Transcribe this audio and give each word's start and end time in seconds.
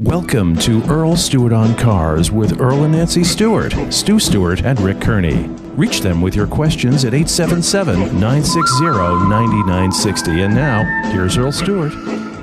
Welcome 0.00 0.56
to 0.58 0.82
Earl 0.90 1.14
Stewart 1.14 1.52
on 1.52 1.76
Cars 1.76 2.32
with 2.32 2.60
Earl 2.60 2.82
and 2.82 2.94
Nancy 2.94 3.22
Stewart, 3.22 3.72
Stu 3.94 4.18
Stewart, 4.18 4.64
and 4.64 4.80
Rick 4.80 5.00
Kearney. 5.00 5.44
Reach 5.76 6.00
them 6.00 6.20
with 6.20 6.34
your 6.34 6.48
questions 6.48 7.04
at 7.04 7.14
877 7.14 8.00
960 8.18 8.86
9960. 8.86 10.42
And 10.42 10.52
now, 10.52 10.82
here's 11.12 11.38
Earl 11.38 11.52
Stewart. 11.52 11.92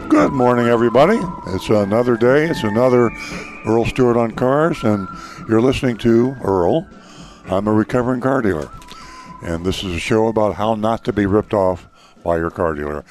Good 0.08 0.32
morning, 0.32 0.68
everybody. 0.68 1.20
It's 1.48 1.68
another 1.68 2.16
day. 2.16 2.46
It's 2.46 2.64
another 2.64 3.12
Earl 3.66 3.84
Stewart 3.84 4.16
on 4.16 4.32
Cars, 4.32 4.82
and 4.86 5.10
you're 5.50 5.60
listening 5.60 5.98
to 5.98 6.38
Earl. 6.42 6.88
I'm 7.48 7.68
a 7.68 7.74
recovering 7.74 8.22
car 8.22 8.42
dealer, 8.42 8.70
and 9.44 9.66
this 9.66 9.84
is 9.84 9.94
a 9.94 10.00
show 10.00 10.28
about 10.28 10.56
how 10.56 10.76
not 10.76 11.04
to 11.04 11.12
be 11.12 11.26
ripped 11.26 11.54
off 11.54 11.86
by 12.24 12.38
your 12.38 12.50
car 12.50 12.76
dealer. 12.76 13.04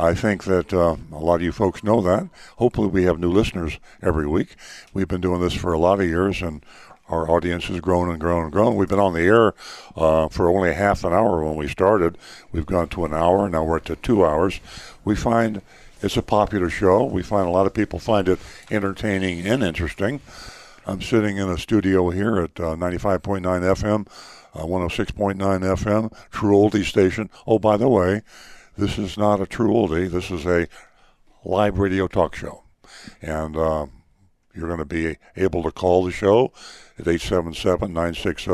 I 0.00 0.14
think 0.14 0.44
that 0.44 0.72
uh, 0.72 0.96
a 1.12 1.18
lot 1.18 1.36
of 1.36 1.42
you 1.42 1.52
folks 1.52 1.84
know 1.84 2.00
that. 2.00 2.26
Hopefully, 2.56 2.88
we 2.88 3.04
have 3.04 3.18
new 3.18 3.30
listeners 3.30 3.78
every 4.00 4.26
week. 4.26 4.56
We've 4.94 5.06
been 5.06 5.20
doing 5.20 5.42
this 5.42 5.52
for 5.52 5.74
a 5.74 5.78
lot 5.78 6.00
of 6.00 6.06
years, 6.06 6.40
and 6.40 6.64
our 7.10 7.30
audience 7.30 7.66
has 7.66 7.80
grown 7.80 8.08
and 8.08 8.18
grown 8.18 8.44
and 8.44 8.52
grown. 8.52 8.76
We've 8.76 8.88
been 8.88 8.98
on 8.98 9.12
the 9.12 9.20
air 9.20 9.52
uh, 9.96 10.28
for 10.28 10.48
only 10.48 10.72
half 10.72 11.04
an 11.04 11.12
hour 11.12 11.44
when 11.44 11.54
we 11.54 11.68
started. 11.68 12.16
We've 12.50 12.64
gone 12.64 12.88
to 12.90 13.04
an 13.04 13.12
hour, 13.12 13.46
now 13.50 13.62
we're 13.62 13.80
to 13.80 13.96
two 13.96 14.24
hours. 14.24 14.58
We 15.04 15.16
find 15.16 15.60
it's 16.00 16.16
a 16.16 16.22
popular 16.22 16.70
show. 16.70 17.04
We 17.04 17.22
find 17.22 17.46
a 17.46 17.50
lot 17.50 17.66
of 17.66 17.74
people 17.74 17.98
find 17.98 18.26
it 18.26 18.38
entertaining 18.70 19.46
and 19.46 19.62
interesting. 19.62 20.20
I'm 20.86 21.02
sitting 21.02 21.36
in 21.36 21.50
a 21.50 21.58
studio 21.58 22.08
here 22.08 22.38
at 22.38 22.58
uh, 22.58 22.74
95.9 22.74 23.42
FM, 23.42 24.06
uh, 24.54 24.64
106.9 24.64 25.36
FM, 25.36 26.30
True 26.30 26.56
Oldie 26.56 26.86
Station. 26.86 27.28
Oh, 27.46 27.58
by 27.58 27.76
the 27.76 27.88
way, 27.88 28.22
this 28.80 28.98
is 28.98 29.18
not 29.18 29.42
a 29.42 29.46
true 29.46 29.72
oldie. 29.72 30.10
This 30.10 30.30
is 30.30 30.46
a 30.46 30.66
live 31.44 31.78
radio 31.78 32.08
talk 32.08 32.34
show. 32.34 32.64
And 33.20 33.54
uh, 33.54 33.86
you're 34.54 34.68
going 34.68 34.78
to 34.78 34.86
be 34.86 35.18
able 35.36 35.62
to 35.64 35.70
call 35.70 36.04
the 36.04 36.10
show 36.10 36.52
at 36.98 37.06
877 37.06 37.92
960 37.92 38.50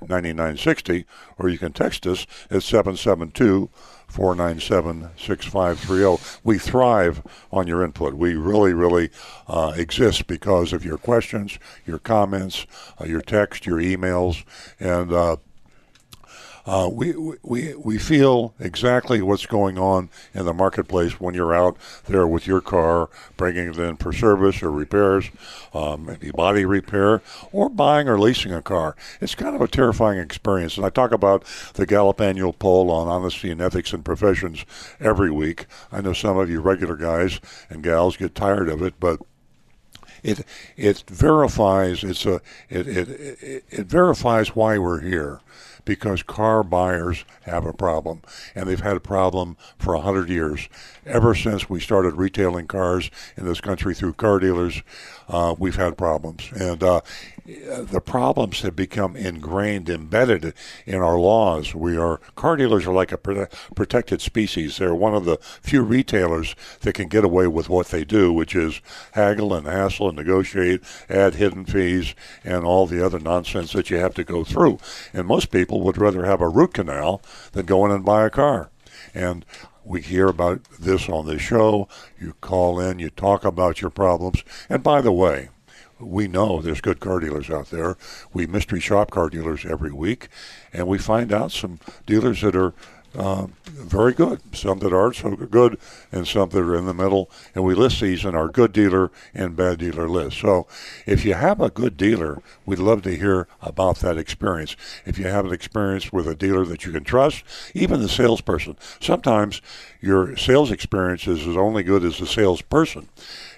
9960, 0.00 1.04
or 1.38 1.50
you 1.50 1.58
can 1.58 1.72
text 1.72 2.06
us 2.06 2.26
at 2.50 2.62
772 2.62 3.68
497 4.08 5.10
6530. 5.18 6.40
We 6.42 6.58
thrive 6.58 7.22
on 7.52 7.66
your 7.66 7.84
input. 7.84 8.14
We 8.14 8.34
really, 8.34 8.72
really 8.72 9.10
uh, 9.46 9.74
exist 9.76 10.26
because 10.26 10.72
of 10.72 10.86
your 10.86 10.96
questions, 10.96 11.58
your 11.84 11.98
comments, 11.98 12.66
uh, 12.98 13.04
your 13.04 13.20
text, 13.20 13.66
your 13.66 13.78
emails, 13.78 14.42
and 14.80 15.12
uh, 16.66 16.90
we, 16.92 17.12
we, 17.42 17.74
we 17.76 17.96
feel 17.96 18.52
exactly 18.58 19.22
what's 19.22 19.46
going 19.46 19.78
on 19.78 20.10
in 20.34 20.44
the 20.44 20.52
marketplace 20.52 21.20
when 21.20 21.32
you're 21.32 21.54
out 21.54 21.76
there 22.06 22.26
with 22.26 22.46
your 22.46 22.60
car, 22.60 23.08
bringing 23.36 23.68
it 23.68 23.78
in 23.78 23.96
for 23.96 24.12
service 24.12 24.62
or 24.62 24.70
repairs, 24.72 25.30
um, 25.72 26.06
maybe 26.06 26.30
body 26.32 26.64
repair, 26.64 27.22
or 27.52 27.68
buying 27.68 28.08
or 28.08 28.18
leasing 28.18 28.52
a 28.52 28.60
car. 28.60 28.96
It's 29.20 29.36
kind 29.36 29.54
of 29.54 29.62
a 29.62 29.68
terrifying 29.68 30.18
experience. 30.18 30.76
And 30.76 30.84
I 30.84 30.90
talk 30.90 31.12
about 31.12 31.44
the 31.74 31.86
Gallup 31.86 32.20
annual 32.20 32.52
poll 32.52 32.90
on 32.90 33.06
honesty 33.06 33.50
and 33.50 33.60
ethics 33.60 33.92
in 33.92 34.02
professions 34.02 34.64
every 34.98 35.30
week. 35.30 35.66
I 35.92 36.00
know 36.00 36.12
some 36.12 36.36
of 36.36 36.50
you 36.50 36.60
regular 36.60 36.96
guys 36.96 37.40
and 37.70 37.82
gals 37.82 38.16
get 38.16 38.34
tired 38.34 38.68
of 38.68 38.82
it, 38.82 38.94
but 38.98 39.20
it 40.22 40.44
it 40.76 41.04
verifies 41.08 42.02
it's 42.02 42.26
a 42.26 42.40
it, 42.68 42.88
it, 42.88 43.08
it, 43.08 43.64
it 43.70 43.86
verifies 43.86 44.56
why 44.56 44.76
we're 44.78 45.00
here 45.00 45.40
because 45.86 46.22
car 46.22 46.62
buyers 46.62 47.24
have 47.42 47.64
a 47.64 47.72
problem, 47.72 48.20
and 48.54 48.68
they've 48.68 48.80
had 48.80 48.96
a 48.96 49.00
problem 49.00 49.56
for 49.78 49.94
a 49.94 50.02
hundred 50.02 50.28
years. 50.28 50.68
Ever 51.06 51.34
since 51.34 51.70
we 51.70 51.80
started 51.80 52.14
retailing 52.16 52.66
cars 52.66 53.10
in 53.38 53.46
this 53.46 53.62
country 53.62 53.94
through 53.94 54.12
car 54.12 54.38
dealers, 54.38 54.82
uh, 55.28 55.54
we've 55.58 55.76
had 55.76 55.98
problems, 55.98 56.50
and 56.52 56.82
uh, 56.82 57.00
the 57.44 58.02
problems 58.04 58.62
have 58.62 58.74
become 58.74 59.16
ingrained, 59.16 59.88
embedded 59.88 60.52
in 60.84 60.96
our 60.96 61.18
laws. 61.18 61.74
We 61.74 61.96
are 61.96 62.18
car 62.34 62.56
dealers 62.56 62.86
are 62.86 62.94
like 62.94 63.12
a 63.12 63.48
protected 63.74 64.20
species. 64.20 64.78
They're 64.78 64.94
one 64.94 65.14
of 65.14 65.24
the 65.24 65.38
few 65.62 65.82
retailers 65.82 66.54
that 66.80 66.94
can 66.94 67.08
get 67.08 67.24
away 67.24 67.46
with 67.46 67.68
what 67.68 67.88
they 67.88 68.04
do, 68.04 68.32
which 68.32 68.54
is 68.54 68.80
haggle 69.12 69.54
and 69.54 69.66
hassle 69.66 70.08
and 70.08 70.16
negotiate, 70.16 70.82
add 71.08 71.34
hidden 71.34 71.64
fees, 71.64 72.14
and 72.44 72.64
all 72.64 72.86
the 72.86 73.04
other 73.04 73.18
nonsense 73.18 73.72
that 73.72 73.90
you 73.90 73.98
have 73.98 74.14
to 74.14 74.24
go 74.24 74.44
through. 74.44 74.78
And 75.12 75.26
most 75.26 75.50
people 75.50 75.80
would 75.82 75.98
rather 75.98 76.24
have 76.24 76.40
a 76.40 76.48
root 76.48 76.74
canal 76.74 77.22
than 77.52 77.66
go 77.66 77.84
in 77.84 77.92
and 77.92 78.04
buy 78.04 78.26
a 78.26 78.30
car. 78.30 78.70
And 79.14 79.44
we 79.86 80.02
hear 80.02 80.26
about 80.26 80.64
this 80.78 81.08
on 81.08 81.26
the 81.26 81.38
show. 81.38 81.88
You 82.20 82.34
call 82.40 82.80
in, 82.80 82.98
you 82.98 83.08
talk 83.08 83.44
about 83.44 83.80
your 83.80 83.90
problems. 83.90 84.42
And 84.68 84.82
by 84.82 85.00
the 85.00 85.12
way, 85.12 85.50
we 85.98 86.28
know 86.28 86.60
there's 86.60 86.80
good 86.80 87.00
car 87.00 87.20
dealers 87.20 87.48
out 87.48 87.70
there. 87.70 87.96
We 88.32 88.46
mystery 88.46 88.80
shop 88.80 89.10
car 89.10 89.30
dealers 89.30 89.64
every 89.64 89.92
week, 89.92 90.28
and 90.72 90.86
we 90.86 90.98
find 90.98 91.32
out 91.32 91.52
some 91.52 91.78
dealers 92.04 92.42
that 92.42 92.56
are 92.56 92.74
uh, 93.16 93.46
very 93.64 94.12
good. 94.12 94.40
Some 94.54 94.78
that 94.80 94.92
aren't 94.92 95.16
so 95.16 95.34
good, 95.36 95.78
and 96.12 96.26
some 96.26 96.50
that 96.50 96.58
are 96.58 96.76
in 96.76 96.86
the 96.86 96.94
middle. 96.94 97.30
And 97.54 97.64
we 97.64 97.74
list 97.74 98.00
these 98.00 98.24
in 98.24 98.34
our 98.34 98.48
good 98.48 98.72
dealer 98.72 99.10
and 99.34 99.56
bad 99.56 99.78
dealer 99.78 100.08
list. 100.08 100.38
So 100.38 100.66
if 101.06 101.24
you 101.24 101.34
have 101.34 101.60
a 101.60 101.70
good 101.70 101.96
dealer, 101.96 102.42
we'd 102.64 102.78
love 102.78 103.02
to 103.02 103.16
hear 103.16 103.48
about 103.62 103.98
that 104.00 104.18
experience. 104.18 104.76
If 105.04 105.18
you 105.18 105.26
have 105.26 105.46
an 105.46 105.52
experience 105.52 106.12
with 106.12 106.26
a 106.26 106.34
dealer 106.34 106.64
that 106.66 106.84
you 106.84 106.92
can 106.92 107.04
trust, 107.04 107.42
even 107.74 108.00
the 108.00 108.08
salesperson. 108.08 108.76
Sometimes 109.00 109.62
your 110.00 110.36
sales 110.36 110.70
experience 110.70 111.26
is 111.26 111.46
as 111.46 111.56
only 111.56 111.82
good 111.82 112.04
as 112.04 112.18
the 112.18 112.26
salesperson. 112.26 113.08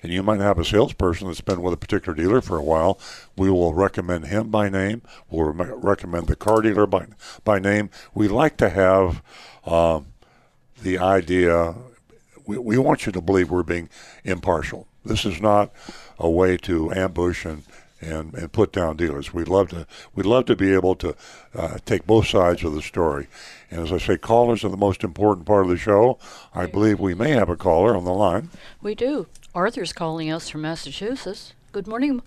And 0.02 0.12
you 0.12 0.22
might 0.22 0.40
have 0.40 0.58
a 0.58 0.64
salesperson 0.64 1.26
that's 1.26 1.40
been 1.40 1.62
with 1.62 1.74
a 1.74 1.78
particular 1.78 2.16
dealer 2.16 2.40
for 2.40 2.56
a 2.56 2.62
while. 2.62 2.98
We 3.38 3.50
will 3.50 3.72
recommend 3.72 4.26
him 4.26 4.50
by 4.50 4.68
name. 4.68 5.02
We'll 5.30 5.52
re- 5.52 5.72
recommend 5.74 6.26
the 6.26 6.36
car 6.36 6.60
dealer 6.60 6.86
by, 6.86 7.06
by 7.44 7.58
name. 7.58 7.90
We 8.14 8.28
like 8.28 8.56
to 8.58 8.68
have 8.68 9.22
um, 9.64 10.08
the 10.82 10.98
idea, 10.98 11.74
we, 12.46 12.58
we 12.58 12.78
want 12.78 13.06
you 13.06 13.12
to 13.12 13.20
believe 13.20 13.50
we're 13.50 13.62
being 13.62 13.88
impartial. 14.24 14.88
This 15.04 15.24
is 15.24 15.40
not 15.40 15.72
a 16.18 16.28
way 16.28 16.56
to 16.58 16.92
ambush 16.92 17.44
and 17.44 17.62
and, 18.00 18.34
and 18.34 18.52
put 18.52 18.72
down 18.72 18.96
dealers. 18.96 19.34
We'd 19.34 19.48
love 19.48 19.70
to 19.70 19.86
we'd 20.14 20.26
love 20.26 20.46
to 20.46 20.56
be 20.56 20.72
able 20.72 20.94
to 20.96 21.16
uh, 21.54 21.78
take 21.84 22.06
both 22.06 22.28
sides 22.28 22.62
of 22.64 22.74
the 22.74 22.82
story. 22.82 23.26
And 23.70 23.80
as 23.80 23.92
I 23.92 23.98
say, 23.98 24.16
callers 24.16 24.64
are 24.64 24.68
the 24.68 24.76
most 24.76 25.02
important 25.02 25.46
part 25.46 25.64
of 25.64 25.68
the 25.68 25.76
show. 25.76 26.18
I 26.54 26.66
believe 26.66 27.00
we 27.00 27.14
may 27.14 27.30
have 27.30 27.48
a 27.48 27.56
caller 27.56 27.96
on 27.96 28.04
the 28.04 28.12
line. 28.12 28.50
We 28.80 28.94
do. 28.94 29.26
Arthur's 29.54 29.92
calling 29.92 30.30
us 30.30 30.48
from 30.48 30.62
Massachusetts. 30.62 31.54
Good 31.72 31.86
morning. 31.86 32.22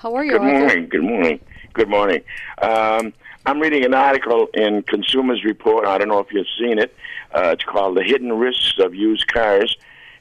How 0.00 0.14
are 0.14 0.24
you? 0.24 0.32
Good 0.32 0.40
Arthur? 0.40 0.58
morning. 0.58 0.88
Good 0.88 1.02
morning. 1.02 1.40
Good 1.74 1.88
morning. 1.90 2.22
Um, 2.62 3.12
I'm 3.44 3.60
reading 3.60 3.84
an 3.84 3.92
article 3.92 4.48
in 4.54 4.82
Consumers 4.84 5.44
Report. 5.44 5.86
I 5.86 5.98
don't 5.98 6.08
know 6.08 6.20
if 6.20 6.32
you've 6.32 6.46
seen 6.58 6.78
it. 6.78 6.96
Uh, 7.34 7.50
it's 7.52 7.64
called 7.64 7.98
"The 7.98 8.02
Hidden 8.02 8.32
Risks 8.32 8.78
of 8.78 8.94
Used 8.94 9.26
Cars." 9.28 9.76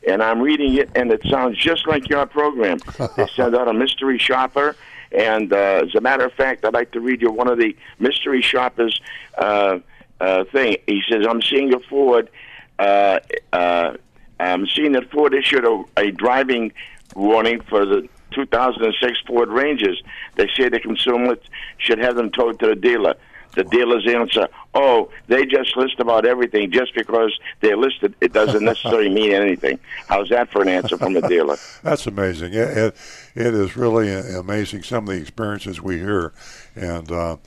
and 0.07 0.23
I'm 0.23 0.41
reading 0.41 0.75
it, 0.75 0.89
and 0.95 1.11
it 1.11 1.21
sounds 1.29 1.57
just 1.57 1.85
like 1.87 2.09
your 2.09 2.25
program. 2.25 2.79
they 3.15 3.27
send 3.35 3.55
out 3.55 3.67
a 3.67 3.73
mystery 3.73 4.17
shopper, 4.17 4.75
and 5.11 5.51
uh, 5.51 5.83
as 5.85 5.95
a 5.95 6.01
matter 6.01 6.25
of 6.25 6.33
fact, 6.33 6.65
I'd 6.65 6.73
like 6.73 6.91
to 6.91 6.99
read 6.99 7.21
you 7.21 7.31
one 7.31 7.49
of 7.49 7.57
the 7.57 7.75
mystery 7.99 8.41
shoppers' 8.41 8.99
uh, 9.37 9.79
uh, 10.19 10.43
thing. 10.51 10.75
He 10.87 11.01
says, 11.09 11.25
"I'm 11.27 11.41
seeing 11.41 11.73
a 11.73 11.79
Ford. 11.79 12.29
Uh, 12.77 13.19
uh, 13.53 13.93
I'm 14.41 14.67
seeing 14.67 14.91
that 14.93 15.09
Ford 15.09 15.33
issued 15.33 15.65
a, 15.65 15.83
a 15.97 16.11
driving 16.11 16.73
warning 17.15 17.61
for 17.61 17.85
the 17.85 18.09
2006 18.31 19.19
Ford 19.27 19.49
Rangers. 19.49 20.01
They 20.35 20.47
say 20.55 20.69
the 20.69 20.79
consumer 20.79 21.37
should 21.77 21.99
have 21.99 22.15
them 22.15 22.31
towed 22.31 22.59
to 22.59 22.67
the 22.67 22.75
dealer." 22.75 23.15
the 23.55 23.63
dealer's 23.63 24.07
answer, 24.07 24.47
oh, 24.73 25.09
they 25.27 25.45
just 25.45 25.75
list 25.75 25.99
about 25.99 26.25
everything. 26.25 26.71
Just 26.71 26.93
because 26.93 27.37
they're 27.61 27.77
listed, 27.77 28.15
it 28.21 28.33
doesn't 28.33 28.63
necessarily 28.63 29.09
mean 29.09 29.31
anything. 29.31 29.79
How's 30.07 30.29
that 30.29 30.51
for 30.51 30.61
an 30.61 30.69
answer 30.69 30.97
from 30.97 31.15
a 31.17 31.27
dealer? 31.27 31.57
That's 31.83 32.07
amazing. 32.07 32.53
It, 32.53 32.77
it, 32.77 32.95
it 33.35 33.53
is 33.53 33.75
really 33.75 34.13
amazing 34.13 34.83
some 34.83 35.07
of 35.07 35.15
the 35.15 35.21
experiences 35.21 35.81
we 35.81 35.97
hear. 35.97 36.33
And, 36.75 37.11
uh, 37.11 37.37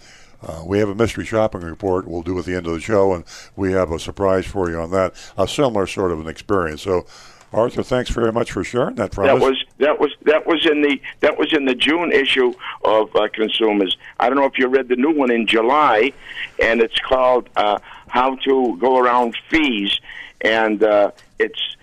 uh, 0.44 0.60
we 0.66 0.80
have 0.80 0.88
a 0.88 0.94
mystery 0.94 1.24
shopping 1.24 1.60
report 1.60 2.08
we'll 2.08 2.22
do 2.22 2.36
at 2.36 2.44
the 2.44 2.56
end 2.56 2.66
of 2.66 2.72
the 2.72 2.80
show, 2.80 3.14
and 3.14 3.22
we 3.54 3.70
have 3.70 3.92
a 3.92 3.98
surprise 4.00 4.44
for 4.44 4.68
you 4.68 4.76
on 4.76 4.90
that. 4.90 5.14
A 5.38 5.46
similar 5.46 5.86
sort 5.86 6.10
of 6.10 6.18
an 6.18 6.26
experience. 6.26 6.82
So 6.82 7.06
Arthur, 7.52 7.84
thanks 7.84 8.10
very 8.10 8.32
much 8.32 8.50
for 8.50 8.64
sharing 8.64 8.96
that 8.96 9.14
from 9.14 9.26
that 9.26 9.36
us. 9.36 9.40
was 9.40 9.61
that 9.78 9.98
was 9.98 10.14
that 10.22 10.46
was 10.46 10.66
in 10.66 10.82
the 10.82 11.00
that 11.20 11.38
was 11.38 11.52
in 11.52 11.64
the 11.64 11.74
June 11.74 12.12
issue 12.12 12.54
of 12.84 13.14
uh, 13.16 13.28
Consumers. 13.32 13.96
I 14.20 14.28
don't 14.28 14.38
know 14.38 14.44
if 14.44 14.58
you 14.58 14.68
read 14.68 14.88
the 14.88 14.96
new 14.96 15.12
one 15.12 15.30
in 15.30 15.46
July, 15.46 16.12
and 16.60 16.80
it's 16.80 16.98
called 17.00 17.48
uh, 17.56 17.78
"How 18.08 18.36
to 18.36 18.76
Go 18.78 18.98
Around 18.98 19.36
Fees," 19.50 20.00
and 20.40 20.82
uh, 20.82 21.10
it's 21.38 21.76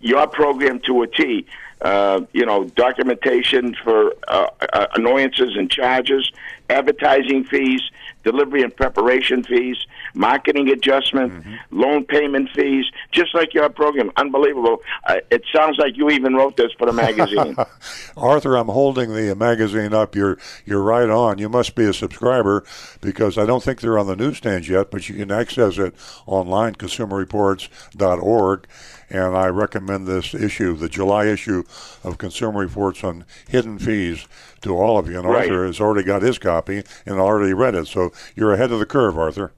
your 0.00 0.26
program 0.26 0.80
to 0.80 1.02
a 1.02 1.06
T. 1.06 1.46
Uh, 1.82 2.22
you 2.32 2.46
know, 2.46 2.64
documentation 2.64 3.76
for 3.84 4.14
uh, 4.28 4.46
uh, 4.72 4.86
annoyances 4.94 5.56
and 5.56 5.70
charges, 5.70 6.32
advertising 6.70 7.44
fees, 7.44 7.82
delivery 8.24 8.62
and 8.62 8.74
preparation 8.74 9.44
fees, 9.44 9.76
marketing 10.16 10.68
adjustment, 10.68 11.44
loan 11.70 12.04
payment 12.04 12.48
fees, 12.54 12.86
just 13.12 13.34
like 13.34 13.54
your 13.54 13.68
program. 13.68 14.10
Unbelievable. 14.16 14.78
Uh, 15.06 15.16
it 15.30 15.42
sounds 15.54 15.78
like 15.78 15.96
you 15.96 16.10
even 16.10 16.34
wrote 16.34 16.56
this 16.56 16.72
for 16.78 16.86
the 16.86 16.92
magazine. 16.92 17.54
Arthur, 18.16 18.56
I'm 18.56 18.68
holding 18.68 19.14
the 19.14 19.34
magazine 19.36 19.92
up. 19.92 20.16
You're 20.16 20.38
you're 20.64 20.82
right 20.82 21.08
on. 21.08 21.38
You 21.38 21.48
must 21.48 21.74
be 21.74 21.84
a 21.84 21.92
subscriber 21.92 22.64
because 23.00 23.38
I 23.38 23.46
don't 23.46 23.62
think 23.62 23.80
they're 23.80 23.98
on 23.98 24.06
the 24.06 24.16
newsstands 24.16 24.68
yet, 24.68 24.90
but 24.90 25.08
you 25.08 25.14
can 25.16 25.30
access 25.30 25.78
it 25.78 25.94
online, 26.26 26.74
consumerreports.org. 26.74 28.66
And 29.08 29.36
I 29.36 29.46
recommend 29.46 30.06
this 30.08 30.34
issue, 30.34 30.74
the 30.76 30.88
July 30.88 31.26
issue 31.26 31.62
of 32.02 32.18
Consumer 32.18 32.58
Reports 32.60 33.04
on 33.04 33.24
hidden 33.48 33.78
fees, 33.78 34.26
to 34.62 34.76
all 34.76 34.98
of 34.98 35.08
you. 35.08 35.18
And 35.18 35.28
Right. 35.28 35.42
Arthur 35.42 35.66
has 35.66 35.80
already 35.80 36.04
got 36.04 36.22
his 36.22 36.38
copy 36.38 36.82
and 37.04 37.20
already 37.20 37.52
read 37.52 37.76
it. 37.76 37.86
So 37.86 38.10
you're 38.34 38.52
ahead 38.52 38.72
of 38.72 38.80
the 38.80 38.86
curve, 38.86 39.16
Arthur. 39.16 39.52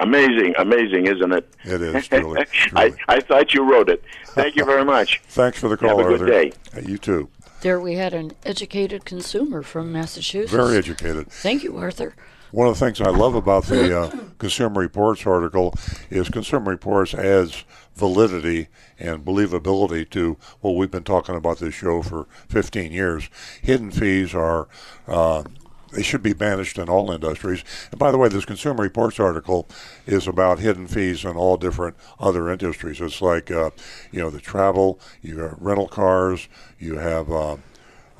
Amazing, 0.00 0.54
amazing, 0.58 1.06
isn't 1.06 1.32
it? 1.32 1.54
It 1.64 1.80
is, 1.82 2.08
truly, 2.08 2.40
I, 2.40 2.44
truly. 2.44 2.96
I 3.08 3.20
thought 3.20 3.54
you 3.54 3.62
wrote 3.70 3.88
it. 3.88 4.02
Thank 4.28 4.56
you 4.56 4.64
very 4.64 4.84
much. 4.84 5.20
Thanks 5.28 5.58
for 5.58 5.68
the 5.68 5.76
call, 5.76 5.98
Have 5.98 5.98
a 5.98 6.02
good 6.18 6.20
Arthur. 6.22 6.26
day. 6.26 6.52
Uh, 6.76 6.80
You 6.80 6.98
too. 6.98 7.28
There 7.62 7.78
we 7.78 7.94
had 7.94 8.14
an 8.14 8.32
educated 8.44 9.04
consumer 9.04 9.62
from 9.62 9.92
Massachusetts. 9.92 10.50
Very 10.52 10.76
educated. 10.78 11.30
Thank 11.30 11.62
you, 11.62 11.76
Arthur. 11.76 12.14
One 12.52 12.66
of 12.66 12.76
the 12.78 12.84
things 12.84 13.00
I 13.00 13.10
love 13.10 13.34
about 13.36 13.66
the 13.66 13.96
uh, 13.96 14.10
Consumer 14.38 14.80
Reports 14.80 15.24
article 15.26 15.74
is 16.08 16.28
Consumer 16.30 16.70
Reports 16.72 17.14
adds 17.14 17.64
validity 17.94 18.68
and 18.98 19.24
believability 19.24 20.08
to 20.10 20.36
what 20.60 20.72
we've 20.74 20.90
been 20.90 21.04
talking 21.04 21.36
about 21.36 21.58
this 21.58 21.74
show 21.74 22.02
for 22.02 22.26
15 22.48 22.90
years. 22.92 23.28
Hidden 23.62 23.90
fees 23.92 24.34
are. 24.34 24.66
Uh, 25.06 25.44
they 25.92 26.02
should 26.02 26.22
be 26.22 26.32
banished 26.32 26.78
in 26.78 26.88
all 26.88 27.10
industries. 27.10 27.64
And 27.90 27.98
by 27.98 28.10
the 28.10 28.18
way, 28.18 28.28
this 28.28 28.44
Consumer 28.44 28.82
Reports 28.82 29.18
article 29.18 29.68
is 30.06 30.26
about 30.26 30.58
hidden 30.58 30.86
fees 30.86 31.24
in 31.24 31.36
all 31.36 31.56
different 31.56 31.96
other 32.18 32.50
industries. 32.50 33.00
It's 33.00 33.20
like, 33.20 33.50
uh, 33.50 33.70
you 34.10 34.20
know, 34.20 34.30
the 34.30 34.40
travel, 34.40 35.00
you 35.22 35.38
have 35.40 35.56
rental 35.60 35.88
cars, 35.88 36.48
you 36.78 36.96
have 36.96 37.30
uh, 37.30 37.56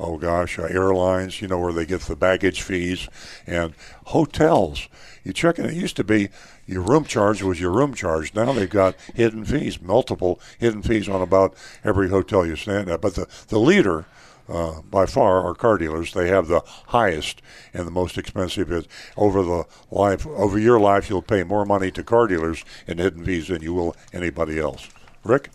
oh 0.01 0.17
gosh, 0.17 0.59
uh, 0.59 0.63
airlines, 0.65 1.41
you 1.41 1.49
know, 1.49 1.59
where 1.59 1.73
they 1.73 1.85
get 1.85 2.01
the 2.03 2.17
baggage 2.17 2.63
fees, 2.63 3.09
and 3.47 3.75
hotels. 4.07 4.89
You 5.23 5.33
check 5.33 5.59
it. 5.59 5.67
It 5.67 5.75
used 5.75 5.97
to 5.97 6.05
be 6.05 6.31
your 6.67 6.83
room 6.83 7.05
charge 7.05 7.43
was 7.43 7.61
your 7.61 7.73
room 7.73 7.95
charge. 7.95 8.35
Now 8.35 8.53
they've 8.53 8.71
got 8.71 8.97
hidden 9.15 9.45
fees, 9.45 9.81
multiple 9.81 10.41
hidden 10.59 10.83
fees 10.83 11.09
on 11.09 11.21
about 11.21 11.55
every 11.85 12.09
hotel 12.09 12.47
you 12.47 12.57
stand 12.57 12.89
at. 12.89 13.01
But 13.01 13.15
the 13.15 13.29
the 13.49 13.59
leader. 13.59 14.07
Uh, 14.51 14.81
by 14.83 15.07
far, 15.07 15.45
are 15.47 15.55
car 15.55 15.79
dealers. 15.79 16.13
They 16.13 16.29
have 16.29 16.49
the 16.49 16.63
highest 16.89 17.41
and 17.73 17.87
the 17.87 17.91
most 17.93 18.19
expensive. 18.19 18.73
Is 18.73 18.87
over 19.17 19.43
the 19.45 19.65
life, 19.91 20.27
over 20.27 20.59
your 20.59 20.81
life, 20.81 21.09
you'll 21.09 21.23
pay 21.23 21.45
more 21.45 21.65
money 21.65 21.91
to 21.93 22.03
car 22.03 22.27
dealers 22.27 22.65
in 22.87 22.99
hidden 22.99 23.25
fees 23.25 23.47
than 23.49 23.63
you 23.63 23.73
will 23.75 23.95
anybody 24.13 24.59
else. 24.59 24.89
Rick, 25.23 25.51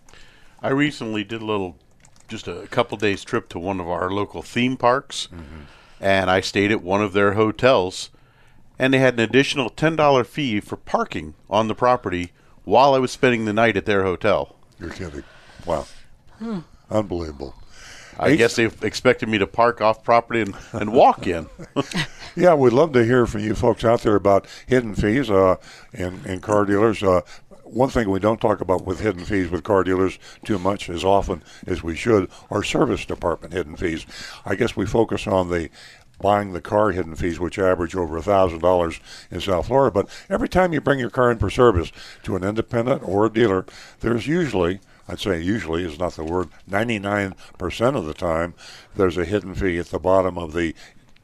I 0.61 0.69
recently 0.69 1.23
did 1.25 1.41
a 1.41 1.45
little, 1.45 1.77
just 2.29 2.47
a 2.47 2.67
couple 2.67 2.97
days 2.97 3.23
trip 3.25 3.49
to 3.49 3.59
one 3.59 3.81
of 3.81 3.87
our 3.89 4.09
local 4.09 4.41
theme 4.41 4.77
parks, 4.77 5.27
and 5.99 6.29
I 6.31 6.39
stayed 6.39 6.71
at 6.71 6.81
one 6.81 7.01
of 7.01 7.11
their 7.13 7.33
hotels, 7.33 8.09
and 8.79 8.93
they 8.93 8.99
had 8.99 9.15
an 9.15 9.19
additional 9.19 9.69
ten 9.69 9.97
dollar 9.97 10.23
fee 10.23 10.61
for 10.61 10.77
parking 10.77 11.33
on 11.49 11.67
the 11.67 11.75
property 11.75 12.31
while 12.63 12.93
I 12.93 12.99
was 12.99 13.11
spending 13.11 13.43
the 13.43 13.53
night 13.53 13.75
at 13.75 13.85
their 13.85 14.03
hotel. 14.03 14.55
you're 14.79 14.89
kidding. 14.91 15.23
Wow, 15.65 15.85
unbelievable. 16.89 17.55
I 18.19 18.35
guess 18.35 18.55
they 18.55 18.65
expected 18.81 19.29
me 19.29 19.37
to 19.37 19.47
park 19.47 19.81
off 19.81 20.03
property 20.03 20.41
and, 20.41 20.55
and 20.73 20.93
walk 20.93 21.27
in. 21.27 21.47
Yeah, 22.37 22.53
we'd 22.53 22.73
love 22.73 22.91
to 22.93 23.05
hear 23.05 23.25
from 23.25 23.41
you 23.41 23.55
folks 23.55 23.85
out 23.85 24.01
there 24.01 24.15
about 24.15 24.45
hidden 24.67 24.93
fees 24.93 25.31
uh, 25.31 25.55
in, 25.93 26.19
in 26.25 26.41
car 26.41 26.65
dealers. 26.65 27.01
Uh, 27.01 27.21
one 27.63 27.87
thing 27.87 28.09
we 28.09 28.19
don't 28.19 28.41
talk 28.41 28.59
about 28.59 28.85
with 28.85 28.99
hidden 28.99 29.23
fees 29.23 29.49
with 29.49 29.63
car 29.63 29.85
dealers 29.85 30.19
too 30.43 30.59
much 30.59 30.89
as 30.89 31.05
often 31.05 31.43
as 31.65 31.81
we 31.81 31.95
should 31.95 32.29
are 32.51 32.61
service 32.61 33.05
department 33.05 33.53
hidden 33.53 33.77
fees. 33.77 34.05
I 34.45 34.55
guess 34.55 34.75
we 34.75 34.85
focus 34.85 35.27
on 35.27 35.49
the 35.49 35.69
buying 36.19 36.51
the 36.51 36.61
car 36.61 36.91
hidden 36.91 37.15
fees, 37.15 37.39
which 37.39 37.57
average 37.57 37.95
over 37.95 38.19
thousand 38.19 38.59
dollars 38.59 38.99
in 39.31 39.39
South 39.39 39.67
Florida. 39.67 39.93
But 39.93 40.09
every 40.29 40.49
time 40.49 40.73
you 40.73 40.81
bring 40.81 40.99
your 40.99 41.09
car 41.09 41.31
in 41.31 41.37
for 41.37 41.49
service 41.49 41.91
to 42.23 42.35
an 42.35 42.43
independent 42.43 43.01
or 43.03 43.25
a 43.25 43.29
dealer, 43.33 43.65
there's 44.01 44.27
usually 44.27 44.81
I'd 45.07 45.19
say 45.19 45.41
usually 45.41 45.83
is 45.83 45.99
not 45.99 46.13
the 46.13 46.23
word. 46.23 46.49
99% 46.69 47.95
of 47.95 48.05
the 48.05 48.13
time, 48.13 48.53
there's 48.95 49.17
a 49.17 49.25
hidden 49.25 49.53
fee 49.53 49.77
at 49.77 49.87
the 49.87 49.99
bottom 49.99 50.37
of 50.37 50.53
the 50.53 50.73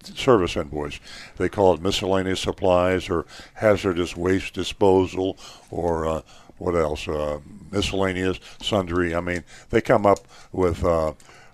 service 0.04 0.56
invoice. 0.56 1.00
They 1.38 1.50
call 1.50 1.74
it 1.74 1.82
miscellaneous 1.82 2.42
supplies 2.42 3.10
or 3.10 3.26
hazardous 3.56 4.16
waste 4.16 4.54
disposal 4.54 5.38
or 5.70 6.08
uh, 6.08 6.22
what 6.58 6.76
else? 6.76 7.08
Uh, 7.08 7.40
miscellaneous 7.72 8.40
sundry. 8.62 9.16
I 9.16 9.22
mean, 9.22 9.44
they 9.70 9.82
come 9.82 10.06
up 10.06 10.20
with. 10.52 10.84
Uh, 10.84 11.14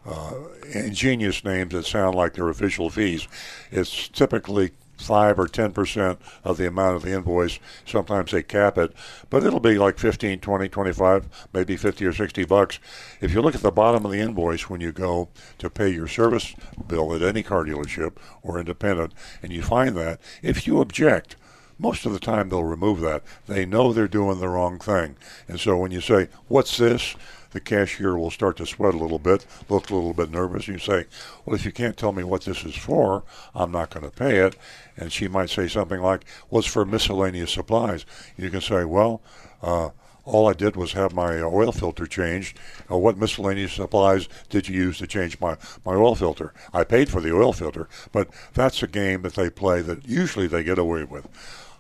uh, 0.10 0.34
ingenious 0.74 1.44
names 1.44 1.74
that 1.74 1.86
sound 1.86 2.16
like 2.16 2.34
they're 2.34 2.48
official 2.48 2.90
fees. 2.90 3.28
It's 3.72 4.08
typically 4.08 4.72
five 4.98 5.40
or 5.40 5.48
ten 5.48 5.72
percent 5.72 6.20
of 6.44 6.58
the 6.58 6.68
amount 6.68 6.96
of 6.96 7.04
the 7.04 7.14
invoice. 7.14 7.60
Sometimes 7.86 8.32
they 8.32 8.44
cap 8.44 8.78
it, 8.78 8.94
but 9.30 9.44
it'll 9.44 9.60
be 9.60 9.78
like 9.78 10.00
15, 10.00 10.40
20, 10.40 10.70
25, 10.70 11.48
maybe 11.54 11.78
50 11.78 12.06
or 12.06 12.14
60 12.14 12.46
bucks. 12.46 12.80
If 13.22 13.34
you 13.34 13.42
look 13.42 13.56
at 13.56 13.62
the 13.62 13.72
bottom 13.72 14.06
of 14.06 14.12
the 14.12 14.20
invoice 14.20 14.70
when 14.70 14.82
you 14.82 14.92
go 14.92 15.30
to 15.60 15.70
pay 15.70 15.90
your 15.90 16.08
service 16.08 16.56
bill 16.88 17.14
at 17.14 17.22
any 17.22 17.44
car 17.44 17.64
dealership 17.64 18.18
or 18.42 18.60
independent, 18.60 19.14
and 19.42 19.52
you 19.52 19.62
find 19.62 19.96
that, 19.98 20.20
if 20.42 20.68
you 20.68 20.82
object, 20.82 21.36
most 21.80 22.06
of 22.06 22.14
the 22.14 22.20
time 22.20 22.50
they'll 22.50 22.64
remove 22.64 23.02
that. 23.02 23.24
They 23.46 23.66
know 23.66 23.94
they're 23.94 24.08
doing 24.08 24.40
the 24.40 24.50
wrong 24.50 24.80
thing. 24.80 25.16
And 25.48 25.60
so 25.60 25.78
when 25.78 25.92
you 25.92 26.02
say, 26.02 26.30
What's 26.48 26.78
this? 26.78 27.16
The 27.52 27.60
cashier 27.60 28.18
will 28.18 28.32
start 28.32 28.58
to 28.58 28.66
sweat 28.66 28.94
a 28.94 28.98
little 28.98 29.20
bit, 29.20 29.46
look 29.70 29.90
a 29.90 29.96
little 29.96 30.14
bit 30.14 30.32
nervous. 30.32 30.68
You 30.68 30.78
say, 30.78 31.06
Well, 31.46 31.56
if 31.56 31.66
you 31.66 31.72
can't 31.72 31.98
tell 31.98 32.12
me 32.12 32.24
what 32.24 32.44
this 32.44 32.64
is 32.64 32.76
for, 32.76 33.24
I'm 33.56 33.72
not 33.72 33.90
going 33.90 34.06
to 34.06 34.16
pay 34.16 34.38
it. 34.38 34.56
And 34.96 35.12
she 35.12 35.28
might 35.28 35.50
say 35.50 35.68
something 35.68 36.02
like, 36.02 36.26
Well, 36.50 36.60
it's 36.60 36.68
for 36.68 36.86
miscellaneous 36.86 37.52
supplies. 37.52 38.06
You 38.38 38.50
can 38.50 38.62
say, 38.62 38.86
Well, 38.86 39.22
uh, 39.62 39.90
all 40.28 40.50
I 40.50 40.54
did 40.54 40.76
was 40.76 40.92
have 40.92 41.14
my 41.14 41.40
oil 41.40 41.72
filter 41.72 42.06
changed. 42.06 42.60
Uh, 42.92 42.98
what 42.98 43.18
miscellaneous 43.18 43.74
supplies 43.74 44.28
did 44.50 44.68
you 44.68 44.76
use 44.76 44.98
to 44.98 45.08
change 45.08 45.40
my, 45.40 45.56
my 45.86 45.94
oil 45.94 46.16
filter? 46.16 46.54
I 46.74 46.84
paid 46.84 47.10
for 47.10 47.22
the 47.22 47.34
oil 47.34 47.54
filter, 47.54 47.88
but 48.12 48.30
that's 48.54 48.84
a 48.84 48.88
game 48.88 49.22
that 49.22 49.36
they 49.36 49.50
play 49.50 49.82
that 49.82 50.06
usually 50.06 50.48
they 50.48 50.64
get 50.64 50.78
away 50.78 51.06
with. 51.06 51.28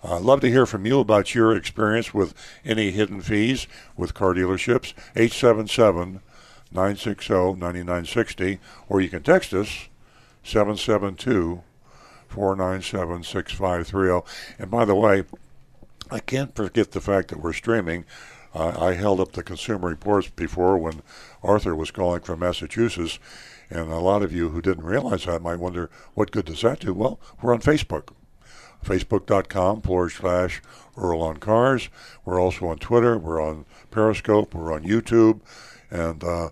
Uh, 0.03 0.17
I'd 0.17 0.21
love 0.21 0.41
to 0.41 0.49
hear 0.49 0.65
from 0.65 0.85
you 0.85 0.99
about 0.99 1.33
your 1.33 1.55
experience 1.55 2.13
with 2.13 2.33
any 2.63 2.91
hidden 2.91 3.21
fees 3.21 3.67
with 3.95 4.13
car 4.13 4.33
dealerships. 4.33 4.93
877 5.15 6.21
960 6.71 7.33
9960, 7.33 8.59
or 8.89 9.01
you 9.01 9.09
can 9.09 9.23
text 9.23 9.53
us 9.53 9.87
772 10.43 11.63
497 12.27 13.23
6530. 13.23 14.29
And 14.59 14.69
by 14.69 14.85
the 14.85 14.95
way, 14.95 15.23
I 16.11 16.19
can't 16.19 16.55
forget 16.55 16.91
the 16.91 17.01
fact 17.01 17.29
that 17.29 17.41
we're 17.41 17.53
streaming. 17.53 18.05
Uh, 18.53 18.75
I 18.79 18.93
held 18.93 19.19
up 19.19 19.33
the 19.33 19.43
Consumer 19.43 19.89
Reports 19.89 20.29
before 20.29 20.77
when 20.77 21.01
Arthur 21.43 21.75
was 21.75 21.91
calling 21.91 22.21
from 22.21 22.39
Massachusetts, 22.39 23.19
and 23.69 23.91
a 23.91 23.99
lot 23.99 24.23
of 24.23 24.31
you 24.31 24.49
who 24.49 24.61
didn't 24.61 24.85
realize 24.85 25.25
that 25.25 25.41
might 25.41 25.59
wonder, 25.59 25.89
what 26.13 26.31
good 26.31 26.45
does 26.45 26.61
that 26.61 26.79
do? 26.79 26.93
Well, 26.93 27.19
we're 27.41 27.53
on 27.53 27.59
Facebook 27.59 28.09
facebook.com 28.85 29.81
forward 29.81 30.09
slash 30.09 30.61
Earl 30.97 31.21
on 31.21 31.37
Cars. 31.37 31.89
We're 32.25 32.39
also 32.39 32.67
on 32.67 32.77
Twitter. 32.77 33.17
We're 33.17 33.41
on 33.41 33.65
Periscope. 33.91 34.53
We're 34.53 34.73
on 34.73 34.83
YouTube. 34.83 35.41
And 35.89 36.23
uh, 36.23 36.49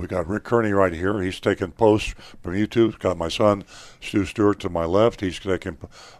we 0.00 0.06
got 0.06 0.26
Rick 0.28 0.44
Kearney 0.44 0.72
right 0.72 0.92
here. 0.92 1.20
He's 1.20 1.40
taking 1.40 1.72
posts 1.72 2.14
from 2.42 2.54
YouTube. 2.54 2.98
Got 3.00 3.18
my 3.18 3.28
son, 3.28 3.64
Stu 4.00 4.24
Stewart, 4.24 4.58
to 4.60 4.70
my 4.70 4.86
left. 4.86 5.20
He's 5.20 5.38
taking 5.38 5.76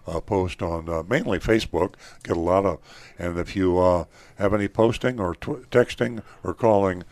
uh, 0.06 0.20
posts 0.20 0.60
on 0.60 0.88
uh, 0.88 1.02
mainly 1.08 1.38
Facebook. 1.38 1.94
Get 2.22 2.36
a 2.36 2.40
lot 2.40 2.66
of. 2.66 2.78
And 3.18 3.38
if 3.38 3.56
you 3.56 3.78
uh, 3.78 4.04
have 4.36 4.52
any 4.52 4.68
posting 4.68 5.18
or 5.18 5.34
tw- 5.34 5.70
texting 5.70 6.22
or 6.44 6.52
calling, 6.52 7.04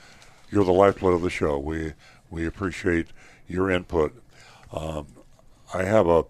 you're 0.50 0.64
the 0.64 0.72
lifeblood 0.72 1.14
of 1.14 1.22
the 1.22 1.30
show. 1.30 1.58
We, 1.58 1.94
we 2.30 2.44
appreciate 2.44 3.08
your 3.46 3.70
input. 3.70 4.22
Um, 4.70 5.06
I 5.72 5.84
have 5.84 6.06
a 6.06 6.24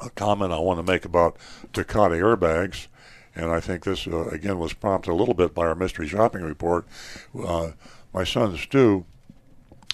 a 0.00 0.10
comment 0.10 0.52
I 0.52 0.58
want 0.58 0.78
to 0.78 0.92
make 0.92 1.04
about 1.04 1.36
Takata 1.72 2.14
airbags, 2.14 2.86
and 3.34 3.50
I 3.50 3.60
think 3.60 3.84
this 3.84 4.06
uh, 4.06 4.28
again 4.28 4.58
was 4.58 4.72
prompted 4.72 5.12
a 5.12 5.14
little 5.14 5.34
bit 5.34 5.54
by 5.54 5.66
our 5.66 5.74
mystery 5.74 6.08
shopping 6.08 6.42
report. 6.42 6.86
Uh, 7.38 7.72
my 8.12 8.24
son 8.24 8.56
Stu 8.56 9.04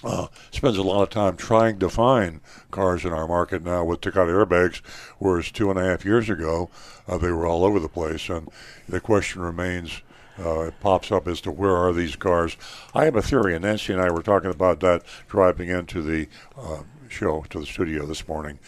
uh, 0.03 0.27
spends 0.51 0.77
a 0.77 0.83
lot 0.83 1.03
of 1.03 1.09
time 1.09 1.37
trying 1.37 1.79
to 1.79 1.89
find 1.89 2.41
cars 2.71 3.05
in 3.05 3.13
our 3.13 3.27
market 3.27 3.63
now 3.63 3.83
with 3.83 4.01
Takata 4.01 4.31
airbags, 4.31 4.81
whereas 5.17 5.51
two 5.51 5.69
and 5.69 5.79
a 5.79 5.83
half 5.83 6.05
years 6.05 6.29
ago 6.29 6.69
uh, 7.07 7.17
they 7.17 7.31
were 7.31 7.45
all 7.45 7.63
over 7.63 7.79
the 7.79 7.89
place, 7.89 8.29
and 8.29 8.49
the 8.87 8.99
question 8.99 9.41
remains. 9.41 10.01
Uh, 10.37 10.63
it 10.63 10.73
pops 10.81 11.13
up 11.13 11.29
as 11.29 11.39
to 11.39 11.49
where 11.49 11.77
are 11.77 11.93
these 11.93 12.17
cars. 12.17 12.57
I 12.93 13.05
have 13.05 13.15
a 13.15 13.21
theory, 13.21 13.55
and 13.55 13.63
Nancy 13.63 13.93
and 13.93 14.01
I 14.01 14.11
were 14.11 14.21
talking 14.21 14.51
about 14.51 14.81
that 14.81 15.03
driving 15.29 15.69
into 15.69 16.01
the 16.01 16.27
uh, 16.57 16.83
show 17.07 17.45
to 17.51 17.61
the 17.61 17.65
studio 17.65 18.05
this 18.05 18.27
morning. 18.27 18.59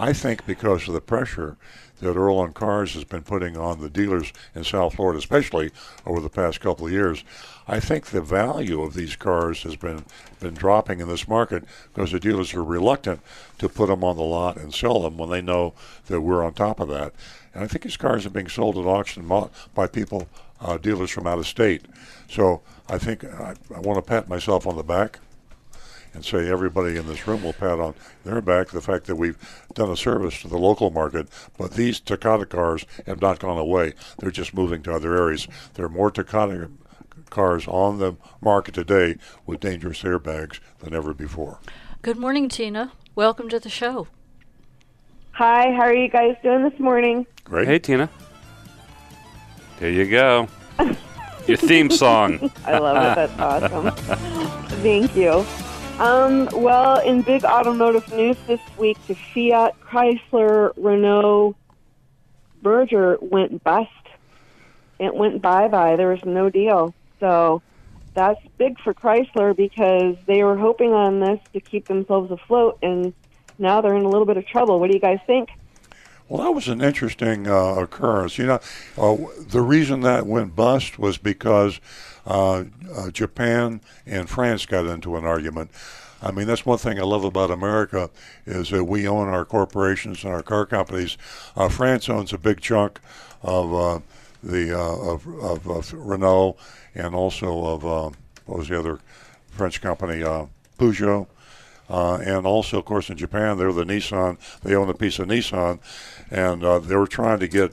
I 0.00 0.14
think 0.14 0.46
because 0.46 0.88
of 0.88 0.94
the 0.94 1.02
pressure 1.02 1.58
that 2.00 2.16
Earl 2.16 2.38
on 2.38 2.54
Cars 2.54 2.94
has 2.94 3.04
been 3.04 3.20
putting 3.20 3.58
on 3.58 3.82
the 3.82 3.90
dealers 3.90 4.32
in 4.54 4.64
South 4.64 4.94
Florida, 4.94 5.18
especially 5.18 5.72
over 6.06 6.20
the 6.22 6.30
past 6.30 6.62
couple 6.62 6.86
of 6.86 6.92
years, 6.92 7.22
I 7.68 7.80
think 7.80 8.06
the 8.06 8.22
value 8.22 8.80
of 8.80 8.94
these 8.94 9.14
cars 9.14 9.62
has 9.64 9.76
been 9.76 10.06
been 10.40 10.54
dropping 10.54 11.00
in 11.00 11.08
this 11.08 11.28
market 11.28 11.64
because 11.92 12.12
the 12.12 12.18
dealers 12.18 12.54
are 12.54 12.64
reluctant 12.64 13.20
to 13.58 13.68
put 13.68 13.88
them 13.88 14.02
on 14.02 14.16
the 14.16 14.22
lot 14.22 14.56
and 14.56 14.72
sell 14.72 15.02
them 15.02 15.18
when 15.18 15.28
they 15.28 15.42
know 15.42 15.74
that 16.06 16.22
we're 16.22 16.42
on 16.42 16.54
top 16.54 16.80
of 16.80 16.88
that. 16.88 17.12
And 17.52 17.62
I 17.62 17.66
think 17.66 17.82
these 17.82 17.98
cars 17.98 18.24
are 18.24 18.30
being 18.30 18.48
sold 18.48 18.78
at 18.78 18.86
auction 18.86 19.30
by 19.74 19.86
people, 19.86 20.28
uh, 20.62 20.78
dealers 20.78 21.10
from 21.10 21.26
out 21.26 21.38
of 21.38 21.46
state. 21.46 21.82
So 22.26 22.62
I 22.88 22.96
think 22.96 23.22
I, 23.22 23.54
I 23.74 23.80
want 23.80 23.98
to 23.98 24.08
pat 24.08 24.30
myself 24.30 24.66
on 24.66 24.76
the 24.76 24.82
back 24.82 25.18
and 26.12 26.24
say 26.24 26.48
everybody 26.48 26.96
in 26.96 27.06
this 27.06 27.26
room 27.26 27.42
will 27.42 27.52
pat 27.52 27.78
on 27.78 27.94
their 28.24 28.40
back 28.40 28.68
the 28.68 28.80
fact 28.80 29.06
that 29.06 29.16
we've 29.16 29.38
done 29.74 29.90
a 29.90 29.96
service 29.96 30.42
to 30.42 30.48
the 30.48 30.58
local 30.58 30.90
market. 30.90 31.28
But 31.56 31.72
these 31.72 32.00
Takata 32.00 32.46
cars 32.46 32.84
have 33.06 33.20
not 33.20 33.38
gone 33.38 33.58
away; 33.58 33.94
they're 34.18 34.30
just 34.30 34.54
moving 34.54 34.82
to 34.82 34.94
other 34.94 35.16
areas. 35.16 35.46
There 35.74 35.84
are 35.84 35.90
more 35.90 36.10
Takata 36.10 36.70
cars 37.30 37.66
on 37.68 37.98
the 37.98 38.16
market 38.40 38.74
today 38.74 39.16
with 39.46 39.60
dangerous 39.60 40.02
airbags 40.02 40.58
than 40.80 40.94
ever 40.94 41.14
before. 41.14 41.60
Good 42.02 42.16
morning, 42.16 42.48
Tina. 42.48 42.92
Welcome 43.14 43.48
to 43.50 43.60
the 43.60 43.68
show. 43.68 44.08
Hi, 45.32 45.72
how 45.72 45.82
are 45.82 45.94
you 45.94 46.08
guys 46.08 46.36
doing 46.42 46.68
this 46.68 46.78
morning? 46.78 47.26
Great. 47.44 47.66
Hey, 47.66 47.78
Tina. 47.78 48.10
There 49.78 49.90
you 49.90 50.10
go. 50.10 50.48
Your 51.46 51.56
theme 51.56 51.90
song. 51.90 52.50
I 52.66 52.78
love 52.78 52.96
it. 52.96 53.36
That's 53.38 53.72
awesome. 53.72 53.90
Thank 54.82 55.16
you. 55.16 55.44
Um, 56.00 56.48
well, 56.54 56.98
in 57.00 57.20
big 57.20 57.44
automotive 57.44 58.10
news 58.14 58.38
this 58.46 58.60
week, 58.78 58.96
the 59.06 59.14
Fiat 59.14 59.78
Chrysler 59.80 60.72
Renault 60.78 61.56
merger 62.62 63.18
went 63.20 63.62
bust. 63.62 63.90
It 64.98 65.14
went 65.14 65.42
bye 65.42 65.68
bye. 65.68 65.96
There 65.96 66.08
was 66.08 66.24
no 66.24 66.48
deal. 66.48 66.94
So 67.20 67.60
that's 68.14 68.40
big 68.56 68.80
for 68.80 68.94
Chrysler 68.94 69.54
because 69.54 70.16
they 70.24 70.42
were 70.42 70.56
hoping 70.56 70.94
on 70.94 71.20
this 71.20 71.38
to 71.52 71.60
keep 71.60 71.86
themselves 71.86 72.30
afloat, 72.30 72.78
and 72.82 73.12
now 73.58 73.82
they're 73.82 73.94
in 73.94 74.06
a 74.06 74.08
little 74.08 74.26
bit 74.26 74.38
of 74.38 74.46
trouble. 74.46 74.80
What 74.80 74.90
do 74.90 74.96
you 74.96 75.02
guys 75.02 75.18
think? 75.26 75.50
Well, 76.30 76.44
that 76.44 76.52
was 76.52 76.68
an 76.68 76.80
interesting 76.80 77.48
uh, 77.48 77.74
occurrence. 77.74 78.38
You 78.38 78.46
know, 78.46 78.60
uh, 78.96 79.16
the 79.36 79.62
reason 79.62 80.02
that 80.02 80.28
went 80.28 80.54
bust 80.54 80.96
was 80.96 81.18
because 81.18 81.80
uh, 82.24 82.66
uh, 82.94 83.10
Japan 83.10 83.80
and 84.06 84.30
France 84.30 84.64
got 84.64 84.86
into 84.86 85.16
an 85.16 85.24
argument. 85.24 85.72
I 86.22 86.30
mean, 86.30 86.46
that's 86.46 86.64
one 86.64 86.78
thing 86.78 87.00
I 87.00 87.02
love 87.02 87.24
about 87.24 87.50
America 87.50 88.10
is 88.46 88.70
that 88.70 88.84
we 88.84 89.08
own 89.08 89.26
our 89.26 89.44
corporations 89.44 90.22
and 90.22 90.32
our 90.32 90.44
car 90.44 90.66
companies. 90.66 91.18
Uh, 91.56 91.68
France 91.68 92.08
owns 92.08 92.32
a 92.32 92.38
big 92.38 92.60
chunk 92.60 93.00
of 93.42 93.74
uh, 93.74 93.98
the 94.40 94.78
of, 94.78 95.26
of, 95.26 95.66
of, 95.66 95.92
Renault 95.92 96.56
and 96.94 97.12
also 97.12 97.66
of 97.66 97.82
what 98.46 98.58
was 98.58 98.68
the 98.68 98.78
other 98.78 99.00
French 99.50 99.80
company, 99.80 100.20
Peugeot. 100.78 101.26
Uh, 101.90 102.18
and 102.18 102.46
also, 102.46 102.78
of 102.78 102.84
course, 102.84 103.10
in 103.10 103.16
Japan, 103.16 103.58
they're 103.58 103.72
the 103.72 103.84
Nissan. 103.84 104.38
They 104.62 104.76
own 104.76 104.88
a 104.88 104.94
piece 104.94 105.18
of 105.18 105.26
Nissan, 105.26 105.80
and 106.30 106.64
uh, 106.64 106.78
they 106.78 106.96
were 106.96 107.06
trying 107.06 107.40
to 107.40 107.48
get 107.48 107.72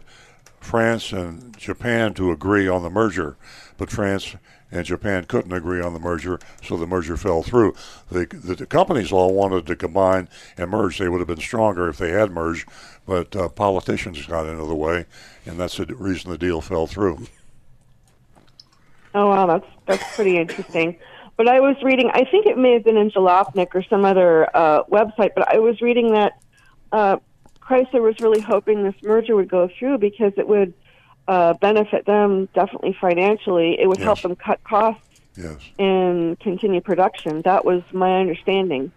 France 0.60 1.12
and 1.12 1.58
Japan 1.58 2.14
to 2.16 2.32
agree 2.32 2.68
on 2.68 2.84
the 2.84 2.90
merger, 2.90 3.38
but 3.78 3.90
France 3.90 4.36
and 4.72 4.86
Japan 4.86 5.24
couldn't 5.24 5.54
agree 5.54 5.82
on 5.82 5.94
the 5.94 6.00
merger, 6.00 6.40
so 6.62 6.76
the 6.76 6.86
merger 6.86 7.16
fell 7.16 7.42
through. 7.42 7.74
The, 8.10 8.26
the, 8.26 8.66
companies 8.66 9.12
all 9.12 9.34
wanted 9.34 9.66
to 9.68 9.76
combine 9.76 10.28
and 10.58 10.70
merge. 10.70 10.98
They 10.98 11.08
would 11.08 11.20
have 11.20 11.28
been 11.28 11.40
stronger 11.40 11.88
if 11.88 11.98
they 11.98 12.12
had 12.12 12.32
merged, 12.32 12.68
but 13.06 13.34
uh, 13.36 13.48
politicians 13.50 14.26
got 14.26 14.46
into 14.46 14.66
the 14.66 14.76
way, 14.76 15.06
and 15.46 15.60
that's 15.60 15.78
the 15.78 15.86
reason 15.86 16.32
the 16.32 16.38
deal 16.38 16.60
fell 16.60 16.88
through. 16.88 17.28
Oh 19.16 19.28
wow, 19.28 19.46
that's 19.46 19.68
that's 19.86 20.16
pretty 20.16 20.38
interesting. 20.38 20.98
But 21.38 21.48
I 21.48 21.60
was 21.60 21.76
reading, 21.84 22.10
I 22.14 22.24
think 22.26 22.48
it 22.48 22.58
may 22.58 22.74
have 22.74 22.84
been 22.84 22.98
in 22.98 23.12
Jalopnik 23.12 23.74
or 23.74 23.84
some 23.84 24.04
other 24.06 24.50
uh, 24.56 24.84
website, 24.86 25.32
but 25.36 25.48
I 25.48 25.60
was 25.60 25.82
reading 25.82 26.12
that 26.12 26.34
uh, 26.92 27.18
Chrysler 27.68 28.02
was 28.02 28.20
really 28.20 28.40
hoping 28.40 28.84
this 28.84 28.96
merger 29.04 29.36
would 29.36 29.50
go 29.50 29.70
through 29.78 29.98
because 29.98 30.34
it 30.38 30.48
would 30.48 30.74
uh, 31.28 31.54
benefit 31.56 32.06
them 32.06 32.48
definitely 32.54 32.96
financially. 33.00 33.78
It 33.80 33.88
would 33.88 33.98
yes. 33.98 34.06
help 34.06 34.22
them 34.22 34.36
cut 34.36 34.64
costs 34.64 35.22
yes. 35.36 35.58
and 35.78 36.40
continue 36.40 36.82
production. 36.82 37.42
That 37.42 37.66
was 37.66 37.84
my 37.92 38.20
understanding. 38.20 38.92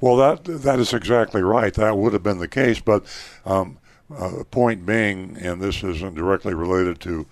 Well, 0.00 0.16
that 0.16 0.44
that 0.44 0.80
is 0.80 0.92
exactly 0.92 1.42
right. 1.42 1.72
That 1.74 1.96
would 1.96 2.12
have 2.14 2.22
been 2.22 2.38
the 2.38 2.48
case, 2.48 2.80
but 2.80 3.04
um, 3.44 3.78
uh, 4.16 4.44
point 4.50 4.86
being, 4.86 5.36
and 5.36 5.60
this 5.60 5.84
isn't 5.84 6.14
directly 6.14 6.54
related 6.54 7.00
to 7.00 7.26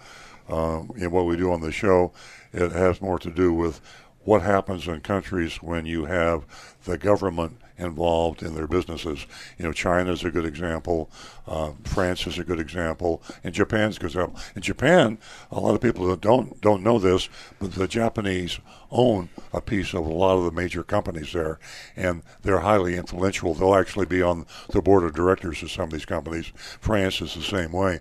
you 0.49 0.54
know, 0.94 1.08
what 1.08 1.26
we 1.26 1.37
do 1.37 1.50
on 1.50 1.61
the 1.61 1.73
show. 1.73 2.12
It 2.52 2.73
has 2.73 3.00
more 3.00 3.18
to 3.18 3.30
do 3.30 3.52
with 3.52 3.80
what 4.20 4.42
happens 4.42 4.87
in 4.87 5.00
countries 5.00 5.56
when 5.56 5.87
you 5.87 6.04
have 6.04 6.44
the 6.85 6.99
government 6.99 7.58
involved 7.78 8.42
in 8.42 8.54
their 8.54 8.66
businesses. 8.66 9.26
You 9.56 9.64
know, 9.64 9.73
China 9.73 10.12
is 10.12 10.25
a 10.25 10.30
good 10.30 10.44
example. 10.44 11.11
Uh, 11.47 11.73
France 11.85 12.26
is 12.26 12.38
a 12.38 12.44
good 12.44 12.61
example, 12.61 13.23
and 13.42 13.54
Japan's 13.54 13.97
a 13.97 14.00
good 14.00 14.11
example. 14.11 14.40
In 14.54 14.62
Japan, 14.62 15.18
a 15.50 15.61
lot 15.61 15.75
of 15.75 15.80
people 15.80 16.14
don't 16.16 16.61
don't 16.61 16.82
know 16.82 16.99
this, 16.99 17.28
but 17.58 17.73
the 17.73 17.88
Japanese 17.88 18.58
own 18.90 19.28
a 19.52 19.61
piece 19.61 19.94
of 19.94 20.06
a 20.06 20.12
lot 20.12 20.37
of 20.37 20.44
the 20.44 20.50
major 20.50 20.82
companies 20.82 21.32
there, 21.32 21.58
and 21.97 22.23
they're 22.42 22.61
highly 22.61 22.97
influential. 22.97 23.54
They'll 23.54 23.75
actually 23.75 24.06
be 24.06 24.23
on 24.23 24.47
the 24.70 24.82
board 24.82 25.04
of 25.04 25.14
directors 25.14 25.62
of 25.62 25.70
some 25.70 25.85
of 25.85 25.90
these 25.90 26.04
companies. 26.04 26.52
France 26.80 27.20
is 27.20 27.35
the 27.35 27.42
same 27.42 27.73
way, 27.73 28.00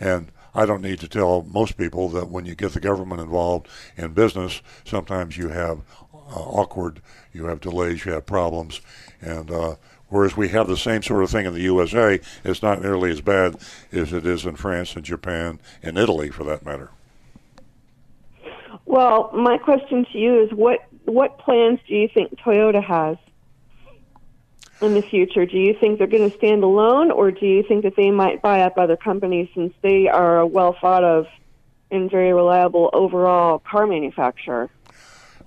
and 0.00 0.32
I 0.54 0.66
don't 0.66 0.82
need 0.82 1.00
to 1.00 1.08
tell 1.08 1.42
most 1.42 1.76
people 1.76 2.08
that 2.10 2.30
when 2.30 2.46
you 2.46 2.54
get 2.54 2.72
the 2.72 2.80
government 2.80 3.20
involved 3.20 3.68
in 3.96 4.12
business, 4.12 4.62
sometimes 4.84 5.36
you 5.36 5.50
have 5.50 5.82
uh, 6.12 6.40
awkward, 6.40 7.00
you 7.32 7.46
have 7.46 7.60
delays, 7.60 8.04
you 8.04 8.12
have 8.12 8.26
problems, 8.26 8.80
and 9.20 9.50
uh, 9.50 9.76
whereas 10.08 10.36
we 10.36 10.48
have 10.48 10.66
the 10.68 10.76
same 10.76 11.02
sort 11.02 11.22
of 11.22 11.30
thing 11.30 11.46
in 11.46 11.54
the 11.54 11.62
USA, 11.62 12.20
it's 12.44 12.62
not 12.62 12.80
nearly 12.80 13.10
as 13.10 13.20
bad 13.20 13.56
as 13.92 14.12
it 14.12 14.26
is 14.26 14.44
in 14.44 14.56
France 14.56 14.94
and 14.96 15.04
Japan 15.04 15.60
and 15.82 15.98
Italy, 15.98 16.30
for 16.30 16.44
that 16.44 16.64
matter. 16.64 16.90
Well, 18.84 19.30
my 19.34 19.58
question 19.58 20.06
to 20.12 20.18
you 20.18 20.42
is 20.42 20.50
what 20.52 20.80
what 21.04 21.38
plans 21.38 21.80
do 21.88 21.94
you 21.94 22.08
think 22.12 22.38
Toyota 22.38 22.82
has? 22.82 23.16
in 24.80 24.94
the 24.94 25.02
future? 25.02 25.46
Do 25.46 25.58
you 25.58 25.74
think 25.78 25.98
they're 25.98 26.06
going 26.06 26.30
to 26.30 26.36
stand 26.36 26.62
alone, 26.62 27.10
or 27.10 27.30
do 27.30 27.46
you 27.46 27.62
think 27.62 27.82
that 27.84 27.96
they 27.96 28.10
might 28.10 28.42
buy 28.42 28.60
up 28.60 28.78
other 28.78 28.96
companies 28.96 29.48
since 29.54 29.72
they 29.82 30.08
are 30.08 30.38
a 30.38 30.46
well 30.46 30.76
thought 30.80 31.04
of 31.04 31.26
and 31.90 32.10
very 32.10 32.32
reliable 32.32 32.90
overall 32.92 33.58
car 33.58 33.86
manufacturer? 33.86 34.70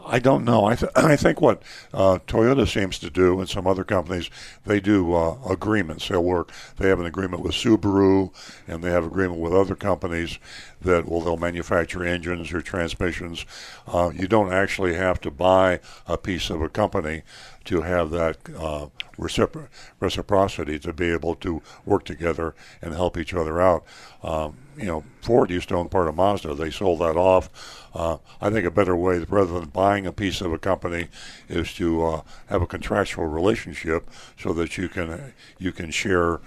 I 0.05 0.19
don't 0.19 0.43
know. 0.43 0.65
I, 0.65 0.75
th- 0.75 0.91
I 0.95 1.15
think 1.15 1.41
what 1.41 1.61
uh, 1.93 2.19
Toyota 2.27 2.67
seems 2.67 2.99
to 2.99 3.09
do, 3.09 3.39
and 3.39 3.49
some 3.49 3.67
other 3.67 3.83
companies, 3.83 4.29
they 4.65 4.79
do 4.79 5.13
uh, 5.13 5.37
agreements. 5.49 6.07
They'll 6.07 6.23
work. 6.23 6.51
They 6.77 6.89
have 6.89 6.99
an 6.99 7.05
agreement 7.05 7.43
with 7.43 7.53
Subaru, 7.53 8.31
and 8.67 8.83
they 8.83 8.91
have 8.91 9.05
agreement 9.05 9.39
with 9.39 9.53
other 9.53 9.75
companies 9.75 10.39
that 10.81 11.07
well 11.07 11.21
they'll 11.21 11.37
manufacture 11.37 12.03
engines 12.03 12.51
or 12.51 12.61
transmissions. 12.61 13.45
Uh, 13.87 14.11
you 14.13 14.27
don't 14.27 14.51
actually 14.51 14.95
have 14.95 15.21
to 15.21 15.31
buy 15.31 15.79
a 16.07 16.17
piece 16.17 16.49
of 16.49 16.61
a 16.61 16.69
company 16.69 17.21
to 17.65 17.81
have 17.81 18.09
that 18.11 18.37
uh, 18.57 18.87
recipro- 19.17 19.67
reciprocity 19.99 20.79
to 20.79 20.93
be 20.93 21.11
able 21.11 21.35
to 21.35 21.61
work 21.85 22.05
together 22.05 22.55
and 22.81 22.93
help 22.93 23.17
each 23.17 23.33
other 23.33 23.61
out. 23.61 23.83
Um, 24.23 24.57
you 24.81 24.87
know, 24.87 25.03
Ford 25.21 25.51
used 25.51 25.69
to 25.69 25.75
own 25.75 25.89
part 25.89 26.07
of 26.07 26.15
Mazda. 26.15 26.55
They 26.55 26.71
sold 26.71 26.99
that 26.99 27.15
off. 27.15 27.87
Uh, 27.93 28.17
I 28.41 28.49
think 28.49 28.65
a 28.65 28.71
better 28.71 28.95
way, 28.95 29.19
rather 29.19 29.59
than 29.59 29.69
buying 29.69 30.07
a 30.07 30.11
piece 30.11 30.41
of 30.41 30.51
a 30.51 30.57
company, 30.57 31.07
is 31.47 31.73
to 31.75 32.03
uh, 32.05 32.21
have 32.47 32.61
a 32.61 32.67
contractual 32.67 33.27
relationship 33.27 34.09
so 34.37 34.53
that 34.53 34.77
you 34.77 34.89
can 34.89 35.33
you 35.59 35.71
can 35.71 35.91
share 35.91 36.39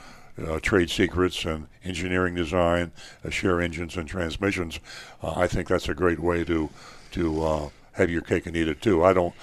uh, 0.44 0.58
trade 0.60 0.90
secrets 0.90 1.44
and 1.44 1.68
engineering 1.84 2.34
design, 2.34 2.90
uh, 3.24 3.30
share 3.30 3.60
engines 3.60 3.96
and 3.96 4.08
transmissions. 4.08 4.80
Uh, 5.22 5.32
I 5.36 5.46
think 5.46 5.68
that's 5.68 5.88
a 5.88 5.94
great 5.94 6.18
way 6.18 6.44
to 6.44 6.70
to 7.12 7.44
uh, 7.44 7.68
have 7.92 8.10
your 8.10 8.22
cake 8.22 8.46
and 8.46 8.56
eat 8.56 8.68
it 8.68 8.82
too. 8.82 9.04
I 9.04 9.12
don't. 9.12 9.34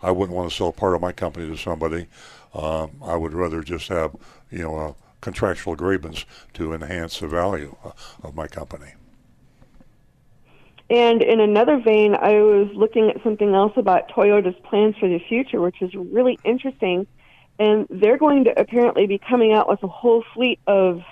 I 0.00 0.12
wouldn't 0.12 0.36
want 0.36 0.48
to 0.48 0.56
sell 0.56 0.70
part 0.70 0.94
of 0.94 1.00
my 1.00 1.10
company 1.10 1.48
to 1.48 1.56
somebody. 1.56 2.06
Um, 2.54 2.92
I 3.02 3.16
would 3.16 3.34
rather 3.34 3.62
just 3.62 3.88
have 3.88 4.14
you 4.50 4.62
know 4.62 4.94
contractual 5.20 5.72
agreements 5.72 6.24
to 6.54 6.72
enhance 6.72 7.20
the 7.20 7.28
value 7.28 7.76
uh, 7.84 7.90
of 8.22 8.34
my 8.34 8.46
company. 8.46 8.92
And 10.90 11.22
in 11.22 11.40
another 11.40 11.78
vein, 11.78 12.14
I 12.14 12.40
was 12.40 12.70
looking 12.74 13.10
at 13.10 13.22
something 13.22 13.54
else 13.54 13.72
about 13.76 14.08
Toyota's 14.08 14.58
plans 14.64 14.96
for 14.98 15.08
the 15.08 15.18
future, 15.18 15.60
which 15.60 15.82
is 15.82 15.94
really 15.94 16.38
interesting. 16.44 17.06
And 17.58 17.86
they're 17.90 18.16
going 18.16 18.44
to 18.44 18.58
apparently 18.58 19.06
be 19.06 19.18
coming 19.18 19.52
out 19.52 19.68
with 19.68 19.82
a 19.82 19.88
whole 19.88 20.24
fleet 20.32 20.60
of 20.66 21.02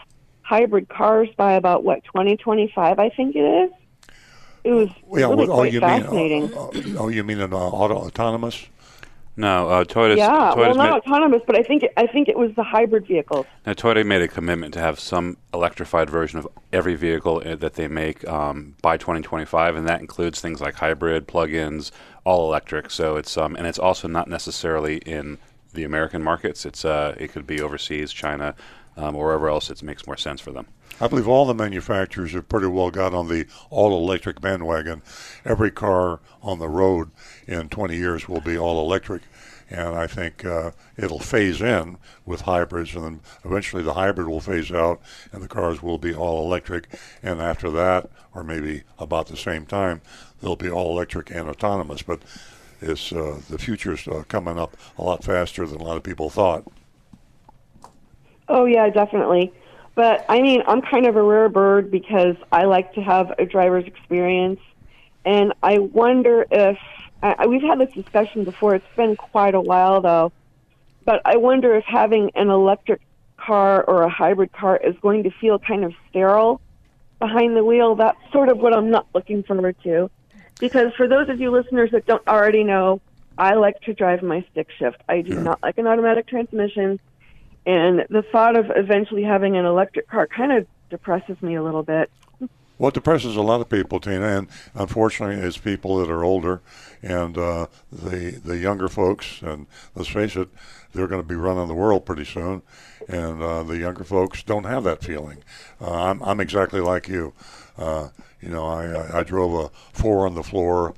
hybrid 0.41 0.89
cars 0.89 1.29
by 1.37 1.53
about 1.53 1.85
what 1.85 2.05
2025, 2.05 2.99
I 2.99 3.09
think 3.11 3.37
it 3.37 3.41
is. 3.41 3.71
It 4.65 4.73
was 4.73 4.89
yeah, 4.89 5.27
really 5.27 5.37
well, 5.37 5.51
oh, 5.51 5.55
quite 5.57 5.73
you 5.73 5.81
fascinating. 5.81 6.47
Mean, 6.47 6.55
uh, 6.55 6.61
uh, 6.61 7.03
oh, 7.03 7.09
you 7.09 7.23
mean 7.23 7.41
an 7.41 7.53
uh, 7.53 7.57
auto 7.57 7.97
autonomous? 7.97 8.67
No, 9.39 9.69
uh, 9.69 9.85
Toyota's, 9.85 10.17
yeah, 10.17 10.55
well, 10.55 10.75
not 10.75 10.91
made, 10.91 11.13
autonomous, 11.13 11.43
but 11.47 11.59
I 11.59 11.63
think 11.63 11.83
it, 11.83 11.93
I 11.99 12.07
think 12.07 12.29
it 12.29 12.39
was 12.39 12.55
the 12.57 12.63
hybrid 12.63 13.07
vehicles. 13.07 13.45
now, 13.67 13.75
Toyota 13.75 14.05
made 14.07 14.23
a 14.23 14.29
commitment 14.29 14.73
to 14.75 14.81
have 14.81 14.99
some 14.99 15.37
electrified 15.53 16.09
version 16.09 16.39
of 16.39 16.49
every 16.73 16.95
vehicle 16.95 17.43
uh, 17.45 17.55
that 17.57 17.75
they 17.75 17.87
make 17.87 18.27
um, 18.27 18.77
by 18.81 18.97
2025, 18.97 19.77
and 19.77 19.87
that 19.87 20.01
includes 20.01 20.41
things 20.41 20.63
like 20.63 20.77
hybrid, 20.77 21.29
plug-ins, 21.29 21.93
all 22.25 22.49
electric. 22.49 22.91
So 22.91 23.17
it's 23.17 23.37
um, 23.37 23.57
and 23.57 23.67
it's 23.67 23.79
also 23.79 24.09
not 24.09 24.27
necessarily 24.29 24.97
in 24.99 25.37
the 25.75 25.85
American 25.85 26.23
markets. 26.23 26.65
It's 26.65 26.87
uh, 26.87 27.15
it 27.19 27.29
could 27.29 27.47
be 27.47 27.61
overseas, 27.61 28.13
China, 28.13 28.55
um, 28.97 29.17
or 29.17 29.27
wherever 29.27 29.49
else 29.49 29.71
it 29.71 29.83
makes 29.83 30.07
more 30.07 30.17
sense 30.17 30.41
for 30.41 30.53
them. 30.53 30.67
I 31.01 31.09
believe 31.09 31.29
all 31.29 31.45
the 31.45 31.55
manufacturers 31.55 32.33
have 32.33 32.49
pretty 32.49 32.69
well 32.69 32.91
got 32.91 33.13
on 33.13 33.29
the 33.29 33.47
all 33.69 33.97
electric 33.97 34.41
bandwagon. 34.41 35.03
Every 35.45 35.71
car 35.71 36.21
on 36.43 36.59
the 36.59 36.69
road 36.69 37.11
in 37.47 37.69
20 37.69 37.97
years 37.97 38.29
will 38.29 38.41
be 38.41 38.57
all 38.57 38.81
electric. 38.81 39.23
And 39.69 39.97
I 39.97 40.07
think 40.07 40.45
uh, 40.45 40.71
it'll 40.97 41.19
phase 41.19 41.61
in 41.61 41.99
with 42.25 42.43
hybrids, 42.43 42.95
and 42.95 43.05
then 43.05 43.21
eventually 43.45 43.83
the 43.83 43.95
hybrid 43.95 44.29
will 44.29 44.41
phase 44.41 44.71
out, 44.71 45.01
and 45.33 45.43
the 45.43 45.49
cars 45.49 45.83
will 45.83 45.99
be 45.99 46.15
all 46.15 46.47
electric. 46.47 46.87
And 47.21 47.43
after 47.43 47.71
that, 47.73 48.09
or 48.33 48.45
maybe 48.45 48.85
about 48.99 49.27
the 49.27 49.37
same 49.37 49.67
time, 49.67 50.03
they'll 50.41 50.57
be 50.57 50.71
all 50.71 50.93
electric 50.93 51.31
and 51.31 51.49
autonomous. 51.49 52.03
But 52.03 52.21
it's 52.81 53.13
uh, 53.13 53.41
the 53.51 53.59
future's 53.59 54.07
uh, 54.07 54.23
coming 54.29 54.59
up 54.59 54.77
a 54.99 55.03
lot 55.03 55.25
faster 55.25 55.67
than 55.67 55.81
a 55.81 55.85
lot 55.85 55.97
of 55.97 56.05
people 56.05 56.31
thought. 56.31 56.65
Oh 58.49 58.65
yeah, 58.65 58.89
definitely. 58.91 59.53
But 59.95 60.25
I 60.29 60.43
mean, 60.43 60.63
I'm 60.67 60.83
kind 60.83 61.07
of 61.07 61.17
a 61.17 61.23
rare 61.23 61.49
bird 61.49 61.91
because 61.91 62.37
I 62.53 62.65
like 62.65 62.95
to 62.95 63.03
have 63.03 63.33
a 63.39 63.47
driver's 63.47 63.87
experience, 63.87 64.61
and 65.25 65.55
I 65.63 65.79
wonder 65.79 66.47
if 66.51 66.79
I, 67.23 67.47
we've 67.47 67.63
had 67.63 67.81
this 67.81 67.93
discussion 67.95 68.45
before. 68.45 68.75
It's 68.75 68.97
been 68.97 69.17
quite 69.17 69.55
a 69.55 69.61
while 69.61 70.01
though, 70.01 70.33
but 71.05 71.23
I 71.25 71.37
wonder 71.37 71.75
if 71.75 71.85
having 71.85 72.31
an 72.35 72.51
electric 72.51 73.01
car 73.37 73.83
or 73.85 74.03
a 74.03 74.09
hybrid 74.09 74.53
car 74.53 74.77
is 74.77 74.95
going 75.01 75.23
to 75.25 75.31
feel 75.31 75.59
kind 75.59 75.85
of 75.85 75.95
sterile 76.11 76.61
behind 77.19 77.57
the 77.57 77.65
wheel. 77.65 77.95
That's 77.95 78.19
sort 78.33 78.49
of 78.49 78.59
what 78.59 78.75
I'm 78.75 78.91
not 78.91 79.07
looking 79.15 79.43
forward 79.43 79.77
to. 79.85 80.11
Because 80.59 80.93
for 80.95 81.07
those 81.07 81.29
of 81.29 81.41
you 81.41 81.51
listeners 81.51 81.91
that 81.93 82.07
don't 82.07 82.27
already 82.27 82.65
know, 82.65 83.01
I 83.39 83.55
like 83.55 83.81
to 83.83 83.95
drive 83.95 84.23
my 84.23 84.45
stick 84.51 84.69
shift. 84.79 85.03
I 85.09 85.21
do 85.21 85.41
not 85.41 85.63
like 85.63 85.79
an 85.79 85.87
automatic 85.87 86.27
transmission. 86.27 86.99
And 87.67 88.07
the 88.09 88.23
thought 88.23 88.57
of 88.57 88.71
eventually 88.75 89.25
having 89.25 89.57
an 89.57 89.67
electric 89.67 90.09
car 90.09 90.29
kind 90.29 90.53
of 90.53 90.67
depresses 90.89 91.37
me 91.43 91.57
a 91.57 91.63
little 91.63 91.83
bit. 91.83 92.11
What 92.79 92.95
depresses 92.95 93.37
a 93.37 93.43
lot 93.43 93.61
of 93.61 93.71
people, 93.71 94.01
Tina, 94.01 94.39
and 94.39 94.49
unfortunately, 94.75 95.43
is 95.43 95.57
people 95.57 95.97
that 95.99 96.11
are 96.11 96.23
older, 96.23 96.61
and 97.03 97.37
uh, 97.37 97.67
the 97.91 98.39
the 98.45 98.59
younger 98.59 98.89
folks. 98.89 99.41
And 99.41 99.67
let's 99.95 100.11
face 100.11 100.37
it, 100.37 100.49
they're 100.93 101.07
going 101.07 101.23
to 101.23 101.27
be 101.27 101.35
running 101.35 101.69
the 101.69 101.75
world 101.75 102.05
pretty 102.05 102.27
soon, 102.27 102.63
and 103.09 103.43
uh, 103.43 103.63
the 103.63 103.79
younger 103.79 104.05
folks 104.05 104.43
don't 104.43 104.65
have 104.65 104.85
that 104.85 105.03
feeling. 105.03 105.43
Uh, 105.81 105.91
I'm 105.91 106.23
I'm 106.23 106.39
exactly 106.39 106.81
like 106.81 107.09
you. 107.09 107.33
Uh, 107.79 108.11
you 108.43 108.51
know, 108.51 108.67
I, 108.67 108.85
I 108.85 109.21
I 109.21 109.23
drove 109.23 109.55
a 109.55 109.69
four 109.99 110.27
on 110.27 110.35
the 110.35 110.43
floor. 110.43 110.95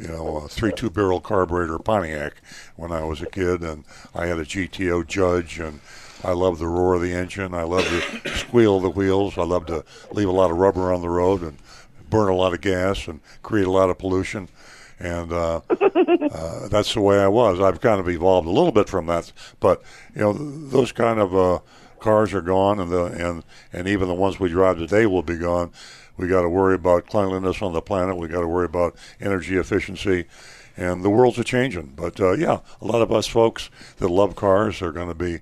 You 0.00 0.08
know, 0.08 0.38
a 0.38 0.48
three 0.48 0.72
two 0.72 0.88
barrel 0.88 1.20
carburetor 1.20 1.78
Pontiac 1.78 2.40
when 2.76 2.90
I 2.90 3.04
was 3.04 3.20
a 3.20 3.26
kid, 3.26 3.62
and 3.62 3.84
I 4.14 4.26
had 4.26 4.38
a 4.38 4.46
GTO 4.46 5.06
Judge, 5.06 5.58
and 5.58 5.80
I 6.24 6.32
love 6.32 6.58
the 6.58 6.68
roar 6.68 6.94
of 6.94 7.02
the 7.02 7.12
engine. 7.12 7.52
I 7.52 7.64
love 7.64 7.84
the 7.84 8.30
squeal 8.30 8.78
of 8.78 8.82
the 8.82 8.90
wheels. 8.90 9.36
I 9.36 9.42
love 9.42 9.66
to 9.66 9.84
leave 10.10 10.28
a 10.28 10.32
lot 10.32 10.50
of 10.50 10.56
rubber 10.56 10.90
on 10.90 11.02
the 11.02 11.10
road 11.10 11.42
and 11.42 11.58
burn 12.08 12.30
a 12.30 12.34
lot 12.34 12.54
of 12.54 12.62
gas 12.62 13.08
and 13.08 13.20
create 13.42 13.66
a 13.66 13.70
lot 13.70 13.90
of 13.90 13.98
pollution. 13.98 14.48
And 14.98 15.34
uh, 15.34 15.60
uh, 15.70 16.68
that's 16.68 16.94
the 16.94 17.02
way 17.02 17.18
I 17.18 17.28
was. 17.28 17.60
I've 17.60 17.82
kind 17.82 18.00
of 18.00 18.08
evolved 18.08 18.48
a 18.48 18.50
little 18.50 18.72
bit 18.72 18.88
from 18.88 19.04
that, 19.06 19.32
but 19.60 19.82
you 20.14 20.22
know, 20.22 20.32
those 20.32 20.92
kind 20.92 21.20
of 21.20 21.36
uh, 21.36 21.58
cars 22.00 22.32
are 22.32 22.40
gone, 22.40 22.80
and 22.80 22.90
the 22.90 23.04
and 23.04 23.44
and 23.72 23.86
even 23.86 24.08
the 24.08 24.14
ones 24.14 24.40
we 24.40 24.48
drive 24.48 24.78
today 24.78 25.04
will 25.04 25.22
be 25.22 25.36
gone. 25.36 25.72
We 26.16 26.28
got 26.28 26.42
to 26.42 26.48
worry 26.48 26.74
about 26.74 27.06
cleanliness 27.06 27.62
on 27.62 27.72
the 27.72 27.82
planet. 27.82 28.16
We 28.16 28.28
got 28.28 28.40
to 28.40 28.48
worry 28.48 28.66
about 28.66 28.96
energy 29.20 29.56
efficiency, 29.56 30.26
and 30.76 31.02
the 31.02 31.10
world's 31.10 31.38
a 31.38 31.44
changing. 31.44 31.92
But 31.96 32.20
uh, 32.20 32.32
yeah, 32.32 32.60
a 32.80 32.84
lot 32.84 33.02
of 33.02 33.12
us 33.12 33.26
folks 33.26 33.70
that 33.98 34.08
love 34.08 34.36
cars 34.36 34.82
are 34.82 34.92
going 34.92 35.08
to 35.08 35.14
be 35.14 35.40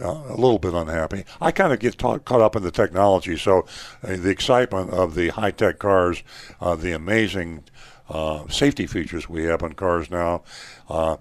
uh, 0.00 0.22
a 0.28 0.36
little 0.36 0.58
bit 0.58 0.74
unhappy. 0.74 1.24
I 1.40 1.52
kind 1.52 1.72
of 1.72 1.78
get 1.78 1.98
ta- 1.98 2.18
caught 2.18 2.40
up 2.40 2.56
in 2.56 2.62
the 2.62 2.70
technology, 2.70 3.36
so 3.36 3.66
uh, 4.02 4.16
the 4.16 4.30
excitement 4.30 4.90
of 4.90 5.14
the 5.14 5.28
high 5.28 5.52
tech 5.52 5.78
cars, 5.78 6.22
uh, 6.60 6.76
the 6.76 6.92
amazing 6.92 7.64
uh, 8.08 8.46
safety 8.48 8.86
features 8.86 9.28
we 9.28 9.44
have 9.44 9.62
on 9.62 9.72
cars 9.72 10.10
now. 10.10 10.42
Uh, 10.88 11.16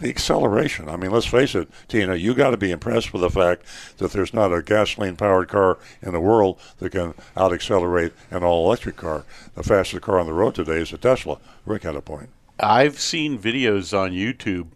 the 0.00 0.08
acceleration. 0.08 0.88
I 0.88 0.96
mean, 0.96 1.10
let's 1.10 1.26
face 1.26 1.54
it, 1.54 1.68
Tina, 1.88 2.14
you 2.14 2.34
got 2.34 2.50
to 2.50 2.56
be 2.56 2.70
impressed 2.70 3.12
with 3.12 3.22
the 3.22 3.30
fact 3.30 3.64
that 3.98 4.12
there's 4.12 4.34
not 4.34 4.52
a 4.52 4.62
gasoline 4.62 5.16
powered 5.16 5.48
car 5.48 5.78
in 6.02 6.12
the 6.12 6.20
world 6.20 6.58
that 6.78 6.92
can 6.92 7.14
out 7.36 7.52
accelerate 7.52 8.12
an 8.30 8.42
all 8.42 8.66
electric 8.66 8.96
car. 8.96 9.24
The 9.54 9.62
fastest 9.62 10.02
car 10.02 10.18
on 10.18 10.26
the 10.26 10.32
road 10.32 10.54
today 10.54 10.80
is 10.80 10.92
a 10.92 10.98
Tesla. 10.98 11.38
Rick 11.66 11.82
had 11.82 11.96
a 11.96 12.00
point. 12.00 12.30
I've 12.60 12.98
seen 12.98 13.38
videos 13.38 13.96
on 13.96 14.10
YouTube 14.10 14.68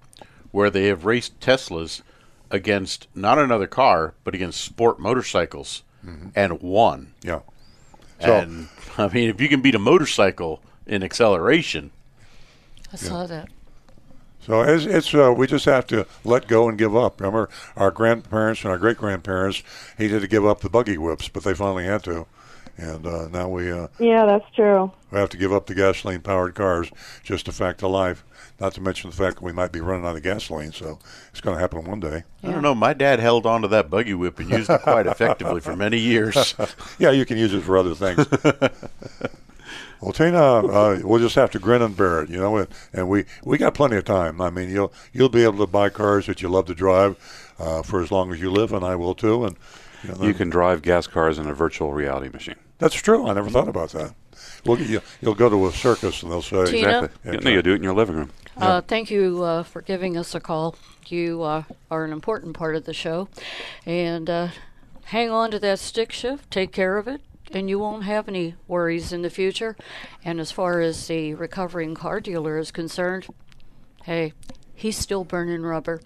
where 0.51 0.71
they 0.71 0.87
have 0.87 1.05
raced 1.05 1.41
Teslas 1.41 2.03
against 2.51 3.09
not 3.15 3.39
another 3.39 3.67
car, 3.67 4.15
but 4.25 4.35
against 4.35 4.61
sport 4.61 5.01
motorcycles 5.01 5.83
mm-hmm. 6.05 6.29
and 6.35 6.61
won. 6.61 7.15
Yeah. 7.23 7.41
So, 8.21 8.35
and 8.35 8.69
I 8.99 9.09
mean, 9.09 9.31
if 9.31 9.41
you 9.41 9.49
can 9.49 9.63
beat 9.63 9.75
a 9.75 9.81
motorcycle 9.81 10.63
in 10.87 11.03
acceleration, 11.03 11.91
I 12.93 12.97
saw 12.97 13.27
that. 13.27 13.49
So 14.45 14.63
it's, 14.63 14.85
it's 14.85 15.15
uh, 15.15 15.33
we 15.37 15.47
just 15.47 15.65
have 15.67 15.87
to 15.89 16.07
let 16.25 16.49
go 16.49 16.69
and 16.69 16.77
give 16.77 16.97
up. 16.97 17.21
Remember, 17.21 17.49
our 17.77 17.91
grandparents 17.91 18.63
and 18.63 18.71
our 18.71 18.79
great 18.79 18.97
grandparents 18.99 19.63
hated 19.99 20.21
to 20.21 20.27
give 20.29 20.45
up 20.45 20.61
the 20.61 20.69
buggy 20.71 20.99
whips, 20.99 21.29
but 21.29 21.45
they 21.45 21.55
finally 21.55 21.85
had 21.85 22.03
to, 22.05 22.27
and 22.77 23.07
uh, 23.07 23.29
now 23.29 23.49
we 23.49 23.71
uh, 23.71 23.87
Yeah, 24.01 24.27
that's 24.27 24.53
true. 24.55 24.91
we 25.13 25.19
have 25.19 25.29
to 25.31 25.37
give 25.37 25.53
up 25.53 25.67
the 25.67 25.75
gasoline 25.77 26.23
powered 26.23 26.55
cars. 26.57 26.91
Just 27.23 27.47
a 27.47 27.53
fact 27.53 27.83
of 27.85 27.91
life. 27.93 28.25
Not 28.61 28.75
to 28.75 28.81
mention 28.81 29.11
the 29.11 29.17
fact 29.17 29.37
that 29.37 29.43
we 29.45 29.53
might 29.53 29.73
be 29.73 29.81
running 29.81 30.05
out 30.05 30.17
of 30.17 30.23
gasoline, 30.23 30.73
so 30.73 30.99
it's 31.31 31.41
going 31.41 31.57
to 31.57 31.61
happen 31.61 31.85
one 31.85 32.01
day. 32.01 32.25
I 32.45 32.51
don't 32.51 32.63
know. 32.63 32.75
My 32.75 32.93
dad 32.93 33.19
held 33.21 33.47
on 33.47 33.63
to 33.63 33.69
that 33.69 33.91
buggy 33.91 34.15
whip 34.15 34.39
and 34.41 34.51
used 34.51 34.71
it 34.71 34.83
quite 34.83 35.07
effectively 35.07 35.61
for 35.61 35.75
many 35.77 35.99
years. 35.99 36.55
Yeah, 36.99 37.11
you 37.11 37.25
can 37.25 37.39
use 37.39 37.55
it 37.55 37.63
for 37.63 37.77
other 37.79 37.95
things. 37.95 38.27
well, 40.03 40.12
Tina, 40.12 40.38
uh, 40.38 41.01
we'll 41.03 41.21
just 41.21 41.37
have 41.37 41.51
to 41.53 41.59
grin 41.59 41.81
and 41.81 41.97
bear 41.97 42.23
it, 42.23 42.31
you 42.31 42.38
know. 42.38 42.57
And, 42.57 42.69
and 42.93 43.09
we 43.09 43.25
we 43.45 43.57
got 43.57 43.75
plenty 43.75 43.97
of 43.97 44.05
time. 44.05 44.41
I 44.41 44.51
mean, 44.51 44.69
you'll 44.69 44.93
you'll 45.12 45.29
be 45.29 45.45
able 45.45 45.59
to 45.59 45.67
buy 45.67 45.88
cars 45.88 46.27
that 46.27 46.43
you 46.43 46.49
love 46.49 46.67
to 46.67 46.75
drive 46.75 47.17
uh, 47.59 47.83
for 47.83 48.03
as 48.03 48.11
long 48.11 48.33
as 48.33 48.41
you 48.41 48.51
live, 48.51 48.73
and 48.73 48.85
I 48.85 48.97
will 48.97 49.15
too. 49.15 49.45
And 49.45 49.57
you, 50.03 50.15
know, 50.15 50.23
You 50.25 50.35
can 50.35 50.51
drive 50.51 50.83
gas 50.83 51.07
cars 51.07 51.38
in 51.38 51.47
a 51.47 51.55
virtual 51.55 51.93
reality 51.93 52.29
machine. 52.29 52.57
That's 52.79 52.95
true. 52.95 53.29
I 53.29 53.35
never 53.35 53.49
thought 53.49 53.69
about 53.69 53.91
that. 53.91 54.15
Well, 54.67 54.81
you, 54.81 55.01
you'll 55.21 55.35
go 55.35 55.49
to 55.49 55.67
a 55.67 55.73
circus 55.73 56.23
and 56.23 56.33
they'll 56.33 56.43
say, 56.43 56.67
Tina? 56.67 57.03
Exactly. 57.25 57.38
no, 57.38 57.51
you 57.51 57.62
do 57.62 57.73
it 57.73 57.77
in 57.77 57.83
your 57.83 57.95
living 57.95 58.17
room. 58.17 58.31
Uh, 58.57 58.81
thank 58.81 59.11
you 59.11 59.43
uh, 59.43 59.62
for 59.62 59.81
giving 59.81 60.17
us 60.17 60.35
a 60.35 60.41
call. 60.41 60.77
You 61.07 61.43
uh, 61.43 61.62
are 61.91 62.05
an 62.05 62.12
important 62.12 62.55
part 62.57 62.75
of 62.75 62.85
the 62.85 62.93
show. 62.93 63.29
And 63.87 64.29
uh, 64.29 64.49
hang 65.05 65.31
on 65.31 65.51
to 65.53 65.59
that 65.61 65.79
stick 65.79 66.12
shift, 66.12 66.51
take 66.51 66.73
care 66.73 66.97
of 66.99 67.07
it, 67.07 67.21
and 67.55 67.69
you 67.69 67.79
won't 67.79 68.05
have 68.05 68.29
any 68.29 68.55
worries 68.69 69.12
in 69.12 69.23
the 69.23 69.31
future. 69.31 69.77
And 70.25 70.41
as 70.41 70.51
far 70.53 70.81
as 70.81 71.07
the 71.07 71.35
recovering 71.35 71.95
car 71.95 72.21
dealer 72.21 72.59
is 72.59 72.71
concerned, 72.71 73.27
hey, 74.05 74.33
he's 74.75 74.97
still 74.97 75.25
burning 75.25 75.62
rubber. 75.62 76.01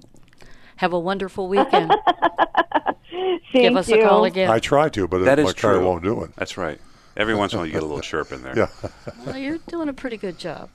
Have 0.77 0.93
a 0.93 0.99
wonderful 0.99 1.49
weekend. 1.49 1.93
Thank 3.11 3.53
Give 3.53 3.77
us 3.77 3.89
you. 3.89 4.03
a 4.03 4.09
call 4.09 4.25
again. 4.25 4.51
I 4.51 4.59
try 4.59 4.89
to, 4.91 5.09
but 5.09 5.25
That 5.25 5.39
my 5.39 5.45
is 5.45 5.55
car 5.55 5.81
won't 5.81 6.03
do 6.05 6.23
it. 6.25 6.35
That's 6.37 6.57
right. 6.59 6.81
Every 7.17 7.35
once 7.35 7.53
in 7.55 7.57
a 7.57 7.61
while, 7.61 7.67
you 7.67 7.73
get 7.73 7.83
a 7.83 7.87
little 7.87 8.03
chirp 8.03 8.31
in 8.31 8.43
there. 8.43 8.55
Yeah. 8.57 8.91
Well, 9.25 9.39
you're 9.39 9.59
doing 9.69 9.89
a 9.89 9.95
pretty 9.95 10.19
good 10.19 10.39
job. 10.39 10.69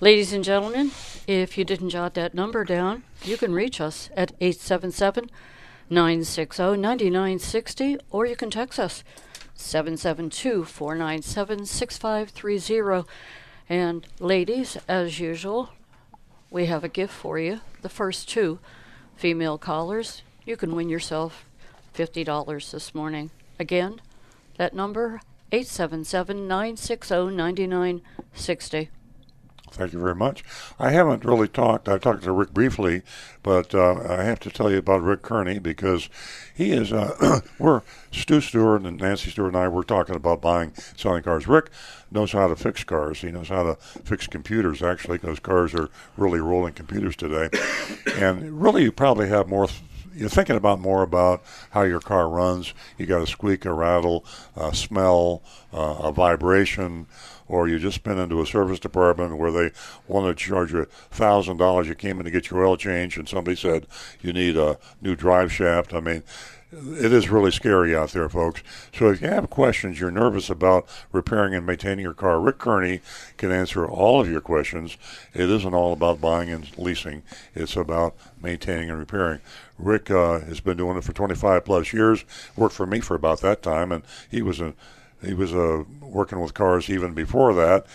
Ladies 0.00 0.32
and 0.32 0.42
gentlemen, 0.42 0.92
if 1.26 1.58
you 1.58 1.64
didn't 1.64 1.90
jot 1.90 2.14
that 2.14 2.32
number 2.34 2.64
down, 2.64 3.02
you 3.22 3.36
can 3.36 3.52
reach 3.52 3.80
us 3.80 4.08
at 4.16 4.32
877 4.40 5.30
960 5.90 6.62
9960 6.78 7.98
or 8.10 8.24
you 8.24 8.34
can 8.36 8.50
text 8.50 8.78
us 8.78 9.04
772 9.54 10.64
497 10.64 11.66
6530. 11.66 13.08
And 13.68 14.06
ladies, 14.20 14.76
as 14.88 15.20
usual, 15.20 15.70
we 16.50 16.66
have 16.66 16.84
a 16.84 16.88
gift 16.88 17.14
for 17.14 17.38
you. 17.38 17.60
The 17.82 17.88
first 17.88 18.28
two 18.28 18.58
female 19.16 19.58
callers, 19.58 20.22
you 20.44 20.56
can 20.56 20.74
win 20.74 20.88
yourself 20.88 21.46
$50 21.94 22.70
this 22.70 22.94
morning. 22.94 23.30
Again, 23.58 24.00
that 24.56 24.74
number 24.74 25.20
877 25.52 26.48
960 26.48 27.14
9960. 27.30 28.90
Thank 29.74 29.92
you 29.92 29.98
very 29.98 30.14
much. 30.14 30.44
I 30.78 30.90
haven't 30.90 31.24
really 31.24 31.48
talked. 31.48 31.88
I 31.88 31.98
talked 31.98 32.22
to 32.22 32.32
Rick 32.32 32.54
briefly, 32.54 33.02
but 33.42 33.74
uh, 33.74 33.94
I 34.08 34.22
have 34.22 34.38
to 34.40 34.50
tell 34.50 34.70
you 34.70 34.78
about 34.78 35.02
Rick 35.02 35.22
Kearney 35.22 35.58
because 35.58 36.08
he 36.54 36.70
is. 36.70 36.92
Uh, 36.92 37.40
we're 37.58 37.82
Stu 38.12 38.40
Stewart 38.40 38.82
and 38.82 39.00
Nancy 39.00 39.30
Stewart 39.30 39.48
and 39.48 39.56
I. 39.56 39.66
We're 39.66 39.82
talking 39.82 40.14
about 40.14 40.40
buying, 40.40 40.72
selling 40.96 41.24
cars. 41.24 41.48
Rick 41.48 41.70
knows 42.12 42.30
how 42.30 42.46
to 42.46 42.54
fix 42.54 42.84
cars. 42.84 43.20
He 43.20 43.32
knows 43.32 43.48
how 43.48 43.64
to 43.64 43.74
fix 44.04 44.28
computers 44.28 44.80
actually, 44.80 45.18
because 45.18 45.40
cars 45.40 45.74
are 45.74 45.90
really 46.16 46.40
rolling 46.40 46.74
computers 46.74 47.16
today. 47.16 47.50
and 48.14 48.62
really, 48.62 48.84
you 48.84 48.92
probably 48.92 49.28
have 49.28 49.48
more 49.48 49.66
you're 50.16 50.28
thinking 50.28 50.56
about 50.56 50.80
more 50.80 51.02
about 51.02 51.42
how 51.70 51.82
your 51.82 52.00
car 52.00 52.28
runs. 52.28 52.72
You 52.96 53.06
got 53.06 53.22
a 53.22 53.26
squeak, 53.26 53.64
a 53.64 53.72
rattle, 53.72 54.24
a 54.56 54.74
smell, 54.74 55.42
uh, 55.72 55.96
a 56.02 56.12
vibration, 56.12 57.06
or 57.48 57.68
you 57.68 57.78
just 57.78 58.02
been 58.02 58.18
into 58.18 58.40
a 58.40 58.46
service 58.46 58.78
department 58.78 59.36
where 59.36 59.50
they 59.50 59.70
wanted 60.06 60.36
to 60.36 60.44
charge 60.44 60.72
you 60.72 60.84
thousand 61.10 61.58
dollars. 61.58 61.88
You 61.88 61.94
came 61.94 62.18
in 62.18 62.24
to 62.24 62.30
get 62.30 62.50
your 62.50 62.64
oil 62.64 62.76
change, 62.76 63.16
and 63.16 63.28
somebody 63.28 63.56
said 63.56 63.86
you 64.20 64.32
need 64.32 64.56
a 64.56 64.78
new 65.00 65.14
drive 65.14 65.52
shaft. 65.52 65.94
I 65.94 66.00
mean, 66.00 66.22
it 66.72 67.12
is 67.12 67.28
really 67.28 67.50
scary 67.50 67.94
out 67.94 68.10
there, 68.10 68.28
folks. 68.28 68.62
So 68.92 69.10
if 69.10 69.22
you 69.22 69.28
have 69.28 69.50
questions, 69.50 70.00
you're 70.00 70.10
nervous 70.10 70.50
about 70.50 70.88
repairing 71.12 71.54
and 71.54 71.66
maintaining 71.66 72.02
your 72.02 72.14
car, 72.14 72.40
Rick 72.40 72.58
Kearney 72.58 73.00
can 73.36 73.52
answer 73.52 73.86
all 73.86 74.20
of 74.20 74.30
your 74.30 74.40
questions. 74.40 74.96
It 75.32 75.50
isn't 75.50 75.74
all 75.74 75.92
about 75.92 76.20
buying 76.20 76.50
and 76.50 76.76
leasing; 76.78 77.22
it's 77.54 77.76
about 77.76 78.14
maintaining 78.40 78.90
and 78.90 78.98
repairing. 78.98 79.40
Rick 79.78 80.10
uh, 80.10 80.40
has 80.40 80.60
been 80.60 80.76
doing 80.76 80.96
it 80.96 81.04
for 81.04 81.12
25 81.12 81.64
plus 81.64 81.92
years. 81.92 82.24
Worked 82.56 82.74
for 82.74 82.86
me 82.86 83.00
for 83.00 83.14
about 83.14 83.40
that 83.40 83.62
time, 83.62 83.92
and 83.92 84.02
he 84.30 84.42
was 84.42 84.60
a 84.60 84.74
he 85.26 85.34
was 85.34 85.54
uh, 85.54 85.84
working 86.00 86.40
with 86.40 86.54
cars 86.54 86.88
even 86.90 87.14
before 87.14 87.54
that. 87.54 87.86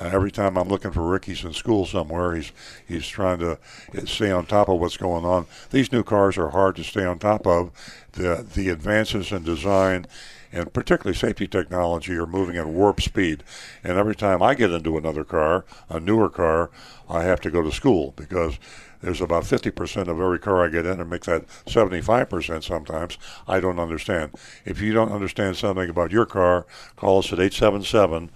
Uh, 0.00 0.04
every 0.04 0.30
time 0.30 0.56
I'm 0.56 0.68
looking 0.68 0.90
for 0.90 1.06
Rick, 1.06 1.26
he's 1.26 1.44
in 1.44 1.52
school 1.52 1.84
somewhere. 1.84 2.34
He's 2.34 2.52
he's 2.86 3.06
trying 3.06 3.40
to 3.40 3.58
stay 4.06 4.30
on 4.30 4.46
top 4.46 4.68
of 4.68 4.80
what's 4.80 4.96
going 4.96 5.24
on. 5.24 5.46
These 5.70 5.92
new 5.92 6.02
cars 6.02 6.38
are 6.38 6.50
hard 6.50 6.76
to 6.76 6.84
stay 6.84 7.04
on 7.04 7.18
top 7.18 7.46
of. 7.46 7.70
The 8.12 8.46
the 8.54 8.70
advances 8.70 9.32
in 9.32 9.44
design 9.44 10.06
and 10.52 10.72
particularly 10.72 11.16
safety 11.16 11.48
technology 11.48 12.14
are 12.14 12.26
moving 12.26 12.56
at 12.56 12.66
warp 12.66 13.00
speed. 13.00 13.42
And 13.82 13.96
every 13.96 14.14
time 14.14 14.42
I 14.42 14.54
get 14.54 14.70
into 14.70 14.98
another 14.98 15.24
car, 15.24 15.64
a 15.88 15.98
newer 15.98 16.28
car, 16.28 16.70
I 17.08 17.22
have 17.24 17.40
to 17.42 17.50
go 17.50 17.62
to 17.62 17.72
school 17.72 18.12
because 18.16 18.58
there's 19.02 19.20
about 19.20 19.44
50% 19.44 20.08
of 20.08 20.20
every 20.20 20.38
car 20.38 20.64
I 20.64 20.68
get 20.68 20.86
in 20.86 21.00
and 21.00 21.10
make 21.10 21.24
that 21.24 21.46
75% 21.66 22.62
sometimes. 22.62 23.18
I 23.46 23.60
don't 23.60 23.80
understand. 23.80 24.32
If 24.64 24.80
you 24.80 24.92
don't 24.92 25.12
understand 25.12 25.56
something 25.56 25.90
about 25.90 26.12
your 26.12 26.24
car, 26.24 26.66
call 26.96 27.18
us 27.18 27.32
at 27.32 27.40
877 27.40 28.30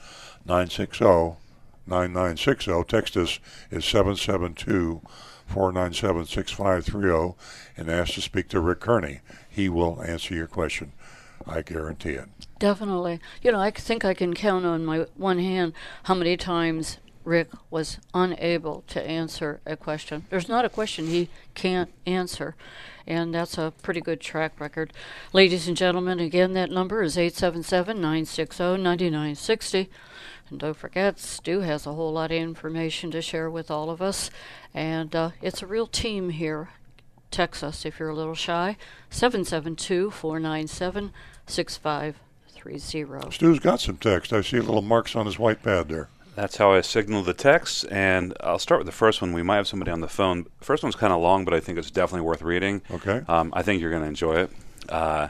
960 0.44 1.36
9960. 1.86 2.84
Text 2.84 3.16
us 3.16 3.38
at 3.70 3.84
772 3.84 5.00
497 5.46 6.26
6530 6.26 7.36
and 7.76 7.88
ask 7.88 8.14
to 8.14 8.20
speak 8.20 8.48
to 8.48 8.60
Rick 8.60 8.80
Kearney. 8.80 9.20
He 9.48 9.68
will 9.68 10.02
answer 10.02 10.34
your 10.34 10.48
question. 10.48 10.92
I 11.46 11.62
guarantee 11.62 12.10
it. 12.10 12.28
Definitely. 12.58 13.20
You 13.40 13.52
know, 13.52 13.60
I 13.60 13.70
think 13.70 14.04
I 14.04 14.14
can 14.14 14.34
count 14.34 14.66
on 14.66 14.84
my 14.84 15.06
one 15.16 15.38
hand 15.38 15.74
how 16.04 16.14
many 16.14 16.36
times 16.36 16.98
Rick 17.26 17.48
was 17.70 17.98
unable 18.14 18.84
to 18.86 19.04
answer 19.04 19.60
a 19.66 19.76
question. 19.76 20.24
There's 20.30 20.48
not 20.48 20.64
a 20.64 20.68
question 20.68 21.08
he 21.08 21.28
can't 21.54 21.92
answer, 22.06 22.54
and 23.04 23.34
that's 23.34 23.58
a 23.58 23.72
pretty 23.82 24.00
good 24.00 24.20
track 24.20 24.60
record. 24.60 24.92
Ladies 25.32 25.66
and 25.66 25.76
gentlemen, 25.76 26.20
again, 26.20 26.52
that 26.52 26.70
number 26.70 27.02
is 27.02 27.18
877 27.18 27.96
960 27.96 28.62
9960. 28.78 29.90
And 30.48 30.60
don't 30.60 30.76
forget, 30.76 31.18
Stu 31.18 31.60
has 31.60 31.84
a 31.84 31.94
whole 31.94 32.12
lot 32.12 32.30
of 32.30 32.38
information 32.38 33.10
to 33.10 33.20
share 33.20 33.50
with 33.50 33.72
all 33.72 33.90
of 33.90 34.00
us. 34.00 34.30
And 34.72 35.14
uh, 35.16 35.30
it's 35.42 35.62
a 35.62 35.66
real 35.66 35.88
team 35.88 36.30
here. 36.30 36.68
Text 37.32 37.64
us 37.64 37.84
if 37.84 37.98
you're 37.98 38.10
a 38.10 38.14
little 38.14 38.36
shy. 38.36 38.76
772 39.10 40.12
497 40.12 41.12
6530. 41.48 43.30
Stu's 43.32 43.58
got 43.58 43.80
some 43.80 43.96
text. 43.96 44.32
I 44.32 44.42
see 44.42 44.60
little 44.60 44.82
marks 44.82 45.16
on 45.16 45.26
his 45.26 45.40
white 45.40 45.64
pad 45.64 45.88
there. 45.88 46.08
That's 46.36 46.58
how 46.58 46.72
I 46.72 46.82
signal 46.82 47.22
the 47.22 47.32
text, 47.32 47.86
and 47.90 48.34
I'll 48.40 48.58
start 48.58 48.80
with 48.80 48.86
the 48.86 48.92
first 48.92 49.22
one. 49.22 49.32
We 49.32 49.42
might 49.42 49.56
have 49.56 49.66
somebody 49.66 49.90
on 49.90 50.02
the 50.02 50.08
phone. 50.08 50.46
First 50.60 50.82
one's 50.82 50.94
kind 50.94 51.10
of 51.10 51.20
long, 51.22 51.46
but 51.46 51.54
I 51.54 51.60
think 51.60 51.78
it's 51.78 51.90
definitely 51.90 52.26
worth 52.26 52.42
reading. 52.42 52.82
Okay. 52.90 53.22
Um, 53.26 53.54
I 53.56 53.62
think 53.62 53.80
you're 53.80 53.90
going 53.90 54.02
to 54.02 54.08
enjoy 54.08 54.42
it. 54.42 54.50
Uh, 54.86 55.28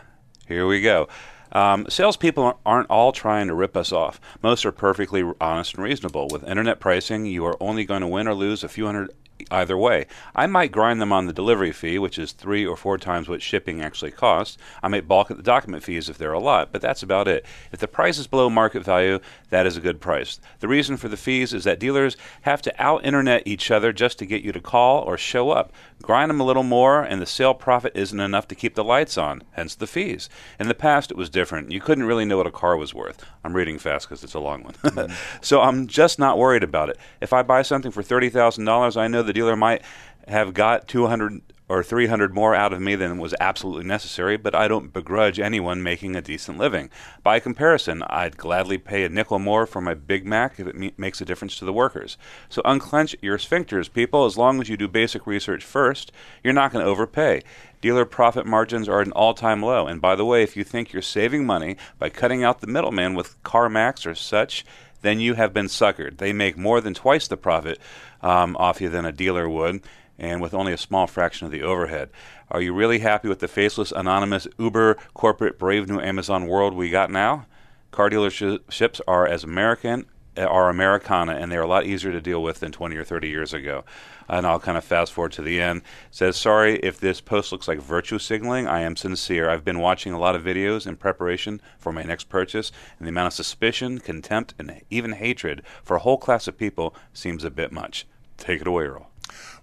here 0.49 0.67
we 0.67 0.81
go. 0.81 1.07
Um, 1.53 1.87
salespeople 1.89 2.59
aren't 2.67 2.91
all 2.91 3.13
trying 3.13 3.47
to 3.47 3.55
rip 3.55 3.77
us 3.77 3.93
off. 3.93 4.21
Most 4.43 4.67
are 4.67 4.73
perfectly 4.73 5.23
honest 5.41 5.75
and 5.75 5.85
reasonable. 5.85 6.27
With 6.29 6.43
internet 6.43 6.81
pricing, 6.81 7.25
you 7.25 7.47
are 7.47 7.57
only 7.61 7.85
going 7.85 8.01
to 8.01 8.09
win 8.09 8.27
or 8.27 8.35
lose 8.35 8.65
a 8.65 8.69
few 8.69 8.87
hundred 8.87 9.13
either 9.51 9.77
way. 9.77 10.07
I 10.35 10.47
might 10.47 10.73
grind 10.73 11.01
them 11.01 11.13
on 11.13 11.27
the 11.27 11.33
delivery 11.33 11.73
fee, 11.73 11.99
which 11.99 12.19
is 12.19 12.33
three 12.33 12.67
or 12.67 12.77
four 12.77 12.99
times 12.99 13.29
what 13.29 13.43
shipping 13.43 13.81
actually 13.81 14.11
costs. 14.11 14.59
I 14.83 14.89
might 14.89 15.09
balk 15.09 15.31
at 15.31 15.37
the 15.37 15.43
document 15.43 15.83
fees 15.83 16.09
if 16.09 16.19
they're 16.19 16.33
a 16.33 16.39
lot, 16.39 16.73
but 16.73 16.81
that's 16.81 17.03
about 17.03 17.29
it. 17.29 17.45
If 17.73 17.81
the 17.81 17.89
price 17.89 18.19
is 18.19 18.27
below 18.27 18.51
market 18.51 18.85
value, 18.85 19.21
that 19.51 19.67
is 19.67 19.77
a 19.77 19.81
good 19.81 20.01
price. 20.01 20.41
The 20.61 20.69
reason 20.69 20.97
for 20.97 21.09
the 21.09 21.17
fees 21.17 21.53
is 21.53 21.65
that 21.65 21.81
dealers 21.81 22.17
have 22.43 22.63
to 22.63 22.83
out 22.83 23.05
internet 23.05 23.47
each 23.47 23.71
other 23.71 23.93
just 23.93 24.19
to 24.19 24.27
get 24.27 24.43
you 24.43 24.53
to 24.53 24.61
call 24.61 25.03
or 25.03 25.17
show 25.17 25.51
up. 25.51 25.73
Grind 26.03 26.31
them 26.31 26.41
a 26.41 26.45
little 26.45 26.63
more, 26.63 27.03
and 27.03 27.23
the 27.23 27.27
sale 27.27 27.55
profit 27.55 27.93
isn't 27.95 28.21
enough 28.21 28.47
to 28.49 28.55
keep 28.55 28.75
the 28.75 28.85
lights 28.85 29.17
on, 29.17 29.43
hence 29.53 29.75
the 29.75 29.87
fees. 29.87 30.29
In 30.61 30.69
the 30.69 30.75
past, 30.75 31.11
it 31.11 31.17
was 31.17 31.31
different. 31.31 31.73
You 31.73 31.81
couldn't 31.81 32.05
really 32.05 32.25
know 32.25 32.37
what 32.37 32.47
a 32.47 32.51
car 32.51 32.77
was 32.77 32.95
worth. 32.95 33.25
I'm 33.43 33.55
reading 33.55 33.79
fast 33.79 34.09
because 34.09 34.23
it's 34.23 34.35
a 34.35 34.41
long 34.41 34.63
one. 34.63 34.75
Mm-hmm. 34.97 35.13
so 35.43 35.61
I'm 35.61 35.89
just 35.89 36.19
not 36.19 36.39
worried 36.39 36.63
about 36.63 36.89
it. 36.89 36.97
If 37.21 37.33
I 37.33 37.43
buy 37.43 37.61
something 37.63 37.91
for 37.91 38.03
$30,000, 38.03 38.97
I 38.97 39.09
know 39.09 39.23
the 39.27 39.33
dealer 39.33 39.57
might 39.57 39.83
have 40.27 40.55
got 40.55 40.89
200 40.89 41.43
or 41.69 41.83
300 41.83 42.33
more 42.33 42.55
out 42.55 42.73
of 42.73 42.81
me 42.81 42.95
than 42.95 43.19
was 43.19 43.35
absolutely 43.41 43.85
necessary, 43.85 44.37
but 44.37 44.55
I 44.55 44.69
don't 44.69 44.93
begrudge 44.93 45.41
anyone 45.41 45.83
making 45.83 46.15
a 46.15 46.23
decent 46.23 46.59
living. 46.59 46.91
By 47.25 47.41
comparison, 47.41 48.05
I'd 48.09 48.37
gladly 48.37 48.79
pay 48.79 49.05
a 49.05 49.09
nickel 49.09 49.41
more 49.41 49.67
for 49.67 49.81
my 49.81 49.95
Big 49.95 50.25
Mac 50.25 50.61
if 50.61 50.67
it 50.69 50.77
me- 50.77 50.93
makes 50.97 51.21
a 51.21 51.25
difference 51.25 51.59
to 51.59 51.65
the 51.65 51.73
workers. 51.73 52.17
So 52.49 52.63
unclench 52.65 53.17
your 53.21 53.39
sphincters, 53.39 53.93
people. 53.93 54.27
As 54.27 54.39
long 54.39 54.61
as 54.61 54.69
you 54.69 54.77
do 54.77 54.87
basic 54.87 55.27
research 55.27 55.65
first, 55.65 56.13
you're 56.45 56.53
not 56.53 56.73
going 56.73 56.85
to 56.85 56.91
overpay. 56.91 57.43
Dealer 57.81 58.05
profit 58.05 58.47
margins 58.47 58.89
are 58.89 59.01
at 59.01 59.09
an 59.09 59.13
all 59.13 59.35
time 59.35 59.61
low. 59.61 59.89
And 59.89 60.01
by 60.01 60.15
the 60.15 60.25
way, 60.25 60.45
if 60.45 60.57
you 60.57 60.63
think 60.63 60.93
you're 60.93 61.03
saving 61.03 61.47
money 61.47 61.77
by 61.99 62.11
cutting 62.11 62.45
out 62.45 62.61
the 62.61 62.67
middleman 62.69 63.15
with 63.15 63.43
CarMax 63.43 64.07
or 64.07 64.15
such, 64.15 64.65
then 65.03 65.21
you 65.21 65.35
have 65.35 65.53
been 65.53 65.67
suckered. 65.67 66.19
They 66.19 66.33
make 66.33 66.57
more 66.57 66.81
than 66.81 66.95
twice 66.95 67.29
the 67.29 67.37
profit 67.37 67.79
um, 68.27 68.57
off 68.57 68.81
you 68.81 68.89
than 68.89 69.05
a 69.05 69.13
dealer 69.13 69.49
would 69.49 69.83
and 70.19 70.41
with 70.41 70.53
only 70.53 70.73
a 70.73 70.79
small 70.79 71.07
fraction 71.07 71.47
of 71.47 71.53
the 71.53 71.63
overhead. 71.63 72.11
Are 72.51 72.61
you 72.61 72.73
really 72.73 72.99
happy 73.01 73.29
with 73.29 73.39
the 73.39 73.49
faceless, 73.49 73.93
anonymous, 73.93 74.49
uber 74.59 74.97
corporate, 75.15 75.59
brave 75.59 75.89
new 75.89 76.01
Amazon 76.01 76.47
world 76.47 76.75
we 76.75 76.91
got 76.91 77.11
now? 77.11 77.47
Car 77.93 78.11
dealerships 78.11 79.01
are 79.07 79.27
as 79.27 79.45
American 79.45 80.07
are 80.37 80.69
Americana, 80.69 81.33
and 81.33 81.51
they're 81.51 81.63
a 81.63 81.67
lot 81.67 81.87
easier 81.87 82.13
to 82.13 82.21
deal 82.21 82.43
with 82.43 82.61
than 82.61 82.73
20 82.73 82.97
or 82.97 83.05
30 83.05 83.29
years 83.29 83.55
ago. 83.55 83.85
And 84.29 84.47
I'll 84.47 84.61
kind 84.61 84.77
of 84.77 84.85
fast 84.85 85.13
forward 85.13 85.33
to 85.33 85.43
the 85.43 85.61
end. 85.61 85.79
It 85.79 85.85
says, 86.11 86.37
sorry 86.37 86.77
if 86.81 86.99
this 86.99 87.21
post 87.21 87.53
looks 87.53 87.69
like 87.69 87.81
virtue 87.81 88.19
signaling. 88.19 88.67
I 88.67 88.81
am 88.81 88.97
sincere. 88.97 89.49
I've 89.49 89.65
been 89.65 89.79
watching 89.79 90.13
a 90.13 90.19
lot 90.19 90.35
of 90.35 90.43
videos 90.43 90.87
in 90.87 90.97
preparation 90.97 91.61
for 91.79 91.93
my 91.93 92.03
next 92.03 92.29
purchase, 92.29 92.73
and 92.99 93.07
the 93.07 93.11
amount 93.11 93.29
of 93.29 93.33
suspicion, 93.33 93.99
contempt, 93.99 94.55
and 94.59 94.83
even 94.91 95.13
hatred 95.13 95.63
for 95.83 95.97
a 95.97 96.01
whole 96.01 96.19
class 96.19 96.49
of 96.49 96.59
people 96.59 96.95
seems 97.13 97.45
a 97.45 97.51
bit 97.51 97.73
much. 97.73 98.07
Take 98.39 98.61
it 98.61 98.67
away, 98.67 98.85
Earl. 98.85 99.07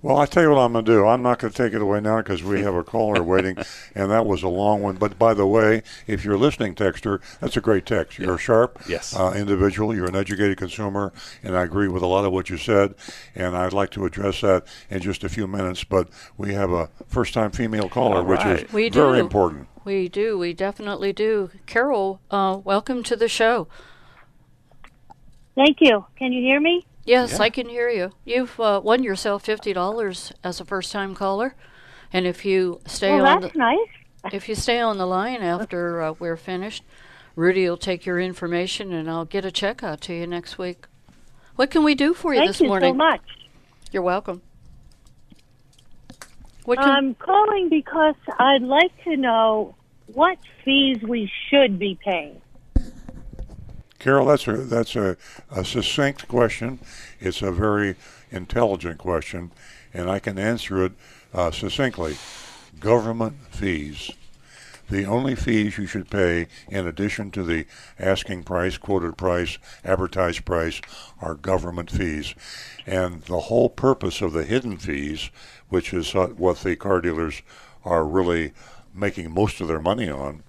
Well, 0.04 0.18
I 0.18 0.26
tell 0.26 0.44
you 0.44 0.50
what 0.50 0.60
I'm 0.60 0.74
going 0.74 0.84
to 0.84 0.92
do. 0.92 1.08
I'm 1.08 1.22
not 1.22 1.40
going 1.40 1.54
to 1.54 1.58
take 1.58 1.72
it 1.72 1.82
away 1.82 2.02
now 2.02 2.18
because 2.18 2.44
we 2.44 2.62
have 2.62 2.76
a 2.76 2.84
caller 2.84 3.24
waiting, 3.24 3.58
and 3.96 4.12
that 4.12 4.26
was 4.26 4.44
a 4.44 4.50
long 4.50 4.82
one. 4.82 4.98
But 4.98 5.18
by 5.18 5.34
the 5.34 5.48
way, 5.48 5.82
if 6.08 6.26
you're 6.26 6.38
listening, 6.38 6.76
texter, 6.76 7.22
that's 7.40 7.56
a 7.56 7.62
great 7.62 7.86
text. 7.86 8.20
You're 8.20 8.32
yeah. 8.32 8.36
a 8.36 8.38
sharp 8.38 8.82
yes. 8.86 9.16
uh, 9.16 9.34
individual. 9.34 9.96
You're 9.96 10.10
an 10.10 10.16
educated 10.16 10.58
consumer, 10.58 11.14
and 11.42 11.56
I 11.56 11.64
agree 11.64 11.88
with 11.88 12.04
a 12.04 12.08
lot 12.08 12.26
of 12.26 12.34
what 12.34 12.50
you 12.50 12.58
said. 12.58 12.96
And 13.34 13.56
I'd 13.56 13.72
like 13.72 13.92
to 13.92 14.06
address 14.06 14.42
that 14.42 14.66
in 14.90 15.00
just 15.00 15.24
a 15.24 15.30
few 15.30 15.48
minutes. 15.48 15.86
But 15.86 16.10
we 16.36 16.54
have 16.54 16.72
a 16.72 16.90
first-time 17.08 17.52
female 17.52 17.88
caller, 17.88 18.22
right. 18.24 18.46
which 18.46 18.66
is 18.66 18.74
we 18.74 18.90
very 18.90 19.20
do. 19.20 19.22
important. 19.22 19.70
We 19.86 20.10
do. 20.10 20.38
We 20.38 20.54
definitely 20.54 21.14
do. 21.14 21.50
Carol, 21.66 22.20
uh, 22.30 22.60
welcome 22.62 23.04
to 23.04 23.16
the 23.16 23.30
show. 23.30 23.70
Thank 25.56 25.78
you. 25.80 26.06
Can 26.18 26.34
you 26.34 26.42
hear 26.42 26.60
me? 26.60 26.86
Yes, 27.06 27.34
Yeah. 27.34 27.44
I 27.44 27.50
can 27.50 27.68
hear 27.70 27.90
you. 27.90 28.12
You've 28.26 28.60
uh, 28.60 28.82
won 28.84 29.04
yourself 29.04 29.44
fifty 29.44 29.74
dollars 29.74 30.32
as 30.44 30.60
a 30.62 30.66
first-time 30.66 31.16
caller, 31.16 31.56
and 32.12 32.26
if 32.26 32.46
you 32.46 32.80
stay 32.86 33.12
well, 33.12 33.26
on 33.26 33.42
that's 33.42 33.54
the 33.54 33.60
nice. 33.60 33.90
if 34.32 34.48
you 34.48 34.56
stay 34.56 34.80
on 34.80 34.98
the 34.98 35.06
line 35.06 35.42
after 35.42 36.02
uh, 36.02 36.14
we're 36.18 36.38
finished, 36.38 36.84
Rudy 37.36 37.68
will 37.68 37.78
take 37.78 38.06
your 38.06 38.20
information, 38.20 38.94
and 38.94 39.10
I'll 39.10 39.26
get 39.26 39.44
a 39.44 39.52
check 39.52 39.84
out 39.84 40.00
to 40.02 40.14
you 40.14 40.26
next 40.28 40.58
week. 40.58 40.86
What 41.56 41.70
can 41.70 41.84
we 41.84 41.94
do 41.94 42.14
for 42.14 42.34
you 42.34 42.40
Thank 42.40 42.50
this 42.52 42.62
you 42.62 42.68
morning? 42.68 42.94
so 42.94 42.98
much. 42.98 43.22
You're 43.92 44.02
welcome. 44.02 44.42
What 46.66 46.80
can, 46.80 46.90
I'm 46.90 47.16
calling 47.16 47.68
because 47.70 48.16
I'd 48.40 48.62
like 48.64 48.92
to 49.04 49.18
know 49.18 49.76
what 50.14 50.38
fees 50.64 51.02
we 51.04 51.30
should 51.50 51.78
be 51.78 52.00
paying. 52.04 52.42
Carol, 54.04 54.26
that's 54.26 54.46
a 54.50 54.58
that's 54.58 54.98
a, 54.98 55.16
a 55.50 55.64
succinct 55.64 56.28
question. 56.28 56.80
It's 57.22 57.42
a 57.42 57.54
very 57.54 57.96
intelligent 58.32 58.98
question, 58.98 59.52
and 59.94 60.10
I 60.10 60.20
can 60.20 60.38
answer 60.38 60.84
it 60.84 60.92
uh, 61.34 61.52
succinctly. 61.52 62.18
Government 62.82 63.36
fees. 63.52 64.12
The 64.90 65.06
only 65.06 65.36
fees 65.36 65.78
you 65.78 65.86
should 65.86 66.10
pay, 66.10 66.48
in 66.68 66.86
addition 66.86 67.32
to 67.32 67.44
the 67.44 67.66
asking 67.98 68.44
price, 68.44 68.78
quoted 68.78 69.16
price, 69.16 69.58
advertised 69.86 70.44
price, 70.44 70.82
are 71.22 71.36
government 71.36 71.90
fees. 71.90 72.36
And 72.86 73.22
the 73.22 73.40
whole 73.40 73.70
purpose 73.70 74.22
of 74.22 74.34
the 74.34 74.44
hidden 74.44 74.80
fees, 74.80 75.30
which 75.70 75.94
is 75.94 76.14
what 76.14 76.58
the 76.58 76.76
car 76.76 77.00
dealers 77.00 77.42
are 77.86 78.04
really 78.04 78.52
making 78.94 79.34
most 79.34 79.62
of 79.62 79.70
their 79.70 79.80
money 79.80 80.10
on, 80.10 80.44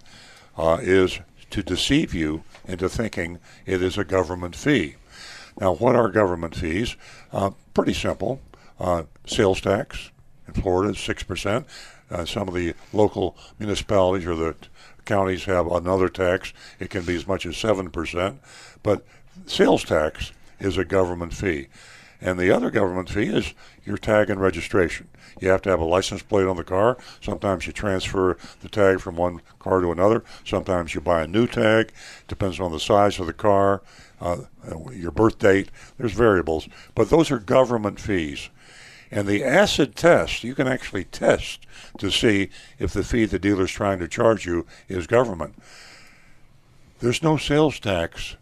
uh, 0.59 0.79
is 0.83 1.21
to 1.51 1.63
deceive 1.63 2.13
you 2.13 2.43
into 2.67 2.89
thinking 2.89 3.39
it 3.67 3.83
is 3.83 3.99
a 3.99 4.05
government 4.05 4.57
fee. 4.57 4.97
Now, 5.61 5.75
what 5.75 5.95
are 5.95 6.09
government 6.09 6.57
fees? 6.57 6.97
Uh, 7.33 7.51
pretty 7.75 7.95
simple. 7.95 8.41
Uh, 8.81 9.05
sales 9.27 9.61
tax 9.61 10.11
in 10.49 10.55
Florida 10.55 10.93
is 10.93 10.99
6%. 10.99 11.65
Uh, 12.11 12.25
some 12.25 12.49
of 12.49 12.55
the 12.55 12.75
local 12.93 13.37
municipalities 13.59 14.27
or 14.27 14.35
the 14.35 14.57
counties 15.05 15.45
have 15.45 15.71
another 15.71 16.09
tax. 16.09 16.53
It 16.79 16.91
can 16.91 17.05
be 17.05 17.15
as 17.15 17.27
much 17.27 17.47
as 17.47 17.55
7%. 17.55 18.39
But 18.83 19.05
sales 19.47 19.85
tax 19.85 20.33
is 20.59 20.77
a 20.77 20.85
government 20.85 21.35
fee. 21.35 21.69
And 22.25 22.39
the 22.39 22.51
other 22.51 22.71
government 22.71 23.11
fee 23.11 23.29
is 23.29 23.53
your 23.85 23.99
tag 23.99 24.31
and 24.31 24.41
registration. 24.41 25.09
You 25.41 25.51
have 25.51 25.61
to 25.63 25.71
have 25.71 25.81
a 25.81 25.85
license 25.85 26.23
plate 26.23 26.47
on 26.47 26.57
the 26.57 26.65
car. 26.65 26.97
Sometimes 27.21 27.67
you 27.67 27.73
transfer 27.75 28.39
the 28.63 28.71
tag 28.71 29.01
from 29.01 29.17
one 29.17 29.43
car 29.59 29.83
to 29.83 29.93
another. 29.93 30.25
Sometimes 30.43 30.95
you 30.95 31.03
buy 31.03 31.23
a 31.23 31.27
new 31.27 31.47
tag. 31.47 31.93
Depends 32.27 32.59
on 32.59 32.73
the 32.73 32.81
size 32.81 33.21
of 33.21 33.27
the 33.27 33.35
car, 33.35 33.83
uh, 34.23 34.39
your 34.91 35.11
birth 35.11 35.39
date. 35.39 35.71
There's 35.99 36.15
variables. 36.15 36.67
But 36.95 37.11
those 37.11 37.31
are 37.31 37.39
government 37.39 38.01
fees. 38.01 38.49
And 39.11 39.29
the 39.29 39.45
acid 39.45 39.95
test, 39.95 40.45
you 40.45 40.55
can 40.55 40.67
actually 40.67 41.05
test 41.05 41.67
to 41.99 42.11
see 42.11 42.49
if 42.79 42.95
the 42.95 43.05
fee 43.05 43.27
the 43.27 43.39
dealer's 43.39 43.71
trying 43.71 43.99
to 43.99 44.09
charge 44.09 44.47
you 44.47 44.65
is 44.89 45.07
government. 45.07 45.57
There's 47.01 47.23
no 47.23 47.37
sales 47.37 47.79
tax 47.79 48.37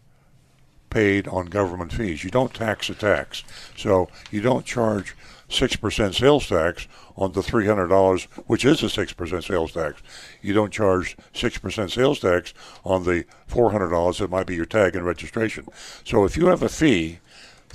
paid 0.93 1.27
on 1.27 1.47
government 1.47 1.91
fees. 1.91 2.23
You 2.23 2.29
don't 2.29 2.53
tax 2.53 2.89
a 2.89 2.93
tax. 2.93 3.43
So 3.75 4.09
you 4.31 4.41
don't 4.41 4.65
charge 4.65 5.15
6% 5.49 6.13
sales 6.13 6.47
tax 6.47 6.87
on 7.17 7.33
the 7.33 7.41
$300, 7.41 8.23
which 8.47 8.63
is 8.63 8.81
a 8.83 8.85
6% 8.85 9.43
sales 9.43 9.71
tax. 9.73 10.01
You 10.41 10.53
don't 10.53 10.71
charge 10.71 11.17
6% 11.33 11.91
sales 11.91 12.19
tax 12.19 12.53
on 12.83 13.03
the 13.03 13.25
$400 13.49 14.19
that 14.19 14.29
might 14.29 14.47
be 14.47 14.55
your 14.55 14.65
tag 14.65 14.95
and 14.95 15.05
registration. 15.05 15.67
So 16.03 16.25
if 16.25 16.37
you 16.37 16.47
have 16.47 16.63
a 16.63 16.69
fee 16.69 17.19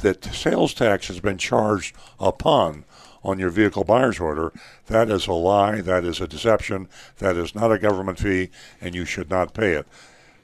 that 0.00 0.24
sales 0.24 0.74
tax 0.74 1.08
has 1.08 1.20
been 1.20 1.38
charged 1.38 1.96
upon 2.20 2.84
on 3.24 3.38
your 3.38 3.50
vehicle 3.50 3.84
buyer's 3.84 4.20
order, 4.20 4.52
that 4.86 5.10
is 5.10 5.26
a 5.26 5.32
lie, 5.32 5.80
that 5.80 6.04
is 6.04 6.20
a 6.20 6.28
deception, 6.28 6.88
that 7.18 7.36
is 7.36 7.54
not 7.54 7.72
a 7.72 7.78
government 7.78 8.18
fee, 8.18 8.50
and 8.80 8.94
you 8.94 9.04
should 9.04 9.28
not 9.28 9.54
pay 9.54 9.72
it. 9.72 9.86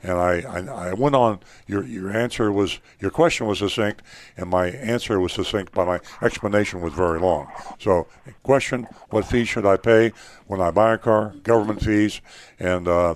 And 0.04 0.18
I, 0.18 0.42
I, 0.42 0.88
I 0.88 0.92
went 0.92 1.14
on. 1.14 1.40
Your 1.66 1.82
your 1.82 2.14
answer 2.14 2.52
was 2.52 2.78
your 3.00 3.10
question 3.10 3.46
was 3.46 3.60
succinct, 3.60 4.02
and 4.36 4.50
my 4.50 4.66
answer 4.66 5.18
was 5.18 5.32
succinct, 5.32 5.72
but 5.72 5.86
my 5.86 6.00
explanation 6.20 6.82
was 6.82 6.92
very 6.92 7.18
long. 7.18 7.50
So, 7.78 8.06
question: 8.42 8.86
What 9.08 9.24
fees 9.24 9.48
should 9.48 9.64
I 9.64 9.78
pay 9.78 10.12
when 10.46 10.60
I 10.60 10.70
buy 10.70 10.92
a 10.92 10.98
car? 10.98 11.34
Government 11.42 11.82
fees, 11.82 12.20
and 12.58 12.86
uh, 12.86 13.14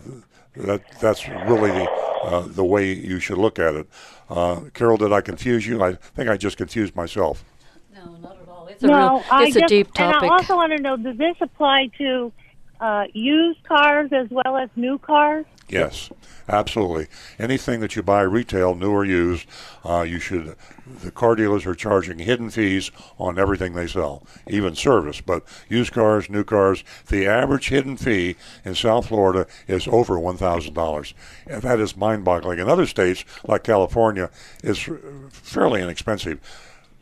that 0.57 0.83
that's 0.99 1.29
really 1.29 1.71
the 1.71 1.91
uh, 2.25 2.41
the 2.49 2.65
way 2.65 2.91
you 2.93 3.21
should 3.21 3.39
look 3.39 3.59
at 3.59 3.75
it. 3.75 3.87
Uh, 4.31 4.63
Carol, 4.73 4.97
did 4.97 5.13
I 5.13 5.21
confuse 5.21 5.67
you? 5.67 5.83
I 5.83 5.95
think 5.95 6.31
I 6.31 6.39
just 6.39 6.57
confused 6.57 6.97
myself. 6.97 7.45
No, 7.95 8.17
not 8.17 8.41
at 8.41 8.49
all. 8.49 8.67
It's 8.67 8.83
a 8.83 8.87
no, 8.87 8.97
real, 8.97 9.25
I 9.31 9.45
it's 9.45 9.57
a 9.57 9.61
just, 9.61 9.69
deep 9.69 9.93
topic. 9.93 10.23
And 10.23 10.31
I 10.31 10.35
also 10.35 10.57
want 10.57 10.73
to 10.73 10.83
know: 10.83 10.97
Does 10.97 11.19
this 11.19 11.37
apply 11.43 11.91
to 11.99 12.33
uh, 12.81 13.05
used 13.13 13.63
cars 13.65 14.11
as 14.13 14.29
well 14.31 14.57
as 14.57 14.71
new 14.75 14.99
cars? 14.99 15.45
Yes, 15.69 16.11
absolutely. 16.49 17.09
Anything 17.39 17.81
that 17.81 17.95
you 17.95 18.03
buy 18.03 18.23
retail, 18.23 18.75
new 18.75 18.91
or 18.91 19.05
used, 19.05 19.47
uh, 19.85 20.03
you 20.03 20.19
should. 20.19 20.57
The 21.03 21.11
car 21.11 21.35
dealers 21.35 21.67
are 21.67 21.75
charging 21.75 22.19
hidden 22.19 22.49
fees 22.49 22.91
on 23.19 23.39
everything 23.39 23.75
they 23.75 23.87
sell, 23.87 24.27
even 24.47 24.75
service. 24.75 25.21
But 25.21 25.45
used 25.69 25.93
cars, 25.93 26.31
new 26.31 26.45
cars, 26.45 26.85
the 27.09 27.27
average 27.27 27.69
hidden 27.69 27.97
fee 27.99 28.37
in 28.65 28.75
South 28.75 29.09
Florida 29.09 29.47
is 29.67 29.87
over 29.89 30.19
one 30.19 30.39
thousand 30.39 30.75
dollars. 30.75 31.13
That 31.47 31.81
is 31.81 31.97
mind-boggling. 31.97 32.59
In 32.59 32.69
other 32.69 32.87
states, 32.87 33.25
like 33.47 33.65
California, 33.65 34.31
is 34.63 34.89
fairly 35.31 35.83
inexpensive. 35.83 36.41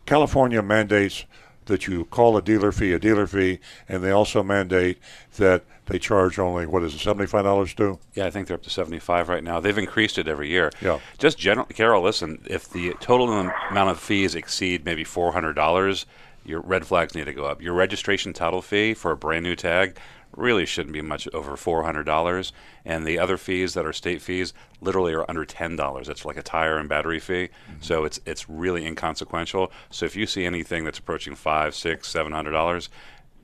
California 0.06 0.62
mandates 0.62 1.24
that 1.66 1.86
you 1.86 2.04
call 2.06 2.36
a 2.36 2.42
dealer 2.42 2.72
fee 2.72 2.92
a 2.92 2.98
dealer 2.98 3.26
fee, 3.26 3.58
and 3.88 4.02
they 4.02 4.10
also 4.10 4.42
mandate 4.42 4.98
that 5.36 5.64
they 5.86 5.98
charge 5.98 6.38
only 6.38 6.66
what 6.66 6.82
is 6.82 6.94
it, 6.94 6.98
seventy 6.98 7.26
five 7.26 7.44
dollars 7.44 7.74
to? 7.74 7.98
Yeah, 8.14 8.26
I 8.26 8.30
think 8.30 8.48
they're 8.48 8.56
up 8.56 8.62
to 8.64 8.70
seventy 8.70 8.98
five 8.98 9.28
right 9.28 9.44
now. 9.44 9.60
They've 9.60 9.76
increased 9.76 10.18
it 10.18 10.28
every 10.28 10.48
year. 10.48 10.70
Yeah. 10.80 11.00
Just 11.18 11.38
general, 11.38 11.66
Carol. 11.66 12.02
Listen, 12.02 12.40
if 12.46 12.68
the 12.68 12.94
total 13.00 13.30
amount 13.30 13.90
of 13.90 13.98
fees 13.98 14.34
exceed 14.34 14.84
maybe 14.84 15.04
four 15.04 15.32
hundred 15.32 15.54
dollars, 15.54 16.06
your 16.44 16.60
red 16.60 16.86
flags 16.86 17.14
need 17.14 17.24
to 17.24 17.32
go 17.32 17.44
up. 17.44 17.62
Your 17.62 17.74
registration 17.74 18.32
title 18.32 18.62
fee 18.62 18.94
for 18.94 19.10
a 19.10 19.16
brand 19.16 19.44
new 19.44 19.56
tag 19.56 19.98
really 20.36 20.66
shouldn't 20.66 20.92
be 20.92 21.02
much 21.02 21.26
over 21.32 21.56
four 21.56 21.82
hundred 21.82 22.04
dollars, 22.04 22.52
and 22.84 23.06
the 23.06 23.18
other 23.18 23.36
fees 23.36 23.74
that 23.74 23.86
are 23.86 23.92
state 23.92 24.22
fees 24.22 24.52
literally 24.80 25.14
are 25.14 25.28
under 25.28 25.44
ten 25.44 25.76
dollars. 25.76 26.08
It's 26.08 26.24
like 26.24 26.36
a 26.36 26.42
tire 26.42 26.78
and 26.78 26.88
battery 26.88 27.18
fee, 27.18 27.48
mm-hmm. 27.48 27.80
so 27.80 28.04
it's 28.04 28.20
it's 28.26 28.48
really 28.48 28.86
inconsequential. 28.86 29.72
So 29.90 30.06
if 30.06 30.14
you 30.14 30.26
see 30.26 30.44
anything 30.44 30.84
that's 30.84 30.98
approaching 30.98 31.34
five, 31.34 31.74
six, 31.74 32.08
seven 32.08 32.32
hundred 32.32 32.52
dollars, 32.52 32.88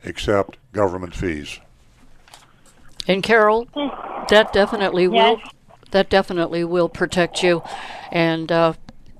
except 0.03 0.57
government 0.73 1.15
fees. 1.15 1.59
And 3.07 3.23
Carol, 3.23 3.67
that 4.29 4.51
definitely 4.53 5.03
Yes. 5.03 5.11
will 5.13 5.41
that 5.91 6.09
definitely 6.09 6.63
will 6.63 6.89
protect 6.89 7.41
you, 7.41 7.63
and 8.11 8.51
uh, 8.51 8.73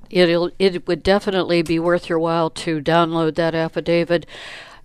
it'll 0.10 0.52
it 0.60 0.88
would 0.88 1.02
definitely 1.02 1.64
be 1.64 1.80
worth 1.80 2.10
your 2.10 2.20
while 2.20 2.50
to 2.52 2.80
download 2.82 3.36
that 3.36 3.56
affidavit. 3.56 4.26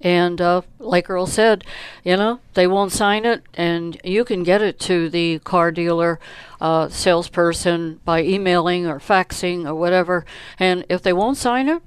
And 0.00 0.40
uh, 0.40 0.62
like 0.78 1.10
Earl 1.10 1.26
said, 1.26 1.64
you 2.04 2.16
know, 2.16 2.38
they 2.54 2.68
won't 2.68 2.92
sign 2.92 3.24
it, 3.24 3.42
and 3.54 4.00
you 4.04 4.24
can 4.24 4.44
get 4.44 4.62
it 4.62 4.78
to 4.80 5.08
the 5.10 5.40
car 5.40 5.72
dealer 5.72 6.20
uh, 6.60 6.88
salesperson 6.88 7.98
by 8.04 8.22
emailing 8.22 8.86
or 8.86 9.00
faxing 9.00 9.66
or 9.66 9.74
whatever. 9.74 10.24
And 10.56 10.86
if 10.88 11.02
they 11.02 11.12
won't 11.12 11.36
sign 11.36 11.68
it, 11.68 11.82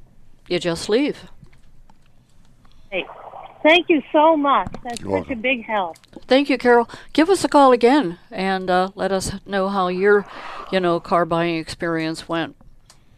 you 0.49 0.59
just 0.59 0.89
leave. 0.89 1.29
Hey, 2.89 3.05
Thank 3.63 3.89
you 3.89 4.01
so 4.11 4.35
much. 4.35 4.73
That's 4.83 5.01
You're 5.01 5.23
such 5.23 5.31
a 5.31 5.35
big 5.35 5.65
help. 5.65 5.97
Thank 6.27 6.49
you, 6.49 6.57
Carol. 6.57 6.89
Give 7.13 7.29
us 7.29 7.43
a 7.43 7.47
call 7.47 7.71
again 7.71 8.17
and 8.31 8.69
uh, 8.69 8.89
let 8.95 9.11
us 9.11 9.33
know 9.45 9.69
how 9.69 9.87
your, 9.87 10.25
you 10.71 10.79
know, 10.79 10.99
car 10.99 11.25
buying 11.25 11.57
experience 11.57 12.27
went. 12.27 12.55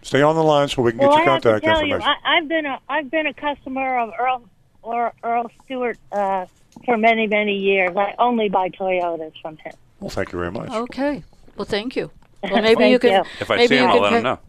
Stay 0.03 0.21
on 0.21 0.35
the 0.35 0.43
line 0.43 0.67
so 0.67 0.81
we 0.81 0.91
can 0.91 0.99
get 0.99 1.09
well, 1.09 1.17
your 1.19 1.29
I 1.29 1.33
have 1.33 1.41
to 1.41 1.49
contact 1.49 1.65
tell 1.65 1.85
you, 1.85 1.95
information. 1.95 2.15
I, 2.23 2.37
I've 2.37 2.47
been 2.47 2.65
a 2.65 2.79
I've 2.89 3.11
been 3.11 3.27
a 3.27 3.33
customer 3.33 3.99
of 3.99 4.11
Earl 4.19 4.43
or 4.81 5.13
Earl 5.23 5.49
Stewart 5.65 5.97
uh, 6.11 6.45
for 6.85 6.97
many 6.97 7.27
many 7.27 7.57
years. 7.57 7.95
I 7.95 8.15
only 8.19 8.49
buy 8.49 8.69
Toyotas 8.69 9.33
from 9.41 9.57
him. 9.57 9.73
well, 9.99 10.09
thank 10.09 10.31
you 10.31 10.39
very 10.39 10.51
much. 10.51 10.69
Okay. 10.71 11.23
Well, 11.55 11.65
thank 11.65 11.95
you. 11.95 12.11
Well, 12.43 12.61
maybe 12.61 12.87
you 12.89 12.99
can. 12.99 13.11
you. 13.11 13.23
If 13.39 13.49
I 13.49 13.55
maybe 13.55 13.67
see 13.69 13.77
him, 13.77 13.87
I'll 13.89 13.93
can 13.93 14.03
let 14.03 14.13
him 14.13 14.23
know. 14.23 14.39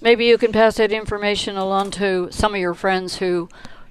Maybe 0.00 0.26
you 0.26 0.38
can 0.38 0.52
pass 0.52 0.76
that 0.76 0.92
information 0.92 1.56
along 1.56 1.92
to 1.92 2.28
some 2.30 2.54
of 2.54 2.60
your 2.60 2.74
friends 2.74 3.16
who 3.16 3.48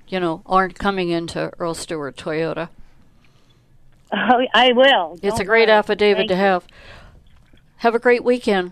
you 0.07 0.19
know, 0.19 0.41
aren't 0.45 0.77
coming 0.77 1.09
into 1.09 1.51
Earl 1.59 1.73
Stewart 1.73 2.15
Toyota. 2.15 2.69
Oh, 4.11 4.45
I 4.53 4.71
will. 4.73 5.19
It's 5.21 5.35
a 5.35 5.39
Don't 5.39 5.47
great 5.47 5.67
worry. 5.67 5.77
affidavit 5.77 6.17
Thank 6.17 6.29
to 6.29 6.35
you. 6.35 6.41
have. 6.41 6.67
Have 7.77 7.95
a 7.95 7.99
great 7.99 8.23
weekend. 8.23 8.71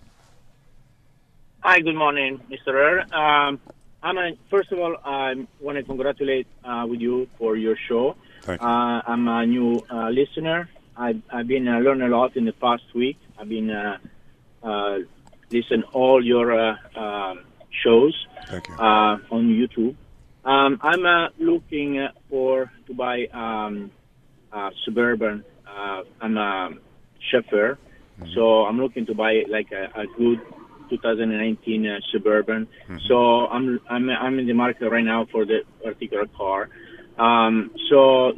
Hi, 1.59 1.79
good 1.81 1.95
morning, 1.95 2.41
Mr. 2.49 2.73
Earl. 2.73 3.03
Um, 3.13 3.59
I'm 4.01 4.17
a, 4.17 4.31
first 4.49 4.71
of 4.71 4.79
all, 4.79 4.95
I 5.05 5.45
want 5.61 5.77
to 5.77 5.83
congratulate 5.83 6.47
uh, 6.63 6.85
with 6.89 6.99
you 6.99 7.27
for 7.37 7.55
your 7.55 7.75
show. 7.87 8.15
Thank 8.41 8.59
you. 8.61 8.67
Uh, 8.67 9.01
I'm 9.05 9.27
a 9.27 9.45
new 9.45 9.79
uh, 9.89 10.09
listener. 10.09 10.67
I've, 10.97 11.21
I've 11.29 11.47
been 11.47 11.67
uh, 11.67 11.77
learning 11.79 12.07
a 12.07 12.09
lot 12.09 12.35
in 12.35 12.45
the 12.45 12.53
past 12.53 12.83
week. 12.95 13.17
I've 13.37 13.49
been 13.49 13.69
uh, 13.69 13.97
uh, 14.63 14.97
listen 15.51 15.83
all 15.93 16.25
your 16.25 16.59
uh, 16.59 16.75
um, 16.99 17.41
shows 17.69 18.25
Thank 18.47 18.67
you. 18.67 18.75
uh, 18.75 19.19
on 19.31 19.47
YouTube. 19.49 19.95
Um, 20.45 20.79
I'm 20.81 21.05
uh, 21.05 21.29
looking 21.39 21.99
uh, 21.99 22.11
for 22.29 22.71
to 22.87 22.93
buy 22.93 23.27
um, 23.33 23.91
uh, 24.51 24.71
suburban. 24.83 25.43
Uh, 25.67 26.03
I'm 26.21 26.37
a 26.37 26.69
chauffeur, 27.31 27.77
so 28.35 28.65
I'm 28.65 28.77
looking 28.77 29.05
to 29.05 29.15
buy 29.15 29.43
like 29.49 29.71
a, 29.71 29.85
a 30.01 30.05
good 30.17 30.41
2019 30.89 31.87
uh, 31.87 31.99
suburban. 32.11 32.67
So 33.07 33.47
I'm 33.47 33.79
I'm 33.89 34.09
I'm 34.09 34.39
in 34.39 34.47
the 34.47 34.53
market 34.53 34.89
right 34.89 35.03
now 35.03 35.25
for 35.31 35.45
the 35.45 35.59
particular 35.81 36.25
car. 36.37 36.69
Um, 37.17 37.71
so 37.89 38.33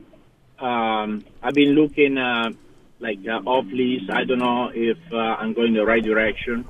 um, 0.59 1.25
I've 1.41 1.55
been 1.55 1.73
looking 1.73 2.17
uh, 2.17 2.51
like 2.99 3.19
uh, 3.27 3.41
off 3.49 3.65
lease. 3.71 4.09
I 4.13 4.25
don't 4.25 4.39
know 4.39 4.69
if 4.73 4.97
uh, 5.11 5.17
I'm 5.17 5.53
going 5.53 5.73
the 5.73 5.85
right 5.85 6.03
direction. 6.03 6.65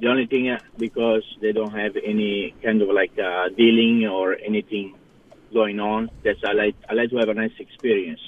The 0.00 0.08
only 0.08 0.26
thing 0.26 0.48
uh, 0.48 0.58
because 0.78 1.24
they 1.40 1.52
don't 1.52 1.72
have 1.74 1.96
any 1.96 2.54
kind 2.62 2.80
of 2.82 2.88
like 2.88 3.12
uh, 3.18 3.48
dealing 3.50 4.06
or 4.06 4.34
anything 4.36 4.94
going 5.52 5.80
on. 5.80 6.10
That's 6.24 6.42
I 6.44 6.52
like 6.52 6.74
I 6.88 6.94
like 6.94 7.10
to 7.10 7.16
have 7.16 7.28
a 7.28 7.34
nice 7.34 7.52
experience. 7.58 8.20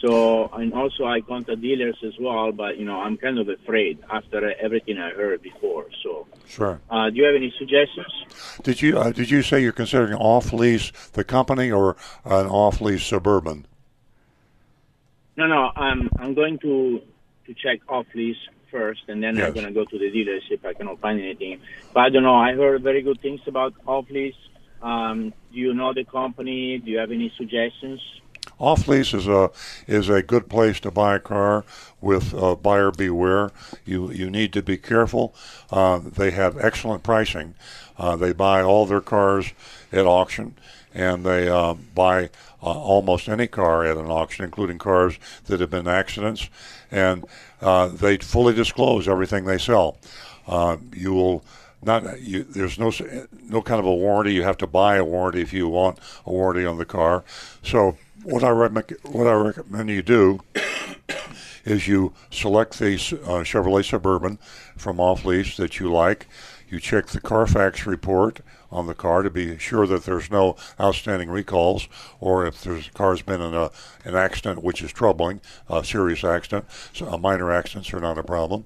So 0.00 0.48
and 0.54 0.74
also 0.74 1.04
I 1.04 1.20
contact 1.20 1.60
dealers 1.60 1.96
as 2.04 2.14
well, 2.18 2.50
but 2.50 2.78
you 2.78 2.84
know 2.84 3.00
I'm 3.00 3.16
kind 3.16 3.38
of 3.38 3.48
afraid 3.48 3.98
after 4.10 4.52
everything 4.60 4.98
I 4.98 5.10
heard 5.10 5.40
before. 5.40 5.86
So 6.02 6.26
Sure. 6.48 6.80
uh, 6.90 7.10
do 7.10 7.16
you 7.16 7.24
have 7.24 7.36
any 7.36 7.54
suggestions? 7.58 8.12
Did 8.64 8.82
you 8.82 8.98
uh, 8.98 9.12
did 9.12 9.30
you 9.30 9.42
say 9.42 9.62
you're 9.62 9.70
considering 9.70 10.14
off 10.14 10.52
lease 10.52 10.90
the 11.12 11.22
company 11.22 11.70
or 11.70 11.96
an 12.24 12.46
off 12.46 12.80
lease 12.80 13.04
suburban? 13.04 13.66
No, 15.36 15.46
no. 15.46 15.70
I'm 15.76 16.10
I'm 16.18 16.34
going 16.34 16.58
to 16.60 17.00
to 17.46 17.54
check 17.54 17.80
off 17.88 18.06
lease 18.14 18.36
first, 18.72 19.02
and 19.08 19.22
then 19.22 19.36
Yes. 19.36 19.46
I'm 19.46 19.54
going 19.54 19.66
to 19.66 19.72
go 19.72 19.84
to 19.84 19.98
the 19.98 20.10
dealership. 20.10 20.64
I 20.64 20.72
cannot 20.72 20.98
find 21.00 21.20
anything. 21.20 21.60
But 21.94 22.00
I 22.00 22.08
don't 22.08 22.24
know. 22.24 22.34
I 22.34 22.54
heard 22.54 22.82
very 22.82 23.02
good 23.02 23.20
things 23.20 23.40
about 23.46 23.74
off 23.86 24.06
lease. 24.10 24.34
Um, 24.82 25.32
do 25.52 25.58
you 25.58 25.72
know 25.74 25.92
the 25.92 26.04
company? 26.04 26.78
Do 26.78 26.90
you 26.90 26.98
have 26.98 27.12
any 27.12 27.32
suggestions? 27.36 28.00
Off 28.58 28.88
lease 28.88 29.14
is 29.14 29.26
a 29.28 29.50
is 29.86 30.08
a 30.08 30.22
good 30.22 30.48
place 30.48 30.78
to 30.80 30.90
buy 30.90 31.16
a 31.16 31.20
car 31.20 31.64
with 32.00 32.34
uh, 32.34 32.54
buyer 32.56 32.90
beware. 32.90 33.50
You 33.84 34.10
you 34.10 34.30
need 34.30 34.52
to 34.54 34.62
be 34.62 34.76
careful. 34.76 35.34
Uh, 35.70 35.98
they 35.98 36.30
have 36.32 36.58
excellent 36.58 37.02
pricing. 37.02 37.54
Uh, 37.98 38.16
they 38.16 38.32
buy 38.32 38.62
all 38.62 38.86
their 38.86 39.00
cars 39.00 39.52
at 39.92 40.06
auction, 40.06 40.54
and 40.94 41.24
they 41.24 41.48
uh, 41.48 41.74
buy 41.94 42.24
uh, 42.62 42.66
almost 42.66 43.28
any 43.28 43.46
car 43.46 43.84
at 43.84 43.96
an 43.96 44.10
auction, 44.10 44.44
including 44.44 44.78
cars 44.78 45.18
that 45.46 45.60
have 45.60 45.70
been 45.70 45.88
accidents, 45.88 46.48
and 46.90 47.24
uh, 47.60 47.88
they 47.88 48.16
fully 48.18 48.54
disclose 48.54 49.08
everything 49.08 49.44
they 49.44 49.58
sell. 49.58 49.98
Uh, 50.46 50.76
you 50.94 51.12
will 51.12 51.44
not 51.82 52.20
you, 52.20 52.44
there's 52.44 52.78
no 52.78 52.92
no 53.48 53.62
kind 53.62 53.80
of 53.80 53.86
a 53.86 53.94
warranty. 53.94 54.34
You 54.34 54.42
have 54.42 54.58
to 54.58 54.66
buy 54.66 54.96
a 54.96 55.04
warranty 55.04 55.40
if 55.40 55.52
you 55.52 55.68
want 55.68 55.98
a 56.24 56.30
warranty 56.30 56.64
on 56.64 56.78
the 56.78 56.84
car. 56.84 57.24
So 57.62 57.96
what 58.22 58.44
I 58.44 58.50
recommend 58.50 58.96
what 59.02 59.26
I 59.26 59.32
recommend 59.32 59.90
you 59.90 60.02
do 60.02 60.40
is 61.64 61.88
you 61.88 62.12
select 62.30 62.78
the 62.78 62.94
uh, 62.94 63.42
Chevrolet 63.42 63.84
Suburban 63.84 64.38
from 64.76 65.00
off 65.00 65.24
lease 65.24 65.56
that 65.56 65.80
you 65.80 65.90
like. 65.90 66.26
You 66.68 66.80
check 66.80 67.08
the 67.08 67.20
Carfax 67.20 67.86
report 67.86 68.40
on 68.72 68.86
the 68.86 68.94
car 68.94 69.22
to 69.22 69.30
be 69.30 69.58
sure 69.58 69.86
that 69.86 70.04
there's 70.04 70.30
no 70.30 70.56
outstanding 70.80 71.30
recalls, 71.30 71.88
or 72.20 72.46
if 72.46 72.62
there's 72.62 72.88
car's 72.90 73.22
been 73.22 73.40
in 73.40 73.54
a 73.54 73.70
an 74.04 74.16
accident, 74.16 74.62
which 74.62 74.82
is 74.82 74.92
troubling, 74.92 75.40
a 75.68 75.84
serious 75.84 76.24
accident. 76.24 76.64
So 76.92 77.10
uh, 77.10 77.18
minor 77.18 77.52
accidents 77.52 77.92
are 77.92 78.00
not 78.00 78.18
a 78.18 78.22
problem. 78.22 78.64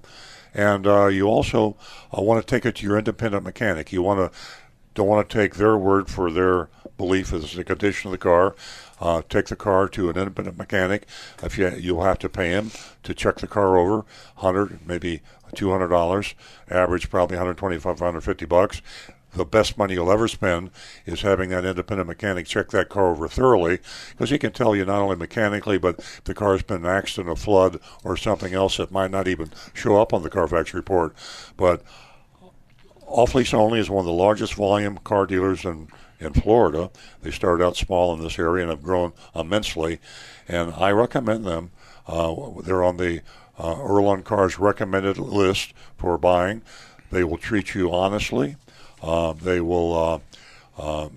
And 0.55 0.87
uh, 0.87 1.07
you 1.07 1.27
also 1.27 1.77
uh, 2.17 2.23
want 2.23 2.41
to 2.41 2.47
take 2.47 2.65
it 2.65 2.77
to 2.77 2.87
your 2.87 2.97
independent 2.97 3.45
mechanic. 3.45 3.93
You 3.93 4.03
want 4.03 4.33
to 4.33 4.39
don't 4.95 5.07
want 5.07 5.29
to 5.29 5.39
take 5.39 5.57
their 5.57 5.77
word 5.77 6.09
for 6.09 6.31
their 6.31 6.71
belief 6.97 7.33
as 7.33 7.53
the 7.53 7.63
condition 7.63 8.09
of 8.09 8.13
the 8.13 8.19
car. 8.19 8.57
Uh, 8.99 9.21
take 9.29 9.47
the 9.47 9.57
car 9.57 9.89
to 9.91 10.09
an 10.09 10.17
independent 10.17 10.57
mechanic. 10.57 11.07
If 11.43 11.59
you 11.59 11.71
you'll 11.77 12.05
have 12.05 12.19
to 12.21 12.31
pay 12.31 12.51
him 12.51 12.71
to 13.03 13.13
check 13.13 13.37
the 13.37 13.47
car 13.47 13.77
over, 13.77 14.07
hundred 14.37 14.87
maybe 14.87 15.21
two 15.55 15.71
hundred 15.71 15.89
dollars. 15.89 16.35
Average 16.71 17.11
probably 17.11 17.37
125, 17.37 17.85
150 17.85 18.47
bucks. 18.47 18.81
The 19.37 19.45
best 19.45 19.77
money 19.77 19.93
you'll 19.93 20.11
ever 20.11 20.29
spend 20.29 20.71
is 21.05 21.21
having 21.21 21.51
that 21.51 21.67
independent 21.67 22.09
mechanic 22.09 22.47
check 22.47 22.71
that 22.71 22.89
car 22.89 23.11
over 23.11 23.29
thoroughly, 23.29 23.81
because 24.11 24.31
he 24.31 24.39
can 24.39 24.53
tell 24.53 24.75
you 24.75 24.87
not 24.87 25.03
only 25.03 25.17
mechanically, 25.17 25.77
but 25.77 26.01
the 26.25 26.33
car's 26.33 26.63
been 26.63 26.87
an 26.87 26.91
accident, 26.91 27.31
a 27.31 27.37
flood, 27.37 27.79
or 28.03 28.17
something 28.17 28.55
else 28.55 28.79
that 28.79 28.91
might 28.91 29.11
not 29.11 29.29
even 29.29 29.51
show 29.75 30.01
up 30.01 30.15
on 30.15 30.23
the 30.23 30.31
Carfax 30.31 30.73
report. 30.73 31.15
But 31.59 31.83
Off 33.07 33.35
Lease 33.35 33.53
Only 33.53 33.79
is 33.79 33.91
one 33.91 34.01
of 34.01 34.07
the 34.07 34.13
largest 34.13 34.55
volume 34.55 34.97
car 35.05 35.27
dealers 35.27 35.67
in, 35.67 35.89
in 36.19 36.33
Florida. 36.33 36.91
They 37.21 37.31
started 37.31 37.63
out 37.63 37.77
small 37.77 38.15
in 38.15 38.23
this 38.23 38.39
area 38.39 38.63
and 38.63 38.71
have 38.71 38.83
grown 38.83 39.13
immensely. 39.35 40.01
And 40.49 40.73
I 40.73 40.93
recommend 40.93 41.45
them. 41.45 41.73
Uh, 42.07 42.35
they're 42.63 42.83
on 42.83 42.97
the 42.97 43.21
uh, 43.59 44.17
Cars 44.23 44.59
recommended 44.59 45.19
list 45.19 45.75
for 45.99 46.17
buying. 46.17 46.63
They 47.11 47.23
will 47.23 47.39
treat 47.39 47.75
you 47.75 47.93
honestly. 47.93 48.57
Uh, 49.03 49.33
they 49.33 49.61
will. 49.61 49.97
Uh, 49.97 50.19
uh, 50.79 51.09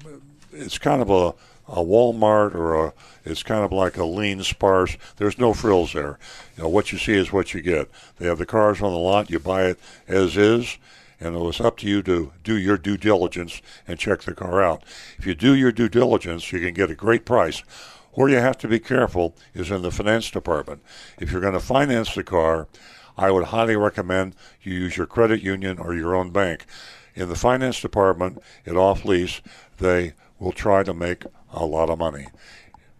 it's 0.51 0.77
kind 0.77 1.01
of 1.01 1.09
a, 1.09 1.29
a 1.71 1.83
Walmart 1.83 2.55
or 2.55 2.87
a. 2.87 2.93
It's 3.25 3.43
kind 3.43 3.63
of 3.63 3.71
like 3.71 3.97
a 3.97 4.05
lean, 4.05 4.43
sparse. 4.43 4.97
There's 5.17 5.37
no 5.37 5.53
frills 5.53 5.93
there. 5.93 6.17
You 6.57 6.63
know 6.63 6.69
what 6.69 6.91
you 6.91 6.97
see 6.97 7.13
is 7.13 7.31
what 7.31 7.53
you 7.53 7.61
get. 7.61 7.89
They 8.17 8.27
have 8.27 8.39
the 8.39 8.45
cars 8.45 8.81
on 8.81 8.91
the 8.91 8.97
lot. 8.97 9.29
You 9.29 9.39
buy 9.39 9.65
it 9.65 9.79
as 10.07 10.35
is 10.37 10.77
and 11.19 11.35
it 11.35 11.39
was 11.39 11.59
up 11.59 11.77
to 11.77 11.87
you 11.87 12.01
to 12.03 12.31
do 12.43 12.57
your 12.57 12.77
due 12.77 12.97
diligence 12.97 13.61
and 13.87 13.99
check 13.99 14.21
the 14.21 14.33
car 14.33 14.63
out. 14.63 14.83
If 15.17 15.25
you 15.25 15.35
do 15.35 15.53
your 15.53 15.71
due 15.71 15.89
diligence, 15.89 16.51
you 16.51 16.59
can 16.59 16.73
get 16.73 16.89
a 16.89 16.95
great 16.95 17.25
price. 17.25 17.59
Where 18.13 18.29
you 18.29 18.37
have 18.37 18.57
to 18.59 18.67
be 18.67 18.79
careful 18.79 19.35
is 19.53 19.69
in 19.69 19.81
the 19.81 19.91
finance 19.91 20.31
department. 20.31 20.81
If 21.19 21.31
you're 21.31 21.41
going 21.41 21.53
to 21.53 21.59
finance 21.59 22.15
the 22.15 22.23
car, 22.23 22.67
I 23.17 23.31
would 23.31 23.45
highly 23.45 23.75
recommend 23.75 24.35
you 24.61 24.73
use 24.73 24.97
your 24.97 25.05
credit 25.05 25.41
union 25.41 25.77
or 25.77 25.93
your 25.93 26.15
own 26.15 26.31
bank. 26.31 26.65
In 27.19 27.27
the 27.27 27.35
finance 27.35 27.81
department, 27.81 28.41
at 28.65 28.77
off 28.77 29.03
lease, 29.03 29.41
they 29.77 30.13
will 30.39 30.53
try 30.53 30.83
to 30.83 30.93
make 30.93 31.25
a 31.51 31.65
lot 31.65 31.89
of 31.89 31.99
money. 31.99 32.27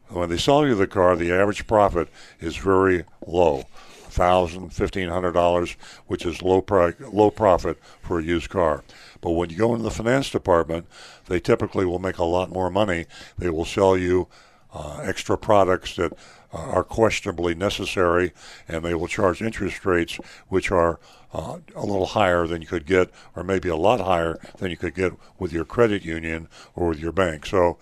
When 0.09 0.27
they 0.27 0.37
sell 0.37 0.67
you 0.67 0.75
the 0.75 0.87
car, 0.87 1.15
the 1.15 1.31
average 1.31 1.65
profit 1.67 2.09
is 2.41 2.57
very 2.57 3.05
low 3.25 3.63
thousand, 4.09 4.73
fifteen 4.73 5.07
hundred 5.07 5.31
dollars, 5.31 5.77
which 6.07 6.25
is 6.25 6.41
low 6.41 6.59
pri- 6.61 6.95
low 7.13 7.31
profit 7.31 7.79
for 8.01 8.19
a 8.19 8.23
used 8.23 8.49
car. 8.49 8.83
But 9.21 9.31
when 9.31 9.51
you 9.51 9.57
go 9.57 9.71
into 9.71 9.83
the 9.83 9.91
finance 9.91 10.29
department, 10.29 10.87
they 11.27 11.39
typically 11.39 11.85
will 11.85 11.99
make 11.99 12.17
a 12.17 12.25
lot 12.25 12.51
more 12.51 12.69
money. 12.69 13.05
They 13.37 13.49
will 13.49 13.63
sell 13.63 13.95
you 13.95 14.27
uh, 14.73 14.99
extra 15.01 15.37
products 15.37 15.95
that 15.95 16.11
uh, 16.53 16.57
are 16.57 16.83
questionably 16.83 17.55
necessary, 17.55 18.33
and 18.67 18.83
they 18.83 18.95
will 18.95 19.07
charge 19.07 19.41
interest 19.41 19.85
rates 19.85 20.19
which 20.47 20.71
are 20.71 20.99
uh, 21.33 21.59
a 21.75 21.85
little 21.85 22.07
higher 22.07 22.47
than 22.47 22.61
you 22.61 22.67
could 22.67 22.85
get, 22.85 23.09
or 23.35 23.43
maybe 23.43 23.69
a 23.69 23.75
lot 23.75 23.99
higher 23.99 24.39
than 24.57 24.71
you 24.71 24.77
could 24.77 24.95
get 24.95 25.13
with 25.37 25.53
your 25.53 25.65
credit 25.65 26.03
union 26.03 26.47
or 26.75 26.87
with 26.87 26.99
your 26.99 27.11
bank. 27.11 27.45
So, 27.45 27.77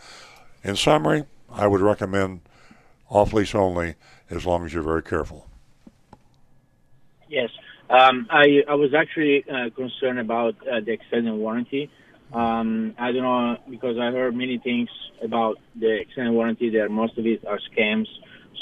in 0.64 0.76
summary, 0.76 1.24
I 1.50 1.68
would 1.68 1.82
recommend 1.82 2.42
off 3.10 3.34
lease 3.34 3.56
only, 3.56 3.96
as 4.30 4.46
long 4.46 4.66
as 4.66 4.74
you're 4.74 4.84
very 4.84 5.04
careful. 5.04 5.48
Yes. 7.30 7.50
Um, 7.90 8.28
I, 8.30 8.64
I 8.68 8.76
was 8.76 8.94
actually 8.94 9.46
uh, 9.50 9.70
concerned 9.76 10.20
about 10.20 10.56
uh, 10.68 10.82
the 10.82 10.92
extended 10.92 11.34
warranty. 11.34 11.90
Um, 12.34 12.96
I 12.98 13.14
don't 13.14 13.24
know 13.24 13.58
because 13.70 13.98
I 13.98 14.12
heard 14.12 14.36
many 14.36 14.58
things 14.58 14.90
about 15.24 15.58
the 15.80 16.02
extended 16.02 16.34
warranty. 16.34 16.70
There, 16.70 16.90
most 16.90 17.18
of 17.18 17.26
it 17.26 17.46
are 17.46 17.60
scams. 17.72 18.08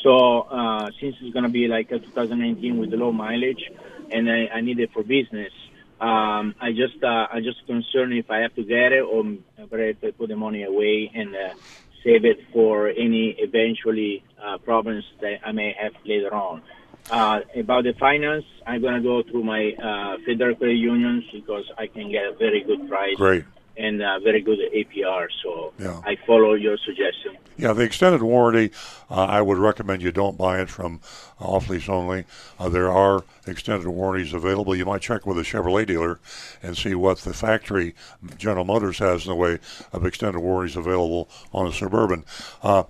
So 0.05 0.41
uh, 0.41 0.91
since 1.01 1.15
it's 1.19 1.33
going 1.33 1.45
to 1.45 1.49
be 1.49 1.67
like 1.67 1.89
a 1.91 1.97
2019 1.97 2.77
with 2.77 2.91
the 2.91 2.97
low 2.97 3.11
mileage, 3.11 3.71
and 4.11 4.29
I, 4.29 4.45
I 4.53 4.61
need 4.61 4.79
it 4.79 4.91
for 4.93 5.01
business, 5.01 5.51
um, 5.99 6.53
I 6.61 6.73
just 6.73 7.03
uh, 7.03 7.27
I 7.33 7.39
just 7.41 7.65
concerned 7.65 8.13
if 8.13 8.29
I 8.29 8.37
have 8.41 8.53
to 8.53 8.63
get 8.63 8.91
it 8.91 9.01
or 9.01 9.23
better 9.65 9.93
to 9.93 10.11
put 10.11 10.29
the 10.29 10.35
money 10.35 10.61
away 10.61 11.11
and 11.11 11.35
uh, 11.35 11.55
save 12.03 12.23
it 12.23 12.37
for 12.53 12.89
any 12.89 13.35
eventually 13.39 14.23
uh, 14.39 14.59
problems 14.59 15.05
that 15.21 15.39
I 15.43 15.51
may 15.53 15.75
have 15.81 15.93
later 16.05 16.31
on. 16.31 16.61
Uh, 17.09 17.39
about 17.55 17.85
the 17.85 17.93
finance, 17.93 18.45
I'm 18.67 18.81
going 18.81 18.95
to 18.95 19.01
go 19.01 19.23
through 19.23 19.43
my 19.43 19.71
uh, 19.73 20.17
federal 20.23 20.55
credit 20.55 20.75
unions 20.75 21.23
because 21.33 21.65
I 21.79 21.87
can 21.87 22.11
get 22.11 22.25
a 22.25 22.33
very 22.33 22.63
good 22.63 22.87
price 22.87 23.15
Great. 23.15 23.45
And 23.77 24.01
uh, 24.01 24.19
very 24.19 24.41
good 24.41 24.59
APR. 24.73 25.27
So 25.43 25.73
Yeah. 25.79 26.01
I 26.05 26.17
follow 26.27 26.53
your 26.53 26.77
suggestion. 26.77 27.37
Yeah, 27.57 27.71
the 27.71 27.83
extended 27.83 28.21
warranty, 28.21 28.71
uh, 29.09 29.25
I 29.25 29.41
would 29.41 29.57
recommend 29.57 30.01
you 30.01 30.11
don't 30.11 30.37
buy 30.37 30.59
it 30.59 30.69
from 30.69 30.99
off 31.39 31.69
lease 31.69 31.87
only. 31.87 32.25
Uh, 32.59 32.67
there 32.67 32.91
are 32.91 33.23
extended 33.47 33.87
warranties 33.87 34.33
available. 34.33 34.75
You 34.75 34.85
might 34.85 35.01
check 35.01 35.25
with 35.25 35.37
a 35.37 35.41
Chevrolet 35.41 35.87
dealer 35.87 36.19
and 36.61 36.75
see 36.77 36.95
what 36.95 37.19
the 37.19 37.33
factory 37.33 37.95
General 38.37 38.65
Motors 38.65 38.99
has 38.99 39.25
in 39.25 39.29
the 39.29 39.35
way 39.35 39.59
of 39.93 40.05
extended 40.05 40.39
warranties 40.39 40.75
available 40.75 41.29
on 41.53 41.65
a 41.67 41.71
Suburban. 41.71 42.25
Uh, 42.61 42.83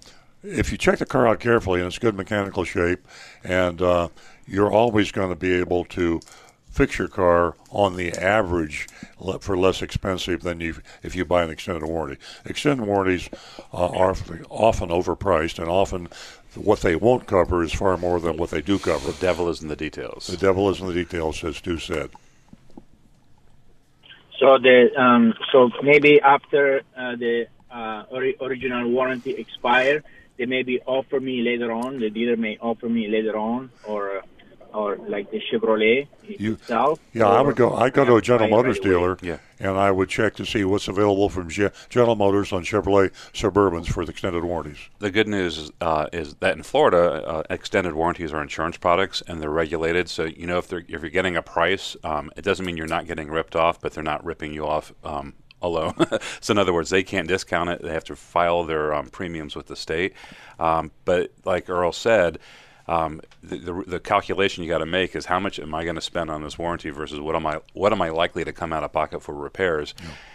if 0.43 0.71
you 0.71 0.77
check 0.77 0.99
the 0.99 1.05
car 1.05 1.27
out 1.27 1.39
carefully 1.39 1.79
and 1.79 1.87
it's 1.87 1.99
good 1.99 2.15
mechanical 2.15 2.63
shape, 2.63 3.07
and 3.43 3.81
uh, 3.81 4.09
you're 4.47 4.71
always 4.71 5.11
going 5.11 5.29
to 5.29 5.35
be 5.35 5.53
able 5.53 5.85
to 5.85 6.19
fix 6.75 6.99
your 6.99 7.07
car 7.07 7.55
on 7.69 7.95
the 7.95 8.11
average 8.11 8.87
for 9.39 9.57
less 9.57 9.81
expensive 9.81 10.43
than 10.43 10.59
you 10.59 10.75
if 11.03 11.15
you 11.15 11.23
buy 11.23 11.41
an 11.41 11.49
extended 11.49 11.85
warranty. 11.87 12.21
Extended 12.43 12.85
warranties 12.85 13.29
uh, 13.73 13.87
are 13.87 14.13
often 14.49 14.89
overpriced, 14.89 15.57
and 15.57 15.69
often 15.69 16.09
what 16.53 16.81
they 16.81 16.95
won't 16.95 17.27
cover 17.27 17.63
is 17.63 17.71
far 17.71 17.95
more 17.97 18.19
than 18.19 18.35
what 18.35 18.49
they 18.49 18.61
do 18.61 18.77
cover. 18.77 19.11
The 19.11 19.17
devil 19.19 19.49
is 19.49 19.61
in 19.61 19.69
the 19.69 19.75
details. 19.77 20.27
The 20.27 20.37
devil 20.37 20.69
is 20.69 20.81
in 20.81 20.87
the 20.87 20.93
details, 20.93 21.41
as 21.45 21.57
Stu 21.57 21.77
said. 21.77 22.09
So 24.37 24.57
the 24.57 24.89
um, 25.01 25.33
so 25.53 25.71
maybe 25.81 26.19
after 26.19 26.81
uh, 26.97 27.15
the 27.15 27.47
uh, 27.71 28.03
ori- 28.09 28.35
original 28.41 28.89
warranty 28.89 29.31
expire, 29.31 30.03
they 30.37 30.45
maybe 30.45 30.81
offer 30.81 31.21
me 31.21 31.41
later 31.41 31.71
on. 31.71 31.99
The 32.01 32.09
dealer 32.09 32.35
may 32.35 32.57
offer 32.57 32.89
me 32.89 33.07
later 33.07 33.37
on, 33.37 33.71
or 33.85 34.23
or 34.75 34.97
like 35.07 35.31
the 35.31 35.41
Chevrolet 35.51 36.07
You- 36.27 36.53
itself. 36.53 36.99
Yeah, 37.13 37.27
I 37.27 37.41
would 37.41 37.55
go. 37.55 37.73
I'd 37.75 37.93
go 37.93 38.03
to 38.05 38.15
a 38.17 38.21
General 38.21 38.49
Motors 38.49 38.77
right 38.77 38.83
dealer, 38.83 39.17
Yeah. 39.21 39.37
and 39.59 39.77
I 39.77 39.89
would 39.91 40.09
check 40.09 40.35
to 40.35 40.45
see 40.45 40.63
what's 40.63 40.87
available 40.87 41.29
from 41.29 41.49
Ge- 41.49 41.71
General 41.89 42.15
Motors 42.15 42.51
on 42.51 42.63
Chevrolet 42.63 43.11
Suburbans 43.33 43.87
for 43.87 44.05
the 44.05 44.11
extended 44.11 44.43
warranties. 44.43 44.89
The 44.99 45.11
good 45.11 45.27
news 45.27 45.57
is, 45.57 45.71
uh, 45.81 46.07
is 46.11 46.35
that 46.35 46.57
in 46.57 46.63
Florida, 46.63 47.23
uh, 47.25 47.43
extended 47.49 47.93
warranties 47.93 48.33
are 48.33 48.41
insurance 48.41 48.77
products 48.77 49.23
and 49.27 49.41
they're 49.41 49.49
regulated. 49.49 50.09
So 50.09 50.25
you 50.25 50.45
know 50.47 50.57
if 50.57 50.67
they're 50.67 50.83
if 50.87 51.01
you're 51.01 51.09
getting 51.09 51.35
a 51.37 51.41
price, 51.41 51.95
um, 52.03 52.31
it 52.35 52.43
doesn't 52.43 52.65
mean 52.65 52.77
you're 52.77 52.87
not 52.87 53.07
getting 53.07 53.29
ripped 53.29 53.55
off, 53.55 53.79
but 53.79 53.93
they're 53.93 54.03
not 54.03 54.23
ripping 54.25 54.53
you 54.53 54.65
off. 54.67 54.93
Um, 55.03 55.33
Alone, 55.61 55.93
so 56.41 56.51
in 56.51 56.59
other 56.59 56.73
words, 56.73 56.91
they 56.91 57.01
can't 57.01 57.27
discount 57.27 57.69
it. 57.71 57.81
They 57.81 57.89
have 57.93 58.03
to 58.03 58.15
file 58.15 58.65
their 58.65 58.93
um, 58.93 59.07
premiums 59.07 59.55
with 59.55 59.65
the 59.65 59.75
state. 59.75 60.13
Um, 60.59 60.91
but 61.05 61.31
like 61.43 61.69
Earl 61.69 61.91
said, 61.91 62.37
um, 62.87 63.21
the, 63.41 63.57
the, 63.57 63.83
the 63.87 63.99
calculation 63.99 64.63
you 64.63 64.69
got 64.69 64.79
to 64.79 64.85
make 64.85 65.15
is 65.15 65.25
how 65.25 65.39
much 65.39 65.59
am 65.59 65.73
I 65.73 65.83
going 65.83 65.95
to 65.95 66.01
spend 66.01 66.29
on 66.29 66.43
this 66.43 66.57
warranty 66.57 66.89
versus 66.91 67.19
what 67.19 67.35
am 67.35 67.45
I 67.45 67.59
what 67.73 67.91
am 67.91 68.01
I 68.01 68.09
likely 68.09 68.43
to 68.45 68.53
come 68.53 68.71
out 68.71 68.83
of 68.83 68.91
pocket 68.91 69.21
for 69.21 69.33
repairs, 69.33 69.93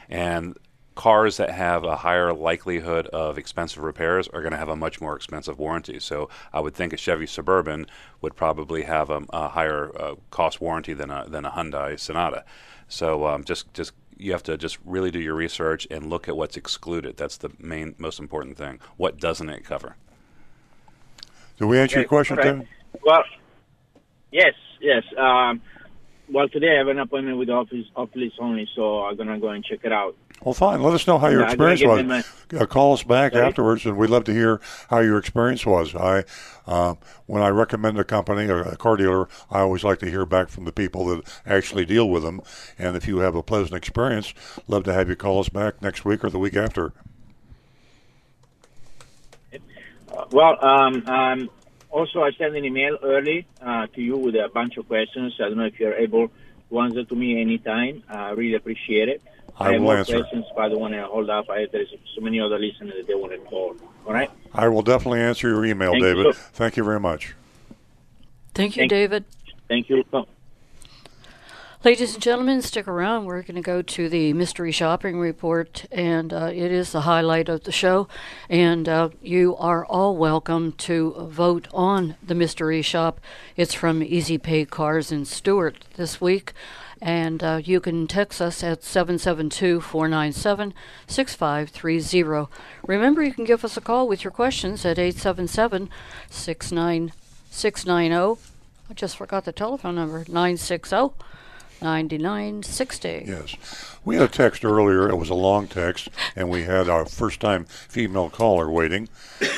and 0.09 0.57
cars 0.95 1.39
that 1.39 1.51
have 1.51 1.85
a 1.85 1.97
higher 1.97 2.33
likelihood 2.33 3.07
of 3.07 3.39
expensive 3.39 3.83
repairs 3.83 4.29
are 4.29 4.43
going 4.43 4.53
to 4.53 4.59
have 4.59 4.69
a 4.69 4.77
much 4.77 5.01
more 5.01 5.17
expensive 5.17 5.59
warranty. 5.59 5.99
So 5.99 6.29
I 6.53 6.61
would 6.61 6.75
think 6.75 6.93
a 6.93 6.97
Chevy 6.97 7.27
Suburban 7.27 7.87
would 8.21 8.37
probably 8.37 8.83
have 8.83 9.09
a, 9.09 9.23
a 9.33 9.49
higher 9.49 9.91
uh, 9.99 10.17
cost 10.31 10.61
warranty 10.61 10.93
than 10.93 11.11
a 11.11 11.25
than 11.29 11.45
a 11.45 11.51
Hyundai 11.51 11.99
Sonata. 11.99 12.45
So 12.89 13.27
um, 13.27 13.45
just 13.45 13.73
just 13.73 13.93
you 14.19 14.33
have 14.33 14.43
to 14.43 14.59
just 14.59 14.79
really 14.85 15.11
do 15.11 15.21
your 15.21 15.35
research 15.35 15.87
and 15.91 16.11
look 16.11 16.29
at 16.29 16.37
what's 16.37 16.57
excluded. 16.57 17.17
That's 17.17 17.39
the 17.39 17.51
main 17.59 17.95
most 17.97 18.19
important 18.19 18.59
thing. 18.59 18.81
What 18.97 19.19
doesn't 19.19 19.49
it 19.49 19.65
cover? 19.65 19.97
Did 21.61 21.67
we 21.67 21.79
answer 21.79 21.99
your 21.99 22.09
question. 22.09 22.39
Tim? 22.39 22.67
Well, 23.05 23.23
yes, 24.33 24.55
yes. 24.81 25.03
Um, 25.19 25.61
well, 26.31 26.49
today 26.49 26.75
I 26.75 26.79
have 26.79 26.89
an 26.89 26.99
appointment 26.99 27.37
with 27.37 27.49
the 27.49 27.55
office 27.55 27.85
office 27.95 28.33
only, 28.39 28.67
so 28.75 29.05
I'm 29.05 29.15
gonna 29.15 29.39
go 29.39 29.49
and 29.51 29.63
check 29.63 29.81
it 29.83 29.93
out. 29.93 30.17
Well, 30.43 30.55
fine. 30.55 30.83
Let 30.83 30.95
us 30.95 31.07
know 31.07 31.19
how 31.19 31.29
your 31.29 31.43
Yeah, 31.43 31.49
experience 31.49 31.83
was. 31.85 32.25
Uh, 32.59 32.65
call 32.65 32.95
us 32.95 33.03
back 33.03 33.35
Sorry? 33.35 33.45
afterwards, 33.45 33.85
and 33.85 33.99
we'd 33.99 34.09
love 34.09 34.25
to 34.25 34.33
hear 34.33 34.59
how 34.89 35.01
your 35.01 35.19
experience 35.19 35.67
was. 35.67 35.95
I, 35.95 36.25
uh, 36.67 36.95
when 37.27 37.43
I 37.43 37.49
recommend 37.49 37.99
a 37.99 38.05
company 38.05 38.49
or 38.49 38.63
a 38.63 38.77
car 38.79 38.97
dealer, 38.97 39.29
I 39.51 39.61
always 39.61 39.85
like 39.85 39.99
to 39.99 40.09
hear 40.09 40.25
back 40.25 40.49
from 40.49 40.65
the 40.65 40.73
people 40.73 41.05
that 41.09 41.43
actually 41.45 41.85
deal 41.85 42.09
with 42.09 42.23
them. 42.23 42.41
And 42.79 42.97
if 42.97 43.07
you 43.07 43.19
have 43.19 43.35
a 43.35 43.43
pleasant 43.43 43.75
experience, 43.75 44.33
love 44.67 44.85
to 44.85 44.95
have 44.95 45.11
you 45.11 45.17
call 45.17 45.41
us 45.41 45.51
back 45.51 45.83
next 45.83 46.07
week 46.07 46.25
or 46.25 46.31
the 46.31 46.39
week 46.39 46.57
after. 46.57 46.95
Uh, 49.53 49.59
well, 50.31 50.65
um, 50.65 51.07
um, 51.07 51.51
also 51.91 52.23
I 52.23 52.31
sent 52.33 52.57
an 52.57 52.65
email 52.65 52.99
early 53.03 53.47
uh, 53.63 53.87
to 53.89 54.01
you 54.01 54.17
with 54.17 54.35
a 54.35 54.49
bunch 54.53 54.77
of 54.77 54.87
questions. 54.89 55.35
I 55.39 55.49
don't 55.49 55.59
know 55.59 55.65
if 55.65 55.79
you're 55.81 55.95
able 55.95 56.31
to 56.71 56.81
answer 56.81 57.05
to 57.05 57.15
me 57.15 57.41
anytime. 57.41 58.03
I 58.09 58.31
really 58.31 58.55
appreciate 58.55 59.09
it. 59.09 59.23
I 59.59 59.65
have 59.65 59.73
will 59.75 59.81
more 59.81 59.99
answer. 59.99 60.21
questions, 60.21 60.47
but 60.55 60.63
I 60.63 60.69
don't 60.69 60.81
want 60.81 60.95
to 60.95 61.05
hold 61.07 61.29
up. 61.29 61.51
I, 61.51 61.67
there's 61.71 61.93
so 62.15 62.21
many 62.21 62.41
other 62.41 62.59
listeners 62.59 62.95
that 62.97 63.07
they 63.07 63.15
want 63.15 63.33
to 63.33 63.39
call. 63.39 63.77
All 64.07 64.13
right. 64.15 64.31
I 64.55 64.69
will 64.69 64.83
definitely 64.83 65.21
answer 65.21 65.49
your 65.49 65.65
email, 65.67 65.93
Thank 65.93 66.03
you, 66.03 66.15
David. 66.15 66.37
Thank 66.37 66.77
you 66.77 66.85
very 66.85 67.01
much. 67.01 67.35
Thank 68.55 68.77
you, 68.77 68.83
Thank- 68.83 68.91
David. 68.91 69.25
Thank 69.69 69.89
you. 69.89 70.05
Ladies 71.83 72.13
and 72.13 72.23
gentlemen, 72.23 72.61
stick 72.61 72.87
around. 72.87 73.25
We're 73.25 73.41
going 73.41 73.55
to 73.55 73.63
go 73.63 73.81
to 73.81 74.11
the 74.11 74.35
mystery 74.35 74.71
shopping 74.71 75.19
report, 75.19 75.87
and 75.91 76.31
uh, 76.31 76.51
it 76.53 76.71
is 76.71 76.93
the 76.93 77.01
highlight 77.01 77.49
of 77.49 77.65
the 77.65 77.73
show. 77.73 78.07
And 78.51 78.87
uh, 78.87 79.09
you 79.23 79.57
are 79.57 79.87
all 79.87 80.15
welcome 80.15 80.73
to 80.73 81.15
vote 81.31 81.69
on 81.73 82.17
the 82.23 82.35
mystery 82.35 82.83
shop. 82.83 83.19
It's 83.57 83.73
from 83.73 84.03
Easy 84.03 84.37
Pay 84.37 84.67
Cars 84.67 85.11
in 85.11 85.25
Stuart 85.25 85.87
this 85.97 86.21
week. 86.21 86.53
And 87.01 87.43
uh, 87.43 87.63
you 87.65 87.81
can 87.81 88.07
text 88.07 88.43
us 88.43 88.63
at 88.63 88.85
772 88.85 89.81
497 89.81 90.75
6530. 91.07 92.53
Remember, 92.87 93.23
you 93.23 93.33
can 93.33 93.47
give 93.47 93.65
us 93.65 93.79
a 93.79 93.81
call 93.81 94.07
with 94.07 94.23
your 94.23 94.33
questions 94.33 94.85
at 94.85 94.99
877 94.99 95.89
690 96.29 98.43
I 98.91 98.93
just 98.93 99.17
forgot 99.17 99.47
the 99.47 99.53
telephone 99.53 99.95
number 99.95 100.27
960 100.29 101.15
9960. 101.83 103.25
Yes. 103.27 103.57
We 104.05 104.17
had 104.17 104.25
a 104.25 104.29
text 104.29 104.65
earlier. 104.65 105.09
It 105.09 105.17
was 105.17 105.31
a 105.31 105.35
long 105.35 105.69
text, 105.69 106.09
and 106.35 106.49
we 106.49 106.63
had 106.63 106.89
our 106.89 107.05
first 107.05 107.41
time 107.41 107.65
female 107.65 108.31
caller 108.31 108.71
waiting. 108.71 109.09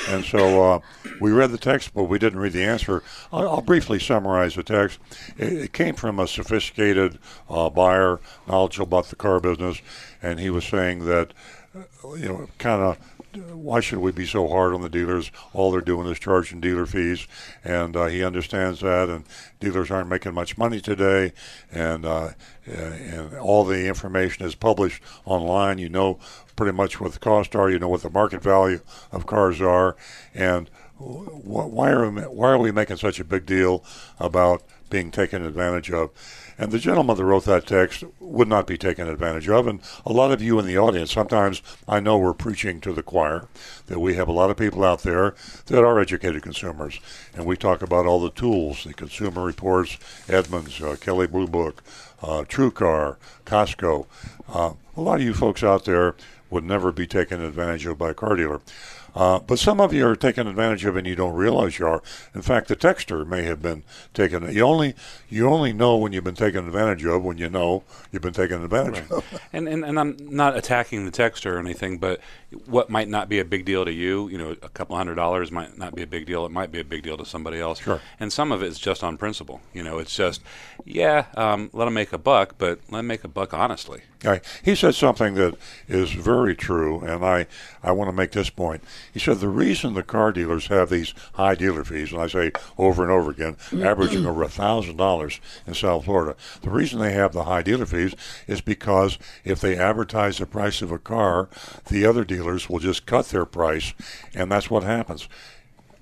And 0.09 0.25
so 0.25 0.63
uh, 0.63 0.81
we 1.21 1.31
read 1.31 1.53
the 1.53 1.59
text, 1.59 1.95
but 1.95 2.05
we 2.05 2.19
didn't 2.19 2.41
read 2.41 2.53
the 2.53 2.65
answer. 2.65 3.03
I'll, 3.33 3.49
I'll 3.49 3.61
briefly 3.63 3.99
summarize 3.99 4.55
the 4.55 4.63
text. 4.63 4.99
It, 5.37 5.53
it 5.53 5.73
came 5.73 5.95
from 5.95 6.19
a 6.19 6.27
sophisticated 6.27 7.19
uh, 7.49 7.71
buyer, 7.71 8.21
knowledgeable 8.49 8.85
about 8.85 9.07
the 9.07 9.17
car 9.17 9.41
business, 9.41 9.81
and 10.21 10.41
he 10.41 10.51
was 10.51 10.65
saying 10.65 11.07
that, 11.07 11.33
uh, 11.77 12.15
you 12.15 12.29
know, 12.29 12.49
kind 12.59 12.83
of 12.83 12.99
why 13.37 13.81
should 13.81 13.99
we 13.99 14.13
be 14.13 14.27
so 14.27 14.49
hard 14.49 14.75
on 14.75 14.83
the 14.83 14.89
dealers? 14.89 15.31
All 15.53 15.71
they're 15.71 15.81
doing 15.81 16.09
is 16.09 16.19
charging 16.19 16.61
dealer 16.61 16.87
fees, 16.87 17.27
and 17.65 17.97
uh, 17.97 18.07
he 18.07 18.25
understands 18.25 18.81
that. 18.81 19.09
And 19.09 19.25
dealers 19.61 19.91
aren't 19.91 20.09
making 20.09 20.35
much 20.35 20.59
money 20.59 20.81
today, 20.81 21.33
and 21.71 22.05
uh, 22.05 22.31
and 22.67 23.35
all 23.35 23.65
the 23.65 23.87
information 23.87 24.45
is 24.45 24.55
published 24.55 25.03
online. 25.25 25.79
You 25.79 25.89
know 25.89 26.19
pretty 26.57 26.77
much 26.77 27.01
what 27.01 27.13
the 27.13 27.19
costs 27.19 27.55
are. 27.55 27.71
You 27.71 27.79
know 27.79 27.89
what 27.89 28.03
the 28.03 28.11
market 28.11 28.43
value 28.43 28.81
of 29.11 29.27
cars 29.27 29.61
are, 29.61 29.97
and 30.35 30.69
wh- 30.99 31.45
why 31.45 31.91
are 31.91 32.11
why 32.11 32.51
are 32.51 32.59
we 32.59 32.73
making 32.73 32.97
such 32.97 33.21
a 33.21 33.25
big 33.25 33.47
deal 33.47 33.85
about 34.19 34.63
being 34.91 35.11
taken 35.11 35.45
advantage 35.45 35.91
of? 35.91 36.11
And 36.59 36.71
the 36.71 36.79
gentleman 36.79 37.17
that 37.17 37.25
wrote 37.25 37.45
that 37.47 37.67
text 37.67 38.05
would 38.21 38.49
not 38.49 38.67
be 38.67 38.79
taken 38.79 39.09
advantage 39.09 39.49
of. 39.49 39.67
And 39.67 39.81
a 40.05 40.13
lot 40.13 40.33
of 40.33 40.43
you 40.43 40.59
in 40.59 40.67
the 40.67 40.79
audience, 40.79 41.13
sometimes 41.13 41.63
I 41.89 42.01
know 42.01 42.19
we're 42.19 42.35
preaching 42.35 42.81
to 42.81 42.93
the 42.93 43.03
choir, 43.03 43.49
that 43.87 44.01
we 44.01 44.15
have 44.15 44.29
a 44.29 44.33
lot 44.33 44.51
of 44.51 44.57
people 44.57 44.85
out 44.85 45.03
there 45.03 45.35
that 45.67 45.85
are 45.85 46.01
educated 46.01 46.43
consumers. 46.43 47.01
And 47.35 47.47
we 47.47 47.57
talk 47.57 47.83
about 47.83 48.07
all 48.07 48.21
the 48.21 48.31
tools, 48.31 48.85
the 48.85 48.95
Consumer 48.95 49.45
Reports, 49.45 49.99
Edmunds, 50.29 50.81
uh, 50.81 50.97
Kelley 51.01 51.27
Blue 51.27 51.47
Book, 51.47 51.83
uh, 52.23 52.45
TrueCar, 52.49 53.17
Costco. 53.45 54.07
Uh, 54.53 54.73
a 54.97 55.01
lot 55.01 55.21
of 55.21 55.23
you 55.23 55.35
folks 55.35 55.63
out 55.63 55.85
there 55.85 56.15
would 56.51 56.65
never 56.65 56.93
be 56.93 57.07
taken 57.07 57.41
advantage 57.41 57.87
of 57.87 57.99
by 57.99 58.11
a 58.11 58.15
car 58.15 58.37
dealer. 58.37 58.61
Uh, 59.15 59.39
but 59.41 59.59
some 59.59 59.81
of 59.81 59.93
you 59.93 60.07
are 60.07 60.17
taken 60.17 60.47
advantage 60.47 60.85
of 60.85 60.97
and 60.97 61.07
you 61.07 61.15
don't 61.15 61.35
realize 61.35 61.79
you 61.79 61.87
are. 61.87 62.03
In 62.35 62.43
fact, 62.43 62.69
the 62.69 62.77
texter 62.77 63.27
may 63.27 63.43
have 63.43 63.61
been 63.61 63.83
taken. 64.15 64.51
You 64.53 64.63
only 64.63 64.95
you 65.29 65.49
only 65.49 65.73
know 65.73 65.97
when 65.97 66.13
you've 66.13 66.25
been 66.25 66.35
taken 66.35 66.67
advantage 66.67 67.05
of 67.05 67.23
when 67.23 67.39
you 67.39 67.51
know 67.51 67.85
you've 68.11 68.23
been 68.23 68.33
taken 68.33 68.63
advantage 68.65 69.11
of. 69.11 69.25
And, 69.53 69.69
and 69.69 69.85
and 69.85 69.99
I'm 70.01 70.17
not 70.21 70.57
attacking 70.57 71.05
the 71.05 71.11
texter 71.11 71.53
or 71.53 71.59
anything, 71.59 71.99
but 71.99 72.21
what 72.67 72.89
might 72.91 73.09
not 73.09 73.29
be 73.29 73.39
a 73.39 73.45
big 73.45 73.65
deal 73.65 73.85
to 73.85 73.93
you, 73.93 74.29
you 74.29 74.39
know, 74.39 74.57
a 74.63 74.69
couple 74.69 74.97
hundred 74.97 75.17
dollars 75.17 75.51
might 75.51 75.77
not 75.77 75.95
be 75.95 76.03
a 76.03 76.07
big 76.07 76.27
deal. 76.27 76.47
It 76.47 76.53
might 76.53 76.73
be 76.73 76.81
a 76.81 76.85
big 76.85 77.03
deal 77.03 77.17
to 77.17 77.25
somebody 77.25 77.61
else. 77.61 77.81
Sure. 77.81 78.01
And 78.19 78.33
some 78.33 78.53
of 78.53 78.63
it's 78.63 78.79
just 78.79 79.03
on 79.03 79.17
principle. 79.17 79.61
You 79.73 79.83
know, 79.83 79.99
it's 79.99 80.15
just, 80.15 80.43
yeah, 80.85 81.27
um, 81.37 81.71
let 81.73 81.87
them 81.87 81.95
make 81.95 82.13
a 82.13 82.19
buck, 82.19 82.55
but 82.59 82.81
let 82.91 82.99
them 82.99 83.07
make 83.07 83.25
a 83.25 83.29
buck 83.29 83.53
honestly. 83.55 84.03
He 84.63 84.75
said 84.75 84.95
something 84.95 85.35
that 85.35 85.57
is 85.89 86.13
very 86.13 86.55
true, 86.55 87.01
and 87.01 87.25
I, 87.25 87.47
I 87.83 87.93
want 87.93 88.09
to 88.09 88.13
make 88.13 88.33
this 88.33 88.51
point. 88.51 88.83
He 89.13 89.19
said 89.19 89.41
the 89.41 89.49
reason 89.49 89.95
the 89.95 90.03
car 90.03 90.33
dealers 90.33 90.69
have 90.69 90.91
these 90.91 91.15
high 91.35 91.55
dealer 91.55 91.85
fees, 91.85 92.13
and 92.13 92.21
I 92.21 92.29
say 92.29 92.53
over 92.79 93.03
and 93.03 93.11
over 93.11 93.31
again, 93.31 93.55
mm-hmm. 93.55 93.85
averaging 93.85 94.27
over 94.27 94.43
a 94.43 94.49
thousand 94.49 94.97
dollars 94.97 95.41
in 95.67 95.75
South 95.75 96.05
Florida. 96.05 96.37
The 96.63 96.71
reason 96.71 97.01
they 97.01 97.13
have 97.13 97.33
the 97.33 97.45
high 97.45 97.63
dealer 97.63 97.87
fees 97.87 98.15
is 98.47 98.61
because 98.61 99.19
if 99.45 99.61
they 99.61 99.77
advertise 99.77 100.39
the 100.39 100.47
price 100.47 100.83
of 100.83 100.93
a 100.93 100.99
car, 100.99 101.49
the 101.89 102.07
other 102.07 102.25
dealers 102.25 102.69
will 102.69 102.79
just 102.79 103.07
cut 103.07 103.27
their 103.29 103.45
price, 103.45 103.93
and 104.35 104.51
that's 104.51 104.71
what 104.71 104.85
happens 104.85 105.29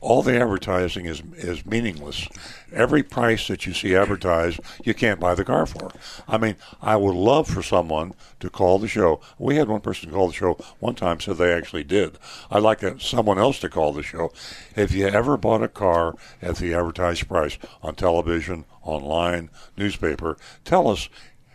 all 0.01 0.22
the 0.22 0.40
advertising 0.40 1.07
is 1.07 1.22
is 1.36 1.66
meaningless. 1.66 2.26
Every 2.72 3.03
price 3.03 3.48
that 3.48 3.66
you 3.66 3.74
see 3.74 3.94
advertised, 3.94 4.61
you 4.82 4.94
can't 4.94 5.20
buy 5.20 5.34
the 5.34 5.44
car 5.44 5.66
for. 5.66 5.90
I 6.26 6.38
mean, 6.38 6.57
I 6.80 6.96
would 6.96 7.14
love 7.14 7.48
for 7.48 7.62
someone 7.62 8.14
to 8.40 8.48
call 8.48 8.78
the 8.78 8.88
show. 8.88 9.20
We 9.38 9.57
had 9.57 9.68
one 9.68 9.80
person 9.80 10.11
call 10.11 10.28
the 10.28 10.34
show 10.34 10.55
one 10.78 10.94
time, 10.94 11.20
said 11.20 11.36
they 11.36 11.53
actually 11.53 11.84
did. 11.84 12.18
I'd 12.51 12.62
like 12.62 12.82
someone 13.01 13.38
else 13.38 13.59
to 13.61 13.68
call 13.68 13.92
the 13.92 14.03
show. 14.03 14.32
If 14.74 14.92
you 14.92 15.07
ever 15.07 15.36
bought 15.36 15.62
a 15.62 15.68
car 15.68 16.14
at 16.40 16.57
the 16.57 16.72
advertised 16.74 17.28
price 17.28 17.59
on 17.82 17.94
television, 17.94 18.64
online, 18.82 19.51
newspaper, 19.76 20.38
tell 20.64 20.88
us 20.88 21.09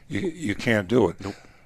you, 0.08 0.20
you 0.20 0.56
can't 0.56 0.88
do 0.88 1.10
it. 1.10 1.18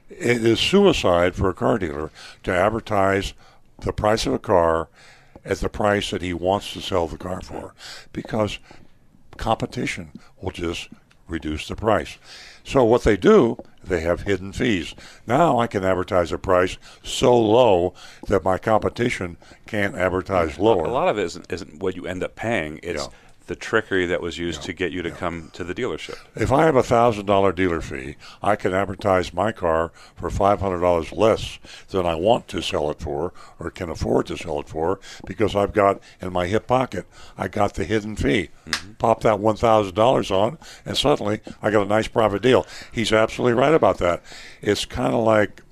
It 0.10 0.46
is 0.46 0.60
suicide 0.60 1.36
for 1.36 1.50
a 1.50 1.54
car 1.54 1.78
dealer 1.78 2.12
to 2.44 2.56
advertise 2.56 3.34
the 3.80 3.94
price 3.94 4.26
of 4.26 4.34
a 4.34 4.40
car 4.40 4.88
at 5.46 5.60
the 5.60 5.70
price 5.70 6.12
that 6.12 6.22
he 6.22 6.34
wants 6.34 6.74
to 6.74 6.82
sell 6.82 7.08
the 7.08 7.18
car 7.18 7.42
for 7.42 7.74
because 8.14 8.60
competition 9.38 10.12
will 10.42 10.52
just 10.52 10.90
reduce 11.28 11.68
the 11.68 11.76
price. 11.76 12.18
So 12.64 12.84
what 12.84 13.04
they 13.04 13.18
do, 13.18 13.58
they 13.84 14.02
have 14.02 14.22
hidden 14.22 14.52
fees. 14.52 14.94
Now 15.26 15.60
I 15.60 15.68
can 15.68 15.84
advertise 15.84 16.32
a 16.32 16.38
price 16.38 16.78
so 17.04 17.38
low 17.38 17.94
that 18.28 18.44
my 18.44 18.58
competition 18.58 19.38
can't 19.66 19.96
advertise 19.96 20.60
lower. 20.60 20.86
A 20.86 20.92
lot 20.92 21.08
of 21.08 21.18
it 21.18 21.24
isn't, 21.24 21.52
isn't 21.52 21.80
what 21.80 21.96
you 21.96 22.06
end 22.06 22.24
up 22.24 22.36
paying. 22.36 22.80
It's 22.84 23.04
Yeah. 23.04 23.10
The 23.50 23.56
trickery 23.56 24.06
that 24.06 24.22
was 24.22 24.38
used 24.38 24.62
to 24.62 24.72
get 24.72 24.92
you 24.92 25.02
to 25.02 25.10
come 25.10 25.50
to 25.54 25.64
the 25.64 25.74
dealership. 25.74 26.18
If 26.36 26.52
I 26.52 26.66
have 26.66 26.76
a 26.76 26.84
thousand 26.84 27.26
dollar 27.26 27.52
dealer 27.52 27.82
fee, 27.82 28.16
I 28.44 28.56
can 28.56 28.76
advertise 28.76 29.34
my 29.34 29.52
car 29.52 29.92
for 30.16 30.30
five 30.30 30.62
hundred 30.62 30.82
dollars 30.82 31.12
less 31.12 31.58
than 31.90 32.06
I 32.06 32.14
want 32.14 32.48
to 32.50 32.62
sell 32.62 32.92
it 32.92 33.00
for 33.00 33.34
or 33.60 33.72
can 33.72 33.90
afford 33.90 34.28
to 34.28 34.38
sell 34.38 34.60
it 34.60 34.70
for 34.70 35.00
because 35.26 35.56
I've 35.56 35.74
got 35.74 36.00
in 36.22 36.32
my 36.32 36.46
hip 36.46 36.68
pocket 36.68 37.08
I 37.40 37.48
got 37.48 37.74
the 37.74 37.86
hidden 37.86 38.16
fee. 38.16 38.50
Mm-hmm. 38.68 38.94
Pop 38.94 39.22
that 39.22 39.40
one 39.40 39.56
thousand 39.56 39.96
dollars 39.96 40.30
on, 40.30 40.60
and 40.86 40.96
suddenly 40.96 41.42
I 41.60 41.72
got 41.72 41.88
a 41.88 41.90
nice 41.90 42.08
profit 42.08 42.44
deal. 42.44 42.68
He's 42.92 43.12
absolutely 43.12 43.60
right 43.60 43.74
about 43.74 43.98
that. 43.98 44.22
It's 44.62 44.86
kind 44.86 45.16
of 45.16 45.24
like 45.24 45.64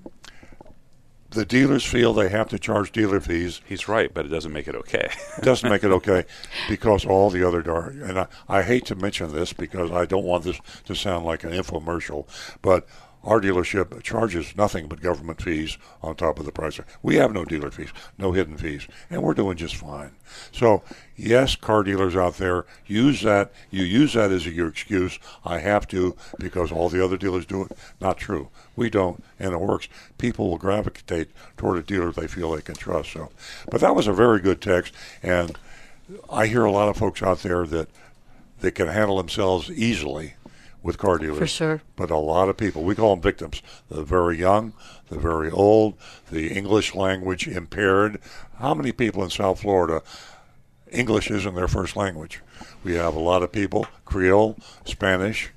the 1.31 1.45
dealers 1.45 1.83
feel 1.83 2.13
they 2.13 2.29
have 2.29 2.49
to 2.49 2.59
charge 2.59 2.91
dealer 2.91 3.19
fees 3.19 3.61
He's 3.65 3.87
right, 3.87 4.13
but 4.13 4.25
it 4.25 4.29
doesn't 4.29 4.53
make 4.53 4.67
it 4.67 4.75
okay. 4.75 5.09
It 5.37 5.43
doesn't 5.43 5.69
make 5.69 5.83
it 5.83 5.91
okay 5.91 6.25
because 6.69 7.05
all 7.05 7.29
the 7.29 7.47
other 7.47 7.61
dar 7.61 7.89
and 7.89 8.19
I, 8.19 8.27
I 8.47 8.61
hate 8.63 8.85
to 8.87 8.95
mention 8.95 9.31
this 9.31 9.53
because 9.53 9.91
I 9.91 10.05
don't 10.05 10.23
want 10.23 10.43
this 10.43 10.59
to 10.85 10.95
sound 10.95 11.25
like 11.25 11.43
an 11.43 11.51
infomercial, 11.51 12.27
but 12.61 12.87
our 13.27 13.41
dealership 13.41 14.01
charges 14.03 14.55
nothing 14.55 14.87
but 14.87 15.01
government 15.01 15.41
fees 15.41 15.77
on 16.01 16.15
top 16.15 16.39
of 16.39 16.45
the 16.45 16.51
price. 16.51 16.79
We 17.03 17.17
have 17.17 17.33
no 17.33 17.43
dealer 17.43 17.69
fees, 17.69 17.89
no 18.17 18.31
hidden 18.31 18.55
fees, 18.57 18.87
and 19.09 19.21
we're 19.21 19.33
doing 19.33 19.57
just 19.57 19.75
fine. 19.75 20.11
So, 20.53 20.81
yes, 21.17 21.57
car 21.57 21.83
dealers 21.83 22.15
out 22.15 22.37
there 22.37 22.65
use 22.85 23.21
that. 23.23 23.51
You 23.69 23.83
use 23.83 24.13
that 24.13 24.31
as 24.31 24.47
your 24.47 24.69
excuse. 24.69 25.19
I 25.43 25.59
have 25.59 25.89
to 25.89 26.15
because 26.39 26.71
all 26.71 26.87
the 26.87 27.03
other 27.03 27.17
dealers 27.17 27.45
do 27.45 27.63
it. 27.63 27.77
Not 27.99 28.17
true. 28.17 28.47
We 28.77 28.89
don't, 28.89 29.21
and 29.37 29.51
it 29.51 29.59
works. 29.59 29.89
People 30.17 30.49
will 30.49 30.57
gravitate 30.57 31.29
toward 31.57 31.79
a 31.79 31.83
dealer 31.83 32.13
they 32.13 32.27
feel 32.27 32.51
they 32.51 32.61
can 32.61 32.75
trust. 32.75 33.11
So, 33.11 33.29
but 33.69 33.81
that 33.81 33.93
was 33.93 34.07
a 34.07 34.13
very 34.13 34.39
good 34.39 34.61
text, 34.61 34.93
and 35.21 35.57
I 36.29 36.47
hear 36.47 36.63
a 36.63 36.71
lot 36.71 36.87
of 36.87 36.95
folks 36.95 37.21
out 37.21 37.39
there 37.39 37.65
that 37.67 37.89
they 38.61 38.71
can 38.71 38.87
handle 38.87 39.17
themselves 39.17 39.69
easily 39.69 40.35
with 40.87 40.97
car 40.97 41.17
dealers. 41.17 41.37
For 41.37 41.45
sure. 41.47 41.81
But 41.97 42.09
a 42.09 42.17
lot 42.17 42.47
of 42.47 42.55
people, 42.55 42.81
we 42.83 42.95
call 42.95 43.13
them 43.13 43.21
victims. 43.21 43.61
The 43.89 44.03
very 44.03 44.37
young, 44.39 44.71
the 45.09 45.19
very 45.19 45.51
old, 45.51 45.95
the 46.31 46.47
English 46.47 46.95
language 46.95 47.45
impaired. 47.45 48.19
How 48.57 48.73
many 48.73 48.93
people 48.93 49.21
in 49.21 49.29
South 49.29 49.59
Florida, 49.59 50.01
English 50.89 51.29
isn't 51.29 51.55
their 51.55 51.67
first 51.67 51.97
language? 51.97 52.41
We 52.85 52.95
have 52.95 53.15
a 53.15 53.19
lot 53.19 53.43
of 53.43 53.51
people, 53.51 53.85
Creole, 54.05 54.57
Spanish, 54.85 55.49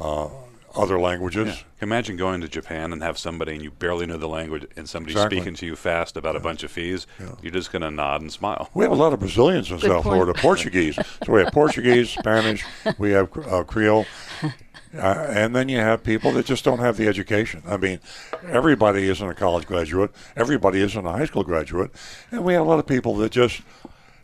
uh, 0.00 0.28
other 0.74 0.98
languages. 0.98 1.64
Imagine 1.80 2.16
going 2.16 2.40
to 2.40 2.48
Japan 2.48 2.92
and 2.92 3.02
have 3.02 3.18
somebody 3.18 3.52
and 3.54 3.62
you 3.62 3.70
barely 3.70 4.06
know 4.06 4.16
the 4.16 4.28
language 4.28 4.66
and 4.76 4.88
somebody 4.88 5.12
Exactly. 5.12 5.38
speaking 5.38 5.54
to 5.54 5.66
you 5.66 5.76
fast 5.76 6.16
about 6.16 6.34
a 6.34 6.40
bunch 6.40 6.62
of 6.62 6.70
fees. 6.70 7.06
You're 7.42 7.52
just 7.52 7.72
going 7.72 7.82
to 7.82 7.90
nod 7.90 8.20
and 8.22 8.32
smile. 8.32 8.70
We 8.74 8.84
have 8.84 8.92
a 8.92 8.96
lot 8.96 9.12
of 9.12 9.20
Brazilians 9.20 9.70
in 9.70 9.78
Good 9.78 9.88
South 9.90 10.04
point. 10.04 10.14
Florida, 10.14 10.34
Portuguese. 10.40 10.96
so 11.24 11.32
we 11.32 11.42
have 11.42 11.52
Portuguese, 11.52 12.10
Spanish, 12.10 12.64
we 12.98 13.10
have 13.10 13.28
uh, 13.48 13.64
Creole. 13.64 14.06
Uh, 14.96 15.26
and 15.28 15.54
then 15.54 15.68
you 15.68 15.78
have 15.78 16.02
people 16.02 16.32
that 16.32 16.46
just 16.46 16.64
don't 16.64 16.78
have 16.78 16.96
the 16.96 17.06
education. 17.06 17.62
I 17.66 17.76
mean, 17.76 18.00
everybody 18.46 19.08
isn't 19.08 19.28
a 19.28 19.34
college 19.34 19.66
graduate, 19.66 20.10
everybody 20.36 20.80
isn't 20.80 21.06
a 21.06 21.12
high 21.12 21.26
school 21.26 21.44
graduate, 21.44 21.90
and 22.30 22.44
we 22.44 22.54
have 22.54 22.62
a 22.62 22.68
lot 22.68 22.78
of 22.78 22.86
people 22.86 23.14
that 23.16 23.32
just. 23.32 23.60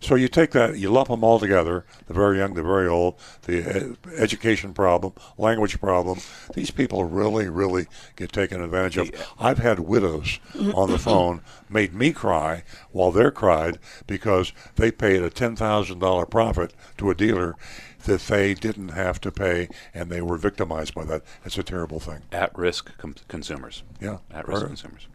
So 0.01 0.17
you 0.17 0.29
take 0.29 0.51
that, 0.51 0.77
you 0.77 0.91
lump 0.91 1.09
them 1.09 1.25
all 1.25 1.41
together, 1.41 1.87
the 2.09 2.13
very 2.13 2.37
young, 2.37 2.53
the 2.53 2.63
very 2.63 2.87
old, 2.87 3.15
the 3.43 3.95
uh, 3.95 4.11
education 4.19 4.75
problem, 4.75 5.15
language 5.39 5.81
problem. 5.81 6.19
These 6.53 6.71
people 6.71 7.05
really, 7.05 7.49
really 7.49 7.87
get 8.15 8.31
taken 8.31 8.61
advantage 8.61 8.99
of. 8.99 9.11
I've 9.39 9.61
had 9.61 9.79
widows 9.79 10.41
on 10.75 10.91
the 10.91 10.99
phone 10.99 11.41
made 11.71 11.95
me 11.95 12.13
cry 12.13 12.65
while 12.93 13.13
they're 13.13 13.31
cried 13.31 13.79
because 14.07 14.53
they 14.77 14.91
paid 14.91 15.23
a 15.23 15.31
$10,000 15.31 16.31
profit 16.31 16.75
to 16.99 17.09
a 17.09 17.15
dealer 17.15 17.57
that 18.05 18.23
they 18.23 18.55
didn't 18.55 18.91
have 18.91 19.21
to 19.23 19.31
pay 19.33 19.69
and 19.93 20.11
they 20.11 20.21
were 20.21 20.37
victimized 20.37 20.95
by 20.95 21.05
that. 21.05 21.23
It's 21.45 21.59
a 21.59 21.63
terrible 21.63 22.01
thing. 22.01 22.21
At 22.33 22.57
risk 22.57 22.97
com- 22.99 23.15
consumers. 23.29 23.83
Yeah. 24.01 24.19
At 24.33 24.47
risk 24.49 24.63
Right. 24.63 24.69
consumers. 24.69 25.07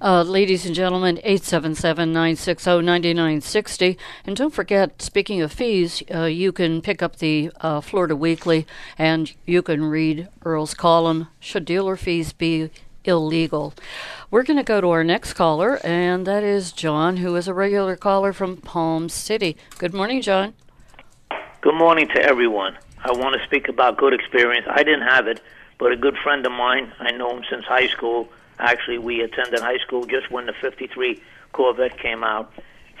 Uh, 0.00 0.22
ladies 0.22 0.64
and 0.64 0.76
gentlemen, 0.76 1.18
877 1.24 2.12
960 2.12 2.82
9960. 2.82 3.98
And 4.24 4.36
don't 4.36 4.54
forget, 4.54 5.02
speaking 5.02 5.40
of 5.40 5.50
fees, 5.52 6.02
uh, 6.14 6.24
you 6.24 6.52
can 6.52 6.80
pick 6.82 7.02
up 7.02 7.16
the 7.16 7.50
uh, 7.60 7.80
Florida 7.80 8.14
Weekly 8.14 8.64
and 8.96 9.32
you 9.44 9.62
can 9.62 9.84
read 9.84 10.28
Earl's 10.44 10.72
column 10.74 11.28
Should 11.40 11.64
Dealer 11.64 11.96
Fees 11.96 12.32
Be 12.32 12.70
Illegal? 13.04 13.74
We're 14.30 14.44
going 14.44 14.56
to 14.56 14.62
go 14.62 14.80
to 14.80 14.90
our 14.90 15.04
next 15.04 15.34
caller, 15.34 15.80
and 15.84 16.26
that 16.26 16.42
is 16.44 16.70
John, 16.72 17.16
who 17.18 17.34
is 17.36 17.48
a 17.48 17.54
regular 17.54 17.96
caller 17.96 18.32
from 18.32 18.58
Palm 18.58 19.08
City. 19.08 19.56
Good 19.78 19.94
morning, 19.94 20.20
John. 20.22 20.54
Good 21.66 21.74
morning 21.74 22.06
to 22.14 22.22
everyone. 22.22 22.78
I 23.02 23.10
want 23.10 23.34
to 23.34 23.44
speak 23.44 23.68
about 23.68 23.96
good 23.96 24.14
experience. 24.14 24.68
I 24.70 24.84
didn't 24.84 25.02
have 25.02 25.26
it, 25.26 25.40
but 25.80 25.90
a 25.90 25.96
good 25.96 26.16
friend 26.22 26.46
of 26.46 26.52
mine, 26.52 26.92
I 27.00 27.10
know 27.10 27.36
him 27.36 27.42
since 27.50 27.64
high 27.64 27.88
school. 27.88 28.28
Actually, 28.60 28.98
we 28.98 29.20
attended 29.20 29.58
high 29.58 29.78
school 29.78 30.06
just 30.06 30.30
when 30.30 30.46
the 30.46 30.52
53 30.62 31.20
Corvette 31.52 31.98
came 31.98 32.22
out, 32.22 32.52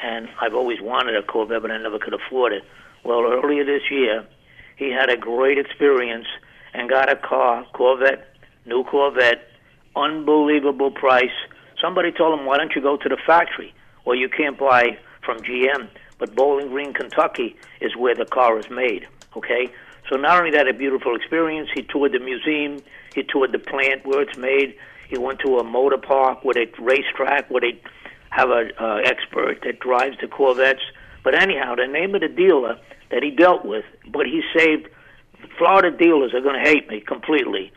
and 0.02 0.28
I've 0.40 0.54
always 0.54 0.80
wanted 0.80 1.14
a 1.14 1.22
Corvette, 1.22 1.62
but 1.62 1.70
I 1.70 1.78
never 1.78 2.00
could 2.00 2.12
afford 2.12 2.52
it. 2.52 2.64
Well, 3.04 3.20
earlier 3.20 3.64
this 3.64 3.88
year, 3.88 4.26
he 4.74 4.90
had 4.90 5.10
a 5.10 5.16
great 5.16 5.58
experience 5.58 6.26
and 6.74 6.90
got 6.90 7.08
a 7.08 7.14
car, 7.14 7.64
Corvette, 7.72 8.26
new 8.64 8.82
Corvette, 8.82 9.48
unbelievable 9.94 10.90
price. 10.90 11.36
Somebody 11.80 12.10
told 12.10 12.36
him, 12.36 12.46
why 12.46 12.58
don't 12.58 12.74
you 12.74 12.82
go 12.82 12.96
to 12.96 13.08
the 13.08 13.18
factory? 13.28 13.72
Well, 14.04 14.16
you 14.16 14.28
can't 14.28 14.58
buy 14.58 14.98
from 15.24 15.38
GM, 15.38 15.88
but 16.18 16.34
Bowling 16.34 16.68
Green, 16.68 16.92
Kentucky 16.92 17.56
is 17.80 17.96
where 17.96 18.14
the 18.14 18.24
car 18.24 18.58
is 18.58 18.70
made, 18.70 19.06
okay? 19.36 19.68
So 20.10 20.16
not 20.16 20.38
only 20.38 20.50
that, 20.52 20.68
a 20.68 20.72
beautiful 20.72 21.16
experience, 21.16 21.68
he 21.74 21.82
toured 21.82 22.12
the 22.12 22.18
museum, 22.18 22.82
he 23.14 23.22
toured 23.22 23.52
the 23.52 23.58
plant 23.58 24.06
where 24.06 24.22
it's 24.22 24.38
made, 24.38 24.76
he 25.08 25.18
went 25.18 25.40
to 25.40 25.58
a 25.58 25.64
motor 25.64 25.98
park 25.98 26.44
with 26.44 26.56
a 26.56 26.66
racetrack 26.80 27.50
where 27.50 27.60
they 27.60 27.80
have 28.30 28.50
a 28.50 28.68
uh, 28.78 28.96
expert 29.04 29.60
that 29.64 29.80
drives 29.80 30.16
the 30.20 30.26
Corvettes. 30.26 30.82
But 31.22 31.40
anyhow, 31.40 31.74
the 31.74 31.86
name 31.86 32.14
of 32.14 32.20
the 32.20 32.28
dealer 32.28 32.78
that 33.10 33.22
he 33.22 33.30
dealt 33.30 33.64
with, 33.64 33.84
but 34.08 34.26
he 34.26 34.42
saved, 34.56 34.88
Florida 35.58 35.96
dealers 35.96 36.34
are 36.34 36.40
going 36.40 36.62
to 36.62 36.68
hate 36.68 36.88
me 36.88 37.00
completely, 37.00 37.72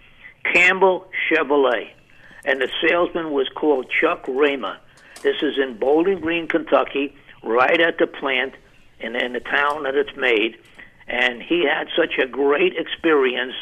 Campbell 0.53 1.07
Chevrolet 1.29 1.89
and 2.45 2.61
the 2.61 2.69
salesman 2.81 3.31
was 3.31 3.47
called 3.55 3.91
Chuck 4.01 4.25
Raymer. 4.27 4.77
This 5.21 5.35
is 5.41 5.57
in 5.57 5.77
Bowling 5.77 6.19
Green, 6.19 6.47
Kentucky, 6.47 7.15
right 7.43 7.79
at 7.79 7.97
the 7.97 8.07
plant 8.07 8.53
and 8.99 9.15
in 9.15 9.33
the 9.33 9.39
town 9.39 9.83
that 9.83 9.95
it's 9.95 10.15
made. 10.15 10.57
And 11.07 11.41
he 11.41 11.65
had 11.65 11.87
such 11.95 12.17
a 12.17 12.27
great 12.27 12.75
experience 12.77 13.55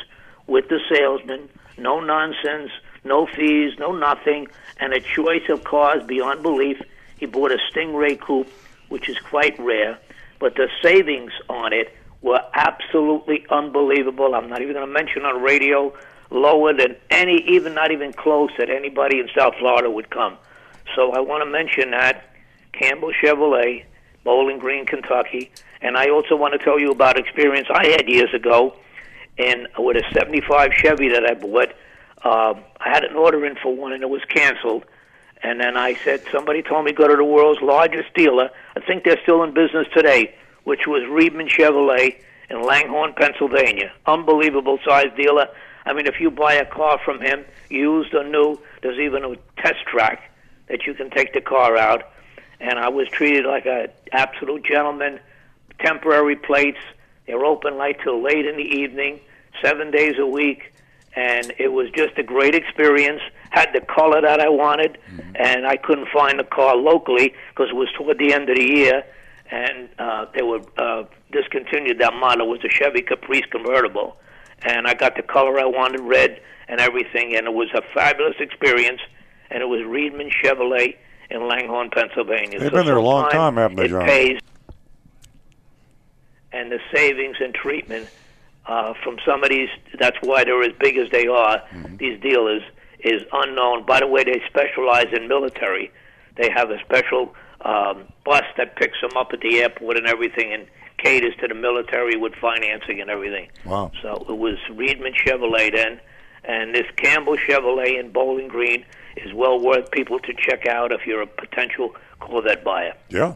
with 0.47 0.67
the 0.69 0.79
salesman. 0.91 1.49
No 1.77 1.99
nonsense, 1.99 2.71
no 3.03 3.27
fees, 3.27 3.73
no 3.79 3.91
nothing, 3.91 4.47
and 4.79 4.93
a 4.93 4.99
choice 4.99 5.47
of 5.49 5.63
cars 5.63 6.03
beyond 6.05 6.43
belief. 6.43 6.81
He 7.17 7.25
bought 7.25 7.51
a 7.51 7.57
Stingray 7.71 8.19
coupe, 8.19 8.51
which 8.89 9.09
is 9.09 9.17
quite 9.19 9.57
rare, 9.59 9.97
but 10.39 10.55
the 10.55 10.67
savings 10.81 11.31
on 11.49 11.73
it 11.73 11.93
were 12.21 12.41
absolutely 12.53 13.45
unbelievable. 13.49 14.35
I'm 14.35 14.49
not 14.49 14.61
even 14.61 14.73
going 14.73 14.87
to 14.87 14.93
mention 14.93 15.23
on 15.23 15.41
radio 15.41 15.93
lower 16.29 16.73
than 16.73 16.95
any, 17.09 17.43
even 17.47 17.73
not 17.73 17.91
even 17.91 18.11
close 18.13 18.49
that 18.57 18.69
anybody 18.69 19.19
in 19.19 19.29
South 19.37 19.55
Florida 19.59 19.89
would 19.89 20.09
come. 20.09 20.37
So 20.95 21.11
I 21.11 21.19
want 21.19 21.43
to 21.43 21.49
mention 21.49 21.91
that 21.91 22.26
Campbell 22.79 23.11
Chevrolet, 23.21 23.85
Bowling 24.23 24.59
Green, 24.59 24.85
Kentucky, 24.85 25.51
and 25.81 25.97
I 25.97 26.09
also 26.09 26.35
want 26.35 26.53
to 26.53 26.63
tell 26.63 26.79
you 26.79 26.91
about 26.91 27.17
experience 27.17 27.67
I 27.73 27.87
had 27.87 28.07
years 28.07 28.33
ago 28.33 28.75
in 29.37 29.67
with 29.77 29.97
a 29.97 30.03
'75 30.13 30.71
Chevy 30.73 31.09
that 31.09 31.29
I 31.29 31.33
bought. 31.33 31.73
Uh, 32.23 32.53
I 32.79 32.89
had 32.89 33.03
an 33.03 33.15
order 33.15 33.45
in 33.45 33.55
for 33.55 33.75
one, 33.75 33.93
and 33.93 34.03
it 34.03 34.09
was 34.09 34.21
canceled. 34.25 34.85
And 35.43 35.61
then 35.61 35.77
I 35.77 35.93
said, 36.03 36.23
somebody 36.31 36.63
told 36.63 36.85
me 36.85 36.91
go 36.91 37.07
to 37.07 37.15
the 37.15 37.23
world's 37.23 37.61
largest 37.61 38.13
dealer. 38.15 38.49
I 38.75 38.79
think 38.79 39.03
they're 39.03 39.21
still 39.21 39.43
in 39.43 39.53
business 39.53 39.87
today, 39.93 40.35
which 40.63 40.87
was 40.87 41.03
Reedman 41.03 41.47
Chevrolet 41.47 42.19
in 42.49 42.63
Langhorne, 42.63 43.13
Pennsylvania. 43.13 43.91
Unbelievable 44.07 44.79
size 44.83 45.11
dealer. 45.15 45.47
I 45.85 45.93
mean, 45.93 46.07
if 46.07 46.19
you 46.19 46.31
buy 46.31 46.55
a 46.55 46.65
car 46.65 46.99
from 47.05 47.21
him, 47.21 47.45
used 47.69 48.13
or 48.13 48.23
new, 48.23 48.59
there's 48.81 48.99
even 48.99 49.23
a 49.23 49.35
test 49.61 49.85
track 49.85 50.31
that 50.67 50.85
you 50.85 50.93
can 50.93 51.09
take 51.09 51.33
the 51.33 51.41
car 51.41 51.77
out. 51.77 52.03
And 52.59 52.79
I 52.79 52.89
was 52.89 53.07
treated 53.09 53.45
like 53.45 53.65
a 53.65 53.89
absolute 54.11 54.65
gentleman. 54.65 55.19
Temporary 55.79 56.35
plates. 56.35 56.79
They're 57.27 57.45
open 57.45 57.77
like 57.77 58.01
till 58.03 58.21
late 58.21 58.45
in 58.45 58.55
the 58.55 58.63
evening, 58.63 59.19
seven 59.61 59.91
days 59.91 60.15
a 60.17 60.25
week, 60.25 60.73
and 61.15 61.53
it 61.59 61.73
was 61.73 61.89
just 61.91 62.17
a 62.17 62.23
great 62.23 62.55
experience. 62.55 63.21
Had 63.49 63.69
the 63.73 63.81
color 63.81 64.21
that 64.21 64.39
I 64.39 64.49
wanted, 64.49 64.97
and 65.35 65.67
I 65.67 65.77
couldn't 65.77 66.07
find 66.09 66.39
the 66.39 66.45
car 66.45 66.75
locally 66.75 67.33
because 67.49 67.69
it 67.69 67.75
was 67.75 67.89
toward 67.97 68.17
the 68.17 68.33
end 68.33 68.49
of 68.49 68.55
the 68.55 68.63
year, 68.63 69.03
and 69.51 69.89
uh, 69.99 70.25
they 70.33 70.41
were 70.41 70.61
uh, 70.77 71.03
discontinued 71.31 71.99
that 71.99 72.13
model. 72.13 72.47
It 72.47 72.49
was 72.49 72.65
a 72.65 72.69
Chevy 72.69 73.01
Caprice 73.01 73.45
convertible, 73.51 74.17
and 74.63 74.87
I 74.87 74.93
got 74.93 75.15
the 75.15 75.23
color 75.23 75.59
I 75.59 75.65
wanted, 75.65 76.01
red 76.01 76.41
and 76.69 76.79
everything, 76.79 77.35
and 77.35 77.47
it 77.47 77.53
was 77.53 77.69
a 77.73 77.81
fabulous 77.93 78.35
experience. 78.39 79.01
And 79.49 79.63
it 79.63 79.65
was 79.65 79.81
Reedman 79.81 80.31
Chevrolet 80.43 80.97
in 81.29 81.47
Langhorne, 81.47 81.89
Pennsylvania. 81.89 82.59
They've 82.59 82.69
So 82.69 82.77
been 82.77 82.85
there 82.85 82.97
a 82.97 83.01
long 83.01 83.29
time, 83.29 83.55
haven't 83.55 83.77
they, 83.77 83.87
John? 83.87 84.03
it 84.03 84.07
pays 84.07 84.39
and 86.51 86.71
the 86.71 86.79
savings 86.93 87.37
and 87.39 87.53
treatment 87.53 88.09
uh, 88.65 88.93
from 89.03 89.17
some 89.25 89.43
of 89.43 89.49
these. 89.49 89.69
That's 89.99 90.17
why 90.21 90.43
they're 90.43 90.63
as 90.63 90.73
big 90.79 90.97
as 90.97 91.09
they 91.11 91.27
are. 91.27 91.59
Mm-hmm. 91.71 91.97
These 91.97 92.21
dealers 92.21 92.63
is 92.99 93.21
unknown. 93.31 93.85
By 93.85 93.99
the 93.99 94.07
way, 94.07 94.23
they 94.23 94.41
specialize 94.47 95.07
in 95.13 95.27
military. 95.27 95.91
They 96.35 96.49
have 96.49 96.69
a 96.69 96.79
special 96.79 97.35
um, 97.61 98.05
bus 98.23 98.43
that 98.57 98.75
picks 98.75 98.99
them 99.01 99.11
up 99.17 99.29
at 99.33 99.41
the 99.41 99.59
airport 99.59 99.97
and 99.97 100.07
everything, 100.07 100.53
and 100.53 100.67
caters 100.97 101.35
to 101.41 101.47
the 101.47 101.55
military 101.55 102.17
with 102.17 102.33
financing 102.35 103.01
and 103.01 103.09
everything. 103.09 103.49
Wow. 103.65 103.91
So 104.01 104.25
it 104.29 104.37
was 104.37 104.57
Reedman 104.71 105.15
Chevrolet 105.15 105.73
then, 105.73 105.99
and 106.43 106.73
this 106.73 106.87
Campbell 106.95 107.37
Chevrolet 107.37 107.99
in 107.99 108.11
Bowling 108.11 108.47
Green 108.47 108.85
is 109.25 109.33
well 109.33 109.59
worth 109.59 109.91
people 109.91 110.19
to 110.19 110.33
check 110.33 110.65
out 110.67 110.91
if 110.91 111.05
you're 111.05 111.21
a 111.21 111.27
potential 111.27 111.95
Corvette 112.19 112.63
buyer. 112.63 112.93
Yeah. 113.09 113.35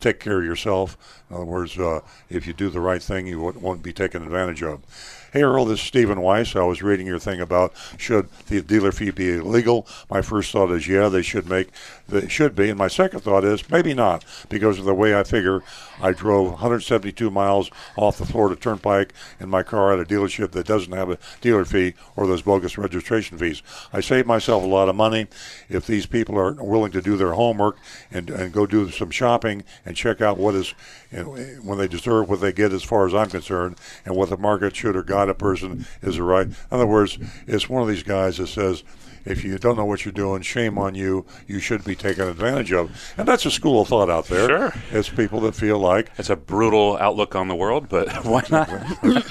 take 0.00 0.18
care 0.20 0.38
of 0.38 0.44
yourself. 0.44 0.96
In 1.28 1.36
other 1.36 1.44
words, 1.44 1.78
uh, 1.78 2.00
if 2.30 2.46
you 2.46 2.52
do 2.54 2.70
the 2.70 2.80
right 2.80 3.02
thing, 3.02 3.26
you 3.26 3.38
won't, 3.38 3.60
won't 3.60 3.82
be 3.82 3.92
taken 3.92 4.22
advantage 4.22 4.62
of. 4.62 4.80
Hey 5.32 5.42
Earl, 5.42 5.66
this 5.66 5.78
is 5.80 5.86
Stephen 5.86 6.20
Weiss. 6.22 6.56
I 6.56 6.62
was 6.64 6.82
reading 6.82 7.06
your 7.06 7.18
thing 7.20 7.40
about 7.40 7.72
should 7.98 8.28
the 8.48 8.62
dealer 8.62 8.90
fee 8.92 9.10
be 9.10 9.34
illegal. 9.34 9.86
My 10.10 10.22
first 10.22 10.50
thought 10.52 10.70
is 10.72 10.88
yeah, 10.88 11.08
they 11.08 11.22
should 11.22 11.48
make 11.48 11.68
they 12.10 12.28
should 12.28 12.54
be, 12.54 12.70
and 12.70 12.78
my 12.78 12.88
second 12.88 13.20
thought 13.20 13.44
is 13.44 13.68
maybe 13.70 13.94
not 13.94 14.24
because 14.48 14.78
of 14.78 14.84
the 14.84 14.94
way 14.94 15.18
I 15.18 15.22
figure. 15.22 15.62
I 16.00 16.12
drove 16.12 16.50
172 16.50 17.30
miles 17.30 17.70
off 17.96 18.18
the 18.18 18.26
Florida 18.26 18.56
Turnpike 18.56 19.12
in 19.38 19.48
my 19.48 19.62
car 19.62 19.92
at 19.92 20.00
a 20.00 20.04
dealership 20.04 20.52
that 20.52 20.66
doesn't 20.66 20.92
have 20.92 21.10
a 21.10 21.18
dealer 21.40 21.64
fee 21.64 21.94
or 22.16 22.26
those 22.26 22.42
bogus 22.42 22.78
registration 22.78 23.38
fees. 23.38 23.62
I 23.92 24.00
saved 24.00 24.26
myself 24.26 24.62
a 24.62 24.66
lot 24.66 24.88
of 24.88 24.96
money. 24.96 25.28
If 25.68 25.86
these 25.86 26.06
people 26.06 26.38
are 26.38 26.52
willing 26.52 26.92
to 26.92 27.02
do 27.02 27.16
their 27.16 27.32
homework 27.32 27.76
and, 28.10 28.30
and 28.30 28.52
go 28.52 28.66
do 28.66 28.90
some 28.90 29.10
shopping 29.10 29.64
and 29.84 29.96
check 29.96 30.20
out 30.20 30.38
what 30.38 30.54
is, 30.54 30.74
when 31.10 31.78
they 31.78 31.88
deserve 31.88 32.28
what 32.28 32.40
they 32.40 32.52
get 32.52 32.72
as 32.72 32.82
far 32.82 33.06
as 33.06 33.14
I'm 33.14 33.30
concerned, 33.30 33.76
and 34.04 34.16
what 34.16 34.30
the 34.30 34.36
market 34.36 34.74
should 34.74 34.96
or 34.96 35.02
got 35.02 35.28
a 35.28 35.34
person 35.34 35.86
is 36.02 36.16
the 36.16 36.22
right. 36.22 36.46
In 36.46 36.56
other 36.70 36.86
words, 36.86 37.18
it's 37.46 37.68
one 37.68 37.82
of 37.82 37.88
these 37.88 38.02
guys 38.02 38.38
that 38.38 38.48
says, 38.48 38.82
if 39.24 39.44
you 39.44 39.58
don't 39.58 39.76
know 39.76 39.84
what 39.84 40.04
you're 40.04 40.12
doing, 40.12 40.42
shame 40.42 40.78
on 40.78 40.94
you. 40.94 41.26
You 41.46 41.58
should 41.60 41.84
be 41.84 41.94
taken 41.94 42.28
advantage 42.28 42.72
of. 42.72 42.90
And 43.16 43.26
that's 43.26 43.44
a 43.46 43.50
school 43.50 43.82
of 43.82 43.88
thought 43.88 44.10
out 44.10 44.26
there. 44.26 44.46
Sure. 44.48 44.72
It's 44.90 45.08
people 45.08 45.40
that 45.40 45.54
feel 45.54 45.78
like. 45.78 46.10
It's 46.18 46.30
a 46.30 46.36
brutal 46.36 46.96
outlook 46.98 47.34
on 47.34 47.48
the 47.48 47.54
world, 47.54 47.88
but 47.88 48.08
why 48.24 48.42
not? 48.50 48.68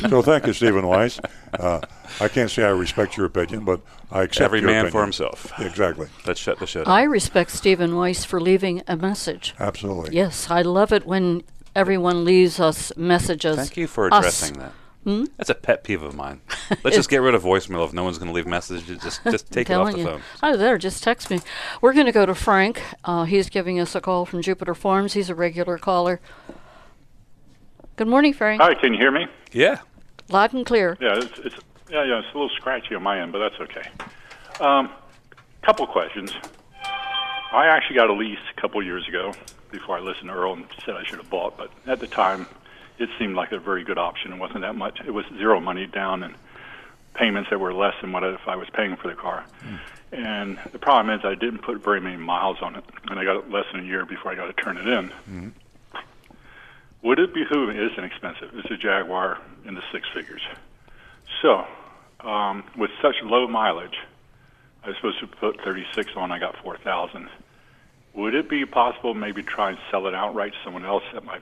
so 0.10 0.22
thank 0.22 0.48
you, 0.48 0.54
Stephen 0.54 0.86
Weiss. 0.88 1.20
Uh, 1.54 1.82
I 2.20 2.28
can't 2.28 2.50
say 2.50 2.64
I 2.64 2.70
respect 2.70 3.18
your 3.18 3.26
opinion, 3.26 3.66
but 3.66 3.82
I 4.12 4.24
accept 4.24 4.46
Every 4.46 4.60
your 4.60 4.68
man 4.70 4.86
opinion. 4.86 4.92
for 4.92 5.02
himself. 5.04 5.52
Exactly. 5.60 6.08
Let's 6.26 6.40
shut 6.40 6.60
the 6.60 6.68
shit. 6.68 6.88
I 6.88 7.04
respect 7.04 7.52
Stephen 7.52 7.96
Weiss 7.96 8.26
for 8.26 8.40
leaving 8.42 8.82
a 8.88 8.96
message. 8.96 9.54
Absolutely. 9.60 10.16
Yes, 10.16 10.50
I 10.50 10.62
love 10.62 10.92
it 10.94 11.06
when 11.06 11.44
everyone 11.76 12.26
leaves 12.26 12.60
us 12.60 12.92
messages. 12.98 13.56
Thank 13.56 13.78
you 13.78 13.88
for 13.88 14.14
Us. 14.14 14.20
addressing 14.20 14.60
that. 14.60 14.74
Hmm? 15.04 15.26
That's 15.38 15.50
a 15.50 15.56
pet 15.56 15.84
peeve 15.84 16.04
of 16.04 16.14
mine. 16.14 16.42
Let's 16.84 16.96
just 16.96 17.10
get 17.10 17.22
rid 17.22 17.34
of 17.34 17.44
voicemail 17.44 17.86
if 17.86 17.94
no 17.94 18.04
one's 18.04 18.18
going 18.18 18.28
to 18.28 18.34
leave 18.34 18.46
messages. 18.46 19.02
Just 19.02 19.24
just 19.24 19.50
take 19.52 19.70
it 19.70 19.74
off 19.74 19.88
telling 19.90 19.94
the 19.94 20.00
you. 20.00 20.18
phone. 20.18 20.22
Oh, 20.44 20.58
there, 20.58 20.78
just 20.78 21.04
text 21.04 21.30
me. 21.30 21.40
We're 21.82 21.94
going 21.94 22.06
to 22.06 22.12
go 22.12 22.26
to 22.26 22.36
Frank. 22.36 22.82
Uh, 23.06 23.24
he's 23.24 23.50
giving 23.50 23.80
us 23.80 23.96
a 23.96 24.02
call 24.02 24.26
from 24.26 24.42
Jupiter 24.42 24.76
Farms. 24.76 25.14
He's 25.14 25.30
a 25.30 25.36
regular 25.36 25.78
caller. 25.78 26.20
Good 27.96 28.08
morning, 28.08 28.34
Frank. 28.34 28.62
Hi, 28.62 28.76
can 28.76 28.94
you 28.94 29.00
hear 29.00 29.12
me? 29.12 29.28
Yeah. 29.52 29.80
Loud 30.30 30.54
and 30.54 30.66
clear. 30.66 30.98
Yeah, 31.00 31.18
it's, 31.18 31.40
it's 31.40 31.56
Yeah, 31.90 32.04
yeah, 32.04 32.20
it's 32.20 32.28
a 32.34 32.38
little 32.38 32.50
scratchy 32.50 32.94
on 32.96 33.04
my 33.04 33.22
end, 33.22 33.32
but 33.32 33.40
that's 33.40 33.60
okay. 33.62 33.90
Um, 34.60 34.90
couple 35.62 35.86
questions. 35.88 36.32
I 37.52 37.66
actually 37.68 37.96
got 37.96 38.10
a 38.10 38.14
lease 38.14 38.38
a 38.56 38.62
couple 38.62 38.82
years 38.84 39.08
ago 39.08 39.34
before 39.72 39.98
I 39.98 40.02
listened 40.02 40.30
to 40.30 40.34
Earl 40.36 40.54
and 40.54 40.66
said 40.86 40.96
I 40.96 41.04
should 41.04 41.18
have 41.18 41.30
bought, 41.30 41.58
but 41.58 41.72
at 41.88 42.00
the 42.00 42.08
time, 42.08 42.48
it 43.00 43.10
seemed 43.18 43.36
like 43.36 43.52
a 43.52 43.60
very 43.60 43.84
good 43.84 43.98
option. 43.98 44.34
It 44.34 44.40
wasn't 44.40 44.62
that 44.62 44.76
much. 44.76 45.00
It 45.06 45.12
was 45.12 45.26
zero 45.38 45.60
money 45.60 45.88
down 45.88 46.24
and 46.24 46.36
payments 47.16 47.50
that 47.50 47.60
were 47.60 47.74
less 47.74 47.94
than 48.02 48.12
what 48.12 48.24
if 48.24 48.42
I 48.48 48.56
was 48.56 48.68
paying 48.74 48.96
for 48.96 49.08
the 49.08 49.16
car. 49.16 49.46
And 50.12 50.60
the 50.72 50.80
problem 50.80 51.18
is 51.18 51.26
I 51.26 51.36
didn't 51.36 51.60
put 51.60 51.84
very 51.84 52.02
many 52.02 52.18
miles 52.18 52.58
on 52.62 52.76
it, 52.76 52.84
and 53.10 53.20
I 53.20 53.24
got 53.24 53.38
it 53.38 53.50
less 53.50 53.66
than 53.72 53.82
a 53.82 53.84
year 53.84 54.06
before 54.06 54.32
I 54.32 54.36
got 54.36 54.48
to 54.48 54.54
turn 54.64 54.78
it 54.78 54.88
in. 54.88 55.54
Would 57.04 57.20
it 57.20 57.34
behoove? 57.34 57.70
It 57.70 57.82
is 57.82 57.98
inexpensive. 57.98 58.52
It's 58.54 58.70
a 58.72 58.78
Jaguar 58.78 59.40
in 59.66 59.76
the 59.76 59.82
six 59.92 60.08
figures. 60.14 60.42
So, 61.42 61.66
um, 62.20 62.64
with 62.78 62.92
such 63.02 63.16
low 63.24 63.48
mileage, 63.48 63.98
I 64.84 64.88
was 64.88 64.96
supposed 64.98 65.20
to 65.20 65.28
put 65.28 65.62
36 65.62 66.12
on. 66.16 66.32
I 66.32 66.40
got 66.40 66.58
4,000. 66.64 67.30
Would 68.16 68.34
it 68.34 68.50
be 68.50 68.66
possible 68.66 69.14
maybe 69.14 69.44
try 69.44 69.70
and 69.70 69.78
sell 69.92 70.08
it 70.08 70.16
outright 70.16 70.52
to 70.54 70.58
someone 70.64 70.86
else 70.86 71.04
at 71.16 71.24
my 71.24 71.40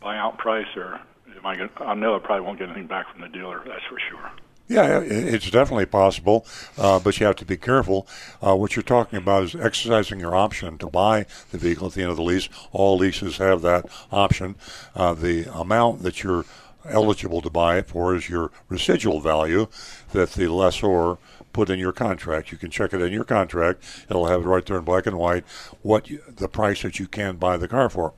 bu- 0.00 0.06
buyout 0.06 0.38
price, 0.38 0.66
or 0.76 1.00
am 1.36 1.46
I? 1.46 1.56
Gonna, 1.56 1.70
I 1.80 1.94
know 1.94 2.16
I 2.16 2.18
probably 2.18 2.46
won't 2.46 2.58
get 2.58 2.68
anything 2.68 2.86
back 2.86 3.10
from 3.12 3.20
the 3.20 3.28
dealer. 3.28 3.62
That's 3.66 3.84
for 3.88 3.98
sure. 4.10 4.30
Yeah, 4.68 5.00
it's 5.00 5.50
definitely 5.50 5.86
possible, 5.86 6.46
uh, 6.78 7.00
but 7.00 7.18
you 7.18 7.26
have 7.26 7.34
to 7.36 7.44
be 7.44 7.56
careful. 7.56 8.06
Uh, 8.40 8.54
what 8.54 8.76
you're 8.76 8.84
talking 8.84 9.18
about 9.18 9.42
is 9.42 9.56
exercising 9.56 10.20
your 10.20 10.36
option 10.36 10.78
to 10.78 10.86
buy 10.86 11.26
the 11.50 11.58
vehicle 11.58 11.88
at 11.88 11.94
the 11.94 12.02
end 12.02 12.12
of 12.12 12.16
the 12.16 12.22
lease. 12.22 12.48
All 12.70 12.96
leases 12.96 13.38
have 13.38 13.62
that 13.62 13.86
option. 14.12 14.54
Uh, 14.94 15.14
the 15.14 15.52
amount 15.52 16.04
that 16.04 16.22
you're 16.22 16.44
eligible 16.88 17.42
to 17.42 17.50
buy 17.50 17.78
it 17.78 17.88
for 17.88 18.14
is 18.14 18.28
your 18.28 18.52
residual 18.68 19.20
value 19.20 19.66
that 20.12 20.32
the 20.34 20.46
lessor 20.46 21.18
put 21.52 21.68
in 21.68 21.80
your 21.80 21.92
contract. 21.92 22.52
You 22.52 22.58
can 22.58 22.70
check 22.70 22.92
it 22.92 23.02
in 23.02 23.12
your 23.12 23.24
contract. 23.24 23.82
It'll 24.08 24.26
have 24.26 24.42
it 24.42 24.46
right 24.46 24.64
there 24.64 24.78
in 24.78 24.84
black 24.84 25.06
and 25.06 25.18
white 25.18 25.44
what 25.82 26.08
you, 26.08 26.22
the 26.28 26.48
price 26.48 26.82
that 26.82 27.00
you 27.00 27.08
can 27.08 27.36
buy 27.36 27.56
the 27.56 27.66
car 27.66 27.88
for. 27.90 28.12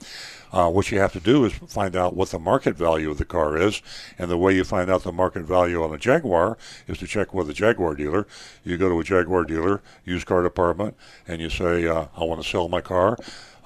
Uh, 0.53 0.69
what 0.69 0.91
you 0.91 0.99
have 0.99 1.13
to 1.13 1.21
do 1.21 1.45
is 1.45 1.53
find 1.67 1.97
out 1.97 2.15
what 2.15 2.31
the 2.31 2.39
market 2.39 2.77
value 2.77 3.11
of 3.11 3.19
the 3.19 3.25
car 3.25 3.57
is, 3.57 3.83
and 4.19 4.31
the 4.31 4.37
way 4.37 4.55
you 4.55 4.65
find 4.65 4.91
out 4.91 5.03
the 5.03 5.13
market 5.13 5.43
value 5.43 5.83
on 5.83 5.95
a 5.95 5.99
Jaguar 5.99 6.59
is 6.87 6.99
to 6.99 7.07
check 7.07 7.33
with 7.33 7.49
a 7.49 7.55
Jaguar 7.55 7.95
dealer. 7.95 8.27
You 8.63 8.77
go 8.77 8.89
to 8.89 9.01
a 9.01 9.05
Jaguar 9.05 9.45
dealer, 9.45 9.81
used 10.05 10.27
car 10.27 10.43
department, 10.43 10.97
and 11.27 11.41
you 11.41 11.49
say, 11.49 11.87
uh, 11.87 12.07
"I 12.17 12.25
want 12.25 12.43
to 12.43 12.49
sell 12.49 12.69
my 12.69 12.81
car." 12.81 13.17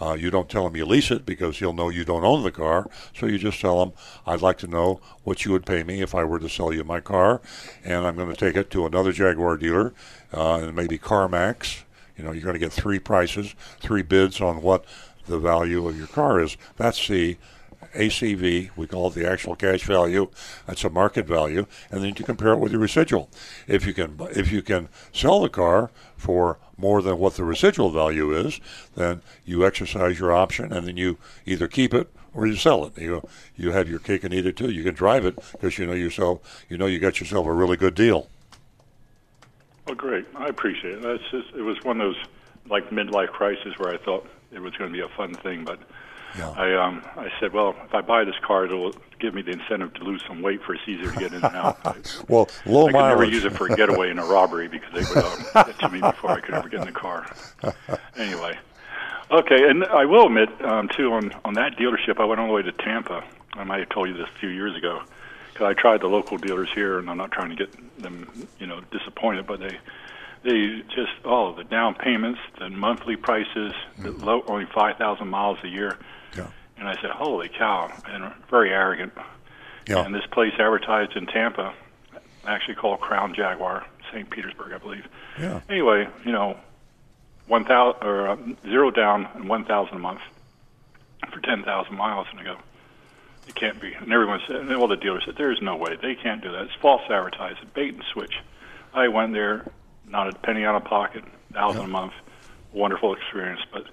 Uh, 0.01 0.13
you 0.13 0.31
don't 0.31 0.49
tell 0.49 0.65
them 0.65 0.77
you 0.77 0.85
lease 0.85 1.11
it 1.11 1.25
because 1.25 1.61
you'll 1.61 1.73
know 1.73 1.89
you 1.89 2.05
don't 2.05 2.25
own 2.25 2.43
the 2.43 2.53
car. 2.53 2.89
So 3.15 3.27
you 3.27 3.39
just 3.39 3.61
tell 3.61 3.81
them, 3.81 3.95
I'd 4.27 4.43
like 4.43 4.59
to 4.59 4.67
know 4.67 5.01
what 5.25 5.45
you 5.45 5.53
would 5.53 5.65
pay 5.65 5.83
me 5.83 6.03
if 6.03 6.15
I 6.15 6.23
were 6.25 6.39
to 6.39 6.49
sell 6.49 6.73
you 6.73 6.85
my 6.85 7.01
car, 7.01 7.41
and 7.83 8.07
I'm 8.07 8.17
going 8.17 8.29
to 8.29 8.37
take 8.37 8.57
it 8.57 8.71
to 8.73 8.87
another 8.87 9.13
Jaguar 9.13 9.57
dealer, 9.57 9.95
uh, 10.35 10.57
and 10.57 10.77
maybe 10.77 10.99
CarMax. 10.99 11.83
You 12.17 12.25
know, 12.25 12.33
you're 12.33 12.43
going 12.43 12.55
to 12.55 12.61
get 12.61 12.73
three 12.73 12.99
prices, 12.99 13.55
three 13.81 14.03
bids 14.03 14.41
on 14.41 14.63
what 14.63 14.85
the 15.27 15.39
value 15.39 15.87
of 15.87 15.97
your 15.97 16.07
car 16.07 16.41
is. 16.41 16.57
That's 16.77 17.07
the 17.09 17.37
ACV, 17.95 18.71
we 18.77 18.87
call 18.87 19.09
it 19.09 19.15
the 19.15 19.29
actual 19.29 19.57
cash 19.57 19.85
value. 19.85 20.29
That's 20.67 20.85
a 20.85 20.91
market 20.91 21.27
value, 21.27 21.67
and 21.91 22.03
then 22.03 22.15
you 22.17 22.25
compare 22.25 22.53
it 22.53 22.59
with 22.59 22.73
your 22.73 22.81
residual. 22.81 23.29
If 23.67 23.87
you 23.87 23.95
can, 23.95 24.17
if 24.31 24.53
you 24.53 24.63
can 24.63 24.89
sell 25.13 25.41
the 25.41 25.49
car 25.49 25.91
for 26.17 26.59
more 26.77 27.03
than 27.03 27.19
what 27.19 27.35
the 27.35 27.45
residual 27.45 27.91
value 27.91 28.37
is, 28.37 28.61
then 28.95 29.23
you 29.45 29.65
exercise 29.65 30.19
your 30.19 30.33
option, 30.33 30.73
and 30.73 30.87
then 30.87 30.97
you 30.97 31.19
either 31.47 31.69
keep 31.69 31.95
it 31.95 32.11
or 32.35 32.47
you 32.47 32.57
sell 32.57 32.85
it. 32.85 32.99
You 32.99 33.27
you 33.57 33.73
have 33.73 33.89
your 33.89 33.99
cake 33.99 34.25
and 34.25 34.35
eat 34.35 34.47
it 34.47 34.57
too. 34.57 34.71
You 34.71 34.85
can 34.85 34.95
drive 34.95 35.25
it 35.25 35.37
because 35.53 35.79
you 35.79 35.87
know 35.87 35.95
yourself. 35.95 36.65
You 36.69 36.77
know 36.77 36.87
you 36.87 36.99
got 36.99 37.19
yourself 37.21 37.47
a 37.47 37.53
really 37.53 37.77
good 37.77 37.95
deal. 37.95 38.29
Well, 39.87 39.97
great. 39.97 40.27
I 40.35 40.47
appreciate 40.47 41.05
it. 41.05 41.21
Just, 41.31 41.55
it 41.55 41.63
was 41.63 41.83
one 41.85 42.01
of 42.01 42.09
those 42.09 42.25
like 42.69 42.91
midlife 42.91 43.29
crises 43.29 43.75
where 43.79 43.95
I 43.95 43.99
thought 43.99 44.27
it 44.53 44.61
was 44.61 44.75
going 44.77 44.91
to 44.91 44.97
be 44.97 45.03
a 45.03 45.09
fun 45.17 45.35
thing, 45.35 45.65
but 45.65 45.79
I 46.57 46.75
um 46.75 47.03
I 47.17 47.31
said, 47.41 47.53
well, 47.53 47.75
if 47.85 47.95
I 47.95 48.01
buy 48.03 48.25
this 48.25 48.35
car, 48.43 48.65
it'll 48.67 48.93
give 49.19 49.35
me 49.35 49.43
the 49.43 49.53
incentive 49.53 49.95
to 49.95 50.05
lose 50.05 50.23
some 50.27 50.43
weight 50.43 50.63
for 50.63 50.75
it's 50.75 50.87
easier 50.87 51.11
to 51.11 51.19
get 51.19 51.33
in 51.33 51.43
and 51.43 51.57
out. 51.57 51.79
Well, 52.29 52.49
low 52.67 52.89
I 52.89 52.93
could 52.93 52.99
never 52.99 53.25
use 53.25 53.45
it 53.45 53.53
for 53.53 53.67
a 53.67 53.77
getaway 53.77 54.11
in 54.11 54.19
a 54.19 54.25
robbery 54.25 54.69
because 54.69 54.93
they 54.93 55.01
would 55.15 55.25
um, 55.25 55.67
get 55.67 55.79
to 55.79 55.89
me 55.89 56.01
before 56.01 56.31
I 56.31 56.41
could 56.41 56.55
ever 56.55 56.69
get 56.69 56.81
in 56.81 56.87
the 56.87 56.93
car. 56.93 57.27
Anyway, 58.17 58.59
okay, 59.31 59.69
and 59.69 59.85
I 59.85 60.07
will 60.07 60.27
admit 60.27 60.49
um, 60.65 60.89
too 60.89 61.13
on 61.13 61.33
on 61.45 61.55
that 61.55 61.77
dealership, 61.77 62.19
I 62.19 62.25
went 62.25 62.41
all 62.41 62.47
the 62.47 62.53
way 62.55 62.63
to 62.63 62.73
Tampa. 62.73 63.23
I 63.53 63.65
might 63.65 63.81
have 63.81 63.91
told 63.91 64.09
you 64.09 64.15
this 64.15 64.27
a 64.35 64.39
few 64.39 64.49
years 64.49 64.75
ago 64.75 65.03
because 65.53 65.67
I 65.67 65.75
tried 65.75 66.01
the 66.01 66.09
local 66.09 66.39
dealers 66.39 66.71
here, 66.75 66.99
and 66.99 67.11
I'm 67.11 67.19
not 67.19 67.31
trying 67.31 67.51
to 67.51 67.57
get 67.57 67.99
them, 68.03 68.49
you 68.59 68.67
know, 68.67 68.81
disappointed, 68.91 69.47
but 69.47 69.61
they 69.61 69.79
they 70.43 70.83
just 70.95 71.13
all 71.25 71.49
oh 71.49 71.57
the 71.57 71.65
down 71.65 71.95
payments, 71.95 72.41
the 72.59 72.71
monthly 72.71 73.17
prices, 73.17 73.73
the 73.99 74.13
low 74.13 74.43
only 74.47 74.67
five 74.67 74.97
thousand 74.97 75.29
miles 75.29 75.59
a 75.65 75.69
year. 75.69 75.99
Yeah. 76.37 76.49
And 76.79 76.89
I 76.89 76.95
said, 77.01 77.11
holy 77.11 77.49
cow, 77.49 77.91
and 78.07 78.33
very 78.51 78.71
arrogant. 78.71 79.13
Yeah. 79.89 80.05
And 80.05 80.15
this 80.15 80.27
place 80.27 80.53
advertised 80.59 81.17
in 81.17 81.27
Tampa, 81.27 81.73
actually 82.47 82.75
called 82.75 83.01
Crown 83.01 83.35
Jaguar, 83.35 83.87
St. 84.13 84.29
Petersburg, 84.29 84.73
I 84.73 84.79
believe. 84.79 85.07
Yeah. 85.39 85.61
Anyway, 85.69 86.09
you 86.25 86.33
know, 86.33 86.59
one 87.47 87.65
thousand 87.65 88.07
or 88.07 88.29
uh, 88.29 88.37
zero 88.65 88.91
down 88.91 89.29
and 89.35 89.49
one 89.49 89.65
thousand 89.65 89.97
a 89.97 90.01
month 90.01 90.21
for 91.33 91.41
ten 91.41 91.63
thousand 91.63 91.97
miles, 91.97 92.27
and 92.31 92.41
I 92.41 92.45
go, 92.45 92.57
it 93.49 93.55
can't 93.55 93.81
be. 93.81 93.93
And 93.95 94.13
everyone 94.13 94.41
said, 94.47 94.57
and 94.57 94.73
all 94.75 94.89
the 94.89 94.97
dealers 94.97 95.25
said, 95.25 95.37
there 95.37 95.53
is 95.53 95.63
no 95.63 95.77
way 95.77 95.97
they 96.01 96.15
can't 96.15 96.43
do 96.43 96.51
that. 96.53 96.63
It's 96.63 96.75
false 96.75 97.03
advertising, 97.09 97.71
bait 97.75 97.95
and 97.95 98.03
switch. 98.13 98.35
I 98.93 99.09
went 99.09 99.33
there, 99.33 99.71
not 100.09 100.29
a 100.29 100.33
penny 100.41 100.65
out 100.65 100.75
of 100.75 100.85
pocket, 100.85 101.25
thousand 101.53 101.83
a 101.85 101.89
month, 101.89 102.13
wonderful 102.73 103.15
experience, 103.15 103.61
but 103.73 103.85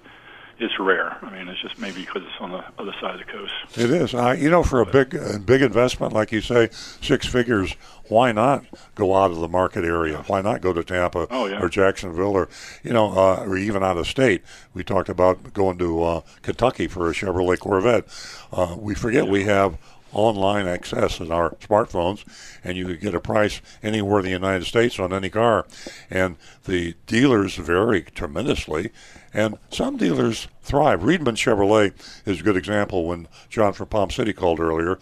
it's 0.60 0.78
rare. 0.78 1.16
I 1.20 1.30
mean, 1.36 1.48
it's 1.48 1.60
just 1.60 1.78
maybe 1.80 2.02
because 2.04 2.22
it's 2.22 2.40
on 2.40 2.52
the 2.52 2.64
other 2.78 2.94
side 3.00 3.18
of 3.20 3.26
the 3.26 3.32
coast. 3.32 3.52
It 3.76 3.90
is. 3.90 4.14
Uh, 4.14 4.36
you 4.38 4.48
know, 4.50 4.62
for 4.62 4.80
a 4.80 4.86
big 4.86 5.16
uh, 5.16 5.38
big 5.38 5.62
investment, 5.62 6.12
like 6.12 6.30
you 6.30 6.40
say, 6.40 6.68
six 6.70 7.26
figures, 7.26 7.74
why 8.08 8.30
not 8.30 8.64
go 8.94 9.16
out 9.16 9.32
of 9.32 9.38
the 9.38 9.48
market 9.48 9.84
area? 9.84 10.18
Why 10.28 10.42
not 10.42 10.60
go 10.60 10.72
to 10.72 10.84
Tampa 10.84 11.26
Oh, 11.30 11.46
yeah. 11.46 11.60
or 11.60 11.68
Jacksonville 11.68 12.34
or, 12.36 12.48
you 12.84 12.92
know, 12.92 13.10
uh, 13.18 13.42
or 13.44 13.56
even 13.56 13.82
out 13.82 13.96
of 13.96 14.06
state? 14.06 14.42
We 14.74 14.84
talked 14.84 15.08
about 15.08 15.52
going 15.54 15.76
to 15.78 16.02
uh, 16.04 16.20
Kentucky 16.42 16.86
for 16.86 17.10
a 17.10 17.12
Chevrolet 17.12 17.58
Corvette. 17.58 18.04
Uh, 18.52 18.76
we 18.78 18.94
forget 18.94 19.26
we 19.26 19.42
have 19.44 19.76
online 20.14 20.66
access 20.66 21.20
in 21.20 21.30
our 21.30 21.50
smartphones, 21.56 22.24
and 22.62 22.76
you 22.76 22.86
could 22.86 23.00
get 23.00 23.14
a 23.14 23.20
price 23.20 23.60
anywhere 23.82 24.20
in 24.20 24.24
the 24.24 24.30
United 24.30 24.64
States 24.64 24.98
on 24.98 25.12
any 25.12 25.28
car. 25.28 25.66
And 26.10 26.36
the 26.64 26.94
dealers 27.06 27.56
vary 27.56 28.02
tremendously, 28.02 28.90
and 29.32 29.58
some 29.70 29.96
dealers 29.96 30.48
thrive. 30.62 31.00
Reedman 31.00 31.36
Chevrolet 31.36 31.92
is 32.24 32.40
a 32.40 32.44
good 32.44 32.56
example. 32.56 33.06
When 33.06 33.28
John 33.50 33.72
from 33.72 33.88
Palm 33.88 34.10
City 34.10 34.32
called 34.32 34.60
earlier, 34.60 34.98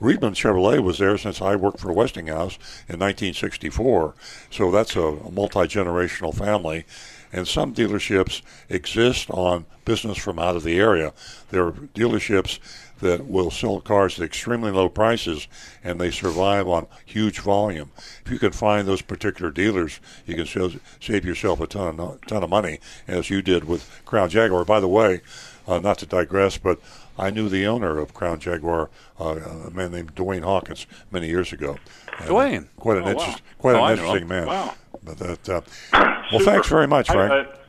Reedman 0.00 0.34
Chevrolet 0.34 0.82
was 0.82 0.98
there 0.98 1.16
since 1.16 1.40
I 1.40 1.56
worked 1.56 1.80
for 1.80 1.92
Westinghouse 1.92 2.56
in 2.88 2.98
1964. 2.98 4.14
So 4.50 4.70
that's 4.70 4.96
a, 4.96 5.12
multi 5.30 5.60
generational 5.60 6.34
family. 6.34 6.84
And 7.32 7.48
some 7.48 7.74
dealerships 7.74 8.42
exist 8.68 9.30
on 9.30 9.66
business 9.84 10.18
from 10.18 10.38
out 10.38 10.56
of 10.56 10.62
the 10.62 10.78
area. 10.78 11.12
There 11.50 11.66
are 11.66 11.72
dealerships 11.72 12.58
that 13.00 13.26
will 13.26 13.50
sell 13.50 13.80
cars 13.80 14.18
at 14.18 14.24
extremely 14.24 14.70
low 14.70 14.88
prices 14.88 15.46
and 15.82 16.00
they 16.00 16.10
survive 16.10 16.66
on 16.68 16.86
huge 17.04 17.40
volume. 17.40 17.90
If 18.24 18.30
you 18.32 18.38
can 18.38 18.52
find 18.52 18.86
those 18.86 19.02
particular 19.02 19.50
dealers, 19.50 20.00
you 20.26 20.34
can 20.36 20.46
save, 20.46 20.80
save 21.00 21.24
yourself 21.24 21.60
a 21.60 21.66
ton 21.66 22.00
of, 22.00 22.20
ton 22.26 22.42
of 22.42 22.50
money, 22.50 22.78
as 23.08 23.30
you 23.30 23.42
did 23.42 23.64
with 23.64 24.00
Crown 24.04 24.28
Jaguar. 24.30 24.64
By 24.64 24.80
the 24.80 24.88
way, 24.88 25.20
uh, 25.66 25.80
not 25.80 25.98
to 25.98 26.06
digress, 26.06 26.56
but 26.56 26.78
I 27.18 27.30
knew 27.30 27.48
the 27.48 27.66
owner 27.66 27.98
of 27.98 28.14
Crown 28.14 28.38
Jaguar, 28.40 28.90
uh, 29.20 29.36
a 29.66 29.70
man 29.70 29.92
named 29.92 30.14
Dwayne 30.14 30.42
Hawkins, 30.42 30.86
many 31.10 31.28
years 31.28 31.52
ago. 31.52 31.76
And, 32.18 32.28
Dwayne? 32.30 32.68
quite 32.76 32.98
an 32.98 33.04
Oh, 33.04 33.14
wow. 33.14 33.34
quite 33.58 33.74
Oh, 33.76 33.84
an 33.84 33.92
interesting 33.98 34.28
man. 34.28 34.46
Wow. 34.46 34.74
But 35.02 35.18
that, 35.18 35.48
uh, 35.48 35.60
well, 35.92 36.24
Super. 36.40 36.44
thanks 36.44 36.68
very 36.68 36.86
much, 36.86 37.10
I- 37.10 37.12
Frank. 37.12 37.32
I- 37.48 37.63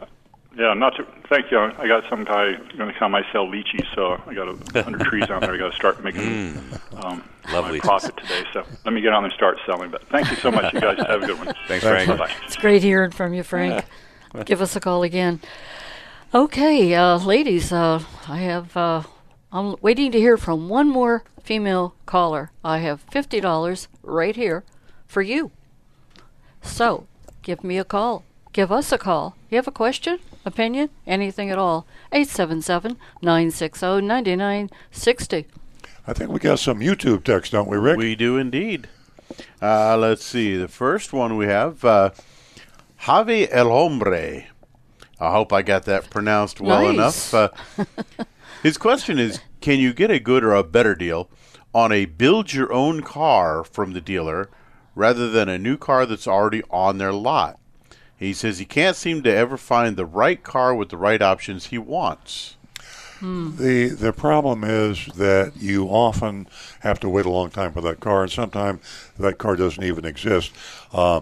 yeah, 0.58 0.74
not 0.74 0.96
to 0.96 1.06
thank 1.30 1.52
you. 1.52 1.60
I 1.60 1.88
got 1.88 2.04
some 2.10 2.24
guy 2.24 2.54
going 2.78 2.92
to 2.92 2.98
come. 2.98 3.14
I 3.16 3.24
sell 3.32 3.48
lychees, 3.48 3.86
so 3.94 4.22
I 4.26 4.34
got 4.34 4.48
a 4.48 4.84
hundred 4.84 5.02
trees 5.10 5.30
out 5.30 5.42
there. 5.42 5.54
I 5.54 5.58
got 5.58 5.72
to 5.72 5.76
start 5.76 6.04
making 6.04 6.58
um, 6.98 7.24
Lovely. 7.52 7.80
my 7.80 7.80
profit 7.80 8.16
today. 8.18 8.44
So 8.54 8.64
let 8.86 8.94
me 8.94 9.02
get 9.02 9.14
on 9.14 9.24
and 9.26 9.34
start 9.34 9.58
selling. 9.66 9.92
But 9.92 10.08
thank 10.10 10.30
you 10.30 10.38
so 10.38 10.52
much. 10.52 10.74
You 10.74 10.80
guys 10.82 10.98
have 11.00 11.24
a 11.24 11.28
good 11.28 11.38
one. 11.38 11.54
Thanks, 11.68 11.86
Frank. 11.86 12.18
Bye. 12.18 12.34
It's 12.46 12.56
great 12.56 12.84
hearing 12.84 13.12
from 13.12 13.34
you, 13.34 13.44
Frank. 13.44 13.86
Give 14.46 14.62
us 14.62 14.76
a 14.76 14.80
call 14.80 15.04
again. 15.04 15.40
Okay, 16.34 16.94
uh, 16.94 17.18
ladies, 17.18 17.72
uh, 17.72 18.02
I 18.28 18.38
have. 18.38 18.76
Uh, 18.76 19.04
I'm 19.52 19.76
waiting 19.82 20.12
to 20.12 20.20
hear 20.20 20.36
from 20.36 20.68
one 20.68 20.90
more 20.90 21.24
female 21.42 21.96
caller. 22.06 22.52
I 22.64 22.80
have 22.80 23.02
fifty 23.12 23.40
dollars 23.40 23.88
right 24.04 24.36
here 24.36 24.64
for 25.06 25.22
you. 25.22 25.52
So, 26.62 27.08
give 27.42 27.64
me 27.64 27.78
a 27.78 27.86
call. 27.86 28.24
Give 28.52 28.72
us 28.72 28.92
a 28.92 28.98
call. 28.98 29.36
You 29.50 29.58
have 29.58 29.68
a 29.68 29.72
question, 29.72 30.20
opinion, 30.46 30.90
anything 31.06 31.50
at 31.50 31.58
all? 31.58 31.86
877 32.12 32.98
960 33.22 34.02
9960. 34.02 35.46
I 36.08 36.14
think 36.14 36.30
we 36.32 36.40
got 36.40 36.60
some 36.60 36.80
YouTube 36.80 37.24
text, 37.24 37.52
don't 37.52 37.68
we, 37.68 37.78
Rick? 37.78 37.98
We 37.98 38.16
do 38.16 38.38
indeed. 38.38 38.88
Uh, 39.62 39.98
let's 39.98 40.24
see. 40.24 40.56
The 40.56 40.68
first 40.68 41.12
one 41.14 41.36
we 41.36 41.48
have 41.48 41.84
uh, 41.84 42.12
Javi 43.02 43.48
El 43.52 43.70
Hombre. 43.70 44.46
I 45.20 45.32
hope 45.32 45.52
I 45.52 45.62
got 45.62 45.86
that 45.86 46.10
pronounced 46.10 46.62
well 46.62 46.92
Nice. 46.94 47.34
enough. 47.34 47.54
Uh, 47.80 47.86
his 48.64 48.78
question 48.78 49.18
is 49.18 49.40
Can 49.62 49.80
you 49.80 49.94
get 49.94 50.12
a 50.12 50.20
good 50.20 50.44
or 50.44 50.54
a 50.54 50.64
better 50.64 50.94
deal 50.94 51.30
on 51.74 51.92
a 51.92 52.06
build 52.06 52.54
your 52.54 52.72
own 52.72 53.02
car 53.02 53.64
from 53.64 53.94
the 53.94 54.02
dealer 54.02 54.50
rather 54.94 55.30
than 55.30 55.50
a 55.50 55.58
new 55.58 55.78
car 55.78 56.06
that's 56.06 56.28
already 56.28 56.62
on 56.70 56.98
their 57.00 57.14
lot? 57.14 57.60
He 58.18 58.34
says 58.34 58.60
he 58.60 58.66
can't 58.66 58.96
seem 58.96 59.24
to 59.24 59.34
ever 59.34 59.58
find 59.58 59.96
the 59.96 60.06
right 60.06 60.42
car 60.42 60.74
with 60.74 60.90
the 60.90 60.98
right 60.98 61.22
options 61.22 61.68
he 61.68 61.78
wants. 61.78 62.56
The 63.22 63.96
the 63.98 64.14
problem 64.14 64.64
is 64.64 65.06
that 65.16 65.54
you 65.56 65.88
often 65.88 66.48
have 66.82 67.00
to 67.00 67.10
wait 67.10 67.26
a 67.26 67.30
long 67.30 67.50
time 67.50 67.72
for 67.72 67.82
that 67.82 68.00
car, 68.00 68.24
and 68.24 68.32
sometimes 68.32 68.82
that 69.18 69.38
car 69.38 69.56
doesn't 69.56 69.84
even 69.84 70.06
exist. 70.06 70.52
Uh, 70.94 71.22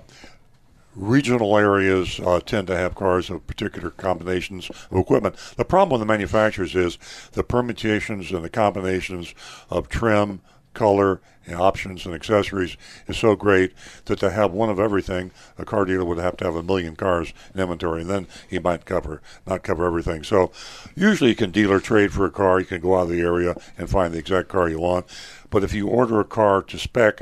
regional 0.96 1.58
areas 1.58 2.20
uh, 2.20 2.40
tend 2.40 2.68
to 2.68 2.76
have 2.76 2.96
cars 2.96 3.30
of 3.30 3.46
particular 3.48 3.90
combinations 3.92 4.70
of 4.70 4.98
equipment. 4.98 5.36
The 5.56 5.66
problem 5.66 6.00
with 6.00 6.08
the 6.08 6.12
manufacturers 6.12 6.76
is 6.76 6.98
the 7.34 7.44
permutations 7.44 8.32
and 8.32 8.44
the 8.44 8.50
combinations 8.50 9.34
of 9.70 9.90
trim, 9.90 10.42
color, 10.74 11.22
and 11.46 11.56
options 11.56 12.06
and 12.06 12.16
accessories 12.16 12.78
is 13.08 13.18
so 13.18 13.36
great 13.36 13.74
that 14.06 14.20
to 14.20 14.32
have 14.32 14.52
one 14.52 14.70
of 14.70 14.80
everything, 14.80 15.32
a 15.58 15.66
car 15.66 15.86
dealer 15.86 16.06
would 16.06 16.18
have 16.18 16.38
to 16.38 16.46
have 16.46 16.56
a 16.56 16.64
million 16.64 16.96
cars 16.96 17.34
in 17.54 17.60
inventory, 17.60 18.02
and 18.02 18.10
then 18.10 18.28
he 18.50 18.60
might 18.60 18.86
cover 18.86 19.22
not 19.46 19.64
cover 19.64 19.86
everything. 19.86 20.24
So, 20.24 20.52
usually 20.96 21.32
you 21.32 21.36
can 21.36 21.52
dealer 21.52 21.80
trade 21.80 22.14
for 22.14 22.26
a 22.26 22.32
car. 22.32 22.60
You 22.60 22.66
can 22.66 22.82
go 22.82 22.98
out 22.98 23.04
of 23.04 23.10
the 23.10 23.22
area 23.22 23.56
and 23.78 23.90
find 23.90 24.14
the 24.14 24.20
exact 24.20 24.50
car 24.50 24.70
you 24.70 24.80
want. 24.80 25.06
But 25.50 25.64
if 25.64 25.74
you 25.74 25.88
order 25.88 26.20
a 26.20 26.26
car 26.26 26.62
to 26.64 26.80
spec, 26.80 27.22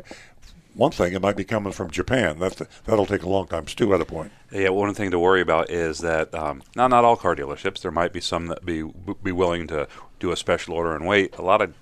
one 0.73 0.91
thing 0.91 1.13
it 1.13 1.21
might 1.21 1.35
be 1.35 1.43
coming 1.43 1.73
from 1.73 1.91
Japan. 1.91 2.39
That 2.39 2.61
that'll 2.85 3.05
take 3.05 3.23
a 3.23 3.29
long 3.29 3.47
time. 3.47 3.67
Stu 3.67 3.93
at 3.93 4.01
a 4.01 4.05
point. 4.05 4.31
Yeah, 4.51 4.69
one 4.69 4.93
thing 4.93 5.11
to 5.11 5.19
worry 5.19 5.41
about 5.41 5.69
is 5.69 5.99
that 5.99 6.33
um, 6.33 6.63
now 6.75 6.87
not 6.87 7.03
all 7.03 7.15
car 7.15 7.35
dealerships. 7.35 7.81
There 7.81 7.91
might 7.91 8.13
be 8.13 8.21
some 8.21 8.47
that 8.47 8.65
be 8.65 8.83
be 9.23 9.31
willing 9.31 9.67
to 9.67 9.87
do 10.19 10.31
a 10.31 10.37
special 10.37 10.75
order 10.75 10.95
and 10.95 11.05
wait. 11.05 11.35
A 11.37 11.41
lot 11.41 11.61
of, 11.61 11.73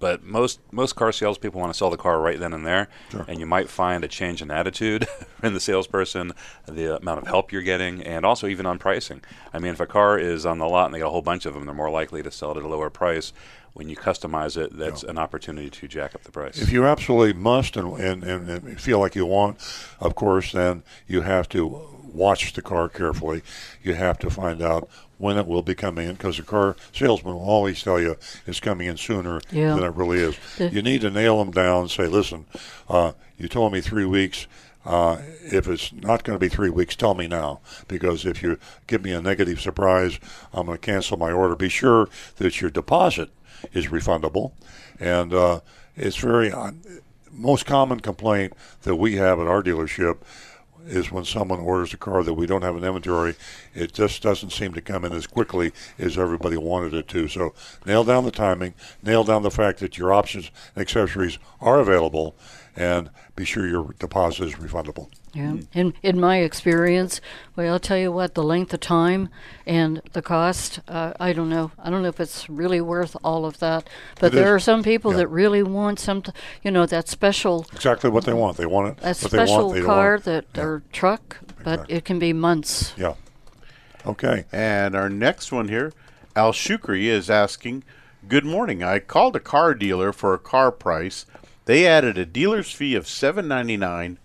but 0.00 0.22
most 0.22 0.60
most 0.72 0.94
car 0.96 1.10
salespeople 1.12 1.60
want 1.60 1.72
to 1.72 1.76
sell 1.76 1.90
the 1.90 1.96
car 1.96 2.20
right 2.20 2.38
then 2.38 2.52
and 2.52 2.64
there, 2.66 2.88
and 3.26 3.40
you 3.40 3.46
might 3.46 3.68
find 3.68 4.04
a 4.04 4.08
change 4.08 4.40
in 4.42 4.50
attitude 4.50 5.06
in 5.42 5.54
the 5.54 5.60
salesperson, 5.60 6.32
the 6.66 6.96
amount 6.96 7.18
of 7.20 7.26
help 7.26 7.52
you're 7.52 7.62
getting, 7.62 8.02
and 8.02 8.24
also 8.24 8.46
even 8.46 8.66
on 8.66 8.78
pricing. 8.78 9.20
I 9.52 9.58
mean, 9.58 9.72
if 9.72 9.80
a 9.80 9.86
car 9.86 10.18
is 10.18 10.46
on 10.46 10.58
the 10.58 10.68
lot 10.68 10.86
and 10.86 10.94
they 10.94 10.98
got 11.00 11.08
a 11.08 11.10
whole 11.10 11.22
bunch 11.22 11.46
of 11.46 11.54
them, 11.54 11.64
they're 11.66 11.74
more 11.74 11.90
likely 11.90 12.22
to 12.22 12.30
sell 12.30 12.52
it 12.52 12.56
at 12.58 12.62
a 12.62 12.68
lower 12.68 12.90
price. 12.90 13.32
When 13.74 13.88
you 13.88 13.96
customize 13.96 14.56
it, 14.56 14.76
that's 14.76 15.02
an 15.04 15.18
opportunity 15.18 15.70
to 15.70 15.88
jack 15.88 16.14
up 16.14 16.24
the 16.24 16.32
price. 16.32 16.60
If 16.60 16.72
you 16.72 16.84
absolutely 16.84 17.32
must 17.40 17.76
and, 17.76 17.96
and, 17.98 18.24
and, 18.24 18.48
and 18.48 18.80
feel 18.80 18.98
like 18.98 19.14
you 19.14 19.24
want, 19.26 19.58
of 20.00 20.14
course, 20.14 20.52
then 20.52 20.82
you 21.06 21.20
have 21.20 21.48
to 21.50 21.66
watch 22.12 22.54
the 22.54 22.62
car 22.62 22.88
carefully. 22.88 23.42
You 23.82 23.94
have 23.94 24.18
to 24.20 24.30
find 24.30 24.60
out 24.62 24.88
when 25.18 25.36
it 25.36 25.46
will 25.46 25.62
be 25.62 25.74
coming 25.74 26.08
in 26.08 26.14
because 26.14 26.36
the 26.38 26.42
car 26.42 26.74
salesman 26.92 27.34
will 27.34 27.42
always 27.48 27.82
tell 27.82 28.00
you 28.00 28.16
it's 28.46 28.60
coming 28.60 28.88
in 28.88 28.96
sooner 28.96 29.40
Yeah. 29.50 29.74
than 29.74 29.84
it 29.84 29.94
really 29.94 30.18
is. 30.18 30.36
You 30.58 30.82
need 30.82 31.00
to 31.02 31.10
nail 31.10 31.38
them 31.38 31.50
down 31.52 31.82
and 31.82 31.90
say, 31.90 32.06
listen, 32.06 32.46
uh, 32.88 33.12
you 33.36 33.48
told 33.48 33.72
me 33.72 33.80
three 33.80 34.06
weeks. 34.06 34.46
Uh, 34.86 35.18
if 35.44 35.68
it's 35.68 35.92
not 35.92 36.24
going 36.24 36.34
to 36.36 36.40
be 36.40 36.48
three 36.48 36.70
weeks, 36.70 36.96
tell 36.96 37.14
me 37.14 37.26
now. 37.26 37.60
Because 37.88 38.24
if 38.24 38.42
you 38.42 38.58
give 38.86 39.04
me 39.04 39.12
a 39.12 39.20
negative 39.20 39.60
surprise, 39.60 40.18
I'm 40.52 40.66
going 40.66 40.78
to 40.78 40.84
cancel 40.84 41.18
my 41.18 41.30
order. 41.30 41.54
Be 41.54 41.68
sure 41.68 42.08
that 42.36 42.60
your 42.60 42.70
deposit 42.70 43.28
is 43.72 43.86
refundable. 43.86 44.52
And 45.00 45.32
uh, 45.32 45.60
it's 45.96 46.16
very, 46.16 46.52
uh, 46.52 46.72
most 47.30 47.66
common 47.66 48.00
complaint 48.00 48.54
that 48.82 48.96
we 48.96 49.16
have 49.16 49.38
at 49.38 49.46
our 49.46 49.62
dealership 49.62 50.18
is 50.86 51.12
when 51.12 51.24
someone 51.24 51.60
orders 51.60 51.92
a 51.92 51.96
car 51.96 52.22
that 52.22 52.34
we 52.34 52.46
don't 52.46 52.62
have 52.62 52.76
an 52.76 52.84
inventory, 52.84 53.34
it 53.74 53.92
just 53.92 54.22
doesn't 54.22 54.50
seem 54.50 54.72
to 54.72 54.80
come 54.80 55.04
in 55.04 55.12
as 55.12 55.26
quickly 55.26 55.72
as 55.98 56.16
everybody 56.18 56.56
wanted 56.56 56.94
it 56.94 57.08
to. 57.08 57.28
So 57.28 57.54
nail 57.84 58.04
down 58.04 58.24
the 58.24 58.30
timing, 58.30 58.74
nail 59.02 59.24
down 59.24 59.42
the 59.42 59.50
fact 59.50 59.80
that 59.80 59.98
your 59.98 60.12
options 60.12 60.50
and 60.74 60.82
accessories 60.82 61.38
are 61.60 61.80
available, 61.80 62.34
and 62.78 63.10
be 63.34 63.44
sure 63.44 63.66
your 63.66 63.92
deposit 63.98 64.44
is 64.44 64.54
refundable. 64.54 65.08
Yeah. 65.34 65.56
In 65.74 65.94
in 66.02 66.18
my 66.20 66.38
experience, 66.38 67.20
well, 67.56 67.72
I'll 67.74 67.78
tell 67.80 67.98
you 67.98 68.10
what, 68.12 68.34
the 68.34 68.42
length 68.42 68.72
of 68.72 68.80
time 68.80 69.28
and 69.66 70.00
the 70.12 70.22
cost, 70.22 70.80
uh, 70.88 71.12
I 71.20 71.32
don't 71.32 71.50
know. 71.50 71.72
I 71.78 71.90
don't 71.90 72.02
know 72.02 72.08
if 72.08 72.20
it's 72.20 72.48
really 72.48 72.80
worth 72.80 73.16
all 73.24 73.44
of 73.44 73.58
that. 73.58 73.88
But 74.20 74.32
It 74.32 74.36
there 74.36 74.56
is. 74.56 74.62
are 74.62 74.64
some 74.70 74.82
people 74.82 75.10
Yeah. 75.10 75.18
that 75.18 75.28
really 75.28 75.62
want 75.62 75.98
some, 75.98 76.22
you 76.62 76.70
know, 76.70 76.86
that 76.86 77.08
special 77.08 77.66
Exactly 77.74 78.08
what 78.10 78.24
they 78.24 78.32
want. 78.32 78.56
They 78.56 78.66
want 78.66 78.88
it. 78.96 79.04
a 79.04 79.08
what 79.08 79.18
they 79.18 79.28
special 79.28 79.66
want. 79.66 79.74
They 79.74 79.82
car 79.84 80.10
want 80.12 80.26
it. 80.28 80.52
that 80.54 80.62
or 80.64 80.82
truck, 80.92 81.38
but 81.64 81.84
it 81.90 82.04
can 82.04 82.18
be 82.18 82.32
months. 82.32 82.94
Yeah. 82.96 83.14
Okay. 84.06 84.44
And 84.52 84.94
our 84.94 85.08
next 85.10 85.52
one 85.52 85.68
here, 85.68 85.92
Al 86.36 86.52
Shukri 86.52 87.04
is 87.06 87.28
asking, 87.28 87.82
Good 88.28 88.44
morning. 88.44 88.82
I 88.82 88.98
called 88.98 89.36
a 89.36 89.40
car 89.40 89.74
dealer 89.74 90.12
for 90.12 90.32
a 90.34 90.38
car 90.38 90.70
price. 90.72 91.26
They 91.68 91.86
added 91.86 92.16
a 92.16 92.24
dealer's 92.24 92.72
fee 92.72 92.94
of 92.94 93.06
seven 93.06 93.46
ninety 93.46 93.76
nine 93.76 94.16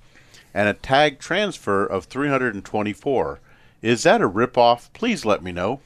and 0.53 0.69
a 0.69 0.73
tag 0.73 1.19
transfer 1.19 1.85
of 1.85 2.05
three 2.05 2.29
hundred 2.29 2.55
and 2.55 2.63
twenty 2.63 2.93
four. 2.93 3.41
Is 3.81 4.03
that 4.03 4.21
a 4.21 4.29
ripoff? 4.29 4.87
Please 4.93 5.25
let 5.25 5.43
me 5.43 5.51
know. 5.51 5.81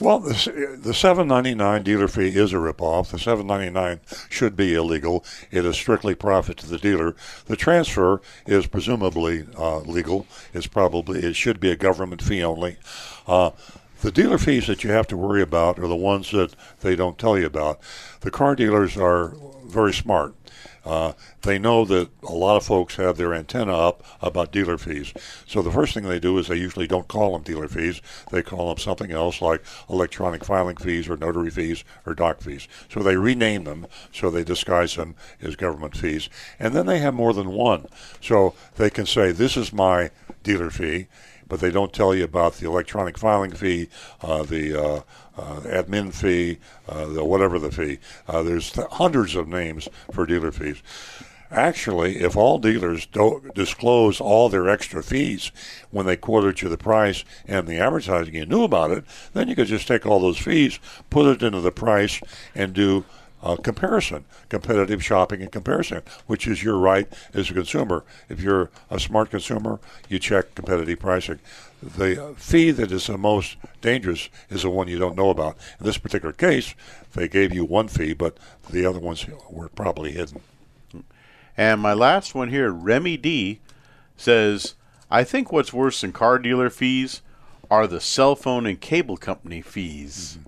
Well, 0.00 0.20
the, 0.20 0.78
the 0.82 0.94
seven 0.94 1.28
ninety 1.28 1.54
nine 1.54 1.82
dealer 1.82 2.08
fee 2.08 2.28
is 2.28 2.54
a 2.54 2.56
ripoff. 2.56 3.10
The 3.10 3.18
seven 3.18 3.46
ninety 3.46 3.68
nine 3.68 4.00
should 4.30 4.56
be 4.56 4.72
illegal. 4.72 5.26
It 5.50 5.66
is 5.66 5.76
strictly 5.76 6.14
profit 6.14 6.56
to 6.56 6.66
the 6.66 6.78
dealer. 6.78 7.16
The 7.44 7.56
transfer 7.56 8.22
is 8.46 8.66
presumably 8.66 9.44
uh, 9.58 9.80
legal. 9.80 10.26
It's 10.54 10.66
probably 10.66 11.20
it 11.20 11.36
should 11.36 11.60
be 11.60 11.70
a 11.70 11.76
government 11.76 12.22
fee 12.22 12.42
only. 12.42 12.78
Uh, 13.26 13.50
the 14.00 14.10
dealer 14.10 14.38
fees 14.38 14.68
that 14.68 14.84
you 14.84 14.90
have 14.90 15.06
to 15.08 15.18
worry 15.18 15.42
about 15.42 15.78
are 15.78 15.86
the 15.86 15.94
ones 15.94 16.30
that 16.30 16.54
they 16.80 16.96
don't 16.96 17.18
tell 17.18 17.38
you 17.38 17.44
about. 17.44 17.78
The 18.22 18.30
car 18.30 18.56
dealers 18.56 18.96
are 18.96 19.34
very 19.66 19.92
smart. 19.92 20.34
Uh, 20.84 21.12
they 21.42 21.58
know 21.58 21.84
that 21.84 22.10
a 22.22 22.32
lot 22.32 22.56
of 22.56 22.64
folks 22.64 22.96
have 22.96 23.16
their 23.16 23.34
antenna 23.34 23.74
up 23.74 24.04
about 24.20 24.52
dealer 24.52 24.78
fees. 24.78 25.12
So 25.46 25.62
the 25.62 25.70
first 25.70 25.94
thing 25.94 26.04
they 26.04 26.18
do 26.18 26.38
is 26.38 26.48
they 26.48 26.56
usually 26.56 26.86
don't 26.86 27.08
call 27.08 27.32
them 27.32 27.42
dealer 27.42 27.68
fees. 27.68 28.00
They 28.30 28.42
call 28.42 28.68
them 28.68 28.78
something 28.78 29.12
else 29.12 29.40
like 29.40 29.62
electronic 29.88 30.44
filing 30.44 30.76
fees 30.76 31.08
or 31.08 31.16
notary 31.16 31.50
fees 31.50 31.84
or 32.06 32.14
doc 32.14 32.40
fees. 32.40 32.66
So 32.88 33.00
they 33.00 33.16
rename 33.16 33.64
them 33.64 33.86
so 34.12 34.30
they 34.30 34.44
disguise 34.44 34.96
them 34.96 35.14
as 35.40 35.56
government 35.56 35.96
fees. 35.96 36.28
And 36.58 36.74
then 36.74 36.86
they 36.86 36.98
have 36.98 37.14
more 37.14 37.32
than 37.32 37.50
one. 37.50 37.86
So 38.20 38.54
they 38.76 38.90
can 38.90 39.06
say, 39.06 39.32
this 39.32 39.56
is 39.56 39.72
my 39.72 40.10
dealer 40.42 40.70
fee 40.70 41.06
but 41.52 41.60
they 41.60 41.70
don't 41.70 41.92
tell 41.92 42.14
you 42.14 42.24
about 42.24 42.54
the 42.54 42.66
electronic 42.66 43.18
filing 43.18 43.50
fee, 43.50 43.86
uh, 44.22 44.42
the 44.42 44.74
uh, 44.74 45.00
uh, 45.36 45.60
admin 45.66 46.10
fee, 46.10 46.56
uh, 46.88 47.04
the 47.04 47.22
whatever 47.22 47.58
the 47.58 47.70
fee. 47.70 47.98
There's 48.26 48.72
th- 48.72 48.86
hundreds 48.92 49.36
of 49.36 49.48
names 49.48 49.86
for 50.10 50.24
dealer 50.24 50.50
fees. 50.50 50.82
Actually, 51.50 52.20
if 52.22 52.38
all 52.38 52.58
dealers 52.58 53.04
don't 53.04 53.54
disclose 53.54 54.18
all 54.18 54.48
their 54.48 54.66
extra 54.66 55.02
fees 55.02 55.52
when 55.90 56.06
they 56.06 56.16
quoted 56.16 56.62
you 56.62 56.70
the 56.70 56.78
price 56.78 57.22
and 57.46 57.68
the 57.68 57.76
advertising, 57.76 58.34
you 58.34 58.46
knew 58.46 58.62
about 58.64 58.90
it, 58.90 59.04
then 59.34 59.46
you 59.46 59.54
could 59.54 59.66
just 59.66 59.86
take 59.86 60.06
all 60.06 60.20
those 60.20 60.38
fees, 60.38 60.78
put 61.10 61.26
it 61.26 61.42
into 61.42 61.60
the 61.60 61.70
price, 61.70 62.18
and 62.54 62.72
do 62.72 63.04
uh, 63.42 63.56
comparison, 63.56 64.24
competitive 64.48 65.04
shopping 65.04 65.42
and 65.42 65.50
comparison, 65.50 66.02
which 66.26 66.46
is 66.46 66.62
your 66.62 66.78
right 66.78 67.08
as 67.34 67.50
a 67.50 67.54
consumer. 67.54 68.04
If 68.28 68.40
you're 68.40 68.70
a 68.90 69.00
smart 69.00 69.30
consumer, 69.30 69.80
you 70.08 70.18
check 70.18 70.54
competitive 70.54 71.00
pricing. 71.00 71.40
The 71.82 72.34
fee 72.36 72.70
that 72.70 72.92
is 72.92 73.08
the 73.08 73.18
most 73.18 73.56
dangerous 73.80 74.28
is 74.48 74.62
the 74.62 74.70
one 74.70 74.88
you 74.88 74.98
don't 74.98 75.16
know 75.16 75.30
about. 75.30 75.56
In 75.80 75.86
this 75.86 75.98
particular 75.98 76.32
case, 76.32 76.74
they 77.14 77.26
gave 77.26 77.52
you 77.52 77.64
one 77.64 77.88
fee, 77.88 78.12
but 78.12 78.36
the 78.70 78.86
other 78.86 79.00
ones 79.00 79.26
were 79.50 79.68
probably 79.68 80.12
hidden. 80.12 80.40
And 81.56 81.80
my 81.80 81.92
last 81.92 82.34
one 82.34 82.50
here, 82.50 82.70
Remy 82.70 83.16
D, 83.16 83.60
says, 84.16 84.74
I 85.10 85.24
think 85.24 85.52
what's 85.52 85.72
worse 85.72 86.00
than 86.00 86.12
car 86.12 86.38
dealer 86.38 86.70
fees 86.70 87.20
are 87.70 87.86
the 87.86 88.00
cell 88.00 88.36
phone 88.36 88.64
and 88.66 88.80
cable 88.80 89.16
company 89.16 89.60
fees. 89.60 90.38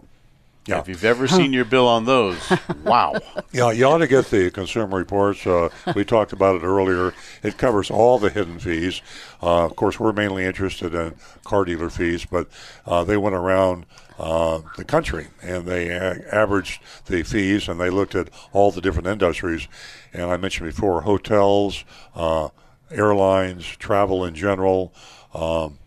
Yeah. 0.67 0.79
If 0.81 0.89
you've 0.89 1.05
ever 1.05 1.29
seen 1.29 1.53
your 1.53 1.65
bill 1.65 1.87
on 1.89 2.05
those, 2.05 2.39
wow. 2.85 3.15
Yeah, 3.53 3.71
you 3.71 3.85
ought 3.85 3.99
to 3.99 4.07
get 4.09 4.27
the 4.27 4.51
consumer 4.51 4.99
reports. 4.99 5.47
Uh, 5.47 5.69
we 5.95 6.05
talked 6.05 6.33
about 6.33 6.57
it 6.57 6.65
earlier. 6.65 7.13
It 7.43 7.57
covers 7.57 7.91
all 7.91 8.19
the 8.19 8.31
hidden 8.31 8.59
fees. 8.59 9.01
Uh, 9.43 9.65
of 9.67 9.77
course, 9.77 10.01
we're 10.01 10.13
mainly 10.13 10.45
interested 10.45 10.95
in 10.95 11.15
car 11.45 11.65
dealer 11.65 11.91
fees, 11.91 12.25
but 12.25 12.49
uh, 12.87 13.05
they 13.05 13.17
went 13.17 13.37
around 13.37 13.87
uh, 14.19 14.61
the 14.77 14.85
country 14.85 15.29
and 15.43 15.67
they 15.67 15.89
a- 15.89 16.23
averaged 16.35 16.81
the 17.07 17.23
fees 17.23 17.69
and 17.69 17.79
they 17.81 17.91
looked 17.91 18.15
at 18.15 18.29
all 18.53 18.71
the 18.73 18.81
different 18.81 19.07
industries. 19.07 19.69
And 20.13 20.25
I 20.25 20.37
mentioned 20.37 20.69
before 20.69 21.03
hotels, 21.03 21.85
uh, 22.15 22.49
airlines, 22.91 23.65
travel 23.67 24.25
in 24.25 24.35
general, 24.35 24.93
um, 25.35 25.79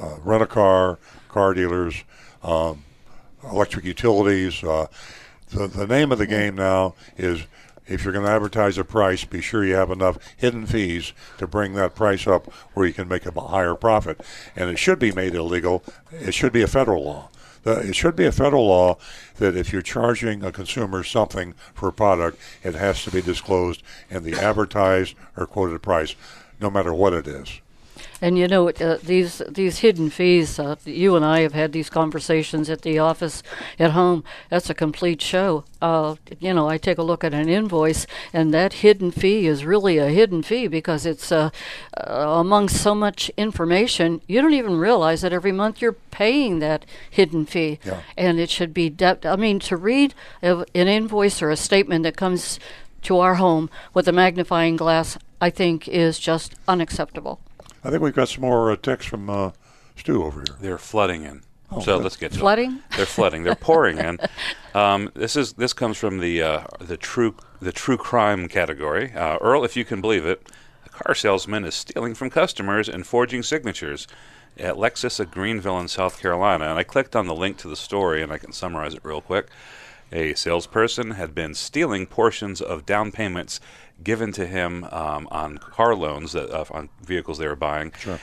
uh, 0.00 0.16
rent 0.24 0.42
a 0.42 0.46
car, 0.46 0.98
car 1.28 1.52
dealers. 1.54 2.04
Um, 2.42 2.83
electric 3.50 3.84
utilities. 3.84 4.62
Uh, 4.62 4.86
the, 5.50 5.66
the 5.66 5.86
name 5.86 6.12
of 6.12 6.18
the 6.18 6.26
game 6.26 6.56
now 6.56 6.94
is 7.16 7.46
if 7.86 8.04
you're 8.04 8.12
going 8.12 8.24
to 8.24 8.32
advertise 8.32 8.78
a 8.78 8.84
price, 8.84 9.24
be 9.24 9.40
sure 9.40 9.64
you 9.64 9.74
have 9.74 9.90
enough 9.90 10.18
hidden 10.36 10.66
fees 10.66 11.12
to 11.38 11.46
bring 11.46 11.74
that 11.74 11.94
price 11.94 12.26
up 12.26 12.50
where 12.72 12.86
you 12.86 12.94
can 12.94 13.08
make 13.08 13.26
a 13.26 13.40
higher 13.40 13.74
profit. 13.74 14.20
And 14.56 14.70
it 14.70 14.78
should 14.78 14.98
be 14.98 15.12
made 15.12 15.34
illegal. 15.34 15.84
It 16.10 16.32
should 16.32 16.52
be 16.52 16.62
a 16.62 16.66
federal 16.66 17.04
law. 17.04 17.28
The, 17.62 17.78
it 17.80 17.96
should 17.96 18.16
be 18.16 18.26
a 18.26 18.32
federal 18.32 18.66
law 18.66 18.98
that 19.36 19.56
if 19.56 19.72
you're 19.72 19.82
charging 19.82 20.42
a 20.42 20.52
consumer 20.52 21.02
something 21.02 21.54
for 21.74 21.88
a 21.88 21.92
product, 21.92 22.38
it 22.62 22.74
has 22.74 23.04
to 23.04 23.10
be 23.10 23.22
disclosed 23.22 23.82
in 24.10 24.22
the 24.22 24.34
advertised 24.34 25.14
or 25.36 25.46
quoted 25.46 25.82
price, 25.82 26.14
no 26.60 26.70
matter 26.70 26.92
what 26.94 27.12
it 27.12 27.26
is. 27.26 27.60
And 28.20 28.38
you 28.38 28.48
know, 28.48 28.68
uh, 28.70 28.98
these 29.02 29.42
these 29.48 29.78
hidden 29.78 30.10
fees. 30.10 30.58
Uh, 30.58 30.76
you 30.84 31.16
and 31.16 31.24
I 31.24 31.40
have 31.40 31.52
had 31.52 31.72
these 31.72 31.90
conversations 31.90 32.70
at 32.70 32.82
the 32.82 32.98
office, 32.98 33.42
at 33.78 33.90
home. 33.90 34.24
That's 34.50 34.70
a 34.70 34.74
complete 34.74 35.20
show. 35.20 35.64
Uh, 35.82 36.16
you 36.40 36.54
know, 36.54 36.68
I 36.68 36.78
take 36.78 36.96
a 36.98 37.02
look 37.02 37.24
at 37.24 37.34
an 37.34 37.48
invoice, 37.48 38.06
and 38.32 38.54
that 38.54 38.74
hidden 38.74 39.10
fee 39.10 39.46
is 39.46 39.64
really 39.64 39.98
a 39.98 40.08
hidden 40.08 40.42
fee 40.42 40.66
because 40.68 41.04
it's 41.04 41.30
uh, 41.30 41.50
uh, 41.96 42.10
among 42.40 42.68
so 42.70 42.94
much 42.94 43.30
information. 43.36 44.22
You 44.26 44.40
don't 44.40 44.54
even 44.54 44.78
realize 44.78 45.20
that 45.20 45.32
every 45.32 45.52
month 45.52 45.82
you're 45.82 45.92
paying 46.10 46.60
that 46.60 46.86
hidden 47.10 47.44
fee, 47.46 47.78
Yeah. 47.84 48.00
and 48.16 48.38
it 48.40 48.48
should 48.48 48.72
be. 48.72 48.88
De- 48.88 49.18
I 49.28 49.36
mean, 49.36 49.58
to 49.60 49.76
read 49.76 50.14
a, 50.42 50.64
an 50.74 50.88
invoice 50.88 51.42
or 51.42 51.50
a 51.50 51.56
statement 51.56 52.04
that 52.04 52.16
comes 52.16 52.58
to 53.02 53.18
our 53.18 53.34
home 53.34 53.68
with 53.92 54.08
a 54.08 54.12
magnifying 54.12 54.76
glass, 54.76 55.18
I 55.40 55.50
think, 55.50 55.86
is 55.88 56.18
just 56.18 56.54
unacceptable. 56.66 57.38
I 57.84 57.90
think 57.90 58.02
we've 58.02 58.14
got 58.14 58.28
some 58.28 58.40
more 58.42 58.70
uh, 58.72 58.76
texts 58.76 59.08
from 59.08 59.28
uh, 59.28 59.50
Stu 59.96 60.24
over 60.24 60.40
here. 60.40 60.56
They're 60.60 60.78
flooding 60.78 61.24
in. 61.24 61.42
Oh, 61.70 61.80
so 61.80 61.96
good. 61.96 62.04
let's 62.04 62.16
get 62.16 62.32
to 62.32 62.38
it. 62.38 62.40
Flooding? 62.40 62.80
They're 62.96 63.06
flooding. 63.06 63.42
They're 63.44 63.54
pouring 63.54 63.98
in. 63.98 64.18
Um, 64.74 65.12
this 65.14 65.36
is 65.36 65.52
this 65.52 65.72
comes 65.72 65.96
from 65.98 66.18
the 66.18 66.42
uh, 66.42 66.64
the 66.80 66.96
true 66.96 67.36
the 67.60 67.70
true 67.70 67.96
crime 67.96 68.48
category. 68.48 69.12
Uh, 69.12 69.38
Earl, 69.40 69.62
if 69.64 69.76
you 69.76 69.84
can 69.84 70.00
believe 70.00 70.26
it, 70.26 70.48
a 70.84 70.88
car 70.88 71.14
salesman 71.14 71.64
is 71.64 71.76
stealing 71.76 72.12
from 72.16 72.28
customers 72.28 72.88
and 72.88 73.06
forging 73.06 73.44
signatures 73.44 74.08
at 74.58 74.74
Lexus 74.74 75.20
of 75.20 75.30
Greenville 75.30 75.78
in 75.78 75.86
South 75.86 76.20
Carolina. 76.20 76.64
And 76.64 76.76
I 76.76 76.82
clicked 76.82 77.14
on 77.14 77.28
the 77.28 77.36
link 77.36 77.56
to 77.58 77.68
the 77.68 77.76
story, 77.76 78.20
and 78.20 78.32
I 78.32 78.38
can 78.38 78.50
summarize 78.52 78.94
it 78.94 79.04
real 79.04 79.20
quick. 79.20 79.46
A 80.14 80.32
salesperson 80.34 81.10
had 81.12 81.34
been 81.34 81.54
stealing 81.54 82.06
portions 82.06 82.62
of 82.62 82.86
down 82.86 83.10
payments 83.10 83.60
given 84.02 84.30
to 84.32 84.46
him 84.46 84.84
um, 84.84 85.26
on 85.30 85.58
car 85.58 85.94
loans 85.96 86.32
that, 86.32 86.50
uh, 86.50 86.64
on 86.70 86.88
vehicles 87.02 87.38
they 87.38 87.48
were 87.48 87.56
buying. 87.56 87.92
Sure. 87.98 88.20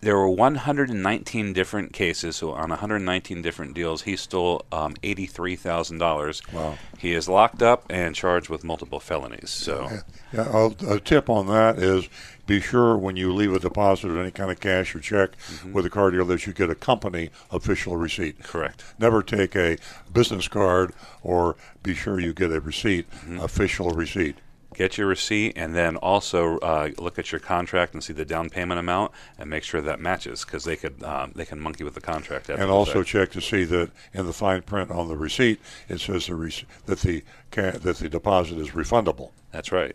There 0.00 0.16
were 0.16 0.28
119 0.28 1.52
different 1.54 1.94
cases, 1.94 2.36
so 2.36 2.52
on 2.52 2.68
119 2.68 3.40
different 3.40 3.74
deals, 3.74 4.02
he 4.02 4.16
stole 4.16 4.64
um, 4.70 4.94
$83,000. 5.02 6.52
Wow. 6.52 6.76
He 6.98 7.14
is 7.14 7.26
locked 7.26 7.62
up 7.62 7.86
and 7.88 8.14
charged 8.14 8.50
with 8.50 8.64
multiple 8.64 9.00
felonies. 9.00 9.48
So, 9.48 9.88
Yeah, 10.32 10.70
a 10.86 11.00
tip 11.00 11.30
on 11.30 11.46
that 11.46 11.78
is 11.78 12.08
be 12.46 12.60
sure 12.60 12.96
when 12.96 13.16
you 13.16 13.32
leave 13.32 13.54
a 13.54 13.58
deposit 13.58 14.10
or 14.10 14.18
any 14.20 14.30
kind 14.30 14.50
of 14.50 14.60
cash 14.60 14.94
or 14.94 15.00
check 15.00 15.30
with 15.72 15.86
a 15.86 15.90
car 15.90 16.10
dealer 16.10 16.24
that 16.24 16.46
you 16.46 16.52
get 16.52 16.70
a 16.70 16.74
company 16.74 17.30
official 17.50 17.96
receipt. 17.96 18.42
Correct. 18.42 18.84
Never 18.98 19.22
take 19.22 19.56
a 19.56 19.78
business 20.12 20.48
card 20.48 20.92
or 21.22 21.56
be 21.82 21.94
sure 21.94 22.20
you 22.20 22.32
get 22.34 22.50
a 22.52 22.60
receipt, 22.60 23.06
official 23.40 23.90
receipt. 23.90 24.36
get 24.74 24.98
your 24.98 25.06
receipt 25.06 25.52
and 25.56 25.72
then 25.74 25.96
also 25.96 26.58
uh, 26.58 26.90
look 26.98 27.16
at 27.18 27.30
your 27.30 27.38
contract 27.38 27.94
and 27.94 28.02
see 28.02 28.12
the 28.12 28.24
down 28.24 28.50
payment 28.50 28.78
amount 28.80 29.12
and 29.38 29.48
make 29.48 29.62
sure 29.62 29.80
that 29.80 30.00
matches 30.00 30.44
because 30.44 30.64
they 30.64 30.74
could 30.74 31.00
um, 31.04 31.30
they 31.36 31.44
can 31.44 31.60
monkey 31.60 31.84
with 31.84 31.94
the 31.94 32.00
contract. 32.00 32.48
And 32.48 32.70
also 32.70 33.04
check 33.04 33.30
to 33.32 33.40
see 33.40 33.62
that 33.64 33.90
in 34.12 34.26
the 34.26 34.32
fine 34.32 34.62
print 34.62 34.90
on 34.90 35.06
the 35.08 35.16
receipt 35.16 35.60
it 35.88 36.00
says 36.00 36.26
the 36.26 36.34
rec- 36.34 36.66
that 36.86 37.00
the 37.00 37.22
ca- 37.52 37.78
that 37.78 37.98
the 37.98 38.08
deposit 38.08 38.58
is 38.58 38.70
refundable. 38.70 39.30
That's 39.52 39.70
right. 39.70 39.94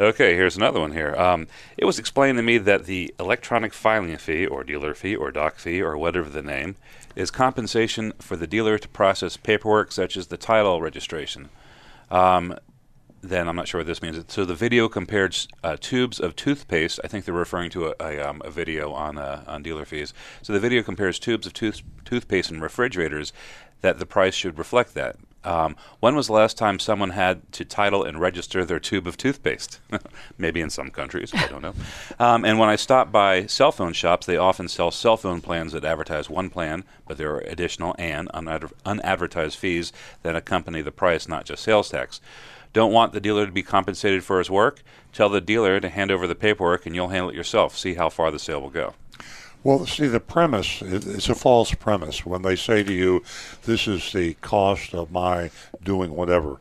Okay, 0.00 0.34
here's 0.34 0.56
another 0.56 0.80
one 0.80 0.92
here. 0.92 1.14
Um, 1.14 1.46
it 1.76 1.84
was 1.84 1.98
explained 1.98 2.38
to 2.38 2.42
me 2.42 2.56
that 2.56 2.86
the 2.86 3.14
electronic 3.20 3.74
filing 3.74 4.16
fee, 4.16 4.46
or 4.46 4.64
dealer 4.64 4.94
fee, 4.94 5.14
or 5.14 5.30
doc 5.30 5.58
fee, 5.58 5.82
or 5.82 5.98
whatever 5.98 6.30
the 6.30 6.40
name, 6.40 6.76
is 7.14 7.30
compensation 7.30 8.14
for 8.18 8.34
the 8.34 8.46
dealer 8.46 8.78
to 8.78 8.88
process 8.88 9.36
paperwork 9.36 9.92
such 9.92 10.16
as 10.16 10.28
the 10.28 10.38
title 10.38 10.80
registration. 10.80 11.50
Um, 12.10 12.56
then 13.20 13.46
I'm 13.46 13.56
not 13.56 13.68
sure 13.68 13.80
what 13.80 13.86
this 13.86 14.00
means. 14.00 14.24
So 14.28 14.46
the 14.46 14.54
video 14.54 14.88
compared 14.88 15.36
uh, 15.62 15.76
tubes 15.78 16.18
of 16.18 16.34
toothpaste. 16.34 16.98
I 17.04 17.08
think 17.08 17.26
they're 17.26 17.34
referring 17.34 17.68
to 17.72 17.88
a, 17.88 17.94
a, 18.00 18.20
um, 18.20 18.40
a 18.42 18.50
video 18.50 18.92
on 18.92 19.18
uh, 19.18 19.44
on 19.46 19.62
dealer 19.62 19.84
fees. 19.84 20.14
So 20.40 20.54
the 20.54 20.60
video 20.60 20.82
compares 20.82 21.18
tubes 21.18 21.46
of 21.46 21.52
tooth, 21.52 21.82
toothpaste 22.06 22.50
and 22.50 22.62
refrigerators. 22.62 23.34
That 23.82 23.98
the 23.98 24.06
price 24.06 24.34
should 24.34 24.58
reflect 24.58 24.94
that. 24.94 25.16
Um, 25.42 25.76
when 26.00 26.14
was 26.14 26.26
the 26.26 26.34
last 26.34 26.58
time 26.58 26.78
someone 26.78 27.10
had 27.10 27.50
to 27.52 27.64
title 27.64 28.04
and 28.04 28.20
register 28.20 28.64
their 28.64 28.80
tube 28.80 29.06
of 29.06 29.16
toothpaste? 29.16 29.80
Maybe 30.38 30.60
in 30.60 30.68
some 30.70 30.90
countries, 30.90 31.32
I 31.34 31.46
don't 31.46 31.62
know. 31.62 31.74
Um, 32.18 32.44
and 32.44 32.58
when 32.58 32.68
I 32.68 32.76
stop 32.76 33.10
by 33.10 33.46
cell 33.46 33.72
phone 33.72 33.94
shops, 33.94 34.26
they 34.26 34.36
often 34.36 34.68
sell 34.68 34.90
cell 34.90 35.16
phone 35.16 35.40
plans 35.40 35.72
that 35.72 35.86
advertise 35.86 36.28
one 36.28 36.50
plan, 36.50 36.84
but 37.08 37.16
there 37.16 37.32
are 37.34 37.40
additional 37.40 37.94
and 37.98 38.28
unadver- 38.34 38.72
unadvertised 38.84 39.56
fees 39.56 39.90
that 40.22 40.36
accompany 40.36 40.82
the 40.82 40.92
price, 40.92 41.26
not 41.26 41.46
just 41.46 41.62
sales 41.62 41.88
tax. 41.88 42.20
Don't 42.74 42.92
want 42.92 43.12
the 43.12 43.20
dealer 43.20 43.46
to 43.46 43.52
be 43.52 43.62
compensated 43.62 44.22
for 44.22 44.38
his 44.38 44.50
work? 44.50 44.82
Tell 45.14 45.30
the 45.30 45.40
dealer 45.40 45.80
to 45.80 45.88
hand 45.88 46.10
over 46.10 46.26
the 46.26 46.34
paperwork 46.34 46.84
and 46.84 46.94
you'll 46.94 47.08
handle 47.08 47.30
it 47.30 47.36
yourself. 47.36 47.76
See 47.76 47.94
how 47.94 48.10
far 48.10 48.30
the 48.30 48.38
sale 48.38 48.60
will 48.60 48.70
go. 48.70 48.94
Well, 49.62 49.84
see, 49.86 50.06
the 50.06 50.20
premise, 50.20 50.80
it- 50.80 51.06
it's 51.06 51.28
a 51.28 51.34
false 51.34 51.74
premise 51.74 52.24
when 52.24 52.42
they 52.42 52.56
say 52.56 52.82
to 52.82 52.92
you, 52.92 53.22
this 53.64 53.86
is 53.86 54.10
the 54.12 54.34
cost 54.40 54.94
of 54.94 55.10
my 55.10 55.50
doing 55.82 56.12
whatever. 56.16 56.58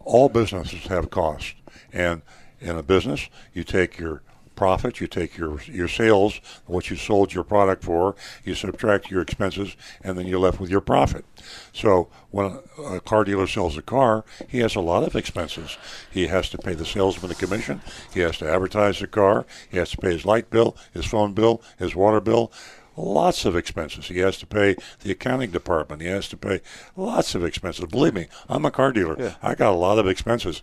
All 0.00 0.30
businesses 0.30 0.86
have 0.86 1.10
cost. 1.10 1.54
And 1.92 2.22
in 2.60 2.78
a 2.78 2.82
business, 2.82 3.28
you 3.52 3.64
take 3.64 3.98
your 3.98 4.22
profit, 4.62 5.00
you 5.00 5.08
take 5.08 5.36
your 5.36 5.60
your 5.62 5.88
sales, 5.88 6.40
what 6.66 6.88
you 6.88 6.94
sold 6.94 7.34
your 7.34 7.42
product 7.42 7.82
for, 7.82 8.14
you 8.44 8.54
subtract 8.54 9.10
your 9.10 9.20
expenses, 9.20 9.76
and 10.04 10.16
then 10.16 10.24
you're 10.24 10.38
left 10.38 10.60
with 10.60 10.70
your 10.70 10.80
profit. 10.80 11.24
So 11.72 12.08
when 12.30 12.60
a 12.78 13.00
car 13.00 13.24
dealer 13.24 13.48
sells 13.48 13.76
a 13.76 13.82
car, 13.82 14.24
he 14.46 14.58
has 14.58 14.76
a 14.76 14.80
lot 14.80 15.02
of 15.02 15.16
expenses. 15.16 15.76
He 16.12 16.28
has 16.28 16.48
to 16.50 16.58
pay 16.58 16.74
the 16.74 16.86
salesman 16.86 17.32
a 17.32 17.34
commission. 17.34 17.80
He 18.14 18.20
has 18.20 18.38
to 18.38 18.48
advertise 18.48 19.00
the 19.00 19.08
car. 19.08 19.46
He 19.68 19.78
has 19.78 19.90
to 19.90 19.96
pay 19.96 20.12
his 20.12 20.24
light 20.24 20.48
bill, 20.48 20.76
his 20.94 21.06
phone 21.06 21.32
bill, 21.32 21.60
his 21.76 21.96
water 21.96 22.20
bill. 22.20 22.52
Lots 22.96 23.44
of 23.44 23.56
expenses. 23.56 24.06
He 24.06 24.18
has 24.18 24.36
to 24.38 24.46
pay 24.46 24.76
the 25.00 25.10
accounting 25.10 25.50
department. 25.50 26.02
He 26.02 26.08
has 26.08 26.28
to 26.28 26.36
pay 26.36 26.60
lots 26.94 27.34
of 27.34 27.44
expenses. 27.44 27.86
Believe 27.86 28.14
me, 28.14 28.28
I'm 28.48 28.64
a 28.64 28.70
car 28.70 28.92
dealer. 28.92 29.34
I 29.42 29.56
got 29.56 29.72
a 29.72 29.76
lot 29.76 29.98
of 29.98 30.06
expenses. 30.06 30.62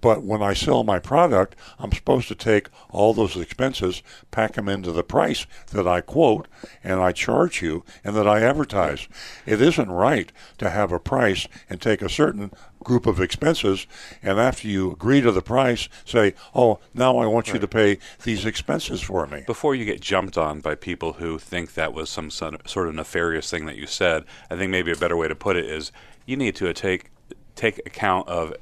But 0.00 0.22
when 0.22 0.42
I 0.42 0.52
sell 0.52 0.84
my 0.84 0.98
product, 0.98 1.56
I'm 1.78 1.92
supposed 1.92 2.28
to 2.28 2.34
take 2.34 2.68
all 2.90 3.14
those 3.14 3.36
expenses, 3.36 4.02
pack 4.30 4.54
them 4.54 4.68
into 4.68 4.92
the 4.92 5.02
price 5.02 5.46
that 5.72 5.86
I 5.86 6.00
quote, 6.00 6.48
and 6.84 7.00
I 7.00 7.12
charge 7.12 7.62
you, 7.62 7.84
and 8.04 8.14
that 8.16 8.28
I 8.28 8.42
advertise. 8.42 9.08
It 9.46 9.60
isn't 9.60 9.90
right 9.90 10.30
to 10.58 10.70
have 10.70 10.92
a 10.92 11.00
price 11.00 11.48
and 11.68 11.80
take 11.80 12.02
a 12.02 12.08
certain 12.08 12.50
group 12.84 13.06
of 13.06 13.20
expenses, 13.20 13.86
and 14.22 14.38
after 14.38 14.68
you 14.68 14.92
agree 14.92 15.20
to 15.20 15.32
the 15.32 15.42
price, 15.42 15.88
say, 16.04 16.34
"Oh, 16.54 16.78
now 16.94 17.18
I 17.18 17.26
want 17.26 17.48
you 17.48 17.58
to 17.58 17.66
pay 17.66 17.98
these 18.22 18.44
expenses 18.44 19.00
for 19.00 19.26
me." 19.26 19.42
Before 19.44 19.74
you 19.74 19.84
get 19.84 20.00
jumped 20.00 20.38
on 20.38 20.60
by 20.60 20.76
people 20.76 21.14
who 21.14 21.38
think 21.38 21.74
that 21.74 21.92
was 21.92 22.08
some 22.10 22.30
sort 22.30 22.88
of 22.88 22.94
nefarious 22.94 23.50
thing 23.50 23.66
that 23.66 23.76
you 23.76 23.86
said, 23.86 24.24
I 24.50 24.56
think 24.56 24.70
maybe 24.70 24.92
a 24.92 24.96
better 24.96 25.16
way 25.16 25.26
to 25.26 25.34
put 25.34 25.56
it 25.56 25.64
is 25.64 25.90
you 26.26 26.36
need 26.36 26.54
to 26.56 26.72
take 26.72 27.10
take 27.56 27.78
account 27.86 28.28
of 28.28 28.54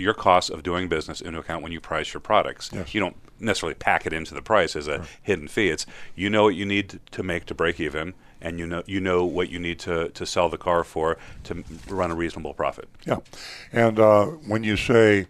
your 0.00 0.14
costs 0.14 0.50
of 0.50 0.62
doing 0.62 0.88
business 0.88 1.20
into 1.20 1.38
account 1.38 1.62
when 1.62 1.72
you 1.72 1.80
price 1.80 2.12
your 2.12 2.20
products. 2.20 2.70
Yes. 2.72 2.94
You 2.94 3.00
don't 3.00 3.16
necessarily 3.38 3.74
pack 3.74 4.06
it 4.06 4.12
into 4.12 4.34
the 4.34 4.42
price 4.42 4.76
as 4.76 4.88
a 4.88 5.06
hidden 5.22 5.48
fee. 5.48 5.68
It's 5.68 5.86
you 6.14 6.30
know 6.30 6.44
what 6.44 6.54
you 6.54 6.66
need 6.66 7.00
to, 7.10 7.22
make 7.22 7.46
to 7.46 7.54
break 7.54 7.80
even, 7.80 8.14
and 8.40 8.58
you 8.58 8.66
know 8.66 8.82
you 8.86 9.00
know 9.00 9.24
what 9.24 9.50
you 9.50 9.58
need 9.58 9.78
to, 9.80 10.08
to 10.10 10.26
sell 10.26 10.48
the 10.48 10.58
car 10.58 10.84
for 10.84 11.18
to 11.44 11.64
run 11.88 12.10
a 12.10 12.14
reasonable 12.14 12.54
profit. 12.54 12.88
Yeah, 13.06 13.18
and 13.72 13.98
uh, 13.98 14.26
when 14.26 14.64
you 14.64 14.76
say 14.76 15.26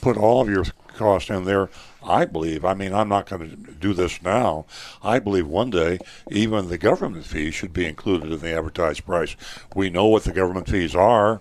put 0.00 0.16
all 0.16 0.40
of 0.40 0.48
your 0.48 0.64
cost 0.94 1.30
in 1.30 1.44
there, 1.44 1.70
I 2.04 2.24
believe. 2.24 2.64
I 2.64 2.74
mean, 2.74 2.92
I'm 2.92 3.08
not 3.08 3.26
going 3.26 3.48
to 3.48 3.72
do 3.72 3.94
this 3.94 4.20
now. 4.22 4.66
I 5.02 5.18
believe 5.18 5.46
one 5.46 5.70
day 5.70 5.98
even 6.30 6.68
the 6.68 6.78
government 6.78 7.24
fees 7.24 7.54
should 7.54 7.72
be 7.72 7.86
included 7.86 8.32
in 8.32 8.40
the 8.40 8.52
advertised 8.52 9.06
price. 9.06 9.36
We 9.74 9.90
know 9.90 10.06
what 10.06 10.24
the 10.24 10.32
government 10.32 10.68
fees 10.68 10.94
are, 10.94 11.40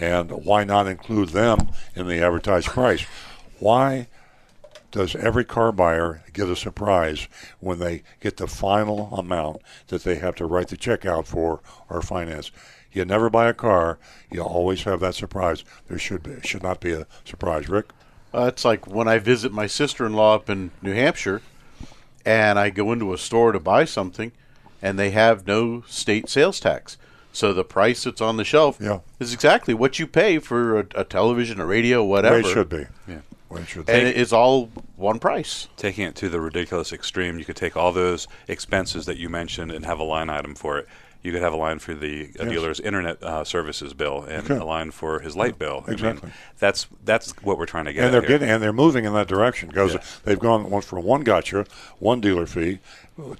and 0.00 0.30
why 0.30 0.64
not 0.64 0.88
include 0.88 1.28
them 1.28 1.68
in 1.94 2.08
the 2.08 2.24
advertised 2.24 2.68
price? 2.68 3.02
Why? 3.60 4.08
does 4.90 5.14
every 5.14 5.44
car 5.44 5.72
buyer 5.72 6.22
get 6.32 6.48
a 6.48 6.56
surprise 6.56 7.28
when 7.60 7.78
they 7.78 8.02
get 8.20 8.36
the 8.36 8.46
final 8.46 9.14
amount 9.14 9.62
that 9.88 10.02
they 10.04 10.16
have 10.16 10.34
to 10.36 10.46
write 10.46 10.68
the 10.68 10.76
check 10.76 11.06
out 11.06 11.26
for 11.26 11.60
or 11.88 12.02
finance? 12.02 12.50
You 12.92 13.04
never 13.04 13.30
buy 13.30 13.48
a 13.48 13.54
car, 13.54 13.98
you 14.30 14.42
always 14.42 14.82
have 14.82 15.00
that 15.00 15.14
surprise. 15.14 15.64
There 15.88 15.98
should 15.98 16.22
be, 16.24 16.40
should 16.42 16.62
not 16.62 16.80
be 16.80 16.92
a 16.92 17.06
surprise, 17.24 17.68
Rick. 17.68 17.90
Uh, 18.34 18.46
it's 18.46 18.64
like 18.64 18.86
when 18.86 19.06
I 19.06 19.18
visit 19.18 19.52
my 19.52 19.66
sister-in-law 19.66 20.34
up 20.34 20.50
in 20.50 20.72
New 20.82 20.92
Hampshire, 20.92 21.42
and 22.24 22.58
I 22.58 22.70
go 22.70 22.92
into 22.92 23.12
a 23.12 23.18
store 23.18 23.52
to 23.52 23.60
buy 23.60 23.84
something, 23.84 24.32
and 24.82 24.98
they 24.98 25.10
have 25.10 25.46
no 25.46 25.82
state 25.86 26.28
sales 26.28 26.58
tax. 26.58 26.96
So 27.32 27.52
the 27.52 27.64
price 27.64 28.04
that's 28.04 28.20
on 28.20 28.36
the 28.36 28.44
shelf 28.44 28.78
Yeah. 28.80 29.00
is 29.20 29.32
exactly 29.32 29.72
what 29.74 29.98
you 29.98 30.06
pay 30.06 30.38
for 30.38 30.80
a, 30.80 30.86
a 30.96 31.04
television, 31.04 31.60
a 31.60 31.66
radio, 31.66 32.02
whatever. 32.04 32.42
Way 32.42 32.48
it 32.48 32.52
should 32.52 32.68
be. 32.68 32.86
Yeah. 33.06 33.18
Way 33.48 33.60
it 33.62 33.68
should 33.68 33.86
be. 33.86 33.92
And 33.92 34.06
it 34.08 34.16
is 34.16 34.32
all 34.32 34.66
one 34.96 35.18
price. 35.20 35.68
Taking 35.76 36.04
it 36.06 36.16
to 36.16 36.28
the 36.28 36.40
ridiculous 36.40 36.92
extreme, 36.92 37.38
you 37.38 37.44
could 37.44 37.56
take 37.56 37.76
all 37.76 37.92
those 37.92 38.26
expenses 38.48 39.06
that 39.06 39.16
you 39.16 39.28
mentioned 39.28 39.70
and 39.70 39.84
have 39.86 39.98
a 40.00 40.04
line 40.04 40.28
item 40.28 40.54
for 40.54 40.78
it. 40.78 40.88
You 41.22 41.32
could 41.32 41.42
have 41.42 41.52
a 41.52 41.56
line 41.56 41.78
for 41.80 41.92
the 41.94 42.30
Yes. 42.36 42.48
dealer's 42.48 42.80
internet 42.80 43.22
uh, 43.22 43.44
services 43.44 43.92
bill 43.92 44.22
and 44.22 44.50
Okay. 44.50 44.56
a 44.60 44.64
line 44.64 44.90
for 44.90 45.20
his 45.20 45.36
light 45.36 45.58
bill. 45.58 45.84
I 45.86 45.90
mean, 45.90 45.92
Exactly. 45.94 46.30
that's 46.58 46.86
that's 47.04 47.30
what 47.42 47.58
we're 47.58 47.66
trying 47.66 47.84
to 47.84 47.92
get. 47.92 48.04
and 48.04 48.14
they're 48.14 48.22
at 48.22 48.28
here. 48.28 48.38
getting 48.38 48.50
and 48.52 48.62
they're 48.62 48.72
moving 48.72 49.04
in 49.04 49.12
that 49.12 49.28
direction 49.28 49.68
because 49.68 49.94
Yeah. 49.94 50.00
they've 50.24 50.38
gone 50.38 50.70
one 50.70 50.80
from 50.82 51.04
one 51.04 51.20
gotcha, 51.22 51.66
one 51.98 52.20
dealer 52.22 52.46
fee, 52.46 52.78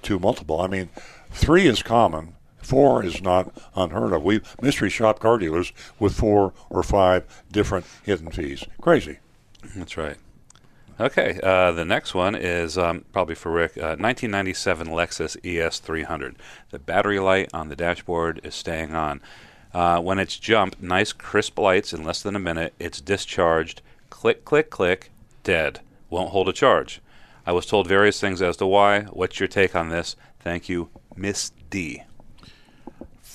to 0.03 0.19
multiple. 0.19 0.61
I 0.61 0.67
mean, 0.67 0.89
three 1.31 1.65
is 1.65 1.81
common. 1.81 2.35
Four 2.71 3.03
is 3.03 3.21
not 3.21 3.51
unheard 3.75 4.13
of. 4.13 4.23
We 4.23 4.39
mystery 4.61 4.89
shop 4.89 5.19
car 5.19 5.37
dealers 5.37 5.73
with 5.99 6.13
four 6.13 6.53
or 6.69 6.83
five 6.83 7.43
different 7.51 7.85
hidden 8.03 8.31
fees. 8.31 8.63
Crazy. 8.79 9.19
That's 9.75 9.97
right. 9.97 10.15
Okay, 10.97 11.37
uh, 11.43 11.73
the 11.73 11.83
next 11.83 12.15
one 12.15 12.33
is 12.33 12.77
um, 12.77 13.03
probably 13.11 13.35
for 13.35 13.51
Rick. 13.51 13.71
Uh, 13.75 13.99
1997 13.99 14.87
Lexus 14.87 15.35
ES300. 15.41 16.35
The 16.69 16.79
battery 16.79 17.19
light 17.19 17.49
on 17.53 17.67
the 17.67 17.75
dashboard 17.75 18.39
is 18.41 18.55
staying 18.55 18.95
on. 18.95 19.19
Uh, 19.73 19.99
when 19.99 20.17
it's 20.17 20.39
jumped, 20.39 20.81
nice 20.81 21.11
crisp 21.11 21.59
lights 21.59 21.91
in 21.91 22.05
less 22.05 22.21
than 22.21 22.37
a 22.37 22.39
minute. 22.39 22.73
It's 22.79 23.01
discharged. 23.01 23.81
Click, 24.09 24.45
click, 24.45 24.69
click. 24.69 25.11
Dead. 25.43 25.81
Won't 26.09 26.29
hold 26.29 26.47
a 26.47 26.53
charge. 26.53 27.01
I 27.45 27.51
was 27.51 27.65
told 27.65 27.89
various 27.89 28.21
things 28.21 28.41
as 28.41 28.55
to 28.57 28.65
why. 28.65 29.01
What's 29.01 29.41
your 29.41 29.49
take 29.49 29.75
on 29.75 29.89
this? 29.89 30.15
Thank 30.39 30.69
you, 30.69 30.89
Miss 31.17 31.51
D. 31.69 32.03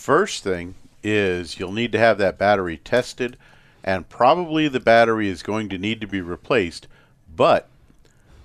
First 0.06 0.44
thing 0.44 0.76
is 1.02 1.58
you'll 1.58 1.72
need 1.72 1.90
to 1.90 1.98
have 1.98 2.16
that 2.18 2.38
battery 2.38 2.76
tested, 2.76 3.36
and 3.82 4.08
probably 4.08 4.68
the 4.68 4.78
battery 4.78 5.28
is 5.28 5.42
going 5.42 5.68
to 5.70 5.78
need 5.78 6.00
to 6.00 6.06
be 6.06 6.20
replaced. 6.20 6.86
But 7.34 7.68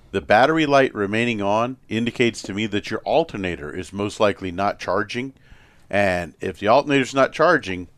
the 0.09 0.22
battery 0.22 0.66
light 0.66 0.91
remaining 0.95 1.39
on 1.39 1.78
indicates 1.88 2.41
to 2.41 2.55
me 2.55 2.66
that 2.66 2.89
your 2.89 3.01
alternator 3.01 3.72
is 3.72 3.93
most 3.93 4.20
likely 4.20 4.51
not 4.51 4.80
charging. 4.80 5.34
And 5.88 6.34
if 6.41 6.57
the 6.57 6.68
alternator's 6.68 7.14
not 7.14 7.32
charging, 7.32 7.89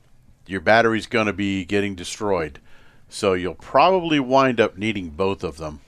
your 0.45 0.59
battery's 0.59 1.07
going 1.07 1.27
to 1.27 1.31
be 1.31 1.63
getting 1.63 1.95
destroyed. 1.95 2.59
So 3.07 3.31
you'll 3.31 3.55
probably 3.55 4.19
wind 4.19 4.59
up 4.59 4.77
needing 4.77 5.11
both 5.11 5.41
of 5.41 5.55
them. 5.55 5.79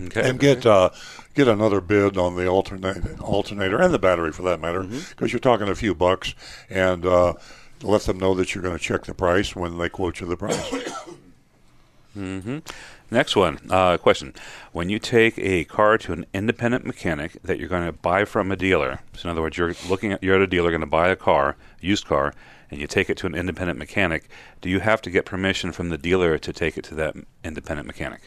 Okay. 0.00 0.30
And 0.30 0.38
get 0.38 0.64
uh, 0.64 0.90
get 1.34 1.48
another 1.48 1.80
bid 1.80 2.16
on 2.16 2.36
the 2.36 2.46
alternate, 2.46 3.20
alternator 3.20 3.80
and 3.80 3.92
the 3.92 3.98
battery 3.98 4.32
for 4.32 4.42
that 4.42 4.60
matter, 4.60 4.82
because 4.82 5.32
you're 5.32 5.40
talking 5.40 5.68
a 5.68 5.74
few 5.74 5.94
bucks, 5.94 6.34
and 6.70 7.04
uh, 7.04 7.34
let 7.82 8.02
them 8.02 8.18
know 8.18 8.34
that 8.34 8.54
you're 8.54 8.62
going 8.62 8.76
to 8.76 8.82
check 8.82 9.04
the 9.04 9.14
price 9.14 9.54
when 9.54 9.78
they 9.78 9.88
quote 9.88 10.20
you 10.20 10.26
the 10.26 10.36
price. 10.36 10.70
mm-hmm. 12.16 12.58
Next 13.10 13.36
one, 13.36 13.58
uh, 13.70 13.98
question: 13.98 14.34
When 14.72 14.88
you 14.88 14.98
take 14.98 15.38
a 15.38 15.64
car 15.64 15.98
to 15.98 16.12
an 16.12 16.26
independent 16.32 16.86
mechanic 16.86 17.40
that 17.42 17.58
you're 17.58 17.68
going 17.68 17.86
to 17.86 17.92
buy 17.92 18.24
from 18.24 18.50
a 18.50 18.56
dealer, 18.56 19.00
so 19.14 19.28
in 19.28 19.32
other 19.32 19.42
words, 19.42 19.58
you're 19.58 19.74
looking 19.88 20.12
at 20.12 20.22
you're 20.22 20.36
at 20.36 20.40
a 20.40 20.46
dealer 20.46 20.70
going 20.70 20.80
to 20.80 20.86
buy 20.86 21.08
a 21.08 21.16
car, 21.16 21.56
used 21.80 22.06
car, 22.06 22.34
and 22.70 22.80
you 22.80 22.86
take 22.86 23.08
it 23.10 23.16
to 23.18 23.26
an 23.26 23.34
independent 23.34 23.78
mechanic, 23.78 24.28
do 24.60 24.68
you 24.68 24.80
have 24.80 25.00
to 25.02 25.10
get 25.10 25.24
permission 25.24 25.70
from 25.70 25.90
the 25.90 25.98
dealer 25.98 26.38
to 26.38 26.52
take 26.52 26.76
it 26.76 26.84
to 26.84 26.94
that 26.96 27.14
independent 27.44 27.86
mechanic? 27.86 28.22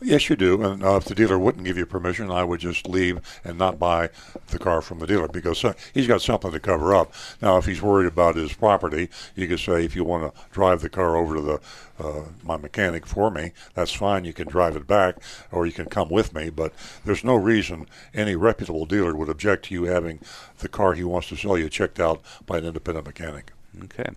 Yes, 0.00 0.30
you 0.30 0.36
do. 0.36 0.62
And 0.62 0.84
uh, 0.84 0.96
if 0.96 1.06
the 1.06 1.14
dealer 1.14 1.38
wouldn't 1.38 1.64
give 1.64 1.76
you 1.76 1.84
permission, 1.84 2.30
I 2.30 2.44
would 2.44 2.60
just 2.60 2.86
leave 2.86 3.20
and 3.42 3.58
not 3.58 3.80
buy 3.80 4.10
the 4.46 4.58
car 4.58 4.80
from 4.80 5.00
the 5.00 5.08
dealer 5.08 5.26
because 5.26 5.64
uh, 5.64 5.72
he's 5.92 6.06
got 6.06 6.22
something 6.22 6.52
to 6.52 6.60
cover 6.60 6.94
up. 6.94 7.12
Now, 7.42 7.56
if 7.56 7.66
he's 7.66 7.82
worried 7.82 8.06
about 8.06 8.36
his 8.36 8.52
property, 8.52 9.08
you 9.34 9.48
could 9.48 9.58
say, 9.58 9.84
if 9.84 9.96
you 9.96 10.04
want 10.04 10.32
to 10.32 10.40
drive 10.52 10.82
the 10.82 10.88
car 10.88 11.16
over 11.16 11.34
to 11.34 11.40
the 11.40 11.60
uh, 11.98 12.26
my 12.44 12.56
mechanic 12.56 13.06
for 13.06 13.28
me, 13.28 13.50
that's 13.74 13.92
fine. 13.92 14.24
You 14.24 14.32
can 14.32 14.46
drive 14.46 14.76
it 14.76 14.86
back, 14.86 15.16
or 15.50 15.66
you 15.66 15.72
can 15.72 15.86
come 15.86 16.10
with 16.10 16.32
me. 16.32 16.48
But 16.48 16.72
there's 17.04 17.24
no 17.24 17.34
reason 17.34 17.86
any 18.14 18.36
reputable 18.36 18.86
dealer 18.86 19.16
would 19.16 19.28
object 19.28 19.64
to 19.66 19.74
you 19.74 19.84
having 19.84 20.20
the 20.58 20.68
car 20.68 20.94
he 20.94 21.02
wants 21.02 21.28
to 21.30 21.36
sell 21.36 21.58
you 21.58 21.68
checked 21.68 21.98
out 21.98 22.22
by 22.46 22.58
an 22.58 22.64
independent 22.64 23.04
mechanic. 23.04 23.50
Okay. 23.82 24.10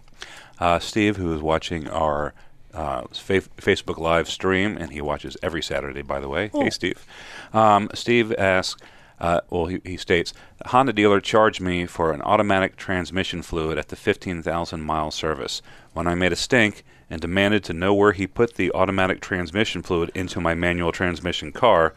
Uh, 0.60 0.78
Steve, 0.78 1.18
who 1.18 1.34
is 1.34 1.42
watching 1.42 1.88
our 1.88 2.36
uh, 2.74 3.04
fa- 3.12 3.42
Facebook 3.58 3.98
live 3.98 4.30
stream, 4.30 4.78
and 4.78 4.92
he 4.92 5.02
watches 5.02 5.38
every 5.42 5.62
Saturday, 5.62 6.02
by 6.02 6.20
the 6.20 6.30
way. 6.30 6.50
Hey, 6.54 6.70
Steve. 6.70 7.06
Um, 7.54 7.90
Steve 7.94 8.34
asks, 8.38 8.82
uh, 9.20 9.42
well, 9.50 9.68
he, 9.68 9.80
he 9.84 9.98
states, 9.98 10.34
the 10.58 10.70
Honda 10.70 10.94
dealer 10.94 11.22
charged 11.22 11.62
me 11.62 11.86
for 11.86 12.12
an 12.12 12.22
automatic 12.24 12.76
transmission 12.76 13.42
fluid 13.42 13.78
at 13.78 13.90
the 13.90 13.96
15,000 13.96 14.82
mile 14.82 15.12
service. 15.12 15.62
When 15.94 16.08
I 16.08 16.16
made 16.16 16.32
a 16.32 16.36
stink 16.36 16.84
and 17.10 17.22
demanded 17.22 17.64
to 17.66 17.74
know 17.74 17.94
where 17.94 18.14
he 18.14 18.26
put 18.26 18.56
the 18.56 18.72
automatic 18.74 19.22
transmission 19.22 19.84
fluid 19.84 20.12
into 20.16 20.42
my 20.42 20.56
manual 20.56 20.92
transmission 20.92 21.52
car, 21.52 21.94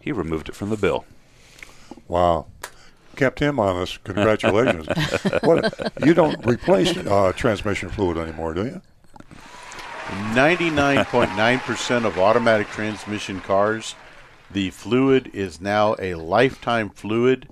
he 0.00 0.12
removed 0.12 0.48
it 0.48 0.54
from 0.54 0.70
the 0.70 0.76
bill. 0.76 1.04
Wow. 2.06 2.46
Kept 3.16 3.40
him 3.40 3.58
honest. 3.58 4.04
Congratulations. 4.04 4.86
what 5.42 5.92
you 6.04 6.14
don't 6.14 6.46
replace 6.46 6.96
uh, 6.96 7.32
transmission 7.34 7.88
fluid 7.88 8.16
anymore, 8.16 8.54
do 8.54 8.64
you? 8.64 8.82
99.9% 10.08 12.04
of 12.06 12.18
automatic 12.18 12.68
transmission 12.68 13.40
cars, 13.40 13.94
the 14.50 14.70
fluid 14.70 15.30
is 15.34 15.60
now 15.60 15.94
a 15.98 16.14
lifetime 16.14 16.88
fluid, 16.88 17.46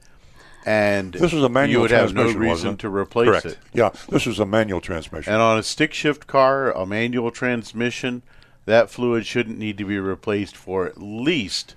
and 0.64 1.12
This 1.12 1.34
is 1.34 1.42
a 1.42 1.50
manual 1.50 1.72
you 1.72 1.80
would 1.82 1.90
have 1.90 2.14
no 2.14 2.32
reason 2.32 2.78
to 2.78 2.88
replace 2.88 3.28
Correct. 3.28 3.44
it. 3.46 3.59
Yeah, 3.74 3.90
this 4.09 4.26
is 4.26 4.38
a 4.38 4.46
manual 4.46 4.80
transmission. 4.80 5.32
And 5.32 5.42
on 5.42 5.59
a 5.59 5.62
stick 5.62 5.92
shift 5.92 6.26
car, 6.26 6.72
a 6.72 6.86
manual 6.86 7.30
transmission, 7.30 8.22
that 8.64 8.88
fluid 8.90 9.26
shouldn't 9.26 9.59
need 9.59 9.76
to 9.78 9.84
be 9.84 9.98
replaced 9.98 10.57
for 10.57 10.86
at 10.86 11.00
least 11.00 11.74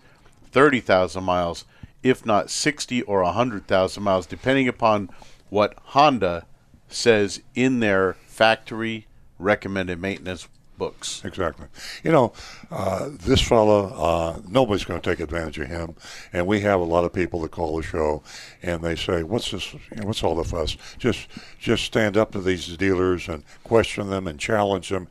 30,000 0.51 1.23
miles, 1.23 1.65
if 2.03 2.25
not 2.25 2.49
60 2.49 3.01
or 3.01 3.21
100,000 3.21 4.01
miles, 4.01 4.25
depending 4.25 4.69
upon 4.69 5.09
what 5.49 5.77
Honda 5.87 6.45
says 6.87 7.41
in 7.53 7.81
their 7.81 8.13
factory 8.25 9.07
recommended 9.37 9.99
maintenance 10.01 10.47
books. 10.79 11.21
Exactly. 11.23 11.67
You 12.03 12.11
know, 12.11 12.33
uh, 12.71 13.09
this 13.11 13.41
fellow, 13.41 13.93
uh, 13.93 14.39
nobody's 14.47 14.85
going 14.85 14.99
to 14.99 15.07
take 15.07 15.19
advantage 15.19 15.59
of 15.59 15.67
him. 15.67 15.95
And 16.33 16.47
we 16.47 16.61
have 16.61 16.79
a 16.79 16.83
lot 16.83 17.03
of 17.03 17.13
people 17.13 17.41
that 17.41 17.51
call 17.51 17.77
the 17.77 17.83
show 17.83 18.23
and 18.63 18.81
they 18.81 18.95
say, 18.95 19.21
"What's 19.21 19.51
this? 19.51 19.73
You 19.73 19.79
know, 19.97 20.07
what's 20.07 20.23
all 20.23 20.35
the 20.35 20.43
fuss? 20.43 20.75
Just, 20.97 21.27
just 21.59 21.83
stand 21.83 22.17
up 22.17 22.31
to 22.31 22.41
these 22.41 22.75
dealers 22.77 23.27
and 23.29 23.43
question 23.63 24.09
them 24.09 24.27
and 24.27 24.39
challenge 24.39 24.89
them." 24.89 25.07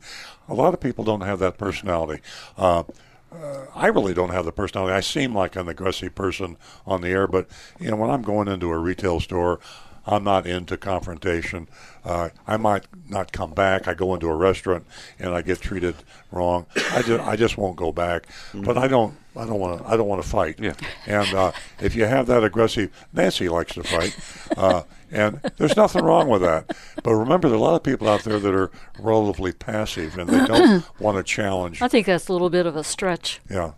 A 0.49 0.53
lot 0.53 0.73
of 0.73 0.81
people 0.81 1.05
don't 1.05 1.21
have 1.21 1.39
that 1.39 1.57
personality. 1.57 2.21
Uh, 2.57 2.83
uh, 3.31 3.65
I 3.75 3.87
really 3.87 4.15
don't 4.15 4.31
have 4.31 4.45
the 4.45 4.51
personality. 4.51 4.93
I 4.93 5.01
seem 5.01 5.35
like 5.35 5.55
an 5.55 5.69
aggressive 5.69 6.15
person 6.15 6.57
on 6.85 7.01
the 7.01 7.09
air, 7.09 7.27
but 7.27 7.47
you 7.79 7.91
know, 7.91 7.95
when 7.95 8.09
I'm 8.09 8.23
going 8.23 8.47
into 8.47 8.71
a 8.71 8.77
retail 8.77 9.19
store, 9.19 9.59
I'm 10.05 10.23
not 10.23 10.47
into 10.47 10.77
confrontation. 10.77 11.67
Uh, 12.09 12.29
I 12.47 12.57
might 12.57 12.87
not 13.07 13.31
come 13.31 13.53
back. 13.53 13.87
I 13.87 13.93
go 13.93 14.15
into 14.15 14.27
a 14.27 14.35
restaurant 14.35 14.83
and 15.19 15.29
I 15.29 15.43
get 15.43 15.61
treated 15.61 15.93
wrong. 16.31 16.65
I 16.91 17.03
just 17.03 17.23
I 17.23 17.35
just 17.35 17.55
won't 17.55 17.75
go 17.75 17.91
back. 17.91 18.25
But 18.51 18.79
I 18.79 18.87
don't 18.87 19.15
I 19.35 19.45
don't 19.45 19.59
want 19.59 19.79
to 19.79 19.87
I 19.87 19.95
don't 19.95 20.07
want 20.07 20.23
to 20.23 20.27
fight. 20.27 20.59
Yeah. 20.59 20.73
And 21.05 21.31
uh, 21.35 21.51
if 21.79 21.95
you 21.95 22.05
have 22.05 22.25
that 22.25 22.43
aggressive, 22.43 22.89
Nancy 23.13 23.47
likes 23.47 23.75
to 23.75 23.83
fight, 23.83 24.17
uh, 24.57 24.83
and 25.11 25.39
there's 25.57 25.77
nothing 25.77 26.03
wrong 26.03 26.29
with 26.29 26.41
that. 26.41 26.75
But 27.03 27.13
remember, 27.13 27.47
there 27.47 27.57
are 27.57 27.61
a 27.61 27.63
lot 27.63 27.75
of 27.75 27.83
people 27.83 28.09
out 28.09 28.23
there 28.23 28.39
that 28.39 28.55
are 28.55 28.71
relatively 28.99 29.51
passive 29.51 30.17
and 30.17 30.27
they 30.29 30.45
don't 30.47 30.83
want 30.99 31.17
to 31.17 31.23
challenge. 31.23 31.79
I 31.81 31.87
think 31.87 32.07
that's 32.07 32.27
a 32.27 32.33
little 32.33 32.49
bit 32.49 32.65
of 32.65 32.75
a 32.75 32.83
stretch. 32.83 33.39
Yeah. 33.51 33.73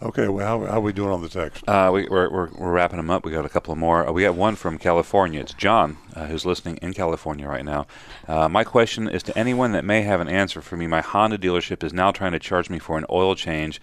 Okay. 0.00 0.28
Well, 0.28 0.46
how, 0.46 0.66
how 0.66 0.78
are 0.78 0.80
we 0.80 0.92
doing 0.92 1.10
on 1.10 1.22
the 1.22 1.28
text? 1.28 1.68
Uh, 1.68 1.90
we, 1.92 2.06
we're, 2.08 2.30
we're, 2.30 2.50
we're 2.52 2.72
wrapping 2.72 2.98
them 2.98 3.10
up. 3.10 3.24
We 3.24 3.32
got 3.32 3.44
a 3.44 3.48
couple 3.48 3.74
more. 3.74 4.06
Uh, 4.06 4.12
we 4.12 4.22
got 4.22 4.36
one 4.36 4.54
from 4.54 4.78
California. 4.78 5.40
It's 5.40 5.54
John, 5.54 5.98
uh, 6.14 6.26
who's 6.26 6.46
listening 6.46 6.76
in 6.76 6.94
California 6.94 7.48
right 7.48 7.64
now. 7.64 7.86
Uh, 8.28 8.48
my 8.48 8.62
question 8.62 9.08
is 9.08 9.22
to 9.24 9.36
anyone 9.36 9.72
that 9.72 9.84
may 9.84 10.02
have 10.02 10.20
an 10.20 10.28
answer 10.28 10.60
for 10.60 10.76
me. 10.76 10.86
My 10.86 11.00
Honda 11.00 11.36
dealership 11.36 11.82
is 11.82 11.92
now 11.92 12.12
trying 12.12 12.32
to 12.32 12.38
charge 12.38 12.70
me 12.70 12.78
for 12.78 12.96
an 12.96 13.06
oil 13.10 13.34
change 13.34 13.80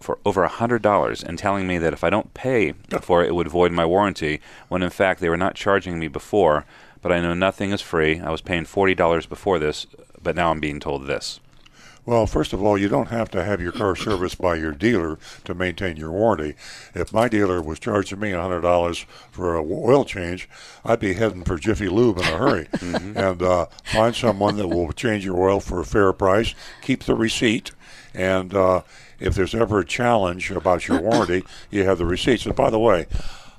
for 0.00 0.18
over 0.24 0.44
a 0.44 0.48
hundred 0.48 0.80
dollars 0.80 1.22
and 1.22 1.38
telling 1.38 1.66
me 1.66 1.76
that 1.76 1.92
if 1.92 2.04
I 2.04 2.10
don't 2.10 2.32
pay 2.32 2.72
for 3.00 3.22
it, 3.22 3.28
it 3.28 3.34
would 3.34 3.48
void 3.48 3.72
my 3.72 3.84
warranty. 3.84 4.40
When 4.68 4.82
in 4.82 4.90
fact 4.90 5.20
they 5.20 5.28
were 5.28 5.36
not 5.36 5.54
charging 5.56 5.98
me 5.98 6.08
before. 6.08 6.64
But 7.00 7.12
I 7.12 7.20
know 7.20 7.34
nothing 7.34 7.70
is 7.70 7.80
free. 7.80 8.18
I 8.18 8.30
was 8.30 8.40
paying 8.40 8.64
forty 8.64 8.94
dollars 8.94 9.24
before 9.26 9.60
this, 9.60 9.86
but 10.20 10.34
now 10.34 10.50
I'm 10.50 10.58
being 10.58 10.80
told 10.80 11.06
this. 11.06 11.38
Well, 12.08 12.26
first 12.26 12.54
of 12.54 12.62
all, 12.62 12.78
you 12.78 12.88
don't 12.88 13.10
have 13.10 13.30
to 13.32 13.44
have 13.44 13.60
your 13.60 13.70
car 13.70 13.94
serviced 14.06 14.40
by 14.40 14.54
your 14.54 14.72
dealer 14.72 15.18
to 15.44 15.54
maintain 15.54 15.98
your 15.98 16.10
warranty. 16.10 16.54
If 16.94 17.12
my 17.12 17.28
dealer 17.28 17.60
was 17.60 17.78
charging 17.78 18.18
me 18.18 18.30
$100 18.30 19.04
for 19.30 19.54
a 19.54 19.62
oil 19.62 20.06
change, 20.06 20.48
I'd 20.86 21.00
be 21.00 21.12
heading 21.12 21.44
for 21.44 21.58
Jiffy 21.58 21.90
Lube 21.90 22.16
in 22.16 22.24
a 22.24 22.38
hurry 22.38 22.68
and 22.80 23.42
uh, 23.42 23.66
find 23.84 24.16
someone 24.16 24.56
that 24.56 24.68
will 24.68 24.90
change 24.92 25.26
your 25.26 25.38
oil 25.38 25.60
for 25.60 25.80
a 25.80 25.84
fair 25.84 26.14
price, 26.14 26.54
keep 26.80 27.04
the 27.04 27.14
receipt, 27.14 27.72
and 28.14 28.54
uh, 28.54 28.80
if 29.20 29.34
there's 29.34 29.54
ever 29.54 29.80
a 29.80 29.84
challenge 29.84 30.50
about 30.50 30.88
your 30.88 31.02
warranty, 31.02 31.44
you 31.70 31.84
have 31.84 31.98
the 31.98 32.06
receipts. 32.06 32.46
And 32.46 32.56
by 32.56 32.70
the 32.70 32.78
way, 32.78 33.06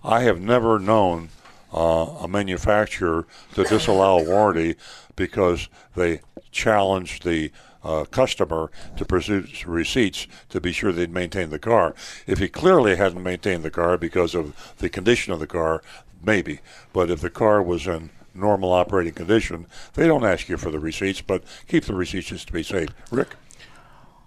I 0.04 0.22
have 0.22 0.42
never 0.42 0.80
known 0.80 1.30
uh, 1.72 2.18
a 2.22 2.28
manufacturer 2.28 3.28
to 3.54 3.64
disallow 3.64 4.18
a 4.18 4.24
warranty 4.24 4.76
because 5.16 5.70
they 5.96 6.22
challenged 6.52 7.24
the 7.26 7.52
uh, 7.84 8.06
customer 8.06 8.72
to 8.98 9.06
produce 9.06 9.66
receipts 9.66 10.28
to 10.50 10.60
be 10.60 10.72
sure 10.72 10.92
they'd 10.92 11.14
maintain 11.14 11.50
the 11.50 11.60
car. 11.60 11.96
If 12.28 12.40
he 12.40 12.50
clearly 12.50 12.96
hadn't 12.96 13.24
maintained 13.24 13.64
the 13.64 13.72
car 13.72 13.98
because 13.98 14.36
of 14.36 14.76
the 14.78 14.90
condition 14.90 15.34
of 15.34 15.40
the 15.40 15.48
car, 15.48 15.82
maybe. 16.24 16.60
But 16.94 17.10
if 17.10 17.22
the 17.22 17.30
car 17.30 17.62
was 17.62 17.88
in 17.88 18.10
normal 18.34 18.72
operating 18.72 19.14
condition, 19.14 19.68
they 19.94 20.08
don't 20.08 20.26
ask 20.26 20.50
you 20.50 20.58
for 20.58 20.72
the 20.72 20.80
receipts, 20.80 21.22
but 21.22 21.44
keep 21.68 21.86
the 21.86 21.96
receipts 21.96 22.28
just 22.28 22.48
to 22.48 22.54
be 22.54 22.64
safe. 22.64 22.90
Rick? 23.12 23.36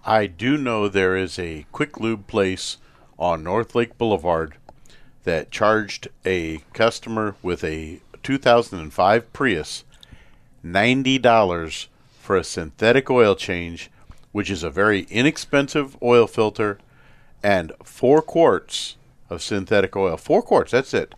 I 0.05 0.27
do 0.27 0.57
know 0.57 0.87
there 0.87 1.15
is 1.15 1.39
a 1.39 1.65
quick 1.71 1.99
lube 1.99 2.27
place 2.27 2.77
on 3.17 3.43
North 3.43 3.73
Lake 3.73 3.97
Boulevard 3.97 4.55
that 5.23 5.51
charged 5.51 6.09
a 6.25 6.57
customer 6.73 7.35
with 7.41 7.63
a 7.63 8.01
2005 8.21 9.33
Prius 9.33 9.83
$90 10.65 11.87
for 12.33 12.37
a 12.37 12.43
synthetic 12.43 13.11
oil 13.11 13.35
change, 13.35 13.91
which 14.31 14.49
is 14.49 14.63
a 14.63 14.69
very 14.71 15.01
inexpensive 15.11 15.95
oil 16.01 16.25
filter, 16.25 16.79
and 17.43 17.71
four 17.83 18.23
quarts 18.23 18.95
of 19.29 19.39
synthetic 19.39 19.95
oil. 19.95 20.17
Four 20.17 20.41
quarts, 20.41 20.71
that's 20.71 20.95
it. 20.95 21.13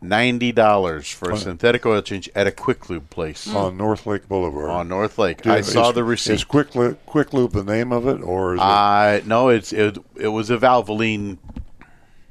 Ninety 0.00 0.52
dollars 0.52 1.10
for 1.10 1.32
a 1.32 1.36
synthetic 1.36 1.84
oil 1.84 2.02
change 2.02 2.30
at 2.36 2.46
a 2.46 2.52
Quick 2.52 2.88
Lube 2.88 3.10
place 3.10 3.52
On 3.52 3.76
North 3.76 4.06
Lake 4.06 4.28
Boulevard. 4.28 4.70
on 4.70 4.88
North 4.88 5.18
Lake. 5.18 5.42
Do- 5.42 5.50
I 5.50 5.60
saw 5.60 5.88
is- 5.88 5.94
the 5.96 6.04
receipt. 6.04 6.34
Is 6.34 6.44
Quick, 6.44 6.76
Lu- 6.76 6.94
Quick 7.04 7.32
Lube 7.32 7.50
the 7.52 7.64
name 7.64 7.90
of 7.92 8.06
it, 8.06 8.22
or 8.22 8.54
is 8.54 8.60
it? 8.60 8.62
I 8.62 9.22
no, 9.26 9.48
it's 9.48 9.72
it, 9.72 9.98
it 10.14 10.28
was 10.28 10.50
a 10.50 10.56
Valvoline 10.56 11.38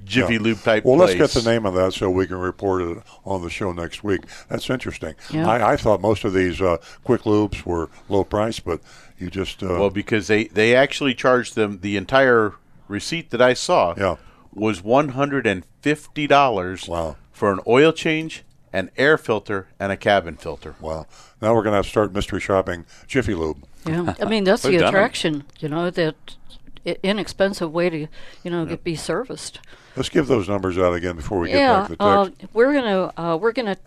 Jiffy 0.10 0.34
Yeah. 0.34 0.40
Lube 0.40 0.62
type. 0.62 0.84
Well, 0.86 0.98
place. 0.98 1.18
let's 1.18 1.34
get 1.36 1.44
the 1.44 1.50
name 1.50 1.66
of 1.66 1.74
that 1.76 1.94
so 1.94 2.10
we 2.10 2.28
can 2.28 2.38
report 2.38 2.82
it 2.82 2.98
on 3.26 3.42
the 3.42 3.50
show 3.50 3.72
next 3.72 4.04
week. 4.04 4.22
That's 4.50 4.70
interesting. 4.70 5.16
Yeah. 5.32 5.48
I, 5.48 5.74
I 5.74 5.78
thought 5.78 6.02
most 6.02 6.24
of 6.26 6.34
these 6.34 6.62
uh, 6.62 6.78
quick 7.04 7.22
lubes 7.22 7.64
were 7.66 7.90
low 8.10 8.24
price, 8.24 8.60
but 8.60 8.82
you 9.18 9.30
just 9.30 9.62
uh, 9.64 9.68
Well, 9.80 9.90
because 9.90 10.28
they 10.28 10.46
they 10.46 10.76
actually 10.76 11.14
charged 11.14 11.56
them 11.56 11.80
the 11.82 11.96
entire 11.98 12.54
receipt 12.88 13.30
that 13.30 13.42
I 13.42 13.54
saw. 13.54 13.94
Yeah. 13.98 14.16
was 14.54 14.84
one 14.84 15.10
hundred 15.10 15.46
and 15.48 15.64
fifty 15.82 16.26
dollars. 16.28 16.88
Wow. 16.88 17.16
For 17.32 17.54
an 17.54 17.60
oil 17.68 17.94
change, 17.94 18.44
an 18.74 18.90
air 18.98 19.18
filter, 19.18 19.68
and 19.80 19.92
a 19.92 19.98
cabin 19.98 20.36
filter. 20.36 20.76
Wow. 20.82 21.06
Now 21.42 21.54
we're 21.56 21.64
going 21.64 21.82
to 21.82 21.88
start 21.88 22.12
mystery 22.14 22.42
shopping 22.42 22.86
Jiffy 23.08 23.34
Lube. 23.34 23.64
Yeah, 23.86 24.14
I 24.20 24.26
mean 24.26 24.44
that's 24.44 24.64
the 24.64 24.76
attraction. 24.76 25.46
You 25.60 25.70
know 25.70 25.90
that 25.90 26.16
i- 26.36 26.69
inexpensive 26.86 27.72
way 27.72 27.90
to 27.90 28.08
you 28.44 28.52
know 28.52 28.66
get, 28.66 28.84
be 28.84 28.96
serviced. 28.96 29.60
Let's 29.96 30.10
give 30.10 30.28
those 30.28 30.48
numbers 30.48 30.78
out 30.78 30.94
again 30.94 31.16
before 31.16 31.40
we 31.40 31.50
get 31.50 31.58
yeah, 31.58 31.80
back 31.80 31.90
to 31.90 31.96
the 31.96 32.04
uh, 32.04 32.30
we're 32.54 32.74
gonna 32.74 33.14
uh, 33.18 33.38
we're 33.38 33.52
gonna 33.52 33.78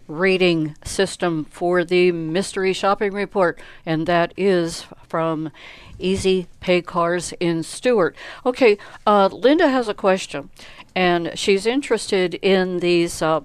rating 0.09 0.75
system 0.83 1.45
for 1.45 1.85
the 1.85 2.11
mystery 2.11 2.73
shopping 2.73 3.13
report, 3.13 3.59
and 3.85 4.07
that 4.07 4.33
is 4.35 4.85
from 5.07 5.51
Easy 5.99 6.47
Pay 6.59 6.81
Cars 6.81 7.33
in 7.39 7.63
Stuart. 7.63 8.15
Okay, 8.45 8.77
uh, 9.05 9.27
Linda 9.27 9.69
has 9.69 9.87
a 9.87 9.93
question, 9.93 10.49
and 10.95 11.31
she's 11.35 11.65
interested 11.65 12.33
in 12.35 12.79
these. 12.79 13.21
Uh, 13.21 13.41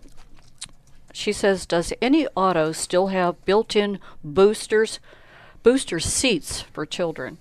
she 1.12 1.32
says, 1.32 1.66
"Does 1.66 1.92
any 2.02 2.26
auto 2.34 2.72
still 2.72 3.08
have 3.08 3.44
built-in 3.44 4.00
boosters, 4.24 4.98
booster 5.62 6.00
seats 6.00 6.62
for 6.62 6.86
children?" 6.86 7.38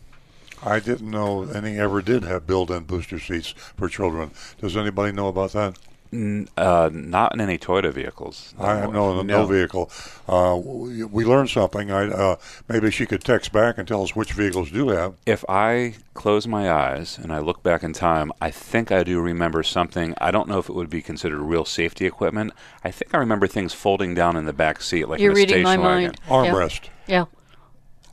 I 0.66 0.80
didn't 0.80 1.12
know 1.12 1.44
any 1.44 1.78
ever 1.78 2.02
did 2.02 2.24
have 2.24 2.48
built-in 2.48 2.84
booster 2.84 3.20
seats 3.20 3.50
for 3.76 3.90
children. 3.90 4.32
Does 4.60 4.78
anybody 4.78 5.12
know 5.12 5.28
about 5.28 5.52
that? 5.54 5.78
N- 6.14 6.48
uh, 6.58 6.90
not 6.94 7.34
in 7.34 7.42
any 7.42 7.58
Toyota 7.58 7.92
vehicles. 7.92 8.54
I 8.60 8.82
no, 8.82 8.92
no, 9.16 9.22
No. 9.24 9.46
vehicle. 9.48 9.90
Uh, 10.28 10.60
we, 10.64 11.04
we 11.04 11.26
learned 11.26 11.50
something. 11.50 11.92
I 11.92 12.08
uh, 12.10 12.36
maybe 12.70 12.92
she 12.92 13.06
could 13.06 13.24
text 13.24 13.52
back 13.52 13.78
and 13.78 13.88
tell 13.88 14.04
us 14.04 14.16
which 14.16 14.34
vehicles 14.34 14.70
do 14.72 14.90
have. 14.90 15.16
If 15.26 15.44
I 15.50 15.96
close 16.14 16.48
my 16.48 16.72
eyes 16.72 17.18
and 17.18 17.34
I 17.34 17.40
look 17.40 17.64
back 17.64 17.82
in 17.84 17.94
time, 17.94 18.32
I 18.40 18.52
think 18.52 18.92
I 18.92 19.04
do 19.04 19.20
remember 19.20 19.64
something. 19.64 20.14
I 20.20 20.30
don't 20.32 20.48
know 20.48 20.60
if 20.60 20.70
it 20.70 20.74
would 20.76 20.90
be 20.90 21.02
considered 21.02 21.40
real 21.40 21.66
safety 21.66 22.06
equipment. 22.06 22.54
I 22.84 22.92
think 22.92 23.14
I 23.14 23.18
remember 23.18 23.48
things 23.48 23.74
folding 23.74 24.14
down 24.14 24.36
in 24.38 24.46
the 24.46 24.54
back 24.54 24.82
seat, 24.82 25.10
like 25.10 25.20
You're 25.20 25.32
in 25.32 25.38
a 25.38 25.40
reading 25.40 25.66
station 25.66 25.82
my 25.82 25.88
wagon. 25.88 26.14
mind. 26.30 26.90
Yeah. 27.08 27.16
Yeah. 27.20 27.26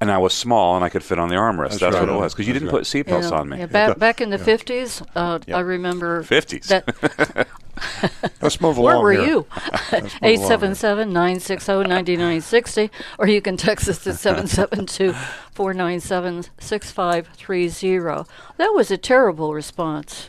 And 0.02 0.10
I 0.10 0.16
was 0.16 0.32
small 0.32 0.76
and 0.76 0.82
I 0.84 0.88
could 0.88 1.04
fit 1.04 1.18
on 1.18 1.28
the 1.28 1.34
armrest. 1.34 1.78
That's, 1.78 1.80
That's 1.80 1.96
what 1.96 2.08
it 2.08 2.12
was. 2.12 2.32
Because 2.32 2.46
you 2.46 2.54
That's 2.54 2.62
didn't 2.64 2.74
right. 2.74 2.78
put 2.80 3.06
seatbelts 3.22 3.30
Yeah, 3.30 3.38
on 3.38 3.48
me. 3.50 3.58
yeah, 3.58 3.66
back 3.66 3.98
back 3.98 4.20
in 4.22 4.30
the 4.30 4.38
fifties, 4.38 5.02
uh, 5.14 5.38
I 5.52 5.60
remember 5.60 6.22
50s. 6.22 7.46
Let's 8.42 8.60
move 8.60 8.76
along. 8.78 8.84
Where 8.94 9.00
were 9.00 9.12
here. 9.12 9.22
you? 9.24 9.46
Let's 9.50 9.92
move 9.92 10.02
along 10.02 10.10
Eight 10.22 10.38
here. 10.38 10.46
seven 10.48 10.74
seven 10.74 11.12
nine 11.12 11.40
six 11.40 11.64
zero 11.64 11.82
ninety 11.82 12.16
nine 12.16 12.40
sixty, 12.40 12.90
or 13.18 13.26
you 13.26 13.40
can 13.40 13.56
text 13.56 13.88
us 13.88 14.06
at 14.06 14.16
seven 14.16 14.46
seven 14.46 14.86
two 14.86 15.14
four 15.52 15.74
nine 15.74 16.00
seven 16.00 16.44
six 16.58 16.90
five 16.90 17.28
three 17.34 17.68
zero. 17.68 18.26
That 18.56 18.68
was 18.74 18.90
a 18.90 18.96
terrible 18.96 19.54
response. 19.54 20.28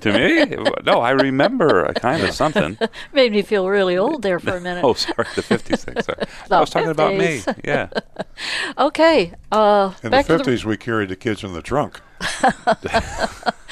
to 0.00 0.12
me? 0.12 0.56
No, 0.84 1.00
I 1.02 1.10
remember 1.10 1.84
a 1.84 1.92
kind 1.92 2.22
of 2.22 2.32
something. 2.32 2.78
Made 3.12 3.32
me 3.32 3.42
feel 3.42 3.68
really 3.68 3.96
old 3.98 4.22
there 4.22 4.40
for 4.40 4.56
a 4.56 4.60
minute. 4.62 4.82
Oh, 4.82 4.94
sorry, 4.94 5.26
the 5.36 5.42
50s 5.42 5.84
thing. 5.84 6.02
Sorry. 6.02 6.24
The 6.48 6.56
I 6.56 6.60
was 6.60 6.70
talking 6.70 6.88
about 6.88 7.14
me. 7.14 7.42
Yeah. 7.62 7.90
Okay. 8.78 9.34
Uh, 9.52 9.92
In 10.02 10.10
the 10.12 10.22
to 10.22 10.24
fifties, 10.24 10.64
we 10.64 10.78
carried 10.78 11.10
the 11.10 11.16
kids 11.16 11.44
in 11.44 11.52
the 11.52 11.60
trunk. 11.60 12.00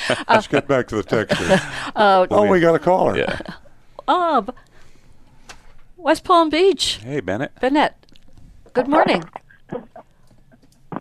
Let's 0.28 0.46
get 0.46 0.68
back 0.68 0.88
to 0.88 0.96
the 0.96 1.02
text. 1.02 1.40
Uh, 1.96 2.26
oh, 2.30 2.46
we 2.46 2.60
got 2.60 2.76
a 2.76 2.78
caller. 2.78 3.18
Yeah. 3.18 3.40
Uh, 4.06 4.42
West 5.96 6.22
Palm 6.22 6.48
Beach. 6.48 7.00
Hey, 7.02 7.18
Bennett. 7.18 7.50
Bennett. 7.60 7.94
Good 8.72 8.86
morning. 8.86 9.24
Hey, 9.72 11.00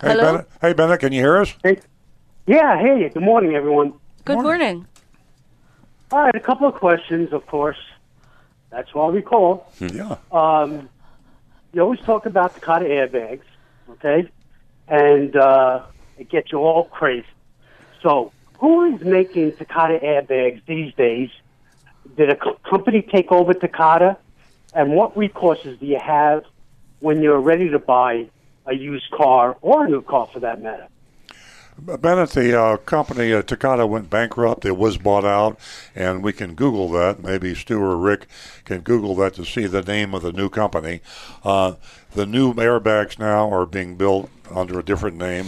Hello? 0.00 0.32
Bennett. 0.32 0.48
Hey, 0.60 0.72
Bennett, 0.72 1.00
can 1.00 1.12
you 1.12 1.20
hear 1.20 1.36
us? 1.36 1.54
Hey. 1.62 1.78
Yeah, 2.46 2.80
hey, 2.80 3.08
good 3.08 3.22
morning, 3.22 3.54
everyone. 3.54 3.92
Good 4.24 4.40
morning. 4.42 4.86
All 6.10 6.22
right, 6.22 6.34
a 6.34 6.40
couple 6.40 6.66
of 6.66 6.74
questions, 6.74 7.32
of 7.32 7.46
course. 7.46 7.78
That's 8.70 8.92
why 8.92 9.08
we 9.08 9.22
call. 9.22 9.70
Yeah. 9.78 10.16
Um, 10.32 10.88
you 11.72 11.80
always 11.82 12.00
talk 12.00 12.26
about 12.26 12.54
the 12.54 12.60
kind 12.60 12.84
of 12.84 12.90
airbags, 12.90 13.42
okay? 13.90 14.28
And 14.88 15.36
uh, 15.36 15.82
it 16.18 16.28
gets 16.28 16.50
you 16.50 16.58
all 16.58 16.84
crazy. 16.84 17.26
So, 18.06 18.30
who 18.60 18.94
is 18.94 19.00
making 19.00 19.56
Takata 19.56 19.98
airbags 19.98 20.64
these 20.66 20.94
days? 20.94 21.28
Did 22.16 22.30
a 22.30 22.36
co- 22.36 22.56
company 22.62 23.02
take 23.02 23.32
over 23.32 23.52
Takata? 23.52 24.16
And 24.72 24.92
what 24.92 25.16
recourses 25.16 25.80
do 25.80 25.86
you 25.86 25.98
have 25.98 26.44
when 27.00 27.20
you're 27.20 27.40
ready 27.40 27.68
to 27.68 27.80
buy 27.80 28.28
a 28.64 28.74
used 28.74 29.10
car 29.10 29.56
or 29.60 29.86
a 29.86 29.88
new 29.88 30.02
car, 30.02 30.28
for 30.32 30.38
that 30.38 30.62
matter? 30.62 30.86
Bennett, 31.78 32.30
the 32.30 32.58
uh, 32.58 32.76
company 32.76 33.32
uh, 33.32 33.42
Takata 33.42 33.88
went 33.88 34.08
bankrupt. 34.08 34.64
It 34.64 34.76
was 34.76 34.96
bought 34.98 35.24
out, 35.24 35.58
and 35.96 36.22
we 36.22 36.32
can 36.32 36.54
Google 36.54 36.88
that. 36.90 37.24
Maybe 37.24 37.56
Stu 37.56 37.82
or 37.82 37.96
Rick 37.96 38.28
can 38.64 38.82
Google 38.82 39.16
that 39.16 39.34
to 39.34 39.44
see 39.44 39.66
the 39.66 39.82
name 39.82 40.14
of 40.14 40.22
the 40.22 40.32
new 40.32 40.48
company. 40.48 41.00
Uh, 41.42 41.74
the 42.14 42.24
new 42.24 42.54
airbags 42.54 43.18
now 43.18 43.50
are 43.52 43.66
being 43.66 43.96
built 43.96 44.30
under 44.50 44.78
a 44.78 44.84
different 44.84 45.16
name, 45.16 45.46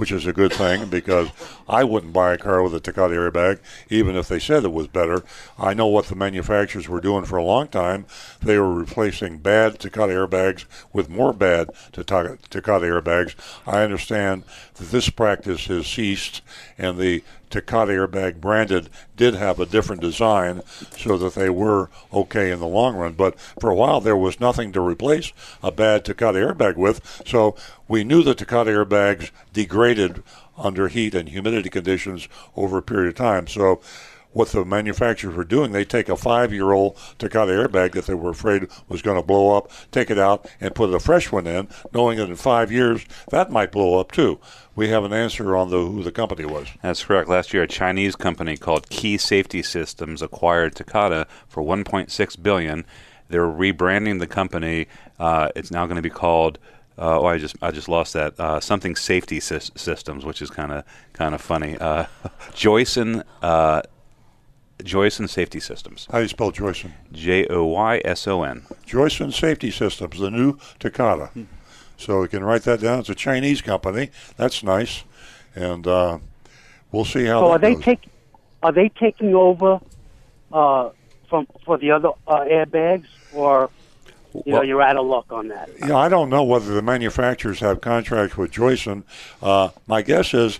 which 0.00 0.10
is 0.10 0.26
a 0.26 0.32
good 0.32 0.50
thing 0.50 0.86
because 0.86 1.28
I 1.68 1.84
wouldn't 1.84 2.14
buy 2.14 2.32
a 2.32 2.38
car 2.38 2.62
with 2.62 2.74
a 2.74 2.80
Takata 2.80 3.12
airbag, 3.12 3.58
even 3.90 4.16
if 4.16 4.28
they 4.28 4.38
said 4.38 4.64
it 4.64 4.72
was 4.72 4.86
better. 4.86 5.22
I 5.58 5.74
know 5.74 5.88
what 5.88 6.06
the 6.06 6.14
manufacturers 6.14 6.88
were 6.88 7.02
doing 7.02 7.26
for 7.26 7.36
a 7.36 7.44
long 7.44 7.68
time. 7.68 8.06
They 8.40 8.58
were 8.58 8.72
replacing 8.72 9.40
bad 9.40 9.78
Takata 9.78 10.14
airbags 10.14 10.64
with 10.94 11.10
more 11.10 11.34
bad 11.34 11.68
Takata 11.92 12.38
airbags. 12.50 13.34
I 13.66 13.82
understand 13.82 14.44
that 14.76 14.86
this 14.86 15.10
practice 15.10 15.66
has 15.66 15.86
ceased, 15.86 16.40
and 16.78 16.96
the 16.96 17.22
Takata 17.50 17.92
airbag 17.92 18.40
branded 18.40 18.88
did 19.16 19.34
have 19.34 19.58
a 19.60 19.66
different 19.66 20.00
design 20.00 20.62
so 20.96 21.18
that 21.18 21.34
they 21.34 21.50
were 21.50 21.90
okay 22.12 22.50
in 22.50 22.60
the 22.60 22.66
long 22.66 22.96
run. 22.96 23.12
But 23.12 23.38
for 23.60 23.70
a 23.70 23.74
while, 23.74 24.00
there 24.00 24.16
was 24.16 24.40
nothing 24.40 24.72
to 24.72 24.80
replace 24.80 25.32
a 25.62 25.70
bad 25.70 26.04
Takata 26.04 26.38
airbag 26.38 26.76
with. 26.76 27.22
So 27.26 27.56
we 27.88 28.04
knew 28.04 28.22
the 28.22 28.34
Takata 28.34 28.70
airbags 28.70 29.30
degraded 29.52 30.22
under 30.56 30.88
heat 30.88 31.14
and 31.14 31.28
humidity 31.28 31.70
conditions 31.70 32.28
over 32.56 32.78
a 32.78 32.82
period 32.82 33.08
of 33.08 33.14
time. 33.14 33.46
So 33.46 33.80
what 34.32 34.48
the 34.48 34.64
manufacturers 34.64 35.34
were 35.34 35.44
doing. 35.44 35.72
They 35.72 35.84
take 35.84 36.08
a 36.08 36.16
five-year-old 36.16 36.96
Takata 37.18 37.52
airbag 37.52 37.92
that 37.92 38.06
they 38.06 38.14
were 38.14 38.30
afraid 38.30 38.66
was 38.88 39.02
going 39.02 39.16
to 39.16 39.26
blow 39.26 39.56
up, 39.56 39.70
take 39.90 40.10
it 40.10 40.18
out, 40.18 40.48
and 40.60 40.74
put 40.74 40.92
a 40.94 41.00
fresh 41.00 41.32
one 41.32 41.46
in, 41.46 41.68
knowing 41.92 42.18
that 42.18 42.28
in 42.28 42.36
five 42.36 42.70
years 42.70 43.04
that 43.30 43.50
might 43.50 43.72
blow 43.72 43.98
up 43.98 44.12
too. 44.12 44.38
We 44.76 44.88
have 44.88 45.04
an 45.04 45.12
answer 45.12 45.56
on 45.56 45.70
the 45.70 45.78
who 45.78 46.02
the 46.02 46.12
company 46.12 46.44
was. 46.44 46.68
That's 46.82 47.04
correct. 47.04 47.28
Last 47.28 47.52
year, 47.52 47.64
a 47.64 47.68
Chinese 47.68 48.16
company 48.16 48.56
called 48.56 48.88
Key 48.88 49.18
Safety 49.18 49.62
Systems 49.62 50.22
acquired 50.22 50.74
Takata 50.74 51.26
for 51.48 51.62
1.6 51.62 52.42
billion. 52.42 52.84
They're 53.28 53.46
rebranding 53.46 54.20
the 54.20 54.26
company. 54.26 54.86
Uh, 55.18 55.50
it's 55.54 55.70
now 55.70 55.86
going 55.86 55.96
to 55.96 56.02
be 56.02 56.10
called. 56.10 56.58
Uh, 56.96 57.20
oh, 57.20 57.26
I 57.26 57.38
just 57.38 57.56
I 57.62 57.70
just 57.70 57.88
lost 57.88 58.12
that. 58.12 58.38
Uh, 58.38 58.60
something 58.60 58.94
Safety 58.94 59.38
Sys- 59.40 59.76
Systems, 59.78 60.24
which 60.24 60.40
is 60.42 60.50
kind 60.50 60.72
of 60.72 60.84
kind 61.12 61.34
of 61.34 61.40
funny. 61.40 61.76
Uh, 61.78 62.04
Joyson. 62.54 63.22
Joyson 64.84 65.28
Safety 65.28 65.60
Systems. 65.60 66.06
How 66.10 66.18
do 66.18 66.22
you 66.22 66.28
spell 66.28 66.52
Joyson? 66.52 66.92
J 67.12 67.46
O 67.48 67.64
Y 67.64 68.00
S 68.04 68.26
O 68.26 68.42
N. 68.42 68.62
Joyson 68.86 69.32
Safety 69.32 69.70
Systems, 69.70 70.18
the 70.18 70.30
new 70.30 70.58
Takata. 70.78 71.26
Hmm. 71.28 71.44
So 71.96 72.20
we 72.22 72.28
can 72.28 72.42
write 72.42 72.62
that 72.62 72.80
down. 72.80 73.00
It's 73.00 73.10
a 73.10 73.14
Chinese 73.14 73.60
company. 73.60 74.10
That's 74.36 74.62
nice, 74.62 75.04
and 75.54 75.86
uh, 75.86 76.18
we'll 76.90 77.04
see 77.04 77.26
how. 77.26 77.40
So 77.40 77.48
that 77.48 77.54
are 77.54 77.58
they 77.58 77.74
goes. 77.74 77.84
take 77.84 78.00
are 78.62 78.72
they 78.72 78.88
taking 78.88 79.34
over 79.34 79.80
uh, 80.52 80.90
from 81.28 81.46
for 81.64 81.76
the 81.76 81.90
other 81.90 82.10
uh, 82.26 82.40
airbags, 82.40 83.06
or 83.34 83.68
you 84.46 84.52
know 84.52 84.62
you're 84.62 84.80
out 84.80 84.96
of 84.96 85.06
luck 85.06 85.26
on 85.30 85.48
that? 85.48 85.68
Yeah, 85.86 85.96
I 85.96 86.08
don't 86.08 86.30
know 86.30 86.42
whether 86.42 86.72
the 86.72 86.82
manufacturers 86.82 87.60
have 87.60 87.82
contracts 87.82 88.36
with 88.36 88.50
Joyson. 88.50 89.04
Uh, 89.42 89.68
my 89.86 90.00
guess 90.00 90.32
is 90.32 90.58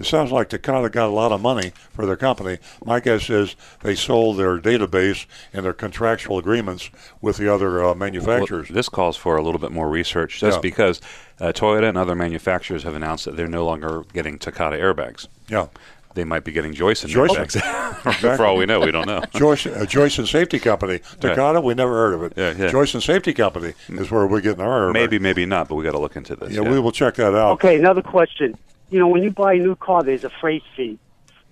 it 0.00 0.06
sounds 0.06 0.32
like 0.32 0.48
Takata 0.48 0.88
got 0.88 1.08
a 1.08 1.12
lot 1.12 1.30
of 1.30 1.42
money 1.42 1.72
for 1.92 2.06
their 2.06 2.16
company. 2.16 2.58
My 2.84 3.00
guess 3.00 3.28
is 3.28 3.54
they 3.82 3.94
sold 3.94 4.38
their 4.38 4.58
database 4.58 5.26
and 5.52 5.62
their 5.64 5.74
contractual 5.74 6.38
agreements 6.38 6.90
with 7.20 7.36
the 7.36 7.52
other 7.52 7.84
uh, 7.84 7.94
manufacturers. 7.94 8.70
Well, 8.70 8.74
this 8.74 8.88
calls 8.88 9.18
for 9.18 9.36
a 9.36 9.42
little 9.42 9.60
bit 9.60 9.72
more 9.72 9.90
research, 9.90 10.40
just 10.40 10.56
Yeah. 10.56 10.60
because 10.62 11.02
uh, 11.38 11.52
Toyota 11.52 11.90
and 11.90 11.98
other 11.98 12.14
manufacturers 12.14 12.82
have 12.84 12.94
announced 12.94 13.26
that 13.26 13.36
they're 13.36 13.46
no 13.46 13.66
longer 13.66 14.04
getting 14.14 14.38
Takata 14.38 14.76
airbags. 14.76 15.28
Yeah. 15.48 15.66
They 16.14 16.24
might 16.24 16.42
be 16.44 16.50
getting 16.50 16.72
Joyson, 16.74 17.08
Joyson. 17.10 17.60
airbags. 17.60 18.36
for 18.36 18.44
all 18.44 18.56
we 18.56 18.66
know, 18.66 18.80
we 18.80 18.90
don't 18.90 19.06
know. 19.06 19.22
Joyce, 19.34 19.66
uh, 19.66 19.84
Joyson 19.86 20.26
Safety 20.26 20.58
Company. 20.58 21.00
Takata, 21.20 21.60
we 21.60 21.74
never 21.74 21.92
heard 21.92 22.14
of 22.14 22.22
it. 22.24 22.32
Yeah, 22.36 22.64
yeah. 22.64 22.70
Joyson 22.72 23.00
Safety 23.00 23.32
Company 23.32 23.74
is 23.90 24.10
where 24.10 24.26
we're 24.26 24.40
getting 24.40 24.60
our. 24.62 24.92
Maybe, 24.92 25.18
maybe 25.20 25.46
not, 25.46 25.68
but 25.68 25.76
we 25.76 25.84
got 25.84 25.92
to 25.92 25.98
look 26.00 26.16
into 26.16 26.34
this. 26.34 26.52
Yeah, 26.52 26.62
we 26.62 26.80
will 26.80 26.90
check 26.90 27.14
that 27.16 27.34
out. 27.34 27.52
Okay, 27.52 27.78
another 27.78 28.02
question. 28.02 28.58
You 28.90 28.98
know, 28.98 29.08
when 29.08 29.22
you 29.22 29.30
buy 29.30 29.54
a 29.54 29.58
new 29.58 29.76
car, 29.76 30.02
there's 30.02 30.24
a 30.24 30.30
freight 30.30 30.62
fee, 30.76 30.98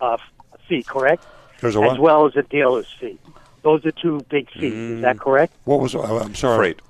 uh, 0.01 0.16
fee, 0.69 0.82
correct? 0.82 1.24
There's 1.60 1.77
a 1.77 1.81
as 1.82 1.98
well 1.98 2.27
as 2.27 2.36
a 2.36 2.43
dealer's 2.43 2.86
fee. 3.01 3.19
Those 3.62 3.85
are 3.86 3.90
two 3.93 4.20
big 4.28 4.51
fees. 4.51 4.73
Is 4.73 5.02
that 5.02 5.19
correct? 5.19 5.52
What 5.65 5.81
was? 5.81 5.94
Uh, 5.94 6.19
I'm 6.19 6.35
sorry. 6.35 6.59
Freight. 6.74 6.81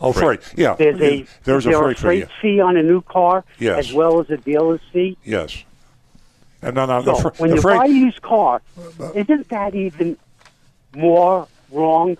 Oh, 0.00 0.12
freight. 0.12 0.40
Yeah. 0.56 0.74
There's 0.74 1.00
a 1.00 1.26
There's 1.44 1.64
is 1.64 1.66
a 1.66 1.70
there 1.70 1.80
freight, 1.94 1.96
a 1.96 2.00
freight 2.00 2.28
fee 2.40 2.60
on 2.60 2.76
a 2.76 2.82
new 2.82 3.02
car, 3.02 3.44
Yes. 3.58 3.78
as 3.88 3.92
well 3.92 4.20
as 4.20 4.30
a 4.30 4.36
dealer's 4.36 4.80
fee. 4.92 5.16
fee. 5.22 5.30
Yes. 5.30 5.64
And 6.62 6.74
no, 6.76 6.86
no, 6.86 7.02
the, 7.02 7.14
fr- 7.14 7.28
when 7.42 7.50
the 7.50 7.56
you 7.56 7.62
freight. 7.62 7.78
buy 7.78 7.86
a 7.86 7.88
used 7.88 8.22
car, 8.22 8.62
isn't 9.14 9.48
that 9.48 9.74
even 9.74 10.16
more 10.96 11.48
wrong? 11.70 12.16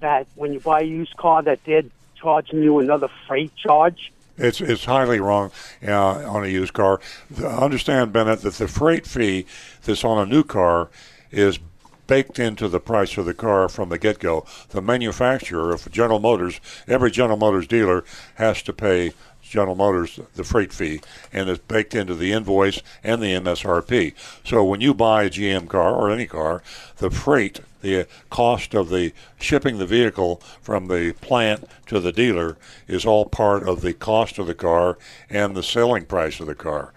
That 0.00 0.26
when 0.34 0.52
you 0.52 0.60
buy 0.60 0.80
a 0.82 0.84
used 0.84 1.16
car, 1.16 1.42
that 1.42 1.64
they're 1.64 1.82
charging 2.16 2.62
you 2.62 2.78
another 2.80 3.08
freight 3.26 3.54
charge? 3.56 4.12
It's 4.38 4.60
it's 4.60 4.84
highly 4.84 5.20
wrong 5.20 5.50
uh, 5.86 6.28
on 6.28 6.44
a 6.44 6.48
used 6.48 6.72
car. 6.72 7.00
The- 7.30 7.48
Understand, 7.48 8.12
Bennett, 8.12 8.42
that 8.42 8.54
the 8.54 8.68
freight 8.68 9.06
fee 9.06 9.46
that's 9.84 10.04
on 10.04 10.18
a 10.18 10.30
new 10.30 10.44
car 10.44 10.88
is 11.30 11.58
baked 12.06 12.38
into 12.38 12.68
the 12.68 12.80
price 12.80 13.16
of 13.18 13.24
the 13.26 13.34
car 13.34 13.68
from 13.68 13.88
the 13.88 13.98
get 13.98 14.18
go. 14.18 14.46
The 14.70 14.80
manufacturer, 14.80 15.72
if 15.74 15.90
General 15.90 16.20
Motors, 16.20 16.60
every 16.86 17.10
General 17.10 17.36
Motors 17.36 17.66
dealer 17.66 18.04
has 18.36 18.62
to 18.62 18.72
pay 18.72 19.12
General 19.56 19.74
Motors 19.74 20.20
the 20.34 20.44
freight 20.44 20.70
fee, 20.70 21.00
and 21.32 21.48
it's 21.48 21.62
baked 21.66 21.94
into 21.94 22.14
the 22.14 22.30
invoice 22.30 22.82
and 23.02 23.22
the 23.22 23.32
MSRP. 23.32 24.12
So 24.44 24.62
when 24.62 24.82
you 24.82 24.92
buy 24.92 25.24
a 25.24 25.30
GM 25.30 25.66
car 25.66 25.94
or 25.94 26.10
any 26.10 26.26
car, 26.26 26.62
the 26.98 27.10
freight, 27.10 27.60
the 27.80 28.06
cost 28.28 28.74
of 28.74 28.90
the 28.90 29.14
shipping 29.40 29.78
the 29.78 29.86
vehicle 29.86 30.42
from 30.60 30.88
the 30.88 31.14
plant 31.22 31.66
to 31.86 32.00
the 32.00 32.12
dealer 32.12 32.58
is 32.86 33.06
all 33.06 33.24
part 33.24 33.66
of 33.66 33.80
the 33.80 33.94
cost 33.94 34.38
of 34.38 34.46
the 34.46 34.54
car 34.54 34.98
and 35.30 35.56
the 35.56 35.62
selling 35.62 36.04
price 36.04 36.38
of 36.38 36.46
the 36.46 36.54
car. 36.54 36.92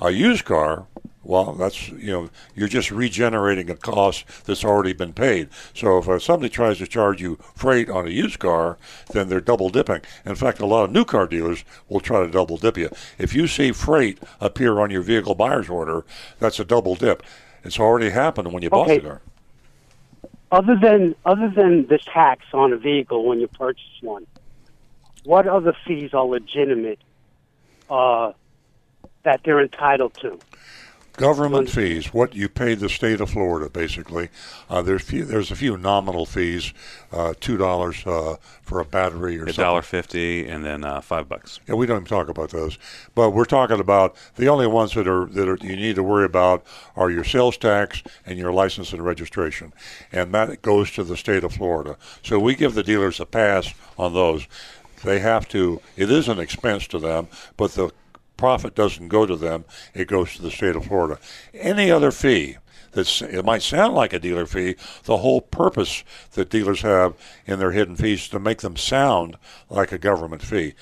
A 0.00 0.10
used 0.10 0.44
car, 0.44 0.86
well, 1.24 1.52
that's 1.52 1.88
you 1.88 2.12
know 2.12 2.30
you're 2.54 2.68
just 2.68 2.90
regenerating 2.90 3.70
a 3.70 3.76
cost 3.76 4.24
that's 4.44 4.64
already 4.64 4.92
been 4.92 5.12
paid. 5.12 5.48
So 5.74 5.98
if 5.98 6.08
uh, 6.08 6.18
somebody 6.18 6.48
tries 6.50 6.78
to 6.78 6.86
charge 6.86 7.20
you 7.20 7.38
freight 7.54 7.88
on 7.88 8.06
a 8.06 8.10
used 8.10 8.38
car, 8.38 8.76
then 9.12 9.28
they're 9.28 9.40
double 9.40 9.70
dipping. 9.70 10.00
In 10.24 10.34
fact, 10.34 10.60
a 10.60 10.66
lot 10.66 10.84
of 10.84 10.90
new 10.90 11.04
car 11.04 11.26
dealers 11.26 11.64
will 11.88 12.00
try 12.00 12.24
to 12.24 12.30
double 12.30 12.56
dip 12.56 12.76
you. 12.76 12.90
If 13.18 13.34
you 13.34 13.46
see 13.46 13.72
freight 13.72 14.18
appear 14.40 14.80
on 14.80 14.90
your 14.90 15.02
vehicle 15.02 15.34
buyer's 15.34 15.68
order, 15.68 16.04
that's 16.38 16.58
a 16.58 16.64
double 16.64 16.96
dip. 16.96 17.22
It's 17.64 17.78
already 17.78 18.10
happened 18.10 18.52
when 18.52 18.62
you 18.62 18.70
bought 18.70 18.88
the 18.88 19.00
car. 19.00 19.20
Other 20.50 20.76
than 20.76 21.14
other 21.24 21.48
than 21.48 21.86
the 21.86 21.98
tax 21.98 22.44
on 22.52 22.72
a 22.72 22.76
vehicle 22.76 23.24
when 23.24 23.40
you 23.40 23.46
purchase 23.46 23.84
one, 24.02 24.26
what 25.24 25.46
other 25.46 25.74
fees 25.86 26.12
are 26.12 26.24
legitimate 26.24 26.98
uh, 27.88 28.32
that 29.22 29.40
they're 29.44 29.60
entitled 29.60 30.14
to? 30.20 30.38
Government 31.14 31.68
fees, 31.68 32.14
what 32.14 32.34
you 32.34 32.48
pay 32.48 32.74
the 32.74 32.88
state 32.88 33.20
of 33.20 33.30
Florida, 33.30 33.68
basically. 33.68 34.30
Uh, 34.70 34.80
there's 34.80 35.02
few, 35.02 35.26
there's 35.26 35.50
a 35.50 35.54
few 35.56 35.76
nominal 35.76 36.24
fees, 36.24 36.72
uh, 37.12 37.34
two 37.38 37.58
dollars 37.58 38.06
uh, 38.06 38.36
for 38.62 38.80
a 38.80 38.84
battery 38.84 39.38
or 39.38 39.44
A 39.44 39.52
dollar 39.52 39.82
fifty, 39.82 40.48
and 40.48 40.64
then 40.64 40.84
uh, 40.84 41.02
five 41.02 41.28
bucks. 41.28 41.60
Yeah, 41.68 41.74
we 41.74 41.84
don't 41.84 41.98
even 41.98 42.06
talk 42.06 42.28
about 42.28 42.48
those, 42.48 42.78
but 43.14 43.30
we're 43.30 43.44
talking 43.44 43.78
about 43.78 44.16
the 44.36 44.48
only 44.48 44.66
ones 44.66 44.94
that 44.94 45.06
are 45.06 45.26
that 45.26 45.48
are, 45.48 45.58
you 45.60 45.76
need 45.76 45.96
to 45.96 46.02
worry 46.02 46.24
about 46.24 46.64
are 46.96 47.10
your 47.10 47.24
sales 47.24 47.58
tax 47.58 48.02
and 48.24 48.38
your 48.38 48.52
license 48.52 48.94
and 48.94 49.04
registration, 49.04 49.74
and 50.12 50.32
that 50.32 50.62
goes 50.62 50.90
to 50.92 51.04
the 51.04 51.16
state 51.16 51.44
of 51.44 51.52
Florida. 51.52 51.98
So 52.22 52.38
we 52.38 52.54
give 52.54 52.72
the 52.72 52.82
dealers 52.82 53.20
a 53.20 53.26
pass 53.26 53.74
on 53.98 54.14
those. 54.14 54.46
They 55.04 55.18
have 55.18 55.46
to. 55.48 55.82
It 55.96 56.10
is 56.10 56.28
an 56.28 56.38
expense 56.38 56.86
to 56.88 56.98
them, 56.98 57.28
but 57.56 57.72
the 57.72 57.90
profit 58.42 58.74
doesn't 58.74 59.06
go 59.06 59.24
to 59.24 59.36
them. 59.36 59.64
It 59.94 60.08
goes 60.08 60.34
to 60.34 60.42
the 60.42 60.50
state 60.50 60.74
of 60.74 60.86
Florida. 60.86 61.20
Any 61.54 61.92
other 61.92 62.10
fee 62.10 62.56
that's 62.90 63.22
it 63.22 63.44
might 63.44 63.62
sound 63.62 63.94
like 63.94 64.12
a 64.12 64.18
dealer 64.18 64.46
fee. 64.46 64.74
The 65.04 65.18
whole 65.18 65.40
purpose 65.40 66.02
that 66.32 66.50
dealers 66.50 66.80
have 66.80 67.14
in 67.46 67.60
their 67.60 67.70
hidden 67.70 67.94
fees 67.94 68.26
to 68.30 68.40
make 68.40 68.60
them 68.60 68.76
sound 68.76 69.36
like 69.70 69.92
a 69.92 69.96
government 69.96 70.42
fee. 70.42 70.74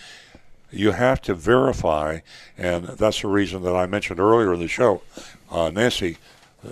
You 0.70 0.92
have 0.92 1.20
to 1.22 1.34
verify, 1.34 2.20
and 2.56 2.86
that's 2.86 3.20
the 3.20 3.28
reason 3.28 3.62
that 3.64 3.76
I 3.76 3.84
mentioned 3.84 4.20
earlier 4.20 4.54
in 4.54 4.60
the 4.60 4.66
show. 4.66 5.02
Uh, 5.50 5.68
Nancy 5.68 6.16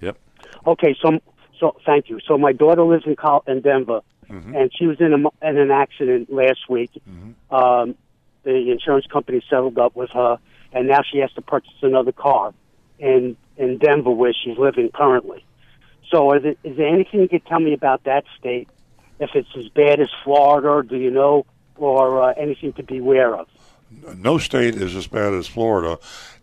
Yep. 0.00 0.16
Okay, 0.66 0.96
so 1.00 1.18
so 1.60 1.76
thank 1.84 2.08
you. 2.08 2.20
So 2.26 2.38
my 2.38 2.52
daughter 2.52 2.82
lives 2.82 3.04
in 3.06 3.16
Col- 3.16 3.44
in 3.46 3.60
Denver, 3.60 4.00
Mm-hmm. 4.30 4.56
and 4.56 4.70
she 4.74 4.86
was 4.86 4.98
in 5.02 5.12
a 5.12 5.18
mo- 5.18 5.34
in 5.42 5.58
an 5.58 5.70
accident 5.70 6.32
last 6.32 6.60
week. 6.70 6.90
Um, 7.50 7.94
the 8.44 8.70
insurance 8.70 9.06
company 9.06 9.42
settled 9.50 9.78
up 9.78 9.94
with 9.94 10.08
her, 10.10 10.38
and 10.72 10.88
now 10.88 11.00
she 11.02 11.18
has 11.18 11.30
to 11.34 11.42
purchase 11.42 11.74
another 11.82 12.10
car 12.12 12.54
in 12.98 13.36
in 13.58 13.76
Denver, 13.76 14.10
where 14.10 14.32
she's 14.32 14.56
living 14.56 14.88
currently. 14.94 15.44
So, 16.10 16.32
is, 16.32 16.42
it, 16.44 16.58
is 16.64 16.76
there 16.78 16.88
anything 16.88 17.20
you 17.20 17.28
could 17.28 17.44
tell 17.46 17.60
me 17.60 17.74
about 17.74 18.04
that 18.04 18.24
state? 18.38 18.66
If 19.20 19.30
it's 19.34 19.48
as 19.56 19.68
bad 19.68 20.00
as 20.00 20.08
Florida, 20.24 20.86
do 20.88 20.96
you 20.96 21.10
know, 21.10 21.44
or 21.76 22.22
uh, 22.22 22.32
anything 22.36 22.72
to 22.74 22.82
beware 22.82 23.36
of? 23.36 23.46
No 24.16 24.38
state 24.38 24.74
is 24.74 24.94
as 24.96 25.06
bad 25.06 25.32
as 25.34 25.46
Florida. 25.46 25.98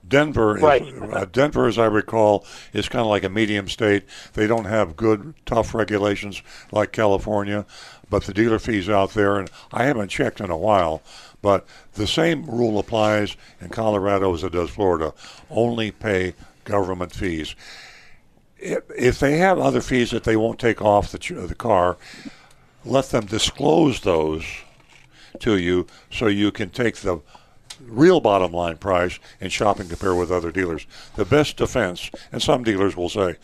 Denver, 0.07 0.57
is, 0.57 0.63
Right. 0.63 0.83
uh, 1.13 1.25
Denver, 1.25 1.67
as 1.67 1.77
I 1.77 1.85
recall, 1.85 2.45
is 2.73 2.89
kind 2.89 3.01
of 3.01 3.07
like 3.07 3.23
a 3.23 3.29
medium 3.29 3.69
state. 3.69 4.03
They 4.33 4.47
don't 4.47 4.65
have 4.65 4.95
good, 4.97 5.35
tough 5.45 5.73
regulations 5.73 6.41
like 6.71 6.91
California, 6.91 7.65
but 8.09 8.23
the 8.23 8.33
dealer 8.33 8.59
fees 8.59 8.89
out 8.89 9.13
there, 9.13 9.37
and 9.37 9.49
I 9.71 9.85
haven't 9.85 10.09
checked 10.09 10.41
in 10.41 10.49
a 10.49 10.57
while, 10.57 11.01
but 11.41 11.65
the 11.93 12.07
same 12.07 12.45
rule 12.45 12.77
applies 12.77 13.37
in 13.61 13.69
Colorado 13.69 14.33
as 14.33 14.43
it 14.43 14.51
does 14.53 14.69
Florida. 14.69 15.13
Only 15.49 15.91
pay 15.91 16.33
government 16.65 17.13
fees. 17.13 17.55
If, 18.57 18.83
if 18.95 19.19
they 19.19 19.37
have 19.37 19.59
other 19.59 19.81
fees 19.81 20.11
that 20.11 20.23
they 20.23 20.35
won't 20.35 20.59
take 20.59 20.81
off 20.81 21.11
the, 21.11 21.17
the 21.47 21.55
car, 21.55 21.97
let 22.83 23.05
them 23.11 23.25
disclose 23.25 24.01
those 24.01 24.43
to 25.39 25.57
you 25.57 25.87
so 26.11 26.27
you 26.27 26.51
can 26.51 26.69
take 26.69 26.97
the 26.97 27.21
real 27.91 28.19
bottom 28.19 28.51
line 28.51 28.77
price 28.77 29.19
and 29.39 29.51
shop 29.51 29.80
and 29.80 29.89
compare 29.89 30.15
with 30.15 30.31
other 30.31 30.51
dealers. 30.51 30.88
The 31.15 31.26
best 31.26 31.57
defense, 31.57 32.09
and 32.31 32.41
some 32.41 32.63
dealers 32.63 32.95
will 32.95 33.09
say, 33.09 33.35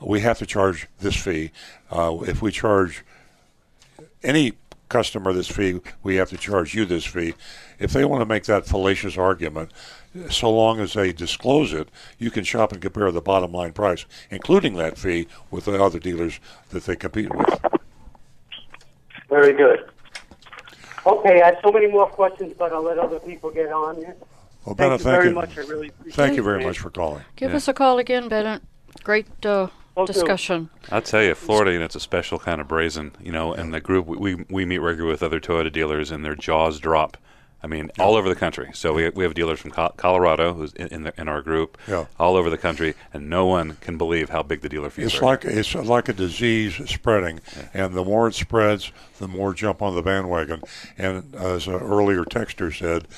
we 0.00 0.20
have 0.20 0.38
to 0.38 0.46
charge 0.46 0.86
this 1.00 1.16
fee. 1.16 1.50
Uh, 1.90 2.18
if 2.22 2.40
we 2.40 2.52
charge 2.52 3.04
any 4.22 4.52
customer 4.88 5.32
this 5.32 5.48
fee, 5.48 5.80
we 6.02 6.16
have 6.16 6.30
to 6.30 6.36
charge 6.36 6.74
you 6.74 6.84
this 6.84 7.04
fee. 7.04 7.34
If 7.78 7.92
they 7.92 8.04
want 8.04 8.22
to 8.22 8.26
make 8.26 8.44
that 8.44 8.66
fallacious 8.66 9.18
argument, 9.18 9.72
so 10.30 10.50
long 10.50 10.80
as 10.80 10.94
they 10.94 11.12
disclose 11.12 11.72
it, 11.72 11.88
you 12.18 12.30
can 12.30 12.44
shop 12.44 12.72
and 12.72 12.80
compare 12.80 13.10
the 13.10 13.20
bottom 13.20 13.52
line 13.52 13.72
price, 13.72 14.06
including 14.30 14.74
that 14.76 14.96
fee, 14.96 15.28
with 15.50 15.66
the 15.66 15.82
other 15.82 15.98
dealers 15.98 16.40
that 16.70 16.84
they 16.84 16.96
compete 16.96 17.34
with. 17.34 17.60
Very 19.28 19.52
good. 19.52 19.90
Okay, 21.08 21.40
I 21.40 21.46
have 21.46 21.56
so 21.64 21.72
many 21.72 21.86
more 21.86 22.06
questions, 22.06 22.52
but 22.58 22.70
I'll 22.72 22.82
let 22.82 22.98
other 22.98 23.18
people 23.18 23.50
get 23.50 23.72
on 23.72 23.96
here. 23.96 24.14
Well, 24.66 24.74
thank 24.74 24.92
you 24.92 24.98
thank 24.98 25.02
very 25.02 25.28
you. 25.28 25.34
much. 25.34 25.56
I 25.56 25.62
really 25.62 25.88
appreciate 25.88 26.14
Thank 26.14 26.36
you 26.36 26.42
very 26.42 26.62
much 26.62 26.78
for 26.78 26.90
calling. 26.90 27.24
Give 27.36 27.50
Yeah. 27.50 27.56
us 27.56 27.66
a 27.68 27.72
call 27.72 27.98
again, 27.98 28.28
Bennett. 28.28 28.60
Great 29.04 29.26
uh, 29.46 29.68
discussion. 30.04 30.68
I'll 30.90 31.00
tell 31.00 31.22
you, 31.22 31.34
Florida, 31.34 31.72
you 31.72 31.78
know, 31.78 31.86
it's 31.86 31.94
a 31.96 32.00
special 32.00 32.38
kind 32.38 32.60
of 32.60 32.68
brazen, 32.68 33.12
you 33.22 33.32
know, 33.32 33.54
and 33.54 33.72
the 33.72 33.80
group, 33.80 34.06
we, 34.06 34.34
we 34.50 34.66
meet 34.66 34.78
regularly 34.78 35.12
with 35.12 35.22
other 35.22 35.40
Toyota 35.40 35.72
dealers 35.72 36.10
and 36.10 36.22
their 36.24 36.34
jaws 36.34 36.78
drop. 36.78 37.16
I 37.62 37.66
mean, 37.66 37.90
all 37.98 38.14
over 38.14 38.28
the 38.28 38.36
country. 38.36 38.70
So 38.72 38.92
we, 38.92 39.08
we 39.10 39.24
have 39.24 39.34
dealers 39.34 39.58
from 39.58 39.72
Colorado 39.72 40.54
who's 40.54 40.72
in, 40.74 40.86
in, 40.88 41.02
the, 41.02 41.20
in 41.20 41.26
our 41.28 41.42
group, 41.42 41.76
Yeah. 41.88 42.04
all 42.18 42.36
over 42.36 42.50
the 42.50 42.58
country, 42.58 42.94
and 43.12 43.28
no 43.28 43.46
one 43.46 43.76
can 43.80 43.98
believe 43.98 44.28
how 44.30 44.42
big 44.44 44.60
the 44.60 44.68
dealer 44.68 44.90
fees 44.90 45.06
It's 45.06 45.16
are. 45.18 45.24
like 45.24 45.44
it's 45.44 45.74
like 45.74 46.08
a 46.08 46.12
disease 46.12 46.80
spreading, 46.88 47.40
and 47.74 47.94
the 47.94 48.04
more 48.04 48.28
it 48.28 48.34
spreads, 48.34 48.92
the 49.18 49.26
more 49.26 49.54
jump 49.54 49.82
on 49.82 49.96
the 49.96 50.02
bandwagon. 50.02 50.62
And 50.96 51.34
as 51.34 51.66
an 51.66 51.74
earlier 51.74 52.24
texter 52.24 52.72
said, 52.76 53.08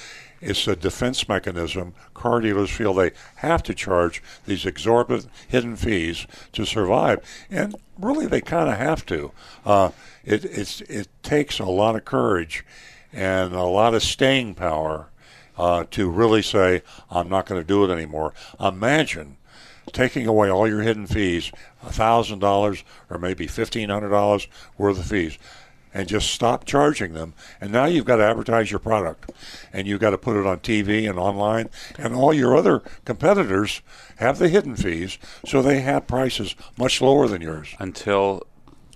it's 0.40 0.66
a 0.66 0.74
defense 0.74 1.28
mechanism. 1.28 1.92
Car 2.14 2.40
dealers 2.40 2.70
feel 2.70 2.94
they 2.94 3.10
have 3.36 3.62
to 3.64 3.74
charge 3.74 4.22
these 4.46 4.64
exorbitant 4.64 5.30
hidden 5.48 5.76
fees 5.76 6.26
to 6.52 6.64
survive, 6.64 7.20
and 7.50 7.74
really 7.98 8.26
they 8.26 8.40
kind 8.40 8.70
of 8.70 8.78
have 8.78 9.04
to. 9.04 9.32
Uh, 9.66 9.90
it 10.24 10.46
it's 10.46 10.80
it 10.82 11.08
takes 11.22 11.58
a 11.58 11.66
lot 11.66 11.94
of 11.94 12.06
courage 12.06 12.64
and 13.12 13.54
a 13.54 13.64
lot 13.64 13.94
of 13.94 14.02
staying 14.02 14.54
power 14.54 15.08
uh, 15.58 15.84
to 15.90 16.08
really 16.08 16.42
say 16.42 16.82
I'm 17.10 17.28
not 17.28 17.46
going 17.46 17.60
to 17.60 17.66
do 17.66 17.84
it 17.84 17.90
anymore. 17.90 18.32
Imagine 18.58 19.36
taking 19.92 20.26
away 20.26 20.50
all 20.50 20.68
your 20.68 20.82
hidden 20.82 21.06
fees, 21.06 21.50
thousand 21.84 22.38
dollars 22.38 22.84
or 23.08 23.18
maybe 23.18 23.46
fifteen 23.46 23.90
hundred 23.90 24.10
dollars 24.10 24.46
worth 24.78 24.98
of 24.98 25.06
fees, 25.06 25.38
and 25.92 26.08
just 26.08 26.30
stop 26.30 26.64
charging 26.64 27.12
them. 27.12 27.34
And 27.60 27.72
now 27.72 27.86
you've 27.86 28.04
got 28.04 28.16
to 28.16 28.24
advertise 28.24 28.70
your 28.70 28.80
product, 28.80 29.30
and 29.72 29.86
you've 29.86 30.00
got 30.00 30.10
to 30.10 30.18
put 30.18 30.36
it 30.36 30.46
on 30.46 30.60
TV 30.60 31.08
and 31.08 31.18
online, 31.18 31.68
and 31.98 32.14
all 32.14 32.32
your 32.32 32.56
other 32.56 32.82
competitors 33.04 33.82
have 34.16 34.38
the 34.38 34.48
hidden 34.48 34.76
fees, 34.76 35.18
so 35.44 35.60
they 35.60 35.80
have 35.80 36.06
prices 36.06 36.54
much 36.78 37.00
lower 37.00 37.26
than 37.28 37.42
yours. 37.42 37.74
Until 37.78 38.46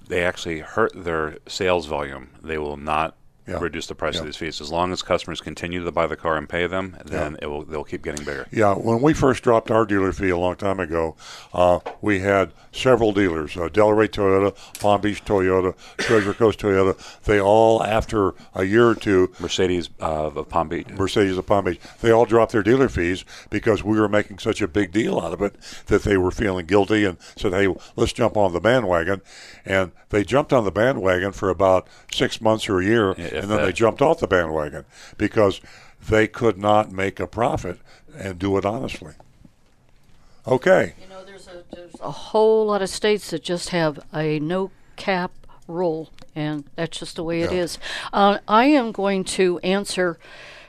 they 0.07 0.23
actually 0.23 0.61
hurt 0.61 0.93
their 0.95 1.39
sales 1.47 1.87
volume, 1.87 2.31
they 2.43 2.59
will 2.59 2.77
not 2.77 3.17
Yeah. 3.47 3.59
reduce 3.61 3.87
the 3.87 3.95
price 3.95 4.15
Yeah. 4.15 4.21
of 4.21 4.27
these 4.27 4.37
fees. 4.37 4.61
As 4.61 4.71
long 4.73 4.91
as 4.93 5.03
customers 5.03 5.41
continue 5.41 5.85
to 5.85 5.93
buy 5.93 6.07
the 6.07 6.17
car 6.17 6.37
and 6.37 6.49
pay 6.49 6.67
them, 6.67 6.97
then 7.05 7.37
it 7.43 7.47
will 7.47 7.63
they'll 7.63 7.85
keep 7.85 8.03
getting 8.03 8.25
bigger. 8.25 8.47
Yeah, 8.51 8.73
when 8.75 9.03
we 9.03 9.13
first 9.13 9.43
dropped 9.43 9.71
our 9.71 9.85
dealer 9.85 10.13
fee 10.13 10.31
a 10.31 10.37
long 10.39 10.57
time 10.57 10.81
ago, 10.81 11.15
uh, 11.53 11.81
we 12.01 12.21
had 12.21 12.53
several 12.73 13.13
dealers: 13.13 13.57
uh, 13.57 13.69
Delray 13.69 14.09
Toyota, 14.09 14.55
Palm 14.81 15.01
Beach 15.03 15.25
Toyota, 15.25 15.75
Treasure 15.99 16.33
Coast 16.33 16.59
Toyota. 16.59 16.97
They 17.25 17.41
all, 17.41 17.83
after 17.85 18.33
a 18.55 18.65
year 18.65 18.89
or 18.89 18.95
two, 18.95 19.31
Mercedes 19.39 19.91
uh, 20.01 20.27
of 20.29 20.49
Palm 20.49 20.69
Beach, 20.69 20.89
Mercedes 20.89 21.37
of 21.37 21.47
Palm 21.47 21.67
Beach, 21.67 21.81
they 22.01 22.11
all 22.11 22.25
dropped 22.25 22.53
their 22.53 22.63
dealer 22.63 22.89
fees 22.89 23.25
because 23.51 23.85
we 23.85 24.01
were 24.01 24.09
making 24.09 24.39
such 24.39 24.63
a 24.63 24.69
big 24.69 24.91
deal 24.93 25.21
out 25.21 25.33
of 25.35 25.43
it 25.43 25.55
that 25.87 26.03
they 26.05 26.17
were 26.17 26.31
feeling 26.31 26.65
guilty 26.67 27.05
and 27.05 27.19
said, 27.37 27.53
"Hey, 27.53 27.69
let's 27.97 28.13
jump 28.13 28.37
on 28.37 28.53
the 28.53 28.61
bandwagon." 28.61 29.21
And 29.67 29.93
they 30.11 30.25
jumped 30.25 30.53
on 30.53 30.65
the 30.65 30.71
bandwagon 30.71 31.33
for 31.33 31.51
about 31.51 31.87
six 32.13 32.41
months 32.41 32.69
or 32.69 32.81
a 32.81 32.85
year, 32.85 33.15
if 33.19 33.34
and 33.35 33.51
then 33.51 33.63
they 33.65 33.73
jumped 33.73 34.01
off 34.03 34.21
the 34.21 34.27
bandwagon 34.27 34.85
because 35.19 35.61
they 36.09 36.27
could 36.27 36.59
not 36.59 36.93
make 36.93 37.19
a 37.21 37.27
profit 37.27 37.79
and 38.17 38.39
do 38.39 38.57
it 38.57 38.65
honestly. 38.65 39.15
Okay. 40.47 40.95
You 41.01 41.09
know, 41.09 41.25
there's 41.25 41.49
a, 41.49 41.65
there's 41.75 41.95
a 42.01 42.11
whole 42.11 42.67
lot 42.67 42.83
of 42.83 42.89
states 42.91 43.31
that 43.31 43.43
just 43.43 43.71
have 43.71 43.99
a 44.13 44.39
no 44.41 44.71
cap 44.97 45.33
rule, 45.67 46.11
and 46.37 46.65
that's 46.77 46.99
just 46.99 47.17
the 47.17 47.25
way 47.25 47.41
it 47.41 47.51
Yeah. 47.51 47.59
is. 47.61 47.79
Uh, 48.13 48.39
I 48.47 48.67
am 48.67 48.93
going 48.93 49.25
to 49.25 49.59
answer, 49.61 50.19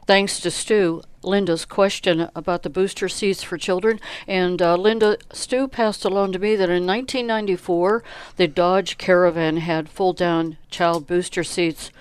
thanks 0.07 0.39
to 0.39 0.49
Stu, 0.51 1.01
Linda's 1.21 1.65
question 1.65 2.29
about 2.35 2.63
the 2.63 2.69
booster 2.69 3.09
seats 3.09 3.43
for 3.43 3.57
children. 3.57 3.99
And 4.27 4.61
uh, 4.61 4.75
Linda, 4.77 5.17
Stu 5.33 5.67
passed 5.67 6.05
along 6.05 6.31
to 6.33 6.39
me 6.39 6.55
that 6.55 6.69
in 6.69 6.85
1994, 6.85 8.03
the 8.37 8.47
Dodge 8.47 8.97
Caravan 8.97 9.57
had 9.57 9.89
full 9.89 10.13
down 10.13 10.55
child 10.69 11.05
booster 11.07 11.43
seats. 11.43 11.91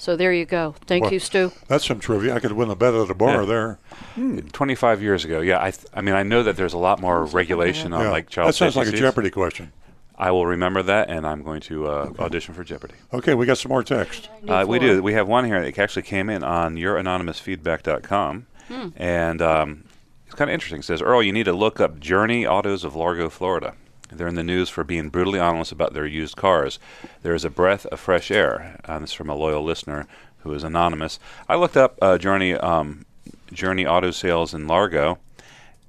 So 0.00 0.16
there 0.16 0.32
you 0.32 0.46
go. 0.46 0.74
Thank 0.86 1.04
Well, 1.04 1.12
you, 1.12 1.18
Stu. 1.18 1.52
That's 1.68 1.86
some 1.86 2.00
trivia. 2.00 2.34
I 2.34 2.40
could 2.40 2.52
win 2.52 2.70
a 2.70 2.74
bet 2.74 2.94
at 2.94 3.10
a 3.10 3.14
bar 3.14 3.42
Yeah. 3.42 3.46
there. 3.46 3.78
Hmm, 4.14 4.38
25 4.38 5.02
years 5.02 5.26
ago, 5.26 5.40
yeah. 5.40 5.58
I, 5.62 5.72
th- 5.72 5.84
I 5.92 6.00
mean, 6.00 6.14
I 6.14 6.22
know 6.22 6.42
that 6.42 6.56
there's 6.56 6.72
a 6.72 6.78
lot 6.78 7.00
more 7.02 7.24
regulation 7.26 7.92
on 7.92 8.04
Yeah. 8.04 8.10
like 8.10 8.30
child 8.30 8.48
That 8.48 8.54
sounds 8.54 8.74
safety 8.74 8.92
like 8.92 8.96
a. 8.98 8.98
Jeopardy 8.98 9.28
question. 9.30 9.72
I 10.16 10.30
will 10.30 10.46
remember 10.46 10.82
that, 10.82 11.10
and 11.10 11.26
I'm 11.26 11.42
going 11.42 11.60
to 11.62 11.86
uh, 11.86 12.10
audition 12.18 12.54
for 12.54 12.64
Jeopardy. 12.64 12.94
Okay, 13.12 13.34
we 13.34 13.44
got 13.44 13.58
some 13.58 13.68
more 13.70 13.82
text. 13.82 14.30
Uh, 14.48 14.64
we 14.66 14.78
do. 14.78 15.02
We 15.02 15.12
have 15.12 15.28
one 15.28 15.44
here 15.44 15.62
that 15.62 15.78
actually 15.78 16.02
came 16.02 16.30
in 16.30 16.42
on 16.44 16.76
youranonymousfeedback.com. 16.76 18.46
Hmm. 18.68 18.88
And 18.96 19.42
um, 19.42 19.84
it's 20.26 20.34
kind 20.34 20.50
of 20.50 20.54
interesting. 20.54 20.80
It 20.80 20.84
says, 20.84 21.02
Earl, 21.02 21.22
you 21.22 21.32
need 21.32 21.44
to 21.44 21.52
look 21.52 21.78
up 21.80 22.00
Journey 22.00 22.46
Autos 22.46 22.84
of 22.84 22.94
Largo, 22.96 23.28
Florida. 23.28 23.74
They're 24.12 24.28
in 24.28 24.34
the 24.34 24.42
news 24.42 24.68
for 24.68 24.84
being 24.84 25.08
brutally 25.08 25.38
honest 25.38 25.72
about 25.72 25.94
their 25.94 26.06
used 26.06 26.36
cars. 26.36 26.78
There 27.22 27.34
is 27.34 27.44
a 27.44 27.50
breath 27.50 27.86
of 27.86 28.00
fresh 28.00 28.30
air. 28.30 28.80
Uh, 28.84 28.98
this 28.98 29.10
is 29.10 29.14
from 29.14 29.30
a 29.30 29.34
loyal 29.34 29.62
listener 29.62 30.06
who 30.38 30.52
is 30.52 30.64
anonymous. 30.64 31.18
I 31.48 31.56
looked 31.56 31.76
up 31.76 31.98
uh, 32.02 32.18
Journey 32.18 32.54
um, 32.54 33.04
Journey 33.52 33.86
Auto 33.86 34.10
Sales 34.10 34.54
in 34.54 34.66
Largo, 34.66 35.18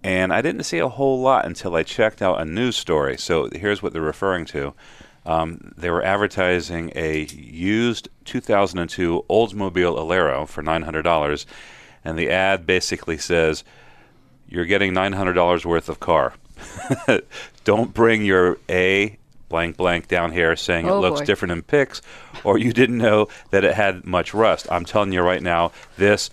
and 0.03 0.33
I 0.33 0.41
didn't 0.41 0.63
see 0.63 0.79
a 0.79 0.89
whole 0.89 1.21
lot 1.21 1.45
until 1.45 1.75
I 1.75 1.83
checked 1.83 2.21
out 2.21 2.41
a 2.41 2.45
news 2.45 2.75
story. 2.75 3.17
So 3.17 3.49
here's 3.51 3.81
what 3.81 3.93
they're 3.93 4.01
referring 4.01 4.45
to. 4.45 4.73
Um, 5.25 5.73
they 5.77 5.91
were 5.91 6.03
advertising 6.03 6.91
a 6.95 7.25
used 7.27 8.09
2002 8.25 9.25
Oldsmobile 9.29 9.97
Alero 9.97 10.47
for 10.47 10.63
$900, 10.63 11.45
and 12.03 12.17
the 12.17 12.29
ad 12.29 12.65
basically 12.65 13.19
says, 13.19 13.63
"You're 14.47 14.65
getting 14.65 14.93
$900 14.93 15.63
worth 15.63 15.89
of 15.89 15.99
car. 15.99 16.33
Don't 17.63 17.93
bring 17.93 18.23
your 18.25 18.57
A." 18.69 19.17
Blank 19.49 19.75
blank 19.75 20.07
down 20.07 20.31
here 20.31 20.55
saying 20.55 20.85
it 20.87 20.91
Oh, 20.91 21.01
looks 21.01 21.19
boy. 21.19 21.25
different 21.25 21.51
in 21.51 21.61
pics, 21.61 22.01
or 22.45 22.57
you 22.57 22.71
didn't 22.71 22.99
know 22.99 23.27
that 23.49 23.65
it 23.65 23.73
had 23.73 24.05
much 24.05 24.33
rust. 24.33 24.65
I'm 24.71 24.85
telling 24.85 25.11
you 25.11 25.21
right 25.21 25.43
now, 25.43 25.73
this 25.97 26.29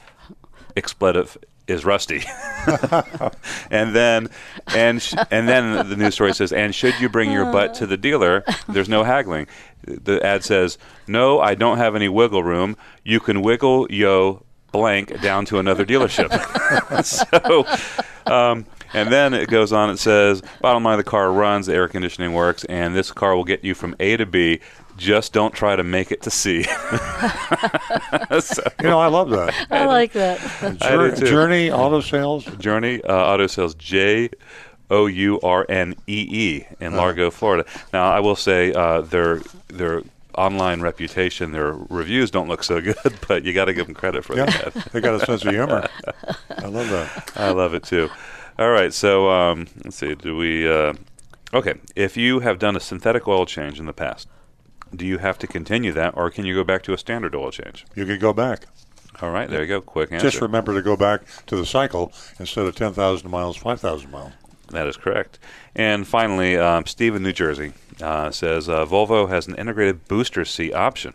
expletive 0.77 1.37
is 1.67 1.85
rusty. 1.85 2.23
and 3.73 3.93
then 3.95 4.29
and 4.69 5.03
sh- 5.03 5.15
and 5.33 5.49
then 5.49 5.89
the 5.89 5.97
news 5.97 6.15
story 6.15 6.33
says, 6.33 6.53
and 6.53 6.73
should 6.73 6.95
you 7.01 7.09
bring 7.09 7.33
your 7.33 7.51
butt 7.51 7.75
to 7.75 7.89
the 7.89 7.97
dealer, 7.97 8.45
there's 8.69 8.89
no 8.89 9.03
haggling. 9.03 9.49
The 9.83 10.25
ad 10.25 10.45
says, 10.45 10.79
no, 11.09 11.41
I 11.41 11.57
don't 11.57 11.79
have 11.79 11.97
any 11.97 12.09
wiggle 12.09 12.45
room. 12.45 12.77
You 13.03 13.19
can 13.19 13.43
wiggle 13.43 13.89
yo 13.91 14.45
blank 14.71 15.21
down 15.23 15.45
to 15.47 15.59
another 15.59 15.85
dealership. 15.85 16.31
so. 18.27 18.33
Um, 18.33 18.65
and 18.95 19.13
then 19.13 19.35
it 19.35 19.49
goes 19.49 19.73
on. 19.73 19.91
It 19.91 19.99
says, 19.99 20.43
"Bottom 20.61 20.83
line, 20.85 20.99
the 20.99 21.05
car 21.05 21.31
runs, 21.33 21.67
the 21.67 21.75
air 21.75 21.89
conditioning 21.89 22.33
works, 22.33 22.65
and 22.65 22.95
this 22.97 23.13
car 23.13 23.35
will 23.37 23.45
get 23.45 23.65
you 23.65 23.75
from 23.75 23.95
A 24.01 24.17
to 24.17 24.27
B. 24.27 24.61
Just 24.97 25.33
don't 25.33 25.55
try 25.55 25.77
to 25.77 25.85
make 25.85 26.11
it 26.11 26.23
to 26.23 26.31
C." 26.31 26.65
So- 28.41 28.63
You 28.83 28.89
know, 28.89 29.01
I 29.01 29.07
love 29.09 29.31
that. 29.31 29.55
I 29.71 29.87
like 29.87 30.13
that. 30.13 30.41
I. 30.83 31.11
Journey 31.15 31.71
Auto 31.71 32.01
Sales. 32.01 32.45
Journey 32.59 33.03
uh, 33.05 33.13
Auto 33.15 33.47
Sales. 33.47 33.75
J 33.75 34.31
O 34.91 35.07
U 35.07 35.41
R 35.43 35.67
N 35.69 35.95
E 36.07 36.27
E 36.31 36.65
in 36.81 36.95
Largo, 36.97 37.31
Florida. 37.31 37.65
Now, 37.93 38.11
I 38.11 38.21
will 38.21 38.37
say 38.37 38.73
uh, 38.73 39.03
their 39.03 39.41
their 39.69 40.03
online 40.35 40.81
reputation, 40.81 41.53
their 41.53 41.73
reviews 41.91 42.31
don't 42.31 42.49
look 42.49 42.63
so 42.63 42.81
good, 42.81 42.97
but 43.27 43.45
you 43.45 43.53
got 43.53 43.67
to 43.67 43.75
give 43.75 43.87
them 43.87 43.95
credit 43.95 44.25
for 44.25 44.37
Yeah, 44.37 44.47
that. 44.47 44.75
they 44.93 45.01
got 45.01 45.21
a 45.21 45.27
sense 45.27 45.45
of 45.45 45.53
humor. 45.53 45.89
I 46.57 46.67
love 46.67 46.89
that. 46.91 47.33
I 47.37 47.51
love 47.51 47.75
it 47.75 47.83
too. 47.83 48.09
All 48.59 48.71
right, 48.71 48.93
so 48.93 49.31
um, 49.31 49.69
let's 49.85 49.97
see. 49.97 50.15
Do 50.15 50.37
we? 50.37 50.69
Uh, 50.69 50.95
okay, 51.55 51.75
if 51.95 52.17
you 52.17 52.41
have 52.41 52.59
done 52.59 52.75
a 52.77 52.81
synthetic 52.81 53.29
oil 53.29 53.47
change 53.47 53.79
in 53.79 53.87
the 53.87 53.93
past, 53.93 54.29
do 54.95 55.07
you 55.07 55.19
have 55.19 55.39
to 55.39 55.47
continue 55.47 55.93
that, 55.93 56.17
or 56.17 56.29
can 56.31 56.45
you 56.45 56.55
go 56.55 56.65
back 56.65 56.83
to 56.85 56.93
a 56.93 56.99
standard 56.99 57.37
oil 57.37 57.53
change? 57.53 57.87
You 57.95 58.05
can 58.05 58.19
go 58.19 58.33
back. 58.33 58.67
All 59.21 59.31
right, 59.31 59.49
there 59.49 59.63
you 59.63 59.69
go. 59.69 59.81
Quick 59.81 60.13
answer. 60.13 60.29
Just 60.29 60.41
remember 60.41 60.75
to 60.75 60.83
go 60.83 60.97
back 60.97 61.23
to 61.47 61.57
the 61.57 61.67
cycle 61.67 62.13
instead 62.39 62.67
of 62.67 62.75
10,000 62.77 63.29
miles, 63.29 63.57
5,000 63.57 64.11
miles. 64.11 64.33
That 64.71 64.87
is 64.87 64.97
correct. 64.97 65.39
And 65.75 66.07
finally, 66.07 66.57
um, 66.57 66.87
Steve 66.87 67.15
in 67.17 67.23
New 67.23 67.33
Jersey 67.33 67.73
uh, 68.01 68.31
says 68.31 68.69
uh, 68.69 68.85
Volvo 68.87 69.29
has 69.29 69.47
an 69.47 69.57
integrated 69.57 70.07
booster 70.07 70.45
seat 70.45 70.73
option, 70.73 71.15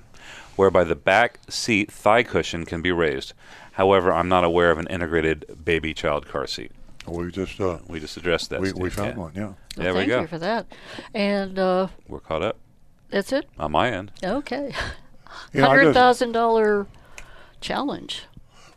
whereby 0.56 0.84
the 0.84 0.96
back 0.96 1.40
seat 1.50 1.92
thigh 1.92 2.24
cushion 2.24 2.66
can 2.66 2.82
be 2.82 2.92
raised. 2.92 3.34
However, 3.74 4.12
I'm 4.12 4.30
not 4.30 4.44
aware 4.44 4.72
of 4.72 4.80
an 4.80 4.88
integrated 4.88 5.60
baby 5.64 5.94
child 5.94 6.28
car 6.28 6.48
seat. 6.48 6.72
We 7.08 7.32
just 7.32 7.60
uh, 7.60 7.80
we 7.88 8.00
just 8.00 8.16
addressed 8.18 8.50
that. 8.52 8.62
we- 8.62 8.72
we 8.74 8.90
found 8.90 9.18
one, 9.18 9.32
yeah. 9.36 9.54
There 9.76 9.86
Well, 9.94 9.94
we 9.96 10.00
thank 10.02 10.10
go. 10.10 10.22
you 10.22 10.28
for 10.28 10.40
that. 10.40 10.66
And 11.14 11.58
uh, 11.60 11.88
We're 12.08 12.20
caught 12.20 12.42
up 12.42 12.58
that's 13.10 13.32
it. 13.32 13.48
on 13.60 13.72
my 13.72 13.90
end. 13.92 14.12
Okay. 14.24 14.74
Yeah, 15.52 15.66
I 15.66 15.70
Hundred 15.70 15.84
just- 15.86 15.96
thousand 15.96 16.32
dollar 16.34 16.86
challenge. 17.60 18.24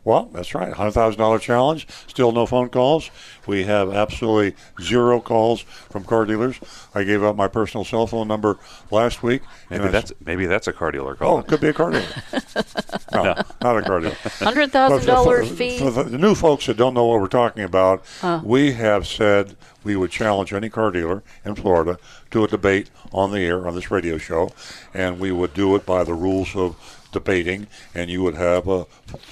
Well, 0.07 0.29
that's 0.31 0.55
right. 0.55 0.71
$100,000 0.73 1.41
challenge. 1.41 1.85
Still 2.07 2.31
no 2.31 2.45
phone 2.45 2.69
calls. 2.69 3.11
We 3.45 3.65
have 3.65 3.93
absolutely 3.93 4.55
zero 4.81 5.19
calls 5.19 5.59
from 5.63 6.05
car 6.05 6.23
dealers. 6.23 6.61
I 6.95 7.03
gave 7.03 7.25
out 7.25 7.35
my 7.35 7.49
personal 7.49 7.83
cell 7.83 8.07
phone 8.07 8.29
number 8.29 8.57
last 8.89 9.21
week. 9.21 9.41
Maybe 9.69 9.81
and 9.81 9.89
I 9.89 9.91
that's 9.91 10.13
maybe 10.25 10.45
that's 10.45 10.65
a 10.65 10.71
car 10.71 10.91
dealer 10.93 11.15
Oh, 11.15 11.15
call. 11.17 11.39
it 11.39 11.47
could 11.47 11.59
be 11.59 11.67
a 11.67 11.73
car 11.73 11.91
dealer. 11.91 12.05
no, 13.11 13.23
not 13.61 13.77
a 13.79 13.81
car 13.81 13.99
dealer. 13.99 14.11
$100,000 14.11 15.49
fee. 15.57 15.77
For 15.77 15.91
the 15.91 16.17
new 16.17 16.35
folks 16.35 16.67
that 16.67 16.77
don't 16.77 16.93
know 16.93 17.05
what 17.05 17.19
we're 17.19 17.27
talking 17.27 17.63
about, 17.65 18.01
Uh. 18.23 18.39
we 18.45 18.71
have 18.73 19.05
said 19.05 19.57
we 19.83 19.97
would 19.97 20.11
challenge 20.11 20.53
any 20.53 20.69
car 20.69 20.89
dealer 20.91 21.21
in 21.43 21.55
Florida 21.55 21.97
to 22.31 22.45
a 22.45 22.47
debate 22.47 22.89
on 23.11 23.31
the 23.31 23.39
air 23.41 23.67
on 23.67 23.75
this 23.75 23.91
radio 23.91 24.17
show, 24.17 24.51
and 24.93 25.19
we 25.19 25.33
would 25.33 25.53
do 25.53 25.75
it 25.75 25.85
by 25.85 26.05
the 26.05 26.13
rules 26.13 26.55
of 26.55 26.75
debating, 27.17 27.67
and 27.93 28.09
you 28.09 28.21
would 28.23 28.35
have 28.35 28.67
uh, 28.69 28.85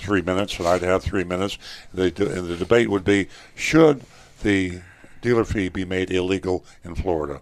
three 0.06 0.22
minutes, 0.22 0.58
and 0.58 0.68
I'd 0.68 0.82
have 0.82 1.04
three 1.04 1.24
minutes. 1.24 1.58
The, 1.94 2.06
and 2.06 2.48
the 2.48 2.58
debate 2.58 2.90
would 2.90 3.06
be, 3.06 3.28
should 3.56 4.02
the 4.42 4.82
dealer 5.22 5.46
fee 5.46 5.70
be 5.70 5.86
made 5.86 6.12
illegal 6.12 6.66
in 6.84 6.96
Florida? 6.96 7.42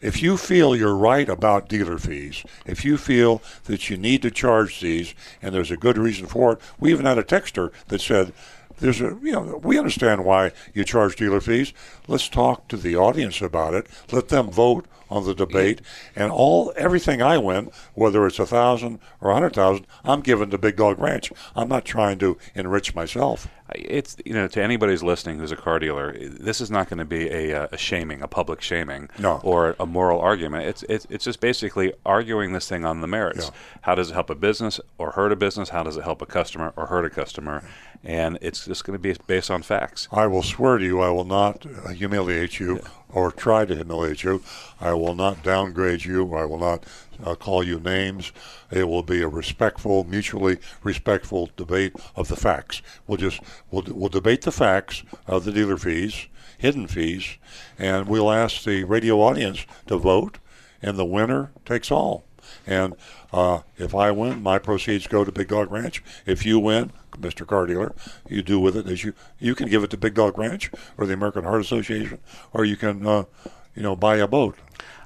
If 0.00 0.22
you 0.22 0.36
feel 0.36 0.74
you're 0.74 0.96
right 0.96 1.28
about 1.28 1.68
dealer 1.68 1.98
fees, 1.98 2.44
if 2.64 2.84
you 2.84 2.96
feel 2.96 3.42
that 3.64 3.90
you 3.90 3.96
need 3.96 4.22
to 4.22 4.30
charge 4.30 4.80
these 4.80 5.14
and 5.42 5.54
there's 5.54 5.70
a 5.70 5.76
good 5.76 5.98
reason 5.98 6.26
for 6.26 6.52
it, 6.52 6.60
we 6.78 6.90
even 6.90 7.04
had 7.04 7.18
a 7.18 7.22
texter 7.22 7.72
that 7.88 8.00
said, 8.00 8.32
there's 8.78 9.00
a 9.00 9.16
you 9.22 9.32
know 9.32 9.60
we 9.62 9.78
understand 9.78 10.24
why 10.24 10.50
you 10.74 10.84
charge 10.84 11.16
dealer 11.16 11.40
fees. 11.40 11.72
Let's 12.08 12.28
talk 12.28 12.68
to 12.68 12.76
the 12.76 12.96
audience 12.96 13.40
about 13.40 13.74
it. 13.74 13.86
Let 14.10 14.28
them 14.28 14.50
vote 14.50 14.86
on 15.10 15.24
the 15.24 15.34
debate, 15.34 15.82
and 16.16 16.32
all 16.32 16.72
everything 16.74 17.20
I 17.20 17.36
win, 17.36 17.70
whether 17.94 18.26
it's 18.26 18.38
a 18.38 18.46
thousand 18.46 18.98
or 19.20 19.30
a 19.30 19.34
hundred 19.34 19.54
thousand, 19.54 19.86
I'm 20.04 20.22
giving 20.22 20.50
to 20.50 20.58
Big 20.58 20.76
Dog 20.76 20.98
Ranch. 20.98 21.30
I'm 21.54 21.68
not 21.68 21.84
trying 21.84 22.18
to 22.20 22.38
enrich 22.54 22.94
myself. 22.94 23.46
It's 23.74 24.16
you 24.24 24.32
know 24.34 24.48
to 24.48 24.62
anybody 24.62 24.92
who's 24.92 25.02
listening 25.02 25.38
who's 25.38 25.52
a 25.52 25.56
car 25.56 25.78
dealer, 25.78 26.16
this 26.18 26.60
is 26.60 26.70
not 26.70 26.88
going 26.88 26.98
to 26.98 27.04
be 27.04 27.28
a, 27.30 27.62
uh, 27.64 27.68
a 27.72 27.76
shaming, 27.76 28.22
a 28.22 28.28
public 28.28 28.60
shaming, 28.60 29.08
No. 29.18 29.40
or 29.42 29.76
a 29.80 29.86
moral 29.86 30.20
argument. 30.20 30.66
It's 30.66 30.82
it's 30.88 31.06
it's 31.10 31.24
just 31.24 31.40
basically 31.40 31.92
arguing 32.04 32.52
this 32.52 32.68
thing 32.68 32.84
on 32.84 33.00
the 33.00 33.06
merits. 33.06 33.50
How 33.82 33.94
does 33.94 34.10
it 34.10 34.14
help 34.14 34.30
a 34.30 34.34
business 34.34 34.80
or 34.98 35.12
hurt 35.12 35.32
a 35.32 35.36
business? 35.36 35.70
How 35.70 35.82
does 35.82 35.96
it 35.96 36.04
help 36.04 36.22
a 36.22 36.26
customer 36.26 36.72
or 36.76 36.86
hurt 36.86 37.04
a 37.04 37.10
customer? 37.10 37.62
And 38.04 38.36
it's 38.40 38.64
just 38.66 38.84
going 38.84 38.98
to 38.98 39.02
be 39.02 39.14
based 39.28 39.48
on 39.50 39.62
facts. 39.62 40.08
I 40.10 40.26
will 40.26 40.42
swear 40.42 40.76
to 40.78 40.84
you, 40.84 41.00
I 41.00 41.10
will 41.10 41.24
not 41.24 41.64
humiliate 41.94 42.58
you 42.58 42.80
or 43.12 43.30
try 43.30 43.64
to 43.64 43.74
humiliate 43.74 44.22
you. 44.22 44.42
I 44.80 44.92
will 44.94 45.14
not 45.14 45.42
downgrade 45.42 46.04
you. 46.04 46.34
I 46.34 46.44
will 46.44 46.58
not 46.58 46.84
uh, 47.24 47.34
call 47.34 47.62
you 47.62 47.78
names. 47.78 48.32
It 48.70 48.88
will 48.88 49.02
be 49.02 49.22
a 49.22 49.28
respectful, 49.28 50.04
mutually 50.04 50.58
respectful 50.82 51.50
debate 51.56 51.94
of 52.16 52.28
the 52.28 52.36
facts. 52.36 52.82
We'll 53.06 53.18
just 53.18 53.40
we'll, 53.70 53.84
we'll 53.88 54.08
debate 54.08 54.42
the 54.42 54.52
facts 54.52 55.02
of 55.26 55.44
the 55.44 55.52
dealer 55.52 55.76
fees, 55.76 56.26
hidden 56.58 56.86
fees, 56.86 57.36
and 57.78 58.08
we'll 58.08 58.30
ask 58.30 58.64
the 58.64 58.84
radio 58.84 59.20
audience 59.20 59.66
to 59.86 59.98
vote, 59.98 60.38
and 60.80 60.98
the 60.98 61.04
winner 61.04 61.52
takes 61.64 61.90
all. 61.90 62.24
And 62.66 62.94
uh, 63.32 63.60
if 63.76 63.94
I 63.94 64.10
win, 64.10 64.42
my 64.42 64.58
proceeds 64.58 65.06
go 65.06 65.24
to 65.24 65.32
Big 65.32 65.48
Dog 65.48 65.70
Ranch. 65.70 66.02
If 66.26 66.46
you 66.46 66.58
win, 66.58 66.92
Mr. 67.12 67.46
Car 67.46 67.66
Dealer, 67.66 67.94
you 68.28 68.42
do 68.42 68.58
with 68.58 68.76
it 68.76 68.86
as 68.86 69.04
you 69.04 69.14
you 69.38 69.54
can 69.54 69.68
give 69.68 69.82
it 69.84 69.90
to 69.90 69.96
Big 69.96 70.14
Dog 70.14 70.38
Ranch 70.38 70.70
or 70.96 71.06
the 71.06 71.14
American 71.14 71.44
Heart 71.44 71.60
Association, 71.60 72.18
or 72.52 72.64
you 72.64 72.76
can 72.76 73.06
uh, 73.06 73.24
you 73.74 73.82
know 73.82 73.96
buy 73.96 74.16
a 74.16 74.26
boat. 74.26 74.56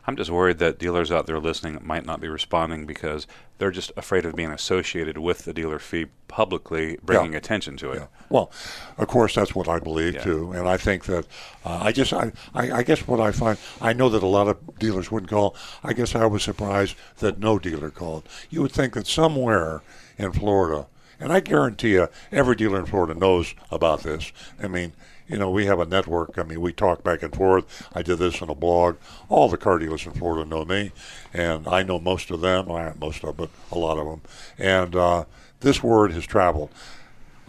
I'm 0.07 0.17
just 0.17 0.31
worried 0.31 0.59
that 0.59 0.79
dealers 0.79 1.11
out 1.11 1.27
there 1.27 1.41
listening 1.41 1.81
might 1.83 2.07
not 2.07 2.21
be 2.21 2.29
responding 2.29 2.87
because 2.87 3.27
they're 3.59 3.71
just 3.73 3.91
afraid 3.97 4.25
of 4.25 4.37
being 4.37 4.51
associated 4.53 5.19
with 5.19 5.45
the 5.45 5.53
dealer 5.53 5.79
fee 5.79 6.07
publicly, 6.29 6.99
bringing 7.03 7.33
Yeah. 7.33 7.39
attention 7.39 7.77
to 7.79 7.91
it. 7.91 8.03
Well, 8.29 8.51
of 8.99 9.09
course, 9.09 9.35
that's 9.35 9.55
what 9.55 9.69
I 9.69 9.79
believe 9.81 10.23
too, 10.23 10.53
and 10.53 10.69
I 10.69 10.77
think 10.77 11.07
that 11.07 11.27
uh, 11.65 11.81
I 11.83 11.93
just 11.93 12.13
I, 12.13 12.33
I, 12.55 12.71
I 12.71 12.83
guess 12.83 13.07
what 13.09 13.21
I 13.21 13.33
find 13.33 13.59
I 13.81 13.93
know 13.93 14.09
that 14.09 14.23
a 14.23 14.27
lot 14.27 14.47
of 14.49 14.79
dealers 14.79 15.11
wouldn't 15.11 15.31
call. 15.31 15.57
I 15.83 15.93
guess 15.93 16.15
I 16.15 16.27
was 16.27 16.43
surprised 16.45 16.95
that 17.19 17.39
no 17.39 17.59
dealer 17.59 17.91
called. 17.91 18.29
You 18.51 18.63
would 18.63 18.73
think 18.73 18.95
that 18.95 19.07
somewhere 19.07 19.83
in 20.19 20.33
Florida, 20.33 20.87
and 21.19 21.33
I 21.33 21.41
guarantee 21.41 21.93
you, 21.93 22.09
every 22.31 22.55
dealer 22.55 22.79
in 22.79 22.87
Florida 22.87 23.15
knows 23.19 23.55
about 23.71 24.03
this. 24.05 24.33
I 24.63 24.69
mean. 24.69 24.93
You 25.29 25.39
know, 25.39 25.51
we 25.51 25.67
have 25.67 25.81
a 25.81 25.87
network. 25.87 26.39
I 26.39 26.45
mean, 26.45 26.61
we 26.61 26.73
talk 26.73 27.03
back 27.03 27.23
and 27.23 27.35
forth. 27.35 27.89
I 27.95 28.03
did 28.03 28.19
this 28.19 28.41
in 28.41 28.49
a 28.49 28.55
blog. 28.55 28.97
All 29.29 29.49
the 29.49 29.57
car 29.57 29.79
dealers 29.79 30.07
in 30.07 30.13
Florida 30.13 30.49
know 30.49 30.65
me, 30.65 30.93
and 31.35 31.67
I 31.67 31.83
know 31.83 31.99
most 31.99 32.31
of 32.31 32.41
them. 32.41 32.67
Well, 32.67 32.85
not 32.85 33.01
most 33.01 33.25
of 33.25 33.37
them, 33.37 33.49
but 33.49 33.77
a 33.77 33.79
lot 33.79 33.99
of 33.99 34.07
them. 34.07 34.21
And 34.59 34.95
uh, 34.95 35.25
this 35.61 35.83
word 35.83 36.13
has 36.13 36.27
traveled. 36.27 36.71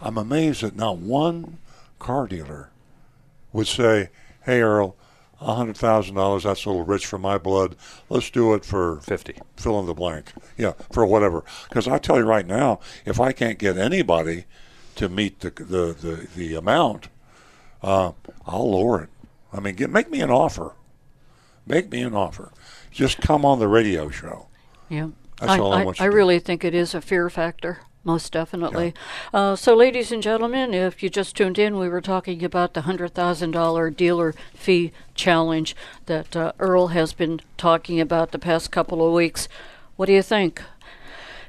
I'm 0.00 0.18
amazed 0.18 0.62
that 0.62 0.76
not 0.76 0.98
one 0.98 1.58
car 1.98 2.26
dealer 2.26 2.70
would 3.52 3.68
say, 3.68 4.10
"Hey, 4.44 4.60
Earl, 4.60 4.96
a 5.40 5.54
hundred 5.54 5.76
thousand 5.76 6.16
dollars. 6.16 6.44
That's 6.44 6.64
a 6.64 6.68
little 6.68 6.84
rich 6.84 7.06
for 7.06 7.18
my 7.18 7.38
blood. 7.38 7.76
Let's 8.08 8.30
do 8.30 8.54
it 8.54 8.64
for 8.64 9.00
fifty. 9.00 9.36
Fill 9.56 9.78
in 9.80 9.86
the 9.86 9.94
blank. 9.94 10.32
Yeah, 10.56 10.72
for 10.92 11.06
whatever. 11.06 11.44
Because 11.68 11.86
I 11.86 11.98
tell 11.98 12.16
you 12.16 12.24
right 12.24 12.46
now, 12.46 12.80
if 13.04 13.20
I 13.20 13.32
can't 13.32 13.58
get 13.58 13.76
anybody 13.76 14.46
to 14.96 15.08
meet 15.08 15.40
the 15.40 15.50
the 15.50 15.94
the, 15.94 16.28
the 16.34 16.54
amount, 16.54 17.08
uh, 17.82 18.12
I'll 18.46 18.70
lower 18.70 19.02
it. 19.02 19.08
I 19.52 19.60
mean, 19.60 19.74
get, 19.74 19.90
make 19.90 20.10
me 20.10 20.20
an 20.20 20.30
offer. 20.30 20.74
Make 21.66 21.90
me 21.90 22.02
an 22.02 22.14
offer. 22.14 22.52
Just 22.90 23.20
come 23.20 23.44
on 23.44 23.58
the 23.58 23.68
radio 23.68 24.10
show. 24.10 24.46
Yeah. 24.88 25.08
That's 25.38 25.52
I, 25.52 25.58
all 25.58 25.72
I, 25.72 25.82
I, 25.82 25.84
want 25.84 25.98
you 25.98 26.04
I 26.04 26.06
to 26.06 26.10
do. 26.10 26.16
really 26.16 26.38
think 26.38 26.64
it 26.64 26.74
is 26.74 26.94
a 26.94 27.00
fear 27.00 27.30
factor, 27.30 27.80
most 28.04 28.32
definitely. 28.32 28.92
Uh, 29.32 29.54
so, 29.54 29.74
ladies 29.74 30.10
and 30.10 30.22
gentlemen, 30.22 30.74
if 30.74 31.02
you 31.02 31.08
just 31.08 31.36
tuned 31.36 31.58
in, 31.58 31.78
we 31.78 31.88
were 31.88 32.00
talking 32.00 32.44
about 32.44 32.74
the 32.74 32.82
$100,000 32.82 33.96
dealer 33.96 34.34
fee 34.54 34.92
challenge 35.14 35.76
that 36.06 36.34
uh, 36.34 36.52
Earl 36.58 36.88
has 36.88 37.12
been 37.12 37.40
talking 37.56 38.00
about 38.00 38.32
the 38.32 38.38
past 38.38 38.72
couple 38.72 39.06
of 39.06 39.12
weeks. 39.12 39.48
What 39.96 40.06
do 40.06 40.12
you 40.12 40.22
think? 40.22 40.62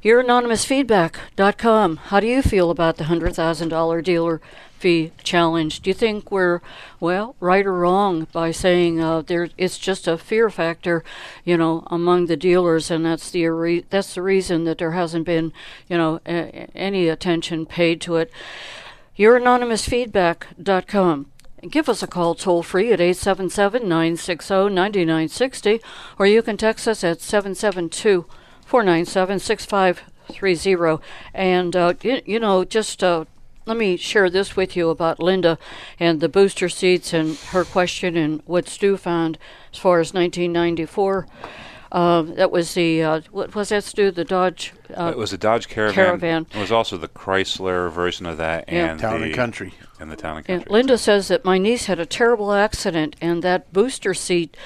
Your 0.01 0.23
anonymousfeedback.com. 0.23 1.97
How 1.97 2.19
do 2.19 2.27
you 2.27 2.41
feel 2.41 2.69
about 2.69 2.97
the 2.97 3.05
$100,000 3.05 4.03
dealer 4.03 4.41
fee 4.79 5.11
challenge? 5.23 5.81
Do 5.81 5.89
you 5.89 5.93
think 5.93 6.31
we're, 6.31 6.61
well, 6.99 7.35
right 7.39 7.65
or 7.65 7.73
wrong 7.73 8.27
by 8.31 8.51
saying 8.51 9.01
uh, 9.01 9.21
there 9.21 9.49
it's 9.57 9.77
just 9.77 10.07
a 10.07 10.17
fear 10.17 10.49
factor, 10.49 11.03
you 11.43 11.57
know, 11.57 11.83
among 11.87 12.27
the 12.27 12.37
dealers, 12.37 12.89
and 12.89 13.05
that's 13.05 13.29
the 13.29 13.45
re- 13.47 13.83
that's 13.89 14.15
the 14.15 14.21
reason 14.21 14.63
that 14.63 14.77
there 14.77 14.91
hasn't 14.91 15.25
been, 15.25 15.51
you 15.87 15.97
know, 15.97 16.21
a- 16.25 16.69
any 16.75 17.09
attention 17.09 17.65
paid 17.65 17.99
to 18.01 18.15
it. 18.15 18.31
YourAnonymousFeedback.com. 19.17 21.25
Give 21.69 21.89
us 21.89 22.01
a 22.01 22.07
call 22.07 22.35
toll 22.35 22.63
free 22.63 22.93
at 22.93 23.01
877 23.01 23.81
960 23.81 24.69
9960, 24.69 25.81
or 26.17 26.25
you 26.25 26.41
can 26.41 26.55
text 26.55 26.87
us 26.87 27.03
at 27.03 27.19
772 27.19 28.25
497 28.65 29.39
6530. 29.39 31.03
And, 31.33 31.75
uh, 31.75 31.95
you, 32.01 32.21
you 32.25 32.39
know, 32.39 32.63
just 32.63 33.03
uh, 33.03 33.25
let 33.69 33.77
me 33.77 33.95
share 33.97 34.31
this 34.31 34.55
with 34.55 34.75
you 34.75 34.89
about 34.89 35.19
Linda 35.19 35.59
and 35.99 36.19
the 36.21 36.27
booster 36.27 36.69
seats 36.69 37.13
and 37.13 37.37
her 37.51 37.63
question 37.63 38.17
and 38.17 38.41
what 38.47 38.67
Stu 38.67 38.97
found 38.97 39.37
as 39.71 39.77
far 39.77 39.99
as 39.99 40.11
1994. 40.11 41.27
Uh, 41.91 42.21
that 42.23 42.49
was 42.51 42.73
the, 42.73 43.03
uh, 43.03 43.21
what 43.31 43.53
was 43.53 43.69
that, 43.69 43.83
Stu? 43.83 44.09
The 44.09 44.25
Dodge? 44.25 44.73
Uh, 44.95 45.11
it 45.11 45.17
was 45.17 45.29
the 45.31 45.37
Dodge 45.37 45.67
Caravan. 45.67 45.93
Caravan. 45.95 46.47
It 46.51 46.57
was 46.59 46.71
also 46.71 46.97
the 46.97 47.07
Chrysler 47.07 47.91
version 47.91 48.25
of 48.25 48.37
that, 48.37 48.65
Yeah. 48.67 48.91
and 48.91 48.99
Town 48.99 49.21
and 49.21 49.33
Country. 49.35 49.73
and 49.99 50.11
the 50.11 50.15
Town 50.15 50.37
and 50.37 50.49
And 50.49 50.59
Country. 50.61 50.73
Linda 50.73 50.97
says 50.97 51.27
that 51.27 51.45
my 51.45 51.59
niece 51.59 51.85
had 51.85 51.99
a 51.99 52.05
terrible 52.07 52.53
accident, 52.53 53.15
and 53.21 53.43
that 53.43 53.71
booster 53.71 54.15
seat 54.15 54.57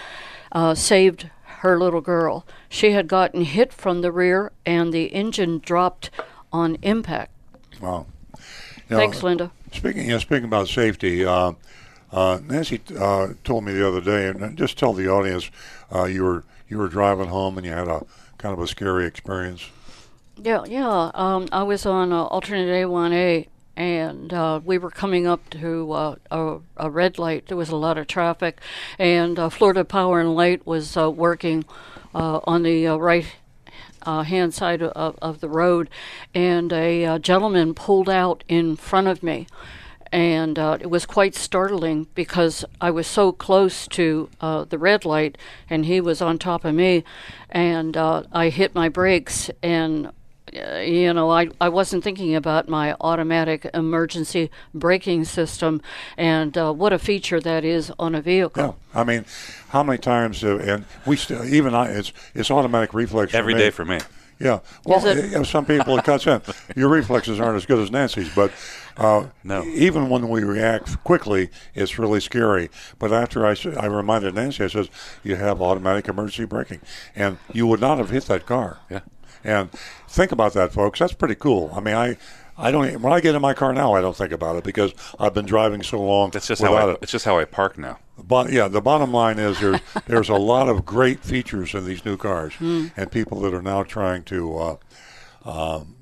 uh, 0.54 0.76
saved 0.76 1.30
her 1.60 1.78
little 1.78 2.02
girl. 2.02 2.46
She 2.70 2.92
had 2.92 3.08
gotten 3.10 3.44
hit 3.44 3.74
from 3.74 4.02
the 4.02 4.12
rear, 4.14 4.54
and 4.66 4.94
the 4.94 5.06
engine 5.14 5.60
dropped 5.60 6.10
on 6.54 6.78
impact. 6.82 7.32
Wow. 7.82 8.06
You 8.94 9.00
know, 9.00 9.06
Thanks, 9.06 9.24
Linda. 9.24 9.52
Speaking, 9.72 10.06
you 10.06 10.12
know, 10.12 10.20
speaking 10.20 10.46
about 10.46 10.68
safety, 10.68 11.26
uh, 11.26 11.54
uh, 12.12 12.40
Nancy 12.48 12.80
uh, 12.96 13.30
told 13.44 13.64
me 13.64 13.74
the 13.74 13.88
other 13.88 14.02
day, 14.02 14.28
and 14.28 14.56
just 14.56 14.78
tell 14.78 14.94
the 14.94 15.10
audience, 15.10 15.50
uh, 15.92 16.04
you 16.04 16.24
were 16.24 16.44
you 16.70 16.78
were 16.78 16.90
driving 16.90 17.30
home 17.30 17.58
and 17.58 17.66
you 17.66 17.74
had 17.74 17.88
a 17.88 18.06
kind 18.38 18.54
of 18.54 18.60
a 18.60 18.68
scary 18.68 19.08
experience. 19.08 19.68
Yeah, 20.38 20.64
yeah. 20.68 21.10
Um, 21.16 21.48
I 21.52 21.64
was 21.64 21.88
on 21.88 22.14
uh, 22.14 22.26
alternate 22.26 22.68
A1A, 22.68 23.48
and 23.76 24.32
uh, 24.32 24.60
we 24.64 24.78
were 24.78 24.92
coming 24.92 25.26
up 25.26 25.50
to 25.50 25.92
uh, 25.92 26.16
a, 26.30 26.58
a 26.78 26.90
red 26.92 27.18
light. 27.18 27.48
There 27.48 27.58
was 27.58 27.70
a 27.70 27.76
lot 27.76 27.98
of 27.98 28.06
traffic, 28.06 28.62
and 29.00 29.40
uh, 29.40 29.50
Florida 29.50 29.84
Power 29.84 30.20
and 30.20 30.36
Light 30.36 30.68
was 30.68 30.96
uh, 30.96 31.10
working 31.10 31.66
uh, 32.14 32.42
on 32.44 32.62
the 32.62 32.86
uh, 32.86 32.98
right. 32.98 33.26
Uh, 34.06 34.24
hand 34.24 34.54
side 34.54 34.82
of, 34.82 35.18
of 35.22 35.40
the 35.40 35.50
road, 35.50 35.90
and 36.34 36.72
a 36.74 37.06
uh, 37.06 37.20
gentleman 37.20 37.74
pulled 37.74 38.10
out 38.10 38.44
in 38.48 38.76
front 38.76 39.08
of 39.08 39.24
me, 39.24 39.48
and 40.12 40.60
uh, 40.60 40.78
it 40.80 40.92
was 40.92 41.08
quite 41.08 41.34
startling 41.34 42.06
because 42.14 42.64
I 42.80 42.92
was 42.92 43.08
so 43.08 43.32
close 43.32 43.88
to 43.88 44.30
uh, 44.40 44.66
the 44.66 44.78
red 44.78 45.06
light, 45.06 45.38
and 45.70 45.86
he 45.86 46.00
was 46.00 46.22
on 46.22 46.38
top 46.38 46.66
of 46.66 46.76
me, 46.76 47.04
and 47.50 47.98
uh, 47.98 48.24
I 48.32 48.50
hit 48.50 48.76
my 48.76 48.90
brakes, 48.90 49.50
and 49.64 50.12
you 50.52 51.14
know, 51.14 51.32
I, 51.32 51.50
I 51.62 51.70
wasn't 51.70 52.04
thinking 52.04 52.36
about 52.36 52.68
my 52.70 52.96
automatic 53.02 53.70
emergency 53.74 54.52
braking 54.74 55.24
system, 55.26 55.82
and 56.18 56.58
uh, 56.58 56.72
what 56.74 56.94
a 56.94 57.00
feature 57.00 57.40
that 57.40 57.64
is 57.64 57.92
on 57.98 58.14
a 58.16 58.22
vehicle. 58.22 58.62
Yeah, 58.94 59.00
I 59.00 59.04
mean, 59.04 59.26
how 59.70 59.84
many 59.84 59.98
times? 59.98 60.44
Uh, 60.44 60.58
and 60.58 60.86
we 61.06 61.16
still, 61.16 61.44
even 61.46 61.74
I, 61.74 61.88
it's 61.92 62.14
it's 62.36 62.52
automatic 62.52 62.94
reflex 62.94 63.34
Every 63.34 63.54
for 63.54 63.58
me. 63.58 63.64
day 63.64 63.70
for 63.70 63.86
me. 63.86 64.00
Yeah. 64.40 64.60
Well, 64.86 65.06
Is 65.06 65.34
it- 65.34 65.46
some 65.46 65.66
people 65.66 65.98
it 65.98 66.04
cuts 66.04 66.28
in. 66.28 66.42
Your 66.76 66.90
reflexes 66.90 67.40
aren't 67.40 67.56
as 67.56 67.66
good 67.66 67.80
as 67.80 67.92
Nancy's, 67.92 68.34
but 68.36 68.52
uh, 68.98 69.28
No. 69.44 69.64
even 69.64 70.10
when 70.10 70.28
we 70.28 70.44
react 70.44 71.02
quickly, 71.04 71.50
it's 71.74 71.98
really 71.98 72.20
scary. 72.20 72.70
But 73.00 73.14
after 73.14 73.46
I, 73.46 73.56
I 73.80 73.86
reminded 73.86 74.36
Nancy, 74.36 74.64
I 74.66 74.68
says, 74.68 74.90
"You 75.24 75.36
have 75.38 75.62
automatic 75.62 76.08
emergency 76.10 76.46
braking, 76.46 76.82
and 77.16 77.38
you 77.54 77.66
would 77.68 77.80
not 77.80 78.00
have 78.00 78.10
hit 78.10 78.26
that 78.26 78.46
car." 78.46 78.80
Yeah. 78.90 79.00
And 79.44 79.72
think 80.08 80.32
about 80.32 80.54
that, 80.54 80.72
folks. 80.74 81.00
That's 81.00 81.14
pretty 81.14 81.36
cool. 81.36 81.72
I 81.76 81.80
mean, 81.80 81.96
I. 81.96 82.18
I 82.56 82.70
don't. 82.70 83.02
When 83.02 83.12
I 83.12 83.20
get 83.20 83.34
in 83.34 83.42
my 83.42 83.56
car 83.56 83.74
now, 83.74 83.94
I 83.96 84.02
don't 84.02 84.16
think 84.16 84.32
about 84.32 84.58
it 84.58 84.64
because 84.64 84.94
I've 85.20 85.34
been 85.34 85.48
driving 85.48 85.82
so 85.82 86.00
long 86.00 86.30
That's 86.30 86.46
just 86.46 86.62
how 86.62 86.76
I, 86.76 86.92
it. 86.92 87.00
it's 87.02 87.12
just 87.12 87.26
how 87.26 87.40
I 87.40 87.46
park 87.46 87.80
now. 87.80 87.98
But 88.16 88.52
yeah, 88.52 88.68
the 88.68 88.80
bottom 88.80 89.12
line 89.12 89.40
is 89.40 89.60
there's 89.60 89.82
there's 90.06 90.30
a 90.30 90.36
lot 90.36 90.70
of 90.70 90.86
great 90.86 91.22
features 91.22 91.74
in 91.74 91.84
these 91.86 92.06
new 92.06 92.16
cars, 92.16 92.54
and 92.60 93.12
people 93.12 93.40
that 93.42 93.56
are 93.56 93.62
now 93.64 93.82
trying 93.82 94.22
to, 94.26 94.56
uh, 94.56 94.76
um, 95.46 95.96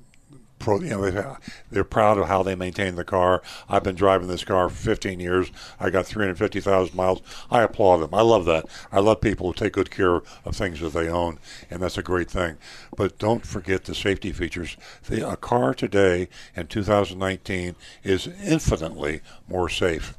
pro, 0.62 0.80
you 0.80 0.90
know, 0.90 1.10
they- 1.10 1.24
they're 1.70 1.84
proud 1.84 2.16
of 2.18 2.28
how 2.28 2.42
they 2.42 2.54
maintain 2.54 2.94
the 2.94 3.04
car. 3.04 3.42
I've 3.68 3.82
been 3.82 3.94
driving 3.94 4.28
this 4.28 4.44
car 4.44 4.68
for 4.70 4.74
15 4.76 5.20
years. 5.20 5.50
I 5.78 5.90
got 5.90 6.06
350,000 6.06 6.94
miles. 6.94 7.20
I 7.50 7.62
applaud 7.62 7.98
them. 7.98 8.10
I 8.14 8.22
love 8.22 8.44
that. 8.46 8.64
I 8.90 9.00
love 9.00 9.20
people 9.20 9.46
who 9.48 9.52
take 9.52 9.74
good 9.74 9.90
care 9.90 10.16
of 10.44 10.54
things 10.56 10.80
that 10.80 10.94
they 10.94 11.08
own, 11.08 11.38
and 11.70 11.82
that's 11.82 11.98
a 11.98 12.02
great 12.02 12.30
thing. 12.30 12.56
But 12.96 13.18
don't 13.18 13.44
forget 13.46 13.84
the 13.84 13.94
safety 13.94 14.32
features. 14.32 14.76
The, 15.08 15.28
a 15.28 15.36
car 15.36 15.74
today 15.74 16.28
in 16.56 16.68
2019 16.68 17.74
is 18.04 18.28
infinitely 18.42 19.20
more 19.48 19.68
safe. 19.68 20.14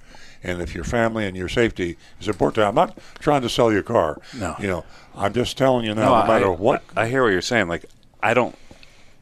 And 0.46 0.62
if 0.62 0.76
your 0.76 0.84
family 0.84 1.26
and 1.26 1.38
your 1.38 1.48
safety 1.48 1.98
is 2.20 2.28
important, 2.28 2.68
I'm 2.68 2.76
not 2.76 2.98
trying 3.20 3.44
to 3.44 3.50
sell 3.50 3.72
your 3.72 3.84
car. 3.84 4.20
No. 4.38 4.56
You 4.60 4.68
know, 4.68 4.86
I'm 5.16 5.32
just 5.32 5.58
telling 5.58 5.86
you 5.86 5.96
now, 5.96 6.10
no, 6.10 6.14
I- 6.16 6.28
matter 6.28 6.52
what. 6.52 6.84
I, 6.98 7.04
I 7.04 7.08
hear 7.08 7.24
what 7.24 7.30
you're 7.30 7.42
saying. 7.42 7.70
Like 7.70 7.86
I 8.22 8.34
don't, 8.34 8.56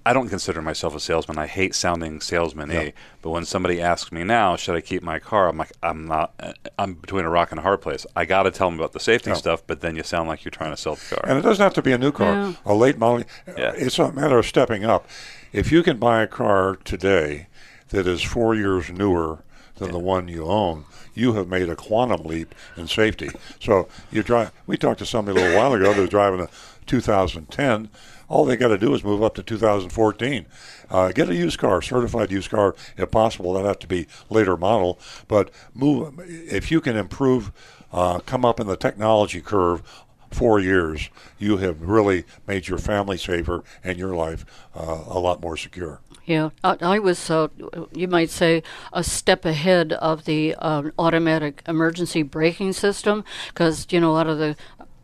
I 0.06 0.14
don't 0.14 0.30
consider 0.30 0.62
myself 0.64 0.96
a 0.96 1.00
salesman. 1.00 1.38
I 1.38 1.46
hate 1.48 1.76
sounding 1.76 2.22
salesman-y. 2.22 2.94
But 3.22 3.30
when 3.30 3.46
somebody 3.46 3.80
asks 3.80 4.12
me 4.12 4.24
now, 4.24 4.56
should 4.56 4.76
I 4.76 4.82
keep 4.82 5.04
my 5.04 5.20
car? 5.20 5.48
I'm 5.48 5.58
like, 5.58 5.72
I'm 5.84 6.08
not. 6.08 6.34
uh, 6.40 6.54
I'm 6.80 6.96
between 6.96 7.24
a 7.26 7.30
rock 7.30 7.52
and 7.52 7.60
a 7.60 7.62
hard 7.62 7.82
place. 7.82 8.06
I 8.16 8.26
got 8.26 8.44
to 8.44 8.52
tell 8.52 8.70
them 8.70 8.80
about 8.80 8.94
the 8.94 9.00
safety 9.00 9.30
Yeah. 9.30 9.36
stuff, 9.36 9.62
but 9.68 9.82
then 9.82 9.96
you 9.96 10.02
sound 10.04 10.28
like 10.28 10.44
you're 10.44 10.50
trying 10.52 10.72
to 10.72 10.78
sell 10.78 10.96
the 10.96 11.16
car. 11.16 11.24
And 11.30 11.38
it 11.38 11.42
doesn't 11.44 11.62
have 11.64 11.76
to 11.76 11.82
be 11.84 11.92
a 11.92 11.98
new 12.00 12.12
car, 12.12 12.34
Yeah. 12.34 12.54
a 12.66 12.74
late 12.74 12.98
model. 12.98 13.26
Yeah. 13.48 13.74
It's 13.76 14.00
a 14.00 14.12
matter 14.12 14.40
of 14.40 14.46
stepping 14.48 14.84
up. 14.86 15.08
If 15.54 15.72
you 15.72 15.84
can 15.84 15.98
buy 15.98 16.24
a 16.24 16.28
car 16.28 16.78
today 16.84 17.48
that 17.90 18.08
is 18.08 18.24
four 18.24 18.56
years 18.56 18.90
newer 18.90 19.44
than 19.76 19.92
the 19.92 20.00
one 20.00 20.28
you 20.28 20.46
own, 20.46 20.86
you 21.14 21.34
have 21.34 21.48
made 21.48 21.70
a 21.70 21.76
quantum 21.76 22.24
leap 22.24 22.56
in 22.76 22.88
safety. 22.88 23.30
So 23.60 23.88
you 24.12 24.24
drive. 24.24 24.52
We 24.66 24.78
talked 24.78 25.00
to 25.00 25.06
somebody 25.06 25.40
a 25.40 25.44
little 25.44 25.58
while 25.60 25.74
ago 25.74 25.94
that 25.94 26.00
was 26.00 26.10
driving 26.10 26.40
a 26.40 26.50
2010. 26.88 27.90
All 28.32 28.46
they 28.46 28.56
got 28.56 28.70
to 28.70 28.78
do 28.78 28.94
is 28.94 29.04
move 29.04 29.22
up 29.22 29.36
to 29.36 29.44
2014. 29.44 30.46
Uh, 30.90 31.12
get 31.12 31.30
a 31.30 31.36
used 31.36 31.60
car, 31.60 31.82
certified 31.82 32.32
used 32.32 32.50
car, 32.50 32.76
if 32.96 33.12
possible. 33.12 33.52
That'd 33.52 33.68
have 33.68 33.80
to 33.80 33.88
be 33.88 34.08
later 34.30 34.56
model, 34.56 34.98
but 35.28 35.52
move 35.74 36.18
if 36.26 36.72
you 36.72 36.80
can 36.80 36.96
improve, 36.96 37.52
uh, 37.92 38.20
come 38.20 38.46
up 38.46 38.62
in 38.62 38.68
the 38.68 38.78
technology 38.78 39.42
curve 39.42 39.84
four 40.32 40.62
years, 40.62 41.10
you 41.40 41.58
have 41.58 41.82
really 41.82 42.24
made 42.48 42.70
your 42.70 42.78
family 42.78 43.18
safer 43.18 43.66
and 43.84 44.00
your 44.00 44.16
life 44.16 44.46
uh, 44.74 45.04
a 45.08 45.20
lot 45.20 45.42
more 45.42 45.58
secure. 45.58 46.00
Yeah, 46.24 46.52
I, 46.64 46.78
I 46.80 47.00
was, 47.00 47.30
uh, 47.30 47.50
you 47.92 48.08
might 48.08 48.30
say, 48.30 48.64
a 48.94 49.04
step 49.04 49.44
ahead 49.44 49.92
of 49.92 50.24
the 50.24 50.56
um, 50.56 50.94
automatic 50.98 51.64
emergency 51.68 52.24
braking 52.24 52.72
system 52.72 53.26
because, 53.50 53.88
you 53.90 54.00
know, 54.00 54.16
out 54.16 54.28
of 54.28 54.38
the 54.38 54.56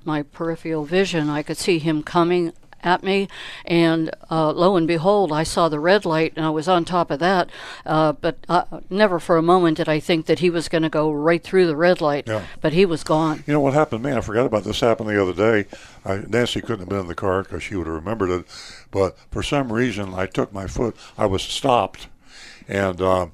my 0.06 0.24
peripheral 0.24 0.86
vision, 0.86 1.30
I 1.30 1.44
could 1.44 1.58
see 1.58 1.80
him 1.80 2.02
coming 2.02 2.54
at 2.88 3.04
me, 3.04 3.28
and 3.66 4.10
uh, 4.32 4.52
lo 4.52 4.78
and 4.78 4.88
behold, 4.88 5.32
I 5.32 5.44
saw 5.44 5.68
the 5.68 5.80
red 5.80 6.06
light, 6.06 6.34
and 6.36 6.46
I 6.46 6.50
was 6.50 6.68
on 6.68 6.86
top 6.86 7.12
of 7.12 7.20
that. 7.20 7.50
Uh, 7.86 8.14
but 8.14 8.38
uh, 8.48 8.64
never 8.90 9.20
for 9.20 9.38
a 9.38 9.42
moment 9.42 9.78
did 9.78 9.90
I 9.90 10.00
think 10.00 10.26
that 10.28 10.40
he 10.40 10.50
was 10.50 10.70
going 10.70 10.84
to 10.84 10.90
go 10.90 11.12
right 11.12 11.44
through 11.44 11.68
the 11.68 11.76
red 11.76 12.00
light. 12.02 12.26
Yeah. 12.28 12.46
But 12.62 12.74
he 12.74 12.86
was 12.86 13.04
gone. 13.04 13.44
You 13.46 13.54
know 13.54 13.60
what 13.60 13.74
happened, 13.74 14.04
man? 14.04 14.18
I 14.18 14.22
forgot 14.22 14.46
about 14.46 14.64
this. 14.64 14.80
Happened 14.80 15.10
the 15.10 15.22
other 15.22 15.34
day. 15.34 15.70
I, 16.06 16.24
Nancy 16.28 16.62
couldn't 16.62 16.80
have 16.80 16.90
been 16.90 17.02
in 17.02 17.08
the 17.08 17.16
car 17.16 17.44
because 17.44 17.64
she 17.64 17.76
would 17.76 17.88
have 17.88 17.96
remembered 17.96 18.30
it. 18.30 18.46
But 18.92 19.18
for 19.32 19.44
some 19.44 19.74
reason, 19.74 20.14
I 20.14 20.26
took 20.28 20.54
my 20.54 20.68
foot. 20.68 20.96
I 21.18 21.26
was 21.26 21.44
stopped, 21.44 22.08
and 22.68 23.02
uh, 23.02 23.28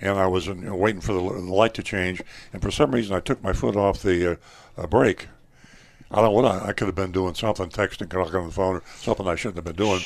and 0.00 0.18
I 0.18 0.26
was 0.26 0.48
in, 0.48 0.72
waiting 0.76 1.00
for 1.00 1.12
the, 1.12 1.20
the 1.20 1.54
light 1.54 1.74
to 1.74 1.82
change. 1.82 2.22
And 2.52 2.62
for 2.62 2.70
some 2.70 2.92
reason, 2.92 3.16
I 3.16 3.20
took 3.20 3.42
my 3.42 3.52
foot 3.52 3.76
off 3.76 4.02
the 4.02 4.32
uh, 4.32 4.36
uh, 4.76 4.86
brake. 4.86 5.28
I 6.12 6.16
don't 6.16 6.24
know 6.24 6.30
what 6.32 6.44
I, 6.44 6.68
I 6.68 6.72
could 6.72 6.86
have 6.88 6.94
been 6.94 7.12
doing 7.12 7.34
something, 7.34 7.68
texting, 7.68 8.08
talking 8.10 8.34
on 8.36 8.46
the 8.46 8.52
phone, 8.52 8.76
or 8.76 8.82
something 8.98 9.26
I 9.26 9.34
shouldn't 9.34 9.56
have 9.56 9.64
been 9.64 9.76
doing. 9.76 10.00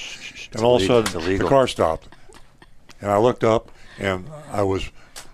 and 0.53 0.63
all 0.63 0.77
of 0.77 0.83
a 0.83 0.87
sudden, 0.87 1.39
the 1.39 1.45
car 1.45 1.67
stopped, 1.67 2.09
and 3.01 3.11
I 3.11 3.19
looked 3.19 3.45
up, 3.45 3.71
and 3.99 4.29
I 4.51 4.63
was 4.63 4.91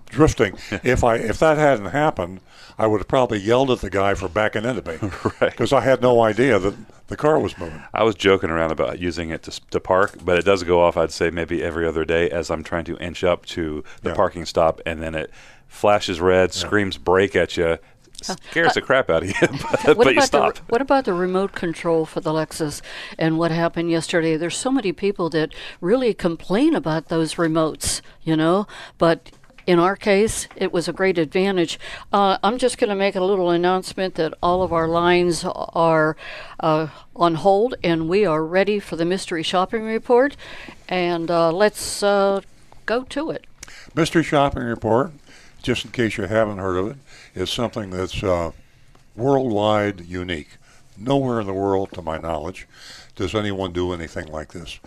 drifting. 0.09 0.57
if 0.83 1.05
I 1.05 1.17
if 1.17 1.39
that 1.41 1.59
hadn't 1.59 1.87
happened, 1.87 2.41
I 2.79 2.87
would 2.87 3.01
have 3.01 3.09
probably 3.09 3.39
yelled 3.39 3.71
at 3.71 3.81
the 3.81 3.91
guy 3.91 4.15
for 4.15 4.29
backing 4.29 4.65
into 4.65 4.83
me, 4.83 4.99
Right. 5.41 5.51
Because 5.51 5.73
I 5.73 5.81
had 5.81 6.01
no 6.01 6.23
idea 6.23 6.59
that 6.59 6.75
the 7.09 7.17
car 7.17 7.39
was 7.39 7.59
moving. 7.59 7.83
I 7.93 8.03
was 8.05 8.15
joking 8.15 8.49
around 8.49 8.73
about 8.73 8.99
using 8.99 9.29
it 9.31 9.43
to, 9.43 9.61
to 9.71 9.81
park, 9.81 10.17
but 10.25 10.39
it 10.39 10.45
does 10.47 10.63
go 10.63 10.81
off. 10.81 10.97
I'd 10.97 11.11
say 11.13 11.31
maybe 11.31 11.63
every 11.63 11.87
other 11.87 12.05
day 12.07 12.31
as 12.31 12.51
I'm 12.51 12.65
trying 12.65 12.85
to 12.87 12.97
inch 12.99 13.23
up 13.23 13.45
to 13.47 13.85
the 14.03 14.11
Yeah. 14.11 14.15
parking 14.15 14.47
stop, 14.47 14.81
and 14.87 15.03
then 15.03 15.15
it 15.15 15.31
flashes 15.69 16.21
red, 16.21 16.53
screams 16.53 16.97
brake 16.99 17.35
at 17.37 17.57
you, 17.57 17.79
scares 18.23 18.75
the 18.75 18.81
crap 18.81 19.11
out 19.11 19.23
of 19.23 19.29
you, 19.29 19.35
but, 19.41 19.97
What 19.97 19.99
but 19.99 20.07
you 20.07 20.13
about 20.13 20.25
stop. 20.25 20.55
the 20.55 20.63
what 20.69 20.81
about 20.81 21.05
the 21.05 21.13
remote 21.15 21.53
control 21.53 22.07
for 22.07 22.21
the 22.21 22.31
Lexus 22.33 22.81
and 23.19 23.39
what 23.39 23.51
happened 23.51 23.91
yesterday? 23.91 24.37
There's 24.37 24.57
so 24.57 24.71
many 24.71 24.93
people 24.93 25.29
that 25.31 25.55
really 25.81 26.15
complain 26.15 26.75
about 26.75 27.09
those 27.09 27.35
remotes, 27.35 28.01
you 28.23 28.37
know, 28.37 28.67
but 28.99 29.31
in 29.67 29.79
our 29.79 29.95
case, 29.97 30.49
it 30.57 30.73
was 30.73 30.89
a 30.89 30.93
great 30.93 31.19
advantage. 31.19 31.79
Uh, 32.13 32.39
I'm 32.43 32.59
just 32.59 32.79
going 32.79 32.91
to 32.91 32.97
make 32.97 33.15
a 33.15 33.21
little 33.21 33.51
announcement 33.51 34.17
that 34.17 34.35
all 34.43 34.63
of 34.63 34.73
our 34.73 34.89
lines 34.89 35.45
are 35.45 36.17
uh, 36.59 36.89
on 37.15 37.37
hold 37.37 37.75
and 37.85 38.09
we 38.09 38.27
are 38.27 38.45
ready 38.45 38.81
for 38.81 38.97
the 38.97 39.05
mystery 39.05 39.43
shopping 39.43 39.85
report. 39.85 40.37
And 40.89 41.31
uh, 41.31 41.53
let's 41.53 42.03
uh, 42.03 42.41
go 42.87 43.05
to 43.05 43.31
it. 43.31 43.47
Mystery 43.95 44.23
Shopping 44.23 44.63
Report, 44.63 45.13
just 45.63 45.85
in 45.85 45.91
case 45.91 46.17
you 46.17 46.25
haven't 46.25 46.59
heard 46.59 46.77
of 46.77 46.89
it, 46.89 46.97
is 47.35 47.51
something 47.51 47.91
that's 47.91 48.23
uh, 48.23 48.53
worldwide 49.17 50.03
unique. 50.03 50.51
Nowhere 50.99 51.41
in 51.41 51.47
the 51.47 51.55
world, 51.55 51.93
to 51.93 52.03
my 52.03 52.19
knowledge, 52.19 52.67
does 53.17 53.35
anyone 53.35 53.73
do 53.73 53.93
anything 53.93 54.27
like 54.27 54.53
this. 54.53 54.79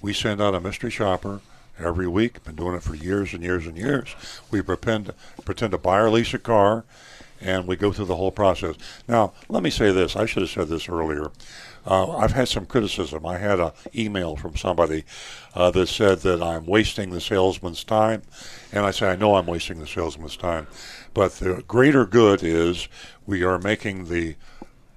We 0.00 0.12
send 0.12 0.40
out 0.40 0.54
a 0.54 0.60
mystery 0.60 0.90
shopper 0.90 1.40
every 1.78 2.06
week. 2.06 2.44
Been 2.44 2.56
doing 2.56 2.76
it 2.76 2.82
for 2.82 2.94
years 2.94 3.32
and 3.34 3.42
years 3.42 3.66
and 3.66 3.76
years. 3.76 4.14
We 4.50 4.62
pretend 4.62 5.12
pretend 5.44 5.72
to 5.72 5.78
buy 5.78 5.98
or 5.98 6.10
lease 6.10 6.34
a 6.34 6.38
car, 6.38 6.84
and 7.40 7.66
we 7.66 7.76
go 7.76 7.92
through 7.92 8.06
the 8.06 8.16
whole 8.16 8.30
process. 8.30 8.76
Now, 9.06 9.32
let 9.48 9.62
me 9.62 9.70
say 9.70 9.92
this. 9.92 10.16
I 10.16 10.26
should 10.26 10.42
have 10.42 10.50
said 10.50 10.68
this 10.68 10.88
earlier. 10.88 11.30
Uh, 11.88 12.18
I've 12.18 12.32
had 12.32 12.48
some 12.48 12.66
criticism. 12.66 13.24
I 13.24 13.38
had 13.38 13.60
an 13.60 13.72
email 13.94 14.36
from 14.36 14.56
somebody 14.56 15.04
uh, 15.54 15.70
that 15.70 15.88
said 15.88 16.18
that 16.18 16.42
I'm 16.42 16.66
wasting 16.66 17.10
the 17.10 17.20
salesman's 17.20 17.82
time, 17.82 18.22
and 18.72 18.84
I 18.84 18.90
say 18.90 19.08
I 19.08 19.16
know 19.16 19.36
I'm 19.36 19.46
wasting 19.46 19.78
the 19.80 19.86
salesman's 19.86 20.36
time, 20.36 20.66
but 21.14 21.32
the 21.32 21.64
greater 21.66 22.04
good 22.04 22.42
is 22.42 22.88
we 23.26 23.42
are 23.42 23.58
making 23.58 24.04
the 24.04 24.36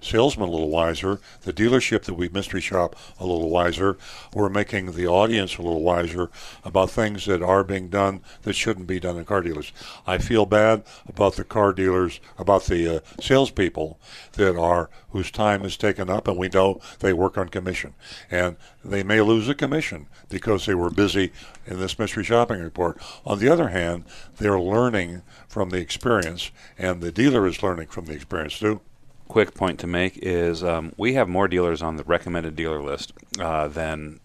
salesman 0.02 0.50
a 0.50 0.52
little 0.52 0.70
wiser, 0.70 1.20
the 1.42 1.54
dealership 1.54 2.04
that 2.04 2.16
we 2.16 2.28
mystery 2.30 2.62
shop 2.62 2.96
a 3.20 3.26
little 3.26 3.50
wiser, 3.50 3.98
we're 4.34 4.50
making 4.50 4.92
the 4.92 5.08
audience 5.08 5.58
a 5.58 5.62
little 5.62 5.84
wiser 5.84 6.30
about 6.66 6.90
things 6.90 7.26
that 7.26 7.42
are 7.42 7.64
being 7.64 7.88
done 7.88 8.22
that 8.42 8.54
shouldn't 8.54 8.88
be 8.88 9.00
done 9.00 9.18
in 9.18 9.26
car 9.26 9.42
dealers. 9.42 9.72
I 10.06 10.18
feel 10.18 10.46
bad 10.46 10.84
about 11.08 11.36
the 11.36 11.44
car 11.44 11.72
dealers, 11.72 12.20
about 12.38 12.66
the 12.66 12.98
uh, 12.98 13.00
salespeople 13.22 14.00
that 14.34 14.58
are 14.58 14.90
whose 15.10 15.32
time 15.32 15.64
is 15.64 15.78
taken 15.78 16.10
up, 16.10 16.28
and 16.28 16.38
we 16.38 16.50
know 16.50 16.82
they 17.00 17.14
work 17.14 17.38
on 17.38 17.50
commission, 17.50 17.94
and 18.30 18.58
they 18.84 19.04
may 19.04 19.22
lose 19.22 19.48
a 19.50 19.56
commission 19.56 20.08
because 20.30 20.66
they 20.66 20.76
were 20.76 20.90
busy 20.90 21.32
in 21.66 21.80
this 21.80 22.00
mystery 22.00 22.24
shopping 22.24 22.62
report. 22.62 22.98
On 23.26 23.40
the 23.40 23.50
other 23.50 23.70
hand, 23.70 24.06
they're 24.38 24.60
learning 24.60 25.22
from 25.48 25.70
the 25.70 25.78
experience, 25.78 26.52
and 26.78 27.02
the 27.02 27.12
dealer 27.12 27.46
is 27.46 27.62
learning 27.62 27.88
from 27.88 28.06
the 28.06 28.14
experience 28.14 28.58
too. 28.58 28.82
Quick 29.32 29.54
point 29.54 29.80
to 29.80 29.88
make 29.88 30.18
is 30.22 30.64
um, 30.64 30.92
we 30.98 31.14
have 31.14 31.30
more 31.30 31.48
dealers 31.48 31.82
on 31.82 31.96
the 31.96 32.04
recommended 32.04 32.56
dealer 32.56 32.82
list 32.82 33.14
uh, 33.40 33.68
than 33.70 34.20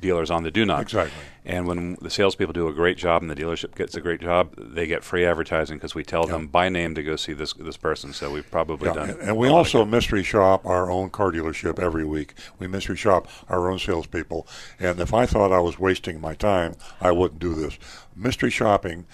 dealers 0.00 0.30
on 0.30 0.42
the 0.44 0.50
do 0.50 0.64
not. 0.64 0.82
Exactly. 0.82 1.12
And 1.44 1.66
when 1.66 1.96
the 2.02 2.10
salespeople 2.10 2.52
do 2.52 2.68
a 2.68 2.72
great 2.74 2.98
job 2.98 3.22
and 3.22 3.30
the 3.30 3.34
dealership 3.34 3.74
gets 3.74 3.96
a 3.96 4.00
great 4.00 4.20
job, 4.20 4.54
they 4.56 4.86
get 4.86 5.02
free 5.02 5.24
advertising 5.24 5.78
because 5.78 5.94
we 5.94 6.04
tell 6.04 6.26
them 6.26 6.46
by 6.46 6.68
name 6.68 6.94
to 6.94 7.02
go 7.02 7.16
see 7.16 7.32
this 7.32 7.52
this 7.54 7.76
person. 7.76 8.12
So 8.12 8.30
we've 8.30 8.50
probably 8.50 8.88
Yeah, 8.88 8.94
done. 8.94 9.10
and, 9.10 9.20
and 9.20 9.36
we 9.36 9.48
a 9.48 9.50
lot 9.52 9.60
of 9.60 9.66
also 9.66 9.84
mystery 9.84 10.22
shop 10.22 10.66
our 10.66 10.90
own 10.90 11.10
car 11.10 11.32
dealership 11.32 11.78
every 11.78 12.04
week. 12.04 12.34
We 12.58 12.66
mystery 12.66 12.96
shop 12.96 13.28
our 13.48 13.70
own 13.70 13.78
salespeople. 13.78 14.46
And 14.78 15.00
if 15.00 15.14
I 15.14 15.24
thought 15.26 15.52
I 15.52 15.60
was 15.60 15.78
wasting 15.78 16.20
my 16.20 16.34
time, 16.34 16.74
I 17.00 17.12
wouldn't 17.12 17.40
do 17.40 17.54
this. 17.54 17.78
Mystery 18.14 18.50
shopping, 18.50 19.06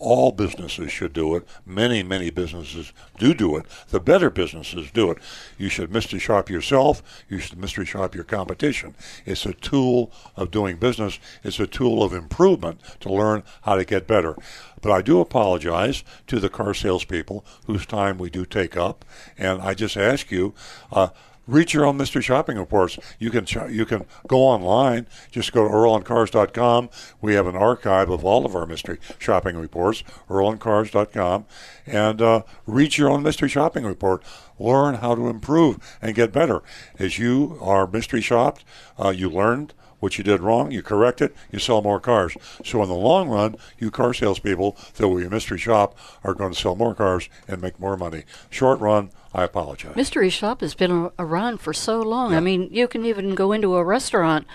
all 0.00 0.32
businesses 0.32 0.90
should 0.90 1.12
do 1.12 1.36
it. 1.36 1.46
Many, 1.64 2.02
many 2.02 2.30
businesses 2.30 2.92
do 3.18 3.34
do 3.34 3.56
it. 3.56 3.66
The 3.90 4.00
better 4.00 4.30
businesses 4.30 4.90
do 4.90 5.10
it. 5.10 5.18
You 5.58 5.68
should 5.68 5.92
mystery 5.92 6.18
shop 6.18 6.48
yourself. 6.48 7.02
You 7.28 7.38
should 7.38 7.58
mystery 7.58 7.84
shop 7.84 8.14
your 8.14 8.24
competition. 8.24 8.94
It's 9.26 9.46
a 9.46 9.52
tool 9.52 10.10
of 10.36 10.50
doing 10.50 10.78
business. 10.78 11.18
It's 11.44 11.60
a 11.60 11.66
tool 11.66 12.02
of 12.02 12.14
improvement 12.14 12.80
to 13.00 13.12
learn 13.12 13.44
how 13.62 13.76
to 13.76 13.84
get 13.84 14.06
better. 14.06 14.36
But 14.80 14.92
I 14.92 15.02
do 15.02 15.20
apologize 15.20 16.02
to 16.26 16.40
the 16.40 16.48
car 16.48 16.72
salespeople 16.72 17.44
whose 17.66 17.84
time 17.84 18.16
we 18.16 18.30
do 18.30 18.46
take 18.46 18.76
up, 18.76 19.04
and 19.36 19.60
I 19.60 19.74
just 19.74 19.96
ask 19.96 20.30
you. 20.30 20.54
Uh, 20.90 21.08
Read 21.50 21.72
your 21.72 21.84
own 21.84 21.96
mystery 21.96 22.22
shopping 22.22 22.56
reports. 22.56 22.96
You 23.18 23.28
can 23.32 23.44
you 23.72 23.84
can 23.84 24.04
go 24.28 24.38
online. 24.38 25.08
Just 25.32 25.52
go 25.52 25.66
to 25.66 25.74
earloncars.com. 25.74 26.90
We 27.20 27.34
have 27.34 27.48
an 27.48 27.56
archive 27.56 28.08
of 28.08 28.24
all 28.24 28.46
of 28.46 28.54
our 28.54 28.66
mystery 28.66 28.98
shopping 29.18 29.56
reports. 29.56 30.04
earloncars.com, 30.28 31.46
and 31.86 32.22
uh, 32.22 32.42
read 32.66 32.96
your 32.96 33.10
own 33.10 33.24
mystery 33.24 33.48
shopping 33.48 33.84
report. 33.84 34.22
Learn 34.60 34.96
how 34.96 35.16
to 35.16 35.26
improve 35.26 35.78
and 36.00 36.14
get 36.14 36.32
better. 36.32 36.62
As 37.00 37.18
you 37.18 37.58
are 37.60 37.84
mystery 37.88 38.20
shopped, 38.20 38.64
uh, 38.96 39.08
you 39.08 39.28
learned 39.28 39.74
what 39.98 40.18
you 40.18 40.24
did 40.24 40.40
wrong, 40.40 40.70
you 40.70 40.82
correct 40.82 41.20
it, 41.20 41.34
you 41.50 41.58
sell 41.58 41.82
more 41.82 42.00
cars. 42.00 42.36
So 42.64 42.82
in 42.82 42.88
the 42.88 42.94
long 42.94 43.28
run, 43.28 43.56
you 43.78 43.90
car 43.90 44.14
salespeople 44.14 44.76
that 44.94 45.06
will 45.06 45.18
be 45.18 45.28
mystery 45.28 45.58
shop 45.58 45.96
are 46.24 46.34
going 46.34 46.52
to 46.52 46.58
sell 46.58 46.74
more 46.74 46.94
cars 46.94 47.28
and 47.46 47.60
make 47.60 47.78
more 47.78 47.96
money. 47.96 48.24
Short 48.50 48.80
run, 48.80 49.10
I 49.32 49.44
apologize. 49.44 49.94
Mystery 49.94 50.28
Shop 50.28 50.60
has 50.60 50.74
been 50.74 51.10
around 51.18 51.60
for 51.60 51.72
so 51.72 52.00
long. 52.00 52.34
I 52.34 52.40
mean, 52.40 52.68
you 52.72 52.88
can 52.88 53.04
even 53.04 53.34
go 53.34 53.52
into 53.52 53.76
a 53.76 53.84
restaurant 53.84 54.46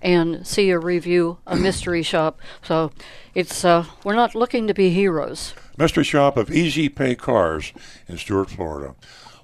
and 0.00 0.46
see 0.46 0.70
a 0.70 0.78
review 0.78 1.38
of 1.46 1.60
Mystery 1.60 2.02
Shop. 2.02 2.40
So 2.62 2.92
it's 3.34 3.64
uh, 3.64 3.84
we're 4.04 4.14
not 4.14 4.34
looking 4.34 4.66
to 4.66 4.74
be 4.74 4.90
heroes. 4.90 5.54
Mystery 5.76 6.04
shop 6.04 6.36
of 6.36 6.50
Easy 6.50 6.88
Pay 6.88 7.14
Cars 7.14 7.72
in 8.08 8.18
Stuart, 8.18 8.50
Florida. 8.50 8.94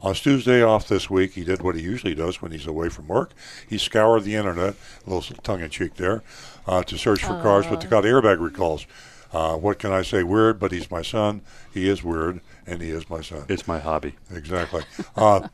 On 0.01 0.15
Stu's 0.15 0.45
day 0.45 0.63
off 0.63 0.87
this 0.87 1.11
week, 1.11 1.33
he 1.33 1.43
did 1.43 1.61
what 1.61 1.75
he 1.75 1.83
usually 1.83 2.15
does 2.15 2.41
when 2.41 2.53
he's 2.53 2.67
away 2.67 2.89
from 2.89 3.09
work. 3.09 3.33
He 3.69 3.79
scoured 3.79 4.25
the 4.25 4.37
internet, 4.37 4.75
a 5.07 5.11
little 5.11 5.37
tongue 5.43 5.61
in 5.61 5.71
cheek 5.71 5.95
there, 5.95 6.23
uh, 6.67 6.83
to 6.85 6.97
search 6.97 7.25
for 7.25 7.41
cars 7.43 7.69
with 7.69 7.81
Takata 7.81 8.07
airbag 8.07 8.41
recalls. 8.41 8.87
Uh, 9.33 9.57
what 9.57 9.79
can 9.79 9.93
I 9.93 10.03
say? 10.03 10.23
Weird, 10.23 10.59
but 10.59 10.73
he's 10.73 10.91
my 10.91 11.03
son. 11.03 11.43
He 11.73 11.89
is 11.89 12.03
weird, 12.03 12.41
and 12.67 12.81
he 12.81 12.91
is 12.91 13.09
my 13.11 13.21
son. 13.21 13.45
It's 13.49 13.69
my 13.69 13.79
hobby. 13.79 14.15
Exactly. 14.31 14.85
Uh, 15.17 15.49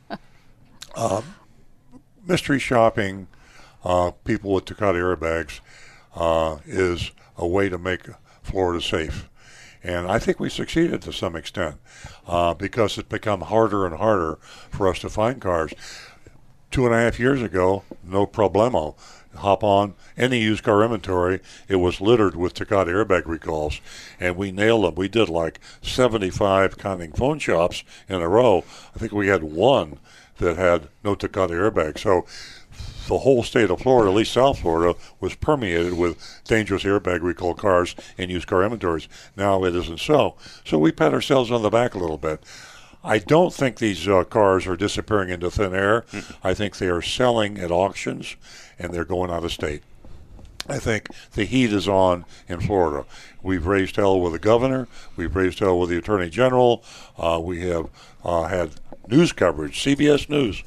uh, 0.95 1.21
mystery 2.25 2.59
shopping, 2.59 3.27
uh, 3.83 4.11
people 4.23 4.53
with 4.53 4.65
Takata 4.65 4.97
airbags, 4.97 5.59
uh, 6.15 6.57
is 6.65 7.11
a 7.37 7.47
way 7.47 7.69
to 7.69 7.77
make 7.77 8.07
Florida 8.43 8.81
safe. 8.81 9.29
And 9.83 10.07
I 10.07 10.17
think 10.17 10.39
we 10.39 10.49
succeeded 10.49 11.01
to 11.03 11.13
some 11.13 11.35
extent 11.35 11.75
uh, 12.27 12.53
because 12.55 12.97
it's 12.97 13.07
become 13.07 13.41
harder 13.41 13.85
and 13.85 13.95
harder 13.97 14.39
for 14.71 14.87
us 14.87 14.99
to 14.99 15.09
find 15.09 15.39
cars. 15.39 15.73
Two 16.71 16.85
and 16.85 16.95
a 16.95 16.97
half 16.97 17.19
years 17.19 17.41
ago, 17.41 17.83
no 18.03 18.25
problemo. 18.25 18.95
Hop 19.37 19.63
on 19.63 19.93
any 20.17 20.41
used 20.41 20.63
car 20.63 20.83
inventory, 20.83 21.41
it 21.67 21.77
was 21.77 22.01
littered 22.01 22.35
with 22.35 22.53
Takata 22.53 22.91
airbag 22.91 23.25
recalls, 23.25 23.81
and 24.19 24.35
we 24.35 24.51
nailed 24.51 24.85
them. 24.85 24.95
We 24.95 25.07
did 25.07 25.29
like 25.29 25.59
75 25.81 26.77
counting 26.77 27.11
phone 27.11 27.39
shops 27.39 27.83
in 28.07 28.21
a 28.21 28.29
row. 28.29 28.63
I 28.95 28.99
think 28.99 29.11
we 29.11 29.27
had 29.27 29.43
one 29.43 29.99
that 30.37 30.57
had 30.57 30.89
no 31.03 31.15
Takata 31.15 31.53
airbag. 31.53 31.97
So 31.97 32.25
the 33.07 33.19
whole 33.19 33.43
state 33.43 33.69
of 33.69 33.81
Florida, 33.81 34.09
at 34.09 34.15
least 34.15 34.33
South 34.33 34.59
Florida, 34.59 34.97
was 35.19 35.35
permeated 35.35 35.93
with 35.93 36.41
dangerous 36.45 36.83
airbag 36.83 37.21
recall 37.21 37.53
cars 37.53 37.95
in 38.17 38.29
used 38.29 38.47
car 38.47 38.63
inventories. 38.63 39.07
Now 39.35 39.63
it 39.63 39.75
isn't 39.75 39.99
so. 39.99 40.35
So 40.63 40.79
we 40.79 40.91
pat 40.91 41.13
ourselves 41.13 41.51
on 41.51 41.61
the 41.61 41.69
back 41.69 41.93
a 41.93 41.99
little 41.99 42.17
bit. 42.17 42.43
I 43.05 43.19
don't 43.19 43.53
think 43.53 43.77
these 43.77 44.07
uh, 44.07 44.23
cars 44.23 44.65
are 44.65 44.75
disappearing 44.75 45.29
into 45.29 45.51
thin 45.51 45.75
air. 45.75 46.05
I 46.43 46.55
think 46.55 46.77
they 46.77 46.87
are 46.87 47.03
selling 47.03 47.59
at 47.59 47.71
auctions 47.71 48.35
and 48.79 48.91
they're 48.91 49.05
going 49.05 49.29
out 49.29 49.43
of 49.43 49.51
state. 49.51 49.83
I 50.67 50.79
think 50.79 51.09
the 51.33 51.45
heat 51.45 51.71
is 51.71 51.87
on 51.87 52.25
in 52.47 52.59
Florida. 52.59 53.05
We've 53.43 53.67
raised 53.67 53.97
hell 53.97 54.19
with 54.19 54.33
the 54.33 54.39
governor. 54.39 54.87
We've 55.15 55.35
raised 55.35 55.59
hell 55.59 55.79
with 55.79 55.91
the 55.91 55.97
attorney 55.97 56.31
general. 56.31 56.83
Uh, 57.15 57.39
we 57.41 57.61
have 57.67 57.89
uh, 58.23 58.45
had 58.45 58.71
news 59.07 59.31
coverage, 59.31 59.83
CBS 59.83 60.27
News. 60.27 60.63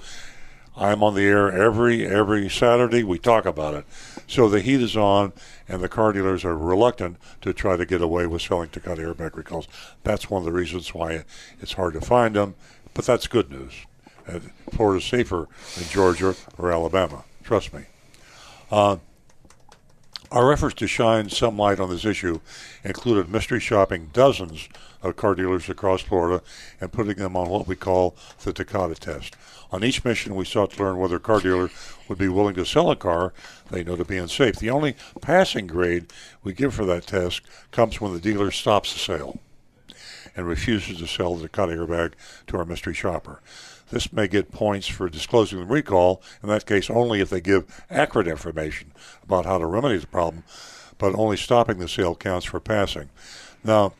I'm 0.78 1.02
on 1.02 1.14
the 1.14 1.24
air 1.24 1.50
every 1.50 2.06
every 2.06 2.48
Saturday. 2.48 3.02
We 3.02 3.18
talk 3.18 3.44
about 3.44 3.74
it. 3.74 3.84
So 4.28 4.48
the 4.48 4.60
heat 4.60 4.80
is 4.80 4.96
on, 4.96 5.32
and 5.68 5.82
the 5.82 5.88
car 5.88 6.12
dealers 6.12 6.44
are 6.44 6.56
reluctant 6.56 7.16
to 7.40 7.52
try 7.52 7.76
to 7.76 7.84
get 7.84 8.00
away 8.00 8.26
with 8.26 8.42
selling 8.42 8.68
Takata 8.68 9.02
airbag 9.02 9.36
recalls. 9.36 9.66
That's 10.04 10.30
one 10.30 10.42
of 10.42 10.46
the 10.46 10.52
reasons 10.52 10.94
why 10.94 11.24
it's 11.60 11.72
hard 11.72 11.94
to 11.94 12.00
find 12.00 12.36
them. 12.36 12.54
But 12.94 13.06
that's 13.06 13.26
good 13.26 13.50
news. 13.50 13.72
Florida's 14.70 15.04
safer 15.04 15.48
than 15.76 15.88
Georgia 15.88 16.34
or 16.56 16.70
Alabama. 16.70 17.24
Trust 17.42 17.72
me. 17.72 17.84
Uh, 18.70 18.98
Our 20.30 20.52
efforts 20.52 20.74
to 20.76 20.86
shine 20.86 21.30
some 21.30 21.56
light 21.56 21.80
on 21.80 21.88
this 21.88 22.04
issue 22.04 22.40
included 22.84 23.30
mystery 23.30 23.60
shopping 23.60 24.10
dozens 24.12 24.68
of 25.02 25.16
car 25.16 25.34
dealers 25.34 25.70
across 25.70 26.02
Florida 26.02 26.42
and 26.80 26.92
putting 26.92 27.16
them 27.16 27.34
on 27.34 27.48
what 27.48 27.66
we 27.66 27.76
call 27.76 28.14
the 28.44 28.52
Takata 28.52 28.94
test. 28.94 29.34
On 29.70 29.84
each 29.84 30.04
mission, 30.04 30.34
we 30.34 30.44
sought 30.44 30.72
to 30.72 30.82
learn 30.82 30.98
whether 30.98 31.16
a 31.16 31.20
car 31.20 31.40
dealer 31.40 31.70
would 32.08 32.18
be 32.18 32.28
willing 32.28 32.54
to 32.54 32.64
sell 32.64 32.90
a 32.90 32.96
car 32.96 33.34
they 33.70 33.84
know 33.84 33.96
to 33.96 34.04
be 34.04 34.16
unsafe. 34.16 34.56
The 34.56 34.70
only 34.70 34.96
passing 35.20 35.66
grade 35.66 36.06
we 36.42 36.54
give 36.54 36.74
for 36.74 36.86
that 36.86 37.06
test 37.06 37.42
comes 37.70 38.00
when 38.00 38.14
the 38.14 38.20
dealer 38.20 38.50
stops 38.50 38.92
the 38.92 38.98
sale 38.98 39.38
and 40.34 40.46
refuses 40.46 40.98
to 40.98 41.06
sell 41.06 41.34
the 41.34 41.48
Takata 41.48 41.72
airbag 41.72 42.12
to 42.46 42.56
our 42.56 42.64
mystery 42.64 42.94
shopper. 42.94 43.40
This 43.90 44.12
may 44.12 44.28
get 44.28 44.52
points 44.52 44.86
for 44.86 45.08
disclosing 45.08 45.58
the 45.58 45.66
recall, 45.66 46.22
in 46.42 46.48
that 46.48 46.66
case 46.66 46.90
only 46.90 47.20
if 47.20 47.30
they 47.30 47.40
give 47.40 47.84
accurate 47.90 48.28
information 48.28 48.92
about 49.22 49.46
how 49.46 49.58
to 49.58 49.66
remedy 49.66 49.98
the 49.98 50.06
problem, 50.06 50.44
but 50.98 51.14
only 51.14 51.36
stopping 51.36 51.78
the 51.78 51.88
sale 51.88 52.14
counts 52.14 52.46
for 52.46 52.60
passing. 52.60 53.08
Now, 53.64 53.94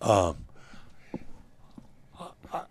um, 0.00 0.36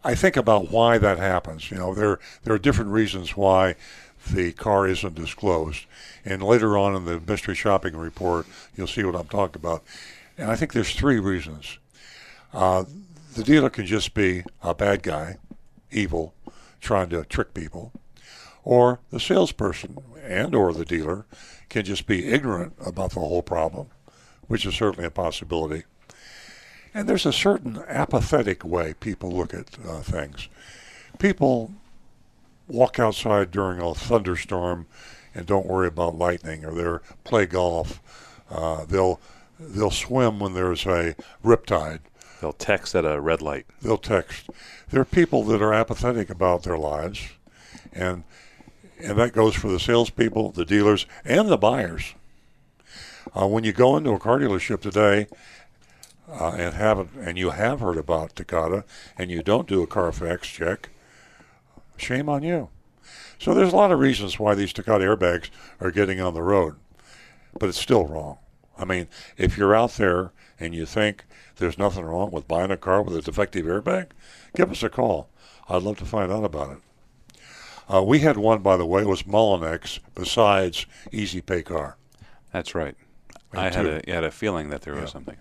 I 0.03 0.15
think 0.15 0.37
about 0.37 0.71
why 0.71 0.97
that 0.97 1.17
happens. 1.17 1.69
You 1.69 1.77
know, 1.77 1.93
there 1.93 2.19
there 2.43 2.53
are 2.53 2.59
different 2.59 2.91
reasons 2.91 3.37
why 3.37 3.75
the 4.31 4.51
car 4.53 4.87
isn't 4.87 5.15
disclosed, 5.15 5.85
and 6.25 6.41
later 6.41 6.77
on 6.77 6.95
in 6.95 7.05
the 7.05 7.19
mystery 7.19 7.55
shopping 7.55 7.95
report, 7.95 8.45
you'll 8.75 8.87
see 8.87 9.03
what 9.03 9.15
I'm 9.15 9.27
talking 9.27 9.61
about. 9.61 9.83
And 10.37 10.51
I 10.51 10.55
think 10.55 10.73
there's 10.73 10.93
three 10.93 11.19
reasons. 11.19 11.77
Uh, 12.53 12.85
the 13.35 13.43
dealer 13.43 13.69
can 13.69 13.85
just 13.85 14.13
be 14.13 14.43
a 14.63 14.73
bad 14.73 15.03
guy, 15.03 15.37
evil, 15.91 16.33
trying 16.81 17.09
to 17.09 17.23
trick 17.25 17.53
people, 17.53 17.91
or 18.63 18.99
the 19.11 19.19
salesperson 19.19 19.97
and 20.23 20.53
or 20.53 20.73
the 20.73 20.85
dealer 20.85 21.25
can 21.69 21.85
just 21.85 22.07
be 22.07 22.27
ignorant 22.27 22.73
about 22.85 23.11
the 23.11 23.19
whole 23.19 23.41
problem, 23.41 23.87
which 24.47 24.65
is 24.65 24.75
certainly 24.75 25.05
a 25.05 25.11
possibility. 25.11 25.83
And 26.93 27.07
there's 27.07 27.25
a 27.25 27.33
certain 27.33 27.83
apathetic 27.87 28.63
way 28.63 28.93
people 28.99 29.31
look 29.31 29.53
at 29.53 29.77
uh, 29.87 30.01
things. 30.01 30.47
People 31.19 31.73
walk 32.67 32.99
outside 32.99 33.51
during 33.51 33.81
a 33.81 33.93
thunderstorm 33.93 34.87
and 35.33 35.45
don't 35.45 35.67
worry 35.67 35.87
about 35.87 36.17
lightning, 36.17 36.65
or 36.65 36.71
they 36.73 37.05
play 37.23 37.45
golf. 37.45 38.01
Uh, 38.49 38.85
they'll 38.85 39.19
they'll 39.59 39.91
swim 39.91 40.39
when 40.39 40.53
there's 40.53 40.85
a 40.85 41.15
riptide. 41.43 41.99
They'll 42.41 42.53
text 42.53 42.95
at 42.95 43.05
a 43.05 43.19
red 43.19 43.41
light. 43.41 43.65
They'll 43.81 43.97
text. 43.97 44.49
There 44.89 45.01
are 45.01 45.05
people 45.05 45.43
that 45.45 45.61
are 45.61 45.73
apathetic 45.73 46.29
about 46.29 46.63
their 46.63 46.77
lives, 46.77 47.29
and 47.93 48.23
and 48.99 49.17
that 49.19 49.33
goes 49.33 49.55
for 49.55 49.67
the 49.67 49.79
salespeople, 49.79 50.51
the 50.51 50.65
dealers, 50.65 51.05
and 51.23 51.49
the 51.49 51.57
buyers. 51.57 52.15
Uh, 53.35 53.45
when 53.45 53.63
you 53.63 53.73
go 53.73 53.97
into 53.97 54.11
a 54.11 54.19
car 54.19 54.39
dealership 54.39 54.81
today 54.81 55.27
uh, 56.29 56.51
and 56.57 56.73
haven't 56.75 57.11
and 57.19 57.37
you 57.37 57.51
have 57.51 57.79
heard 57.79 57.97
about 57.97 58.35
Takata 58.35 58.83
and 59.17 59.31
you 59.31 59.41
don't 59.43 59.67
do 59.67 59.81
a 59.81 59.87
Carfax 59.87 60.47
check, 60.47 60.89
shame 61.97 62.29
on 62.29 62.43
you. 62.43 62.69
So 63.39 63.53
there's 63.53 63.73
a 63.73 63.75
lot 63.75 63.91
of 63.91 63.99
reasons 63.99 64.39
why 64.39 64.55
these 64.55 64.73
Takata 64.73 65.03
airbags 65.03 65.49
are 65.79 65.91
getting 65.91 66.19
on 66.19 66.33
the 66.33 66.41
road, 66.41 66.75
but 67.59 67.69
it's 67.69 67.79
still 67.79 68.05
wrong. 68.07 68.37
I 68.77 68.85
mean, 68.85 69.07
if 69.37 69.57
you're 69.57 69.75
out 69.75 69.91
there 69.93 70.31
and 70.59 70.73
you 70.75 70.85
think 70.85 71.23
there's 71.57 71.77
nothing 71.77 72.03
wrong 72.05 72.31
with 72.31 72.47
buying 72.47 72.71
a 72.71 72.77
car 72.77 73.01
with 73.01 73.15
a 73.15 73.21
defective 73.21 73.65
airbag, 73.65 74.07
give 74.55 74.71
us 74.71 74.83
a 74.83 74.89
call. 74.89 75.29
I'd 75.69 75.83
love 75.83 75.97
to 75.97 76.05
find 76.05 76.31
out 76.31 76.43
about 76.43 76.71
it. 76.77 76.77
Uh, 77.93 78.03
we 78.03 78.19
had 78.19 78.37
one, 78.37 78.59
by 78.61 78.75
the 78.75 78.85
way, 78.85 79.03
was 79.05 79.23
Mullinax 79.23 79.99
besides 80.13 80.85
Easy 81.11 81.41
Pay 81.41 81.63
Car. 81.63 81.95
That's 82.51 82.75
right. 82.75 82.95
I 83.53 83.69
had 83.69 83.85
a, 83.85 84.01
had 84.11 84.23
a 84.23 84.31
feeling 84.31 84.69
that 84.69 84.81
there 84.81 84.95
Yeah. 84.95 85.01
was 85.01 85.11
something. 85.11 85.37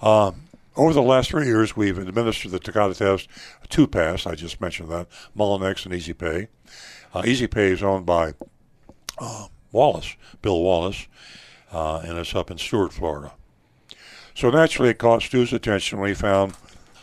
Um, 0.00 0.42
over 0.76 0.92
the 0.92 1.02
last 1.02 1.30
three 1.30 1.46
years, 1.46 1.76
we've 1.76 1.98
administered 1.98 2.50
the 2.50 2.58
Takata 2.58 2.94
test, 2.94 3.28
two 3.68 3.86
pass, 3.86 4.26
I 4.26 4.34
just 4.34 4.60
mentioned 4.60 4.88
that, 4.90 5.06
Mullinax 5.36 5.84
and 5.84 5.94
Easy 5.94 6.12
Pay. 6.12 6.48
Uh, 7.14 7.22
Easy 7.24 7.46
Pay 7.46 7.70
is 7.70 7.82
owned 7.82 8.06
by 8.06 8.34
uh, 9.18 9.46
Wallace, 9.70 10.16
Bill 10.42 10.60
Wallace, 10.60 11.06
uh, 11.72 12.02
and 12.04 12.18
it's 12.18 12.34
up 12.34 12.50
in 12.50 12.58
Stuart, 12.58 12.92
Florida. 12.92 13.32
So 14.34 14.50
naturally, 14.50 14.90
it 14.90 14.98
caught 14.98 15.22
Stu's 15.22 15.52
attention 15.52 16.00
when 16.00 16.08
he 16.08 16.14
found 16.14 16.54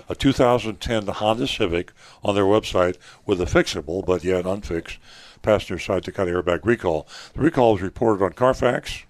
a 0.09 0.15
2010 0.15 1.07
Honda 1.07 1.47
Civic 1.47 1.93
on 2.23 2.35
their 2.35 2.43
website 2.43 2.97
with 3.25 3.39
a 3.39 3.45
fixable, 3.45 4.05
but 4.05 4.23
yet 4.23 4.45
unfixed, 4.45 4.97
passenger 5.41 5.79
side 5.79 6.03
Takata 6.03 6.31
airbag 6.31 6.65
recall. 6.65 7.07
The 7.33 7.41
recall 7.41 7.73
was 7.73 7.81
reported 7.81 8.23
on 8.23 8.33
Carfax, 8.33 9.03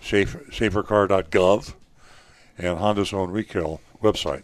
safe, 0.00 0.36
safercar.gov, 0.50 1.74
and 2.58 2.78
Honda's 2.78 3.12
own 3.12 3.30
recall 3.30 3.80
website. 4.02 4.42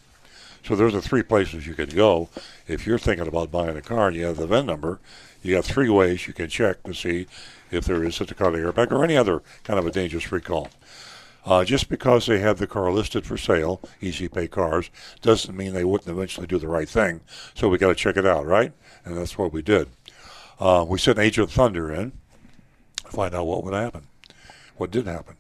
So 0.65 0.77
those 0.77 0.95
are 0.95 1.01
three 1.01 1.23
places 1.23 1.67
you 1.67 1.75
can 1.75 1.89
go 1.89 2.29
if 2.69 2.87
you're 2.87 2.99
thinking 2.99 3.27
about 3.27 3.51
buying 3.51 3.77
a 3.77 3.83
car 3.83 4.09
and 4.09 4.17
you 4.17 4.25
have 4.27 4.37
the 4.37 4.47
VIN 4.47 4.67
number. 4.67 5.01
You 5.43 5.57
have 5.57 5.65
three 5.65 5.89
ways 5.89 6.29
you 6.29 6.33
can 6.33 6.49
check 6.49 6.85
to 6.85 6.95
see 6.95 7.27
if 7.73 7.85
there 7.85 8.05
is 8.05 8.15
such 8.15 8.31
a 8.31 8.35
Takata 8.35 8.59
airbag 8.59 8.93
or 8.93 9.03
any 9.03 9.17
other 9.17 9.43
kind 9.65 9.79
of 9.79 9.87
a 9.87 9.91
dangerous 9.91 10.31
recall. 10.31 10.69
Uh, 11.45 11.65
just 11.65 11.89
because 11.89 12.27
they 12.27 12.39
have 12.39 12.59
the 12.59 12.69
car 12.69 12.93
listed 12.93 13.27
for 13.27 13.37
sale, 13.37 13.81
Easy 14.01 14.29
Pay 14.29 14.47
Cars, 14.47 14.91
doesn't 15.23 15.57
mean 15.57 15.73
they 15.73 15.85
wouldn't 15.85 16.09
eventually 16.09 16.47
do 16.47 16.59
the 16.59 16.69
right 16.69 16.89
thing. 16.89 17.21
So 17.55 17.69
we 17.69 17.79
got 17.79 17.89
to 17.89 17.97
check 17.97 18.17
it 18.17 18.25
out, 18.25 18.47
right? 18.47 18.73
And 19.05 19.17
that's 19.17 19.37
what 19.37 19.53
we 19.53 19.63
did. 19.63 19.89
Uh, 20.61 20.85
we 20.87 20.99
sent 20.99 21.19
Agent 21.19 21.51
Thunder 21.51 21.93
in 21.93 22.13
to 23.05 23.11
find 23.11 23.35
out 23.35 23.47
what 23.47 23.65
would 23.65 23.75
happen. 23.75 24.07
What 24.77 24.93
did 24.93 25.07
happen? 25.07 25.35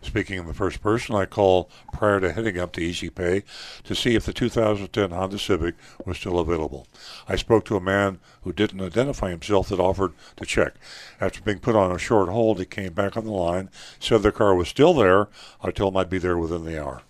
Speaking 0.00 0.38
in 0.38 0.46
the 0.46 0.54
first 0.54 0.80
person, 0.80 1.16
I 1.16 1.26
called 1.26 1.68
prior 1.92 2.20
to 2.20 2.32
heading 2.32 2.56
up 2.58 2.72
to 2.72 2.80
Easy 2.80 3.10
Pay 3.10 3.42
to 3.82 3.94
see 3.94 4.14
if 4.14 4.24
the 4.24 4.32
2010 4.32 5.10
Honda 5.10 5.38
Civic 5.38 5.74
was 6.06 6.18
still 6.18 6.38
available. 6.38 6.86
I 7.28 7.34
spoke 7.36 7.64
to 7.66 7.76
a 7.76 7.80
man 7.80 8.20
who 8.42 8.52
didn't 8.52 8.80
identify 8.80 9.30
himself 9.30 9.68
that 9.68 9.80
offered 9.80 10.12
to 10.36 10.46
check. 10.46 10.74
After 11.20 11.40
being 11.42 11.58
put 11.58 11.74
on 11.74 11.90
a 11.90 11.98
short 11.98 12.28
hold, 12.28 12.60
he 12.60 12.64
came 12.64 12.92
back 12.92 13.16
on 13.16 13.24
the 13.24 13.32
line, 13.32 13.70
said 13.98 14.22
the 14.22 14.30
car 14.30 14.54
was 14.54 14.68
still 14.68 14.94
there. 14.94 15.28
I 15.62 15.72
told 15.72 15.94
him 15.94 15.98
I'd 15.98 16.10
be 16.10 16.18
there 16.18 16.38
within 16.38 16.64
the 16.64 16.80
hour. 16.80 17.02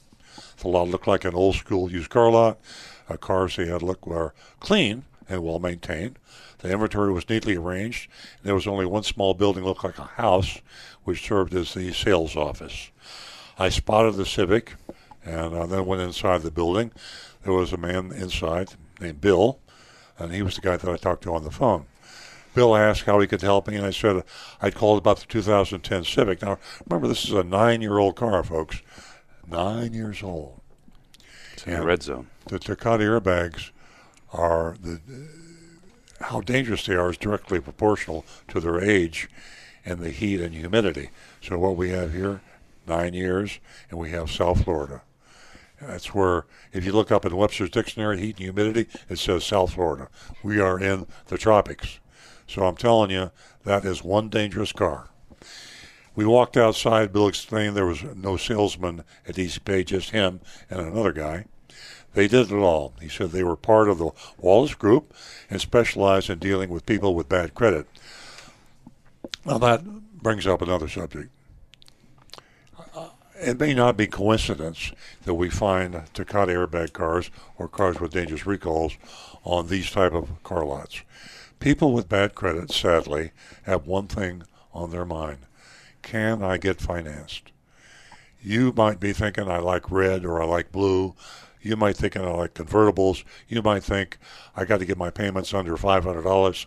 The 0.59 0.69
lot 0.69 0.89
looked 0.89 1.07
like 1.07 1.25
an 1.25 1.35
old 1.35 1.57
school 1.57 1.93
used 1.93 2.11
car 2.11 2.31
lot. 2.31 2.59
Uh, 3.09 3.17
cars 3.17 3.57
he 3.57 3.69
had 3.69 3.83
looked 3.83 4.07
were 4.07 4.35
clean 4.61 5.05
and 5.29 5.45
well 5.45 5.59
maintained. 5.59 6.19
The 6.59 6.73
inventory 6.73 7.13
was 7.13 7.29
neatly 7.29 7.57
arranged. 7.57 8.11
and 8.39 8.47
There 8.47 8.55
was 8.55 8.67
only 8.67 8.87
one 8.87 9.05
small 9.05 9.35
building 9.35 9.65
looked 9.65 9.85
like 9.85 9.99
a 9.99 10.05
house, 10.05 10.61
which 11.09 11.27
served 11.27 11.55
as 11.55 11.73
the 11.73 11.91
sales 11.91 12.37
office. 12.37 12.91
I 13.59 13.71
spotted 13.71 14.17
the 14.17 14.27
Civic 14.27 14.75
and 15.25 15.55
uh, 15.55 15.65
then 15.65 15.87
went 15.87 16.03
inside 16.03 16.43
the 16.43 16.51
building. 16.51 16.93
There 17.45 17.55
was 17.55 17.73
a 17.73 17.79
man 17.79 18.13
inside 18.13 18.75
named 19.01 19.23
Bill, 19.23 19.59
and 20.19 20.35
he 20.35 20.43
was 20.43 20.57
the 20.57 20.61
guy 20.61 20.77
that 20.77 20.87
I 20.87 20.99
talked 20.99 21.23
to 21.23 21.33
on 21.33 21.45
the 21.45 21.51
phone. 21.51 21.87
Bill 22.55 22.77
asked 22.77 23.05
how 23.05 23.21
he 23.21 23.27
could 23.27 23.41
help 23.41 23.69
me, 23.69 23.77
and 23.77 23.87
I 23.87 23.91
said 23.91 24.23
I'd 24.61 24.75
called 24.75 24.99
about 24.99 25.17
the 25.21 25.25
2010 25.25 26.05
Civic. 26.05 26.43
Now, 26.43 26.59
remember, 26.87 27.09
this 27.09 27.25
is 27.25 27.33
a 27.33 27.43
nine-year-old 27.43 28.15
car, 28.15 28.45
folks. 28.45 28.83
Nine 29.47 29.95
years 29.95 30.23
old. 30.23 30.61
It's 31.55 31.67
in 31.67 31.73
the 31.73 31.87
red 31.87 32.03
zone. 32.03 32.27
The 32.49 32.59
Takata 32.59 33.03
airbags 33.05 33.71
are 34.31 34.77
the 34.79 35.01
how 36.21 36.43
dangerous 36.43 36.85
they 36.85 36.97
are 36.97 37.09
is 37.09 37.17
directly 37.17 37.61
proportional 37.61 38.27
to 38.49 38.61
their 38.61 38.79
age 38.79 39.31
and 39.89 40.01
the 40.01 40.11
heat 40.11 40.41
and 40.41 40.55
humidity. 40.55 41.09
So 41.41 41.59
what 41.59 41.77
we 41.77 41.91
have 41.91 42.13
here, 42.13 42.43
nine 42.87 43.15
years, 43.15 43.59
and 43.89 43.99
we 43.99 44.11
have 44.11 44.31
South 44.31 44.65
Florida. 44.65 45.01
That's 45.81 46.15
where, 46.15 46.45
if 46.73 46.85
you 46.85 46.93
look 46.93 47.11
up 47.11 47.25
in 47.25 47.35
Webster's 47.35 47.71
Dictionary, 47.71 48.19
heat 48.19 48.37
and 48.37 48.45
humidity, 48.45 48.87
it 49.09 49.19
says 49.19 49.45
South 49.45 49.73
Florida. 49.73 50.09
We 50.43 50.61
are 50.61 50.79
in 50.79 51.07
the 51.29 51.39
tropics. 51.39 52.01
So 52.47 52.67
I'm 52.67 52.77
telling 52.77 53.11
you, 53.11 53.31
that 53.65 53.85
is 53.85 54.05
one 54.05 54.29
dangerous 54.29 54.73
car. 54.73 55.09
We 56.15 56.27
walked 56.27 56.57
outside. 56.57 57.13
Bill 57.13 57.29
explained 57.29 57.77
there 57.77 57.87
was 57.87 58.03
no 58.03 58.37
salesman 58.37 59.05
at 59.27 59.39
Easy 59.39 59.61
Pay, 59.61 59.85
just 59.85 60.11
him 60.11 60.41
and 60.69 60.81
another 60.81 61.13
guy. 61.13 61.47
They 62.15 62.27
did 62.27 62.51
it 62.51 62.57
all. 62.57 62.95
He 63.01 63.09
said 63.09 63.31
they 63.31 63.45
were 63.45 63.57
part 63.57 63.89
of 63.89 63.99
the 63.99 64.11
Wallace 64.37 64.75
Group 64.75 65.15
and 65.49 65.61
specialized 65.61 66.29
in 66.29 66.41
dealing 66.41 66.71
with 66.71 66.87
people 66.87 67.15
with 67.15 67.29
bad 67.29 67.55
credit. 67.55 67.87
Now 69.45 69.59
that 69.59 69.85
brings 70.23 70.47
up 70.47 70.63
another 70.63 70.89
subject. 70.89 71.31
It 73.41 73.61
may 73.61 73.73
not 73.73 73.97
be 73.97 74.09
coincidence 74.09 74.93
that 75.25 75.35
we 75.35 75.49
find 75.49 76.03
Takata 76.13 76.53
airbag 76.53 76.93
cars 76.93 77.31
or 77.57 77.69
cars 77.69 78.01
with 78.01 78.13
dangerous 78.13 78.47
recalls 78.47 78.97
on 79.45 79.69
these 79.69 79.91
type 79.93 80.13
of 80.13 80.43
car 80.43 80.65
lots. 80.65 81.03
People 81.61 81.93
with 81.93 82.09
bad 82.09 82.35
credit, 82.35 82.73
sadly, 82.73 83.31
have 83.63 83.87
one 83.87 84.09
thing 84.09 84.43
on 84.75 84.91
their 84.91 85.05
mind: 85.05 85.39
Can 86.03 86.43
I 86.43 86.57
get 86.57 86.81
financed? 86.81 87.53
You 88.41 88.73
might 88.77 88.99
be 89.01 89.13
thinking, 89.13 89.49
I 89.49 89.59
like 89.59 89.91
red 89.91 90.25
or 90.25 90.43
I 90.43 90.47
like 90.47 90.73
blue. 90.73 91.15
You 91.61 91.77
might 91.77 91.97
thinking 91.97 92.23
I 92.23 92.31
like 92.31 92.55
convertibles. 92.55 93.25
You 93.49 93.63
might 93.63 93.83
think 93.83 94.19
I 94.57 94.65
got 94.65 94.79
to 94.79 94.85
get 94.85 94.99
my 94.99 95.11
payments 95.11 95.55
under 95.55 95.77
five 95.77 96.05
hundred 96.05 96.23
dollars. 96.23 96.67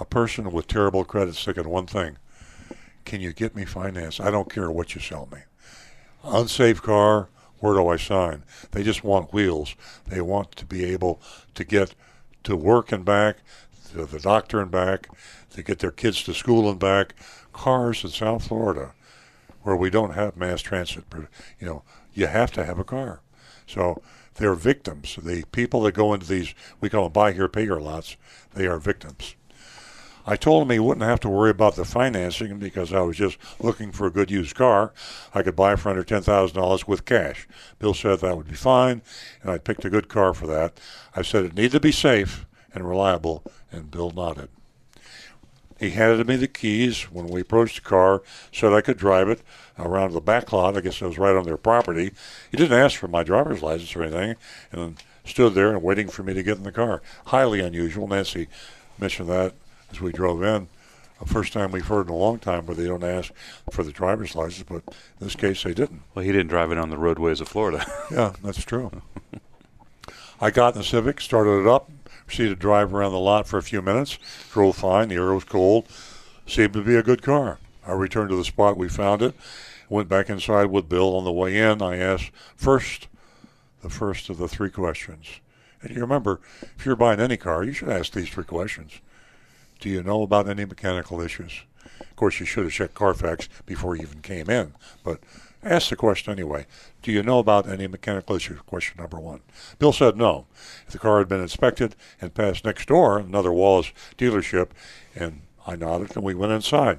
A 0.00 0.04
person 0.04 0.50
with 0.50 0.68
terrible 0.68 1.04
credit 1.04 1.30
is 1.30 1.44
thinking 1.44 1.68
one 1.68 1.86
thing: 1.86 2.18
can 3.04 3.20
you 3.20 3.32
get 3.32 3.56
me 3.56 3.64
finance? 3.64 4.20
I 4.20 4.30
don't 4.30 4.52
care 4.52 4.70
what 4.70 4.94
you 4.94 5.00
sell 5.00 5.28
me. 5.32 5.40
Unsafe 6.22 6.82
car, 6.82 7.28
where 7.60 7.74
do 7.74 7.88
I 7.88 7.96
sign? 7.96 8.44
They 8.70 8.82
just 8.82 9.02
want 9.02 9.32
wheels. 9.32 9.74
They 10.06 10.20
want 10.20 10.52
to 10.56 10.66
be 10.66 10.84
able 10.84 11.20
to 11.54 11.64
get 11.64 11.94
to 12.44 12.54
work 12.56 12.92
and 12.92 13.04
back, 13.04 13.38
to 13.92 14.04
the 14.04 14.20
doctor 14.20 14.60
and 14.60 14.70
back, 14.70 15.08
to 15.50 15.62
get 15.62 15.80
their 15.80 15.90
kids 15.90 16.22
to 16.24 16.34
school 16.34 16.70
and 16.70 16.78
back. 16.78 17.14
Cars 17.52 18.04
in 18.04 18.10
South 18.10 18.46
Florida, 18.46 18.92
where 19.62 19.74
we 19.76 19.90
don't 19.90 20.14
have 20.14 20.36
mass 20.36 20.62
transit, 20.62 21.04
you 21.58 21.66
know, 21.66 21.82
you 22.14 22.26
have 22.28 22.52
to 22.52 22.64
have 22.64 22.78
a 22.78 22.84
car. 22.84 23.20
So 23.66 24.00
they're 24.34 24.54
victims. 24.54 25.18
The 25.20 25.44
people 25.50 25.80
that 25.82 25.94
go 25.94 26.14
into 26.14 26.26
these, 26.26 26.54
we 26.80 26.88
call 26.88 27.04
them 27.04 27.12
buy 27.12 27.32
here, 27.32 27.48
pay 27.48 27.62
here 27.62 27.80
lots, 27.80 28.16
they 28.54 28.66
are 28.66 28.78
victims. 28.78 29.34
I 30.28 30.36
told 30.36 30.62
him 30.62 30.70
he 30.70 30.78
wouldn't 30.78 31.06
have 31.06 31.20
to 31.20 31.28
worry 31.30 31.48
about 31.48 31.76
the 31.76 31.86
financing 31.86 32.58
because 32.58 32.92
I 32.92 33.00
was 33.00 33.16
just 33.16 33.38
looking 33.60 33.92
for 33.92 34.06
a 34.06 34.10
good 34.10 34.30
used 34.30 34.54
car. 34.54 34.92
I 35.34 35.40
could 35.40 35.56
buy 35.56 35.74
for 35.74 35.88
under 35.88 36.04
$10,000 36.04 36.86
with 36.86 37.06
cash. 37.06 37.48
Bill 37.78 37.94
said 37.94 38.20
that 38.20 38.36
would 38.36 38.46
be 38.46 38.54
fine, 38.54 39.00
and 39.40 39.50
I 39.50 39.56
picked 39.56 39.86
a 39.86 39.90
good 39.90 40.08
car 40.08 40.34
for 40.34 40.46
that. 40.46 40.78
I 41.16 41.22
said 41.22 41.46
it 41.46 41.54
needed 41.54 41.72
to 41.72 41.80
be 41.80 41.92
safe 41.92 42.44
and 42.74 42.86
reliable, 42.86 43.42
and 43.72 43.90
Bill 43.90 44.10
nodded. 44.10 44.50
He 45.80 45.90
handed 45.90 46.26
me 46.26 46.36
the 46.36 46.46
keys 46.46 47.04
when 47.04 47.28
we 47.28 47.40
approached 47.40 47.82
the 47.82 47.88
car, 47.88 48.22
said 48.52 48.74
I 48.74 48.82
could 48.82 48.98
drive 48.98 49.30
it 49.30 49.40
around 49.78 50.12
the 50.12 50.20
back 50.20 50.52
lot. 50.52 50.76
I 50.76 50.82
guess 50.82 51.00
it 51.00 51.06
was 51.06 51.16
right 51.16 51.36
on 51.36 51.44
their 51.44 51.56
property. 51.56 52.12
He 52.50 52.58
didn't 52.58 52.78
ask 52.78 52.98
for 52.98 53.08
my 53.08 53.22
driver's 53.22 53.62
license 53.62 53.96
or 53.96 54.02
anything, 54.02 54.36
and 54.72 55.02
stood 55.24 55.54
there 55.54 55.70
and 55.70 55.82
waiting 55.82 56.08
for 56.08 56.22
me 56.22 56.34
to 56.34 56.42
get 56.42 56.58
in 56.58 56.64
the 56.64 56.72
car. 56.72 57.00
Highly 57.26 57.60
unusual. 57.60 58.06
Nancy 58.06 58.48
mentioned 58.98 59.30
that 59.30 59.54
as 59.90 60.00
we 60.00 60.12
drove 60.12 60.42
in. 60.42 60.68
The 61.20 61.26
first 61.26 61.52
time 61.52 61.72
we've 61.72 61.86
heard 61.86 62.06
in 62.06 62.12
a 62.12 62.16
long 62.16 62.38
time 62.38 62.66
where 62.66 62.76
they 62.76 62.86
don't 62.86 63.02
ask 63.02 63.32
for 63.72 63.82
the 63.82 63.90
driver's 63.90 64.36
license, 64.36 64.64
but 64.68 64.82
in 64.86 65.26
this 65.26 65.34
case 65.34 65.64
they 65.64 65.74
didn't. 65.74 66.02
Well, 66.14 66.24
he 66.24 66.30
didn't 66.30 66.48
drive 66.48 66.70
it 66.70 66.78
on 66.78 66.90
the 66.90 66.98
roadways 66.98 67.40
of 67.40 67.48
Florida. 67.48 67.84
yeah, 68.10 68.34
that's 68.42 68.64
true. 68.64 69.02
I 70.40 70.50
got 70.50 70.74
in 70.74 70.80
the 70.80 70.84
Civic, 70.84 71.20
started 71.20 71.62
it 71.62 71.66
up, 71.66 71.90
proceeded 72.26 72.50
to 72.50 72.60
drive 72.60 72.94
around 72.94 73.12
the 73.12 73.18
lot 73.18 73.48
for 73.48 73.58
a 73.58 73.62
few 73.62 73.82
minutes, 73.82 74.18
drove 74.52 74.76
fine, 74.76 75.08
the 75.08 75.16
air 75.16 75.34
was 75.34 75.42
cold, 75.42 75.88
seemed 76.46 76.74
to 76.74 76.82
be 76.82 76.94
a 76.94 77.02
good 77.02 77.22
car. 77.22 77.58
I 77.84 77.92
returned 77.92 78.30
to 78.30 78.36
the 78.36 78.44
spot 78.44 78.76
we 78.76 78.88
found 78.88 79.22
it, 79.22 79.34
went 79.88 80.08
back 80.08 80.30
inside 80.30 80.66
with 80.66 80.88
Bill. 80.88 81.16
On 81.16 81.24
the 81.24 81.32
way 81.32 81.58
in, 81.58 81.82
I 81.82 81.96
asked 81.96 82.30
first 82.54 83.08
the 83.82 83.88
first 83.88 84.28
of 84.28 84.38
the 84.38 84.48
three 84.48 84.70
questions. 84.70 85.40
And 85.82 85.94
you 85.94 86.00
remember, 86.00 86.40
if 86.76 86.84
you're 86.84 86.96
buying 86.96 87.20
any 87.20 87.36
car, 87.36 87.64
you 87.64 87.72
should 87.72 87.88
ask 87.88 88.12
these 88.12 88.28
three 88.28 88.44
questions. 88.44 89.00
Do 89.78 89.88
you 89.88 90.02
know 90.02 90.22
about 90.22 90.48
any 90.48 90.64
mechanical 90.64 91.20
issues? 91.20 91.62
Of 92.00 92.16
course, 92.16 92.40
you 92.40 92.46
should 92.46 92.64
have 92.64 92.72
checked 92.72 92.94
Carfax 92.94 93.48
before 93.64 93.96
you 93.96 94.02
even 94.02 94.22
came 94.22 94.50
in, 94.50 94.74
but 95.04 95.20
ask 95.62 95.90
the 95.90 95.96
question 95.96 96.32
anyway. 96.32 96.66
Do 97.02 97.12
you 97.12 97.22
know 97.22 97.38
about 97.38 97.68
any 97.68 97.86
mechanical 97.86 98.36
issues? 98.36 98.58
Question 98.60 98.96
number 98.98 99.18
one. 99.20 99.40
Bill 99.78 99.92
said 99.92 100.16
no. 100.16 100.46
If 100.86 100.92
the 100.92 100.98
car 100.98 101.18
had 101.18 101.28
been 101.28 101.40
inspected 101.40 101.94
and 102.20 102.34
passed 102.34 102.64
next 102.64 102.88
door, 102.88 103.18
another 103.18 103.52
Wallace 103.52 103.92
dealership, 104.16 104.70
and 105.14 105.42
I 105.66 105.76
nodded 105.76 106.16
and 106.16 106.24
we 106.24 106.34
went 106.34 106.52
inside. 106.52 106.98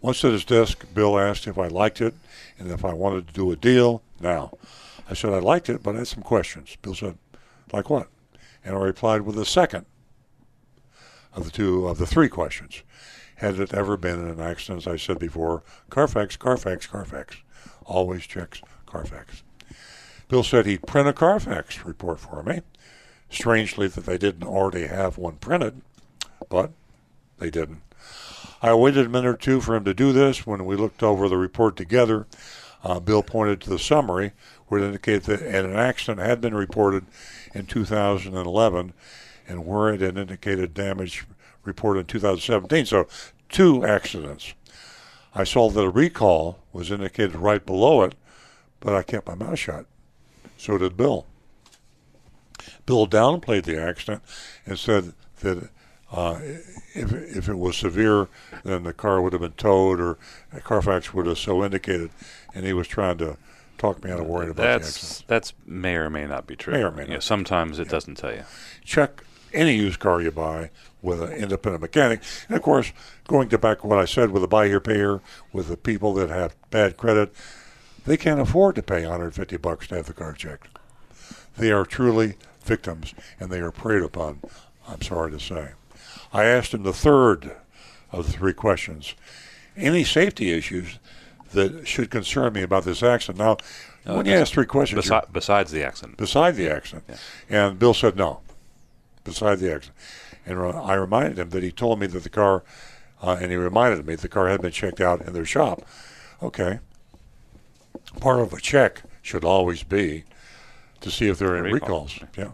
Once 0.00 0.24
at 0.24 0.32
his 0.32 0.44
desk, 0.44 0.84
Bill 0.94 1.18
asked 1.18 1.46
if 1.46 1.58
I 1.58 1.66
liked 1.66 2.00
it 2.00 2.14
and 2.58 2.70
if 2.70 2.84
I 2.84 2.92
wanted 2.92 3.26
to 3.26 3.34
do 3.34 3.50
a 3.50 3.56
deal 3.56 4.02
now. 4.20 4.52
I 5.08 5.14
said 5.14 5.32
I 5.32 5.38
liked 5.38 5.68
it, 5.68 5.82
but 5.82 5.94
I 5.94 5.98
had 5.98 6.08
some 6.08 6.22
questions. 6.22 6.76
Bill 6.80 6.94
said, 6.94 7.18
like 7.72 7.90
what? 7.90 8.08
And 8.64 8.76
I 8.76 8.80
replied 8.80 9.22
with 9.22 9.38
a 9.38 9.44
second 9.44 9.86
of 11.34 11.44
the 11.44 11.50
two 11.50 11.86
of 11.86 11.98
the 11.98 12.06
three 12.06 12.28
questions. 12.28 12.82
Had 13.36 13.58
it 13.58 13.74
ever 13.74 13.96
been 13.96 14.20
in 14.20 14.28
an 14.28 14.40
accident, 14.40 14.86
as 14.86 14.86
I 14.86 14.96
said 14.96 15.18
before, 15.18 15.62
Carfax, 15.90 16.36
Carfax, 16.36 16.86
Carfax. 16.86 17.36
Always 17.84 18.26
checks 18.26 18.62
Carfax. 18.86 19.42
Bill 20.28 20.42
said 20.42 20.66
he'd 20.66 20.86
print 20.86 21.08
a 21.08 21.12
Carfax 21.12 21.84
report 21.84 22.20
for 22.20 22.42
me. 22.42 22.62
Strangely 23.28 23.88
that 23.88 24.06
they 24.06 24.16
didn't 24.16 24.46
already 24.46 24.86
have 24.86 25.18
one 25.18 25.36
printed, 25.36 25.82
but 26.48 26.70
they 27.38 27.50
didn't. 27.50 27.82
I 28.62 28.72
waited 28.74 29.06
a 29.06 29.10
minute 29.10 29.28
or 29.28 29.36
two 29.36 29.60
for 29.60 29.74
him 29.74 29.84
to 29.84 29.92
do 29.92 30.12
this. 30.12 30.46
When 30.46 30.64
we 30.64 30.76
looked 30.76 31.02
over 31.02 31.28
the 31.28 31.36
report 31.36 31.76
together, 31.76 32.26
uh, 32.82 33.00
Bill 33.00 33.22
pointed 33.22 33.60
to 33.62 33.70
the 33.70 33.78
summary 33.78 34.32
it 34.76 34.82
indicated 34.82 35.24
that 35.24 35.42
an 35.42 35.76
accident 35.76 36.26
had 36.26 36.40
been 36.40 36.54
reported 36.54 37.04
in 37.54 37.66
2011 37.66 38.92
and 39.46 39.66
where 39.66 39.92
it 39.92 40.00
had 40.00 40.16
indicated 40.16 40.74
damage 40.74 41.24
reported 41.64 42.00
in 42.00 42.06
2017. 42.06 42.86
So, 42.86 43.06
two 43.48 43.84
accidents. 43.84 44.54
I 45.34 45.44
saw 45.44 45.68
that 45.70 45.80
a 45.80 45.90
recall 45.90 46.58
was 46.72 46.90
indicated 46.90 47.34
right 47.34 47.64
below 47.64 48.02
it, 48.02 48.14
but 48.80 48.94
I 48.94 49.02
kept 49.02 49.26
my 49.26 49.34
mouth 49.34 49.58
shut. 49.58 49.86
So 50.56 50.78
did 50.78 50.96
Bill. 50.96 51.26
Bill 52.86 53.06
downplayed 53.06 53.64
the 53.64 53.80
accident 53.80 54.22
and 54.64 54.78
said 54.78 55.12
that 55.40 55.70
uh, 56.12 56.38
if, 56.94 57.12
if 57.12 57.48
it 57.48 57.58
was 57.58 57.76
severe, 57.76 58.28
then 58.62 58.84
the 58.84 58.92
car 58.92 59.20
would 59.20 59.32
have 59.32 59.42
been 59.42 59.52
towed 59.52 60.00
or 60.00 60.18
Carfax 60.62 61.12
would 61.12 61.26
have 61.26 61.38
so 61.38 61.64
indicated, 61.64 62.10
and 62.54 62.64
he 62.64 62.72
was 62.72 62.86
trying 62.86 63.18
to 63.18 63.36
talk 63.78 64.04
me 64.04 64.10
out 64.10 64.20
of 64.20 64.26
worrying 64.26 64.50
about 64.50 64.62
that's, 64.62 64.92
the 64.92 65.06
accident. 65.06 65.28
That's 65.28 65.52
may 65.66 65.96
or 65.96 66.10
may 66.10 66.26
not 66.26 66.46
be 66.46 66.54
true. 66.54 66.74
May 66.74 66.82
or 66.82 66.92
may 66.92 67.02
not. 67.02 67.10
Yeah, 67.10 67.18
sometimes 67.18 67.80
it 67.80 67.88
doesn't 67.88 68.16
tell 68.16 68.32
you. 68.32 68.44
Check 68.84 69.23
any 69.54 69.74
used 69.76 70.00
car 70.00 70.20
you 70.20 70.30
buy 70.30 70.70
with 71.02 71.22
an 71.22 71.32
independent 71.32 71.82
mechanic. 71.82 72.20
And 72.48 72.56
of 72.56 72.62
course, 72.62 72.92
going 73.28 73.48
to 73.50 73.58
back 73.58 73.80
to 73.80 73.86
what 73.86 73.98
I 73.98 74.04
said 74.04 74.30
with 74.30 74.42
the 74.42 74.48
buy 74.48 74.66
here, 74.68 74.80
pay 74.80 74.94
here, 74.94 75.20
with 75.52 75.68
the 75.68 75.76
people 75.76 76.14
that 76.14 76.30
have 76.30 76.54
bad 76.70 76.96
credit, 76.96 77.32
they 78.06 78.16
can't 78.16 78.40
afford 78.40 78.74
to 78.76 78.82
pay 78.82 79.02
150 79.02 79.56
bucks 79.58 79.86
to 79.88 79.96
have 79.96 80.06
the 80.06 80.12
car 80.12 80.32
checked. 80.32 80.68
They 81.56 81.70
are 81.70 81.84
truly 81.84 82.34
victims, 82.64 83.14
and 83.38 83.50
they 83.50 83.60
are 83.60 83.70
preyed 83.70 84.02
upon. 84.02 84.40
I'm 84.88 85.02
sorry 85.02 85.30
to 85.30 85.40
say. 85.40 85.70
I 86.32 86.44
asked 86.44 86.74
him 86.74 86.82
the 86.82 86.92
third 86.92 87.52
of 88.10 88.26
the 88.26 88.32
three 88.32 88.52
questions. 88.54 89.14
Any 89.76 90.04
safety 90.04 90.52
issues 90.52 90.98
that 91.52 91.86
should 91.86 92.10
concern 92.10 92.52
me 92.54 92.62
about 92.62 92.84
this 92.84 93.02
accident? 93.02 93.38
Now, 93.38 93.56
No, 94.06 94.16
when 94.16 94.26
you 94.26 94.32
ask 94.34 94.52
three 94.52 94.66
questions, 94.66 95.06
besi- 95.08 95.32
besides 95.32 95.70
the 95.70 95.84
accident. 95.84 96.16
beside 96.18 96.56
the 96.56 96.68
accident, 96.68 97.04
and 97.48 97.78
Bill 97.78 97.94
said 97.94 98.16
no, 98.16 98.40
beside 99.24 99.58
the 99.58 99.72
accident. 99.74 99.96
And 100.46 100.58
I 100.60 100.94
reminded 100.94 101.38
him 101.38 101.50
that 101.50 101.62
he 101.62 101.72
told 101.72 101.98
me 101.98 102.06
that 102.06 102.22
the 102.22 102.28
car, 102.28 102.62
uh, 103.22 103.38
and 103.40 103.50
he 103.50 103.56
reminded 103.56 104.06
me 104.06 104.14
the 104.14 104.28
car 104.28 104.48
had 104.48 104.60
been 104.60 104.70
checked 104.70 105.00
out 105.00 105.22
in 105.22 105.32
their 105.32 105.46
shop. 105.46 105.82
Okay. 106.42 106.80
Part 108.20 108.40
of 108.40 108.52
a 108.52 108.60
check 108.60 109.02
should 109.22 109.44
always 109.44 109.82
be 109.82 110.24
to 111.00 111.10
see 111.10 111.28
if 111.28 111.38
there 111.38 111.54
are 111.54 111.56
any 111.64 111.72
Recall. 111.72 112.06
recalls. 112.06 112.18
Yeah. 112.36 112.50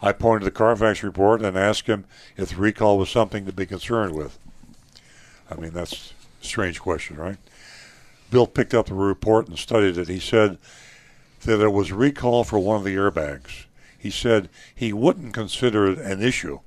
I 0.00 0.12
pointed 0.12 0.40
to 0.40 0.44
the 0.46 0.50
Carfax 0.50 1.02
report 1.02 1.42
and 1.42 1.56
asked 1.56 1.86
him 1.86 2.04
if 2.36 2.50
the 2.50 2.56
recall 2.56 2.98
was 2.98 3.10
something 3.10 3.46
to 3.46 3.52
be 3.52 3.66
concerned 3.66 4.14
with. 4.14 4.38
I 5.50 5.56
mean, 5.56 5.72
that's 5.72 6.12
a 6.42 6.44
strange 6.44 6.80
question, 6.80 7.16
right? 7.16 7.38
Bill 8.30 8.46
picked 8.46 8.74
up 8.74 8.86
the 8.86 8.94
report 8.94 9.48
and 9.48 9.58
studied 9.58 9.96
it. 9.98 10.08
He 10.08 10.20
said 10.20 10.58
that 11.42 11.60
it 11.60 11.72
was 11.72 11.92
recall 11.92 12.44
for 12.44 12.58
one 12.58 12.76
of 12.76 12.84
the 12.84 12.94
airbags. 12.94 13.64
He 14.08 14.12
said 14.12 14.48
he 14.74 14.90
wouldn't 14.94 15.34
consider 15.34 15.86
it 15.86 15.98
an 15.98 16.22
issue. 16.22 16.60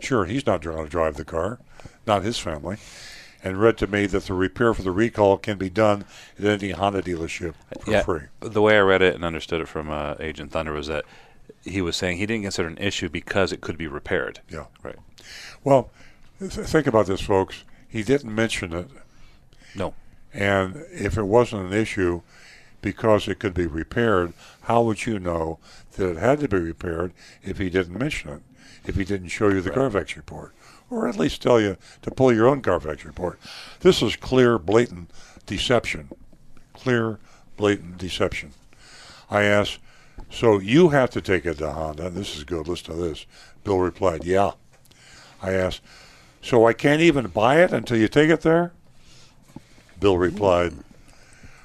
Sure, 0.00 0.24
he's 0.24 0.46
not 0.46 0.62
going 0.62 0.84
to 0.84 0.88
drive 0.88 1.16
the 1.16 1.24
car, 1.24 1.58
not 2.06 2.22
his 2.22 2.38
family. 2.38 2.76
And 3.42 3.60
read 3.60 3.76
to 3.78 3.88
me 3.88 4.06
that 4.06 4.26
the 4.26 4.34
repair 4.34 4.72
for 4.72 4.82
the 4.82 4.92
recall 4.92 5.36
can 5.36 5.58
be 5.58 5.68
done 5.68 6.04
at 6.38 6.44
any 6.44 6.70
Honda 6.70 7.02
dealership 7.02 7.54
for 7.80 7.90
yeah, 7.90 8.02
free. 8.04 8.20
The 8.38 8.62
way 8.62 8.76
I 8.76 8.82
read 8.82 9.02
it 9.02 9.16
and 9.16 9.24
understood 9.24 9.60
it 9.62 9.66
from 9.66 9.90
uh, 9.90 10.14
Agent 10.20 10.52
Thunder 10.52 10.72
was 10.72 10.86
that 10.86 11.04
he 11.64 11.82
was 11.82 11.96
saying 11.96 12.18
he 12.18 12.26
didn't 12.26 12.44
consider 12.44 12.68
it 12.68 12.78
an 12.78 12.86
issue 12.86 13.08
because 13.08 13.50
it 13.50 13.60
could 13.60 13.76
be 13.76 13.88
repaired. 13.88 14.42
Yeah. 14.48 14.66
Right. 14.84 14.98
Well, 15.64 15.90
th- 16.38 16.52
think 16.52 16.86
about 16.86 17.06
this, 17.06 17.20
folks. 17.20 17.64
He 17.88 18.04
didn't 18.04 18.32
mention 18.32 18.72
it. 18.72 18.88
No. 19.74 19.94
And 20.32 20.84
if 20.92 21.18
it 21.18 21.24
wasn't 21.24 21.66
an 21.66 21.72
issue 21.72 22.22
because 22.84 23.26
it 23.26 23.38
could 23.38 23.54
be 23.54 23.66
repaired, 23.66 24.34
how 24.64 24.82
would 24.82 25.06
you 25.06 25.18
know 25.18 25.58
that 25.92 26.10
it 26.10 26.16
had 26.18 26.38
to 26.38 26.48
be 26.48 26.58
repaired 26.58 27.14
if 27.42 27.56
he 27.56 27.70
didn't 27.70 27.98
mention 27.98 28.28
it? 28.28 28.42
If 28.84 28.96
he 28.96 29.06
didn't 29.06 29.28
show 29.28 29.48
you 29.48 29.62
the 29.62 29.70
Carfax 29.70 30.18
report? 30.18 30.54
Or 30.90 31.08
at 31.08 31.16
least 31.16 31.40
tell 31.40 31.58
you 31.58 31.78
to 32.02 32.10
pull 32.10 32.30
your 32.30 32.46
own 32.46 32.60
Carfax 32.60 33.06
report. 33.06 33.40
This 33.80 34.02
is 34.02 34.16
clear, 34.16 34.58
blatant 34.58 35.10
deception. 35.46 36.10
Clear, 36.74 37.18
blatant 37.56 37.96
deception. 37.96 38.52
I 39.30 39.44
asked, 39.44 39.78
so 40.28 40.58
you 40.58 40.90
have 40.90 41.08
to 41.10 41.22
take 41.22 41.46
it 41.46 41.56
to 41.58 41.72
Honda. 41.72 42.10
This 42.10 42.36
is 42.36 42.44
good. 42.44 42.68
Listen 42.68 42.92
to 42.94 43.00
this. 43.00 43.24
Bill 43.64 43.78
replied, 43.78 44.24
yeah. 44.24 44.50
I 45.40 45.52
asked, 45.52 45.80
so 46.42 46.66
I 46.66 46.74
can't 46.74 47.00
even 47.00 47.28
buy 47.28 47.62
it 47.62 47.72
until 47.72 47.96
you 47.96 48.08
take 48.08 48.28
it 48.28 48.42
there? 48.42 48.72
Bill 49.98 50.18
replied, 50.18 50.74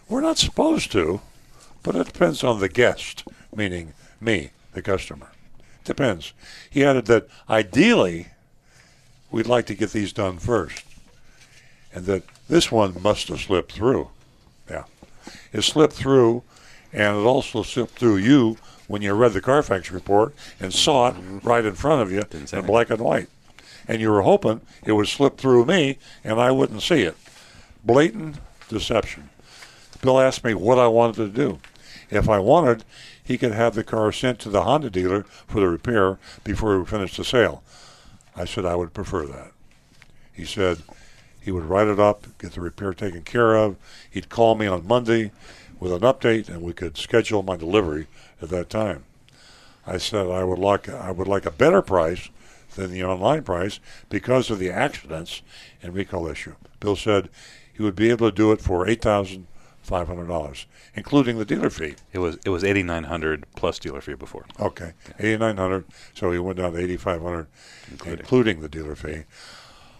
We're 0.10 0.22
not 0.22 0.40
supposed 0.40 0.91
to, 0.94 1.22
but 1.84 1.95
it 1.95 2.07
depends 2.07 2.44
on 2.44 2.60
the 2.60 2.68
guest, 2.68 3.23
meaning 3.56 3.94
me, 4.19 4.49
the 4.73 4.81
customer. 4.81 5.31
Depends. 5.86 6.34
He 6.69 6.84
added 6.84 7.06
that 7.06 7.27
ideally, 7.49 8.27
we'd 9.31 9.45
like 9.45 9.68
to 9.68 9.76
get 9.76 9.91
these 9.91 10.11
done 10.11 10.40
first. 10.40 10.84
and 11.94 12.06
that 12.06 12.23
this 12.48 12.72
one 12.72 13.02
must 13.02 13.27
have 13.30 13.40
slipped 13.40 13.72
through. 13.72 14.10
Yeah, 14.69 14.84
it 15.52 15.61
slipped 15.64 15.94
through, 15.94 16.44
and 16.94 17.18
it 17.18 17.26
also 17.26 17.64
slipped 17.64 17.98
through 17.98 18.18
you 18.18 18.57
when 18.88 19.02
you 19.02 19.14
read 19.14 19.34
the 19.34 19.41
Carfax 19.41 19.91
report 19.91 20.34
and 20.60 20.73
saw 20.73 21.10
it 21.10 21.15
right 21.44 21.65
in 21.65 21.76
front 21.76 22.02
of 22.02 22.11
you 22.11 22.23
in 22.31 22.65
black 22.65 22.90
and 22.90 23.02
white, 23.02 23.27
and 23.88 24.02
you 24.02 24.11
were 24.11 24.22
hoping 24.22 24.61
it 24.86 24.94
would 24.94 25.07
slip 25.07 25.38
through 25.38 25.65
me 25.65 25.98
and 26.23 26.40
I 26.40 26.52
wouldn't 26.52 26.81
see 26.81 27.02
it. 27.02 27.18
Blatant 27.84 28.38
deception. 28.68 29.30
Bill 30.02 30.20
asked 30.20 30.44
me 30.44 30.54
what 30.54 30.80
I 30.80 30.88
wanted 30.88 31.16
to 31.16 31.28
do. 31.28 31.60
If 32.10 32.30
I 32.30 32.40
wanted, 32.40 32.84
he 33.24 33.38
could 33.38 33.52
have 33.52 33.76
the 33.76 33.84
car 33.84 34.12
sent 34.12 34.40
to 34.40 34.50
the 34.50 34.64
Honda 34.64 34.90
dealer 34.90 35.24
for 35.24 35.60
the 35.60 35.68
repair 35.68 36.18
before 36.44 36.80
we 36.80 36.86
finished 36.86 37.18
the 37.18 37.24
sale. 37.24 37.64
I 38.36 38.46
said 38.46 38.66
I 38.66 38.76
would 38.76 38.94
prefer 38.94 39.26
that. 39.26 39.52
He 40.34 40.46
said 40.46 40.80
he 41.42 41.52
would 41.52 41.66
write 41.66 41.88
it 41.88 42.00
up, 42.00 42.26
get 42.40 42.54
the 42.54 42.62
repair 42.62 42.94
taken 42.94 43.24
care 43.24 43.56
of. 43.56 43.76
He'd 44.10 44.30
call 44.30 44.56
me 44.56 44.68
on 44.68 44.88
Monday 44.88 45.32
with 45.80 45.92
an 45.92 46.02
update, 46.02 46.50
and 46.50 46.62
we 46.62 46.74
could 46.74 46.98
schedule 46.98 47.44
my 47.44 47.56
delivery 47.56 48.08
at 48.42 48.50
that 48.50 48.70
time. 48.70 49.04
I 49.86 49.98
said 49.98 50.28
I 50.28 50.44
would 50.44 50.60
like 50.60 50.90
I 50.90 51.12
would 51.12 51.28
like 51.28 51.46
a 51.46 51.52
better 51.52 51.82
price 51.82 52.30
than 52.76 52.92
the 52.92 53.04
online 53.04 53.44
price 53.44 53.80
because 54.10 54.50
of 54.50 54.60
the 54.60 54.70
accidents 54.70 55.42
and 55.82 55.94
recall 55.94 56.28
issue. 56.28 56.56
Bill 56.80 56.96
said 56.96 57.30
he 57.74 57.84
would 57.84 57.96
be 57.96 58.10
able 58.10 58.30
to 58.30 58.36
do 58.36 58.52
it 58.52 58.62
for 58.62 58.88
eight 58.88 59.02
thousand 59.02 59.48
five 59.90 60.07
hundred 60.07 60.28
dollars, 60.28 60.68
including 60.94 61.40
the 61.40 61.45
dealer 61.45 61.72
fee. 61.72 61.95
It 62.14 62.20
was 62.20 62.38
it 62.45 62.49
was 62.49 62.64
eighty 62.64 62.84
nine 62.84 63.06
hundred 63.06 63.45
plus 63.56 63.80
dealer 63.80 64.02
fee 64.02 64.14
before. 64.14 64.45
Okay, 64.60 64.94
eighty 65.18 65.38
nine 65.38 65.57
hundred. 65.57 65.86
So 66.14 66.32
he 66.32 66.38
went 66.38 66.60
down 66.60 66.74
to 66.74 66.80
eighty 66.80 66.95
five 66.95 67.22
hundred, 67.22 67.48
including. 67.91 68.20
including 68.20 68.61
the 68.61 68.70
dealer 68.70 68.95
fee. 68.95 69.24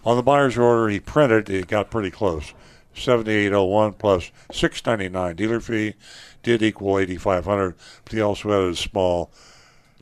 On 0.06 0.16
the 0.16 0.24
buyer's 0.24 0.58
order, 0.58 0.88
he 0.90 1.00
printed. 1.00 1.50
It 1.50 1.68
got 1.68 1.90
pretty 1.90 2.12
close. 2.12 2.54
Seventy 2.94 3.32
eight 3.32 3.52
oh 3.52 3.66
one 3.66 3.94
plus 3.94 4.32
six 4.52 4.86
ninety 4.86 5.10
nine 5.10 5.36
dealer 5.36 5.60
fee 5.60 5.96
did 6.44 6.62
equal 6.62 7.00
eighty 7.00 7.18
five 7.18 7.46
hundred. 7.46 7.76
But 8.06 8.14
he 8.14 8.22
also 8.22 8.50
had 8.52 8.72
a 8.72 8.76
small 8.76 9.32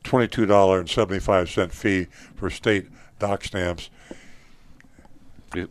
twenty 0.03 0.27
two 0.27 0.45
dollar 0.45 0.79
and 0.79 0.89
seventy 0.89 1.19
five 1.19 1.49
cent 1.49 1.71
fee 1.71 2.07
for 2.35 2.49
state 2.49 2.87
doc 3.19 3.45
stamps. 3.45 3.89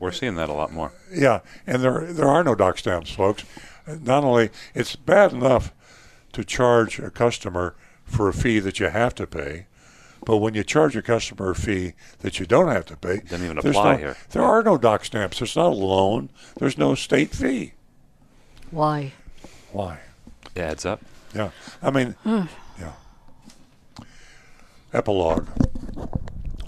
We're 0.01 0.10
seeing 0.12 0.36
that 0.36 0.48
a 0.48 0.55
lot 0.55 0.72
more. 0.72 0.93
Yeah, 1.12 1.40
and 1.66 1.82
there 1.82 2.10
there 2.12 2.28
are 2.28 2.43
no 2.43 2.55
doc 2.55 2.78
stamps, 2.78 3.10
folks. 3.10 3.44
Not 3.86 4.24
only 4.24 4.50
it's 4.74 4.96
bad 4.96 5.32
enough 5.32 5.72
to 6.32 6.44
charge 6.44 6.98
a 6.98 7.10
customer 7.10 7.74
for 8.04 8.28
a 8.28 8.32
fee 8.32 8.58
that 8.60 8.80
you 8.80 8.88
have 8.88 9.14
to 9.16 9.26
pay, 9.26 9.66
but 10.24 10.38
when 10.38 10.54
you 10.54 10.64
charge 10.64 10.96
a 10.96 11.02
customer 11.02 11.50
a 11.50 11.54
fee 11.54 11.92
that 12.20 12.40
you 12.40 12.46
don't 12.46 12.68
have 12.68 12.86
to 12.86 12.96
pay, 12.96 13.18
doesn't 13.20 13.44
even 13.44 13.58
there's 13.62 13.76
apply 13.76 13.92
no, 13.92 13.98
here. 13.98 14.16
There 14.30 14.42
are 14.42 14.62
no 14.62 14.76
doc 14.76 15.04
stamps. 15.04 15.38
There's 15.38 15.56
not 15.56 15.68
a 15.72 15.74
loan. 15.74 16.30
There's 16.58 16.76
no 16.76 16.94
state 16.94 17.30
fee. 17.30 17.74
Why? 18.70 19.12
Why? 19.72 20.00
It 20.54 20.60
adds 20.60 20.84
up. 20.84 21.00
Yeah, 21.34 21.50
I 21.82 21.90
mean, 21.90 22.12
Hmm. 22.22 22.44
yeah. 22.80 22.92
Epilogue. 24.92 25.46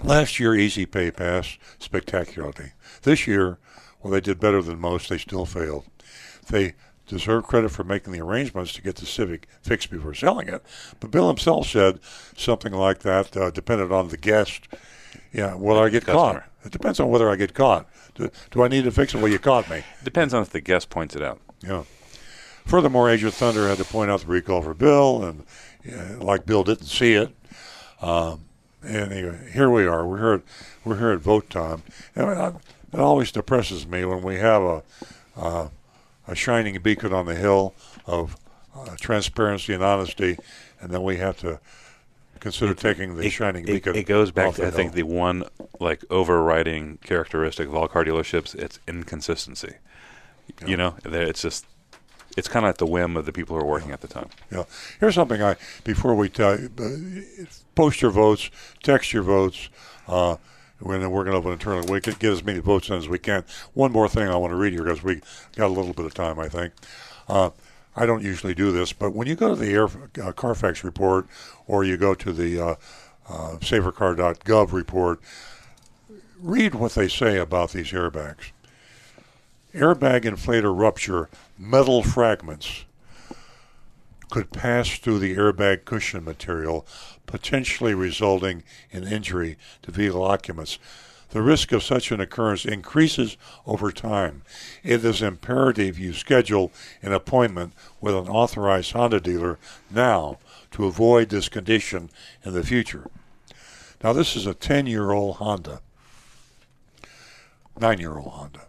Last 0.03 0.39
year, 0.39 0.55
Easy 0.55 0.85
Pay 0.85 1.11
passed 1.11 1.57
spectacularly. 1.79 2.71
This 3.01 3.27
year, 3.27 3.57
well, 4.01 4.11
they 4.13 4.21
did 4.21 4.39
better 4.39 4.61
than 4.61 4.79
most. 4.79 5.09
They 5.09 5.17
still 5.17 5.45
failed. 5.45 5.85
They 6.47 6.75
deserve 7.09 7.45
credit 7.45 7.69
for 7.71 7.83
making 7.83 8.13
the 8.13 8.21
arrangements 8.21 8.73
to 8.73 8.81
get 8.81 8.95
the 8.95 9.05
Civic 9.05 9.47
fixed 9.61 9.89
before 9.89 10.13
selling 10.13 10.47
it. 10.47 10.63
But 10.99 11.11
Bill 11.11 11.27
himself 11.27 11.67
said 11.67 11.99
something 12.37 12.71
like 12.71 12.99
that 12.99 13.35
uh, 13.35 13.51
depended 13.51 13.91
on 13.91 14.09
the 14.09 14.17
guest. 14.17 14.67
Yeah, 15.33 15.55
will 15.55 15.77
I 15.77 15.89
get 15.89 16.05
Customer. 16.05 16.41
caught? 16.41 16.43
It 16.65 16.71
depends 16.71 16.99
on 16.99 17.09
whether 17.09 17.29
I 17.29 17.35
get 17.35 17.53
caught. 17.53 17.87
Do, 18.15 18.29
do 18.51 18.63
I 18.63 18.67
need 18.67 18.83
to 18.83 18.91
fix 18.91 19.13
it? 19.13 19.17
Well, 19.21 19.31
you 19.31 19.39
caught 19.39 19.69
me. 19.69 19.83
Depends 20.03 20.33
on 20.33 20.41
if 20.41 20.49
the 20.49 20.61
guest 20.61 20.89
points 20.89 21.15
it 21.15 21.21
out. 21.21 21.39
Yeah. 21.61 21.83
Furthermore, 22.65 23.09
Agent 23.09 23.33
Thunder 23.33 23.67
had 23.67 23.79
to 23.79 23.85
point 23.85 24.11
out 24.11 24.21
the 24.21 24.27
recall 24.27 24.61
for 24.61 24.73
Bill, 24.73 25.23
and 25.23 25.45
uh, 25.91 26.23
like 26.23 26.45
Bill 26.45 26.63
didn't 26.63 26.85
see 26.85 27.13
it. 27.13 27.35
Um, 28.01 28.45
and 28.83 29.11
anyway, 29.11 29.49
here 29.51 29.69
we 29.69 29.85
are. 29.85 30.05
We're 30.05 30.17
here. 30.17 30.33
At, 30.33 30.41
we're 30.85 30.97
here 30.97 31.11
at 31.11 31.19
vote 31.19 31.49
time, 31.49 31.83
and 32.15 32.25
I, 32.29 32.47
it 32.93 32.99
always 32.99 33.31
depresses 33.31 33.87
me 33.87 34.05
when 34.05 34.21
we 34.21 34.35
have 34.35 34.61
a 34.61 34.83
uh, 35.35 35.67
a 36.31 36.35
shining 36.35 36.79
beacon 36.81 37.13
on 37.13 37.25
the 37.25 37.35
hill 37.35 37.73
of 38.05 38.37
uh, 38.75 38.95
transparency 38.99 39.73
and 39.73 39.83
honesty, 39.83 40.37
and 40.79 40.91
then 40.91 41.03
we 41.03 41.17
have 41.17 41.37
to 41.39 41.59
consider 42.39 42.73
taking 42.73 43.15
the 43.17 43.29
shining 43.29 43.63
It, 43.63 43.73
beacon. 43.73 43.95
it 43.95 44.05
goes 44.05 44.31
back 44.31 44.55
to 44.55 44.67
I 44.67 44.71
think 44.71 44.93
the 44.93 45.03
one 45.03 45.43
like 45.79 46.03
overriding 46.09 46.97
characteristic 47.03 47.67
of 47.67 47.75
all 47.75 47.87
car 47.87 48.05
dealerships. 48.05 48.55
It's 48.55 48.79
inconsistency. 48.87 49.75
You 50.65 50.77
know, 50.77 50.95
it's 51.05 51.41
just 51.41 51.65
it's 52.37 52.47
kind 52.47 52.65
of 52.65 52.69
at 52.69 52.77
the 52.77 52.85
whim 52.85 53.17
of 53.17 53.25
the 53.25 53.31
people 53.33 53.55
who 53.55 53.61
are 53.61 53.65
working 53.67 53.91
at 53.91 54.01
the 54.01 54.07
time. 54.07 54.29
Yeah. 54.51 54.63
Here's 54.99 55.15
something 55.15 55.41
I 55.41 55.55
before 55.83 56.15
we 56.15 56.29
tell 56.29 56.59
you, 56.59 56.69
uh, 56.79 57.45
post 57.75 58.01
your 58.01 58.11
votes, 58.11 58.49
text 58.83 59.13
your 59.13 59.23
votes. 59.23 59.69
Uh, 60.07 60.37
we're 60.81 60.99
going 60.99 61.25
to 61.25 61.37
open 61.37 61.51
internally, 61.51 61.91
we 61.91 62.01
can 62.01 62.13
get 62.13 62.31
as 62.31 62.43
many 62.43 62.59
votes 62.59 62.89
in 62.89 62.95
as 62.95 63.09
we 63.09 63.19
can. 63.19 63.43
One 63.73 63.91
more 63.91 64.07
thing 64.07 64.27
I 64.27 64.35
want 64.37 64.51
to 64.51 64.55
read 64.55 64.73
here 64.73 64.83
because 64.83 65.03
we 65.03 65.21
got 65.55 65.67
a 65.67 65.73
little 65.73 65.93
bit 65.93 66.05
of 66.05 66.13
time, 66.13 66.39
I 66.39 66.47
think. 66.47 66.73
Uh, 67.27 67.49
I 67.95 68.05
don't 68.05 68.23
usually 68.23 68.53
do 68.53 68.71
this, 68.71 68.93
but 68.93 69.13
when 69.13 69.27
you 69.27 69.35
go 69.35 69.49
to 69.49 69.55
the 69.55 69.71
Air, 69.73 69.89
uh, 70.23 70.31
Carfax 70.31 70.83
report 70.83 71.27
or 71.67 71.83
you 71.83 71.97
go 71.97 72.15
to 72.15 72.31
the 72.31 72.59
uh, 72.59 72.75
uh, 73.27 73.57
safercar.gov 73.59 74.71
report, 74.71 75.19
read 76.39 76.75
what 76.75 76.93
they 76.93 77.07
say 77.07 77.37
about 77.37 77.71
these 77.71 77.91
airbags. 77.91 78.51
Airbag 79.73 80.23
inflator 80.23 80.75
rupture, 80.77 81.29
metal 81.57 82.01
fragments 82.01 82.85
could 84.29 84.51
pass 84.51 84.89
through 84.97 85.19
the 85.19 85.35
airbag 85.35 85.85
cushion 85.85 86.23
material, 86.23 86.85
potentially 87.25 87.93
resulting 87.93 88.63
in 88.91 89.07
injury 89.07 89.57
to 89.81 89.91
vehicle 89.91 90.23
occupants. 90.23 90.77
The 91.31 91.41
risk 91.41 91.71
of 91.71 91.83
such 91.83 92.11
an 92.11 92.19
occurrence 92.19 92.65
increases 92.65 93.37
over 93.67 93.91
time. 93.91 94.41
It 94.83 95.05
is 95.05 95.21
imperative 95.21 95.99
you 95.99 96.13
schedule 96.13 96.71
an 97.03 97.13
appointment 97.13 97.73
with 98.01 98.15
an 98.15 98.27
authorized 98.27 98.93
Honda 98.93 99.19
dealer 99.19 99.59
now 99.91 100.39
to 100.71 100.85
avoid 100.85 101.29
this 101.29 101.47
condition 101.47 102.09
in 102.43 102.53
the 102.53 102.63
future. 102.63 103.11
Now, 104.03 104.13
this 104.13 104.35
is 104.35 104.47
a 104.47 104.53
10 104.53 104.87
year 104.87 105.11
old 105.11 105.37
Honda, 105.37 105.81
9 107.79 107.99
year 107.99 108.17
old 108.17 108.31
Honda. 108.31 108.67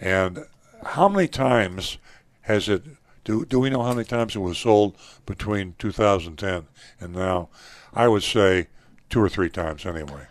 And 0.00 0.46
how 0.84 1.08
many 1.08 1.28
times 1.28 1.98
has 2.42 2.68
it? 2.68 2.82
Do 3.24 3.44
do 3.44 3.60
we 3.60 3.70
know 3.70 3.82
how 3.82 3.92
many 3.92 4.04
times 4.04 4.34
it 4.34 4.40
was 4.40 4.58
sold 4.58 4.96
between 5.26 5.74
2010 5.78 6.66
and 7.00 7.14
now? 7.14 7.48
I 7.92 8.08
would 8.08 8.22
say 8.22 8.68
two 9.08 9.20
or 9.20 9.28
three 9.28 9.50
times 9.50 9.84
anyway. 9.84 10.26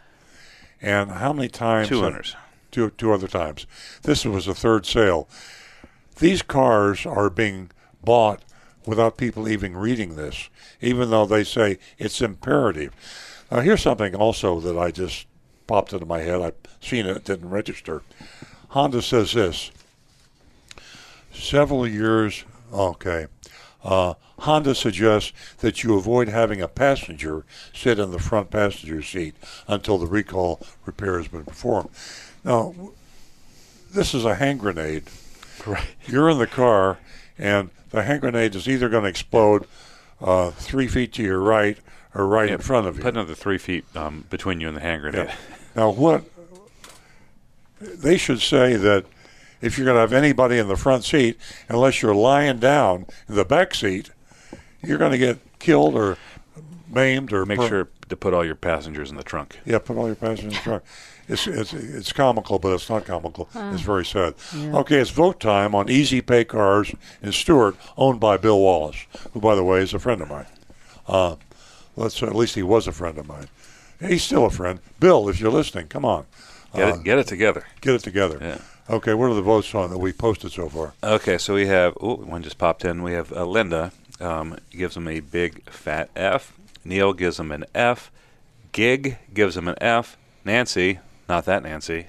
And 0.82 1.12
how 1.12 1.34
many 1.34 1.50
times? 1.50 1.90
Two 1.90 2.06
owners. 2.06 2.36
Two 2.72 2.90
two 2.92 3.14
other 3.14 3.28
times. 3.28 3.66
This 4.04 4.26
was 4.26 4.46
the 4.46 4.56
third 4.56 4.86
sale. 4.86 5.28
These 6.20 6.42
cars 6.42 7.06
are 7.06 7.30
being 7.30 7.72
bought 8.04 8.44
without 8.86 9.18
people 9.18 9.48
even 9.48 9.78
reading 9.78 10.16
this, 10.16 10.50
even 10.82 11.10
though 11.10 11.26
they 11.26 11.44
say 11.44 11.78
it's 11.98 12.22
imperative. 12.22 12.94
Now, 13.52 13.62
here's 13.62 13.82
something 13.82 14.16
also 14.16 14.60
that 14.60 14.78
I 14.78 14.92
just 14.92 15.28
popped 15.68 15.94
into 15.94 16.06
my 16.06 16.20
head. 16.20 16.42
I've 16.42 16.56
seen 16.82 17.06
it, 17.06 17.18
it 17.18 17.24
didn't 17.24 17.50
register. 17.50 18.04
Honda 18.70 19.02
says 19.02 19.34
this. 19.34 19.72
Several 21.34 21.88
years, 21.88 22.44
okay. 22.74 23.28
Uh, 23.84 24.16
Honda 24.40 24.76
suggests 24.76 25.32
that 25.60 25.84
you 25.84 25.98
avoid 25.98 26.28
having 26.28 26.62
a 26.62 26.68
passenger 26.68 27.46
sit 27.74 28.00
in 28.00 28.12
the 28.12 28.20
front 28.20 28.50
passenger 28.50 29.02
seat 29.02 29.36
until 29.68 29.98
the 29.98 30.08
recall 30.08 30.62
repair 30.86 31.18
has 31.18 31.28
been 31.28 31.46
performed. 31.46 31.90
Now, 32.44 32.74
this 33.92 34.14
is 34.14 34.26
a 34.26 34.36
hand 34.36 34.60
grenade. 34.60 35.04
Right. 35.66 35.88
You're 36.06 36.30
in 36.30 36.40
the 36.40 36.48
car, 36.48 37.00
and 37.38 37.70
the 37.90 38.04
hand 38.04 38.22
grenade 38.22 38.56
is 38.56 38.68
either 38.68 38.90
going 38.90 39.04
to 39.04 39.10
explode 39.10 39.66
uh, 40.22 40.52
three 40.52 40.88
feet 40.88 41.14
to 41.14 41.24
your 41.24 41.40
right 41.40 41.78
or 42.14 42.28
right 42.28 42.50
in 42.50 42.60
front 42.60 42.88
of 42.88 42.98
you. 42.98 43.04
Put 43.04 43.16
another 43.16 43.36
three 43.36 43.58
feet 43.58 43.86
um, 43.96 44.26
between 44.30 44.60
you 44.60 44.68
and 44.68 44.78
the 44.78 44.82
hand 44.82 45.02
grenade. 45.02 45.28
Yeah. 45.28 45.36
Now, 45.76 45.90
what 45.92 46.24
they 47.80 48.18
should 48.18 48.42
say 48.42 48.76
that 48.76 49.06
if 49.62 49.78
you're 49.78 49.86
going 49.86 49.96
to 49.96 50.02
have 50.02 50.14
anybody 50.14 50.58
in 50.58 50.68
the 50.68 50.76
front 50.78 51.04
seat, 51.04 51.38
unless 51.68 52.02
you're 52.02 52.16
lying 52.16 52.60
down 52.60 53.06
in 53.28 53.36
the 53.36 53.46
back 53.46 53.74
seat, 53.76 54.10
you're 54.82 54.98
going 54.98 55.12
to 55.12 55.18
get 55.18 55.40
killed 55.60 55.96
or 55.96 56.18
maimed 56.92 57.32
or 57.34 57.46
Make 57.46 57.60
per- 57.60 57.68
sure 57.68 57.88
to 58.08 58.16
put 58.16 58.34
all 58.34 58.46
your 58.46 58.56
passengers 58.56 59.12
in 59.12 59.18
the 59.18 59.24
trunk. 59.24 59.60
Yeah, 59.66 59.80
put 59.80 59.98
all 59.98 60.08
your 60.08 60.16
passengers 60.16 60.44
in 60.46 60.50
the 60.50 60.56
trunk. 60.56 60.84
It's, 61.32 61.46
it's 61.46 61.74
it's 61.74 62.12
comical, 62.12 62.58
but 62.58 62.74
it's 62.74 62.90
not 62.90 63.06
comical. 63.06 63.50
Ah. 63.54 63.72
It's 63.72 63.84
very 63.84 64.04
sad. 64.04 64.34
Yeah. 64.52 64.78
Okay, 64.78 64.98
it's 64.98 65.12
vote 65.12 65.40
time 65.40 65.76
on 65.76 65.88
Easy 65.88 66.22
Pay 66.22 66.44
Cars 66.46 66.92
in 67.22 67.32
Stuart, 67.34 67.76
owned 67.98 68.20
by 68.20 68.38
Bill 68.38 68.60
Wallace, 68.60 69.06
who, 69.34 69.40
by 69.40 69.54
the 69.54 69.64
way, 69.64 69.80
is 69.84 69.94
a 69.94 70.00
friend 70.00 70.24
of 70.24 70.28
mine. 70.28 70.48
Uh, 71.08 71.36
let's 71.96 72.24
at 72.24 72.34
least 72.34 72.56
he 72.56 72.64
was 72.64 72.88
a 72.88 72.92
friend 72.92 73.16
of 73.20 73.28
mine. 73.28 73.46
He's 74.00 74.24
still 74.24 74.44
a 74.48 74.50
friend. 74.50 74.80
Bill, 75.00 75.30
if 75.30 75.40
you're 75.40 75.52
listening, 75.52 75.86
come 75.88 76.04
on. 76.04 76.26
Get 76.76 76.90
Uh, 76.90 76.96
it, 76.96 77.04
get 77.04 77.20
it 77.20 77.28
together. 77.28 77.64
Get 77.82 77.94
it 77.94 78.02
together. 78.02 78.40
Yeah. 78.42 78.58
Okay, 78.90 79.14
what 79.14 79.30
are 79.30 79.36
the 79.36 79.44
votes 79.44 79.76
on 79.76 79.92
that 79.92 80.00
we 80.00 80.12
posted 80.12 80.52
so 80.52 80.68
far? 80.68 80.94
Okay, 81.04 81.38
so 81.38 81.54
we 81.54 81.68
have 81.68 81.96
oh, 82.02 82.16
one 82.16 82.42
just 82.42 82.58
popped 82.58 82.84
in. 82.84 83.04
We 83.04 83.12
have 83.12 83.32
uh, 83.32 83.46
Linda 83.46 83.92
um, 84.20 84.58
gives 84.72 84.98
him 84.98 85.08
a 85.08 85.20
big 85.20 85.70
fat 85.70 86.10
F. 86.16 86.58
Neil 86.84 87.14
gives 87.14 87.40
him 87.40 87.52
an 87.52 87.66
F. 87.76 88.10
Gig 88.72 89.20
gives 89.32 89.56
him 89.56 89.68
an 89.68 89.76
F. 89.80 90.18
Nancy, 90.44 91.00
not 91.28 91.46
that 91.46 91.62
Nancy, 91.62 92.08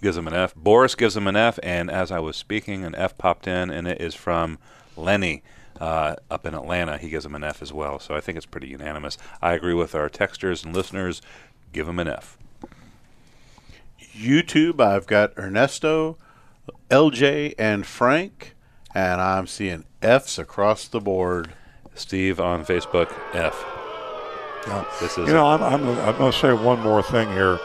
gives 0.00 0.16
him 0.16 0.28
an 0.28 0.34
F. 0.34 0.54
Boris 0.54 0.94
gives 0.94 1.16
him 1.16 1.26
an 1.26 1.34
F. 1.34 1.58
And 1.60 1.90
as 1.90 2.12
I 2.12 2.20
was 2.20 2.36
speaking, 2.36 2.84
an 2.84 2.94
F 2.94 3.18
popped 3.18 3.48
in, 3.48 3.70
and 3.70 3.88
it 3.88 4.00
is 4.00 4.14
from 4.14 4.58
Lenny 4.96 5.42
uh, 5.80 6.14
up 6.30 6.46
in 6.46 6.54
Atlanta. 6.54 6.98
He 6.98 7.08
gives 7.08 7.26
him 7.26 7.34
an 7.34 7.42
F 7.42 7.62
as 7.62 7.72
well. 7.72 7.98
So 7.98 8.14
I 8.14 8.20
think 8.20 8.36
it's 8.36 8.46
pretty 8.46 8.68
unanimous. 8.68 9.18
I 9.40 9.54
agree 9.54 9.74
with 9.74 9.92
our 9.96 10.08
texters 10.08 10.64
and 10.64 10.72
listeners. 10.72 11.20
Give 11.72 11.88
him 11.88 11.98
an 11.98 12.06
F. 12.06 12.38
YouTube, 14.14 14.80
I've 14.80 15.06
got 15.06 15.36
Ernesto, 15.38 16.18
LJ, 16.90 17.54
and 17.58 17.86
Frank, 17.86 18.54
and 18.94 19.20
I'm 19.20 19.46
seeing 19.46 19.84
F's 20.02 20.38
across 20.38 20.88
the 20.88 21.00
board. 21.00 21.52
Steve 21.94 22.40
on 22.40 22.64
Facebook, 22.64 23.12
F. 23.34 23.64
Yeah. 24.66 24.84
This 25.00 25.18
is 25.18 25.28
You 25.28 25.34
know, 25.34 25.46
I'm, 25.46 25.62
I'm, 25.62 25.86
I'm 26.00 26.16
going 26.16 26.32
to 26.32 26.38
say 26.38 26.52
one 26.52 26.80
more 26.80 27.02
thing 27.02 27.28
here. 27.30 27.58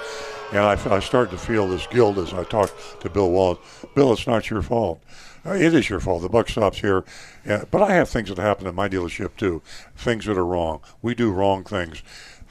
And 0.52 0.60
I, 0.60 0.96
I 0.96 1.00
started 1.00 1.32
to 1.32 1.38
feel 1.38 1.68
this 1.68 1.86
guilt 1.88 2.18
as 2.18 2.34
I 2.34 2.44
talked 2.44 3.02
to 3.02 3.10
Bill 3.10 3.30
Wallace. 3.30 3.60
Bill, 3.96 4.14
it's 4.14 4.26
not 4.26 4.50
your 4.50 4.62
fault. 4.62 5.02
Uh, 5.46 5.52
It 5.52 5.74
is 5.74 5.90
your 5.90 6.00
fault. 6.00 6.22
The 6.22 6.30
buck 6.30 6.50
stops 6.50 6.80
here. 6.80 7.04
Yeah, 7.46 7.66
but 7.70 7.82
I 7.82 7.94
have 7.94 8.10
things 8.10 8.30
that 8.30 8.38
happen 8.38 8.66
in 8.68 8.74
my 8.76 8.88
dealership 8.88 9.36
too. 9.36 9.62
Things 9.96 10.26
that 10.26 10.38
are 10.38 10.46
wrong. 10.46 10.80
We 11.02 11.16
do 11.16 11.32
wrong 11.32 11.64
things. 11.64 12.02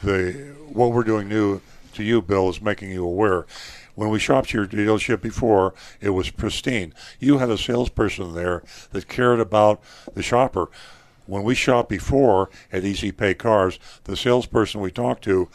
The 0.03 0.55
what 0.69 0.93
we're 0.93 1.05
doing 1.05 1.29
new 1.29 1.61
to 1.95 2.03
you, 2.03 2.21
Bill, 2.21 2.51
is 2.51 2.61
making 2.61 2.91
you 2.91 3.05
aware. 3.05 3.47
When 3.97 4.11
we 4.11 4.19
shopped 4.19 4.53
your 4.53 4.67
dealership 4.67 5.23
before, 5.23 5.75
it 6.03 6.11
was 6.11 6.31
pristine. 6.31 6.93
You 7.19 7.39
had 7.39 7.51
a 7.51 7.59
salesperson 7.59 8.35
there 8.35 8.63
that 8.93 9.09
cared 9.09 9.41
about 9.41 9.83
the 10.15 10.23
shopper. 10.23 10.69
When 11.25 11.43
we 11.43 11.55
shopped 11.55 11.89
before 11.89 12.51
at 12.71 12.85
Easy 12.85 13.11
Pay 13.11 13.35
Cars, 13.35 13.79
the 14.05 14.15
salesperson 14.15 14.83
we 14.83 14.91
talked 14.91 15.25
to 15.25 15.49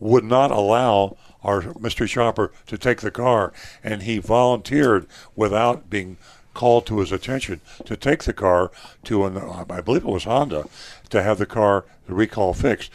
would 0.00 0.24
not 0.24 0.50
allow 0.50 1.16
our 1.44 1.72
mystery 1.78 2.08
shopper 2.08 2.52
to 2.66 2.76
take 2.76 3.00
the 3.00 3.12
car, 3.12 3.52
and 3.82 4.02
he 4.02 4.18
volunteered 4.18 5.06
without 5.36 5.88
being 5.88 6.18
called 6.52 6.86
to 6.86 6.98
his 6.98 7.12
attention 7.12 7.60
to 7.84 7.96
take 7.96 8.24
the 8.24 8.32
car 8.32 8.72
to 9.04 9.24
an 9.24 9.38
I 9.38 9.80
believe 9.80 10.04
it 10.04 10.10
was 10.10 10.24
Honda 10.24 10.66
to 11.10 11.22
have 11.22 11.38
the 11.38 11.46
car 11.46 11.84
the 12.06 12.14
recall 12.14 12.54
fixed. 12.54 12.90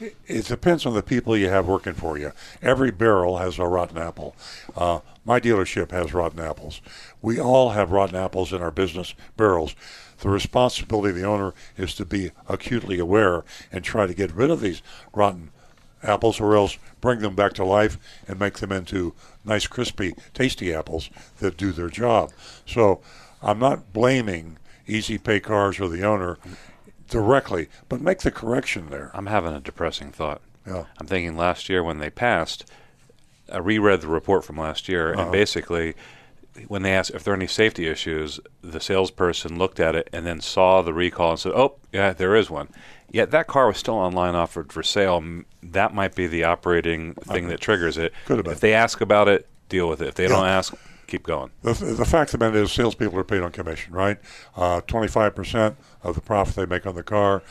It- 0.00 0.46
depends 0.46 0.86
on 0.86 0.94
the 0.94 1.02
people 1.02 1.36
you 1.36 1.48
have 1.48 1.66
working 1.66 1.94
for 1.94 2.18
you. 2.18 2.32
Every 2.62 2.90
barrel 2.90 3.38
has 3.38 3.58
a 3.58 3.66
rotten 3.66 3.98
apple. 3.98 4.34
Uh, 4.76 5.00
my 5.24 5.40
dealership 5.40 5.90
has 5.90 6.12
rotten 6.14 6.40
apples. 6.40 6.80
We 7.22 7.40
all 7.40 7.70
have 7.70 7.92
rotten 7.92 8.16
apples 8.16 8.52
in 8.52 8.62
our 8.62 8.70
business 8.70 9.14
barrels. 9.36 9.74
The 10.18 10.28
responsibility 10.28 11.10
of 11.10 11.16
the 11.16 11.24
owner 11.24 11.54
is 11.76 11.94
to 11.96 12.04
be 12.04 12.30
acutely 12.48 12.98
aware 12.98 13.44
and 13.72 13.84
try 13.84 14.06
to 14.06 14.14
get 14.14 14.34
rid 14.34 14.50
of 14.50 14.60
these 14.60 14.82
rotten 15.12 15.50
apples 16.02 16.40
or 16.40 16.54
else 16.54 16.78
bring 17.00 17.20
them 17.20 17.34
back 17.34 17.54
to 17.54 17.64
life 17.64 17.98
and 18.28 18.38
make 18.38 18.58
them 18.58 18.70
into 18.72 19.14
nice, 19.44 19.66
crispy, 19.66 20.14
tasty 20.34 20.72
apples 20.72 21.10
that 21.38 21.56
do 21.56 21.72
their 21.72 21.88
job. 21.88 22.30
So 22.66 23.00
I'm 23.42 23.58
not 23.58 23.92
blaming 23.92 24.58
Easy 24.86 25.18
Pay 25.18 25.40
Cars 25.40 25.80
or 25.80 25.88
the 25.88 26.04
owner 26.04 26.38
directly, 27.08 27.68
but 27.88 28.00
make 28.00 28.20
the 28.20 28.30
correction 28.30 28.88
there. 28.90 29.10
I'm 29.14 29.26
having 29.26 29.52
a 29.52 29.60
depressing 29.60 30.10
thought. 30.12 30.40
Yeah. 30.66 30.84
I'm 30.98 31.06
thinking 31.06 31.36
last 31.36 31.68
year 31.68 31.82
when 31.82 31.98
they 31.98 32.10
passed, 32.10 32.64
I 33.52 33.58
reread 33.58 34.00
the 34.00 34.08
report 34.08 34.44
from 34.44 34.56
last 34.56 34.88
year, 34.88 35.12
Uh-huh. 35.12 35.22
and 35.24 35.32
basically, 35.32 35.94
when 36.68 36.82
they 36.82 36.94
asked 36.94 37.10
if 37.10 37.24
there 37.24 37.32
are 37.34 37.36
any 37.36 37.46
safety 37.46 37.88
issues, 37.88 38.40
the 38.62 38.80
salesperson 38.80 39.58
looked 39.58 39.80
at 39.80 39.94
it 39.94 40.08
and 40.12 40.24
then 40.24 40.40
saw 40.40 40.82
the 40.82 40.94
recall 40.94 41.32
and 41.32 41.40
said, 41.40 41.52
"Oh, 41.52 41.76
yeah, 41.92 42.12
there 42.12 42.34
is 42.36 42.48
one." 42.48 42.68
Yet 43.10 43.30
that 43.32 43.46
car 43.46 43.66
was 43.68 43.76
still 43.76 43.94
online 43.94 44.34
offered 44.34 44.72
for 44.72 44.82
sale. 44.82 45.22
That 45.62 45.94
might 45.94 46.14
be 46.14 46.26
the 46.26 46.44
operating 46.44 47.14
thing 47.14 47.48
that 47.48 47.60
triggers 47.60 47.96
it. 47.98 48.12
Could 48.24 48.38
have 48.38 48.44
been. 48.44 48.52
If 48.54 48.60
they 48.60 48.72
ask 48.72 49.00
about 49.00 49.28
it, 49.28 49.46
deal 49.68 49.88
with 49.88 50.00
it. 50.00 50.08
If 50.08 50.14
they 50.14 50.24
Yeah. 50.24 50.30
don't 50.30 50.46
ask, 50.46 50.74
keep 51.06 51.22
going. 51.22 51.50
The, 51.62 51.72
the 51.72 52.04
fact 52.04 52.32
of 52.34 52.40
the 52.40 52.46
matter 52.46 52.62
is, 52.62 52.72
salespeople 52.72 53.18
are 53.18 53.24
paid 53.24 53.42
on 53.42 53.52
commission, 53.52 53.92
right? 53.92 54.18
Uh, 54.56 54.80
25% 54.82 55.76
of 56.02 56.14
the 56.14 56.20
profit 56.20 56.56
they 56.56 56.66
make 56.66 56.86
on 56.86 56.94
the 56.94 57.02
car, 57.02 57.42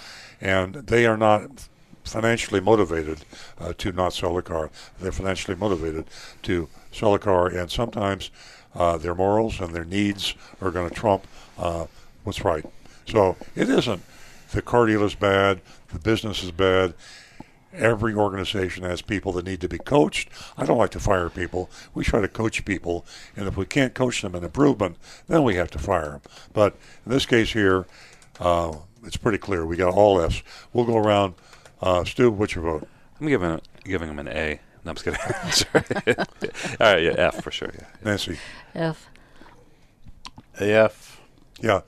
and 0.41 0.75
they 0.75 1.05
are 1.05 1.17
not 1.17 1.67
financially 2.03 2.59
motivated 2.59 3.25
uh, 3.59 3.73
to 3.77 3.91
not 3.91 4.13
sell 4.13 4.37
a 4.37 4.41
car. 4.41 4.69
They're 4.99 5.11
financially 5.11 5.55
motivated 5.55 6.05
to 6.43 6.67
sell 6.91 7.13
a 7.13 7.19
car, 7.19 7.47
and 7.47 7.71
sometimes 7.71 8.29
uh, 8.75 8.97
their 8.97 9.15
morals 9.15 9.59
and 9.59 9.73
their 9.73 9.85
needs 9.85 10.35
are 10.61 10.71
going 10.71 10.89
to 10.89 10.95
trump 10.95 11.27
uh, 11.57 11.85
what's 12.23 12.43
right. 12.43 12.65
So 13.07 13.37
it 13.55 13.69
isn't 13.69 14.01
the 14.51 14.61
car 14.61 14.85
dealer's 14.85 15.15
bad, 15.15 15.61
the 15.91 15.99
business 15.99 16.43
is 16.43 16.51
bad. 16.51 16.93
Every 17.73 18.13
organization 18.13 18.83
has 18.83 19.01
people 19.01 19.31
that 19.33 19.45
need 19.45 19.61
to 19.61 19.67
be 19.67 19.79
coached. 19.79 20.29
I 20.57 20.65
don't 20.65 20.77
like 20.77 20.91
to 20.91 20.99
fire 20.99 21.29
people. 21.29 21.69
We 21.93 22.03
try 22.03 22.21
to 22.21 22.27
coach 22.27 22.63
people, 22.65 23.05
and 23.35 23.47
if 23.47 23.57
we 23.57 23.65
can't 23.65 23.93
coach 23.93 24.21
them 24.21 24.35
in 24.35 24.43
improvement, 24.43 24.97
then 25.27 25.43
we 25.43 25.55
have 25.55 25.71
to 25.71 25.79
fire 25.79 26.11
them. 26.11 26.21
But 26.53 26.75
in 27.05 27.11
this 27.11 27.25
case 27.25 27.53
here, 27.53 27.85
uh, 28.39 28.75
it's 29.03 29.17
pretty 29.17 29.37
clear. 29.37 29.65
We 29.65 29.75
got 29.75 29.93
all 29.93 30.21
F's. 30.21 30.43
We'll 30.71 30.85
go 30.85 30.97
around. 30.97 31.35
Uh, 31.81 32.03
Stu, 32.03 32.31
what's 32.31 32.55
your 32.55 32.63
vote? 32.63 32.87
I'm 33.19 33.27
giving 33.27 33.51
it, 33.51 33.67
giving 33.83 34.09
him 34.09 34.19
an 34.19 34.27
A. 34.27 34.59
No, 34.85 34.91
I'm 34.91 34.95
just 34.95 35.05
kidding. 35.05 35.19
Sorry. 35.51 36.15
All 36.79 36.93
right, 36.93 37.03
yeah, 37.03 37.13
F 37.17 37.41
for 37.41 37.51
sure. 37.51 37.71
Yeah. 37.73 37.85
Nancy. 38.03 38.37
F. 38.75 39.09
AF. 40.59 41.21
Yeah, 41.61 41.81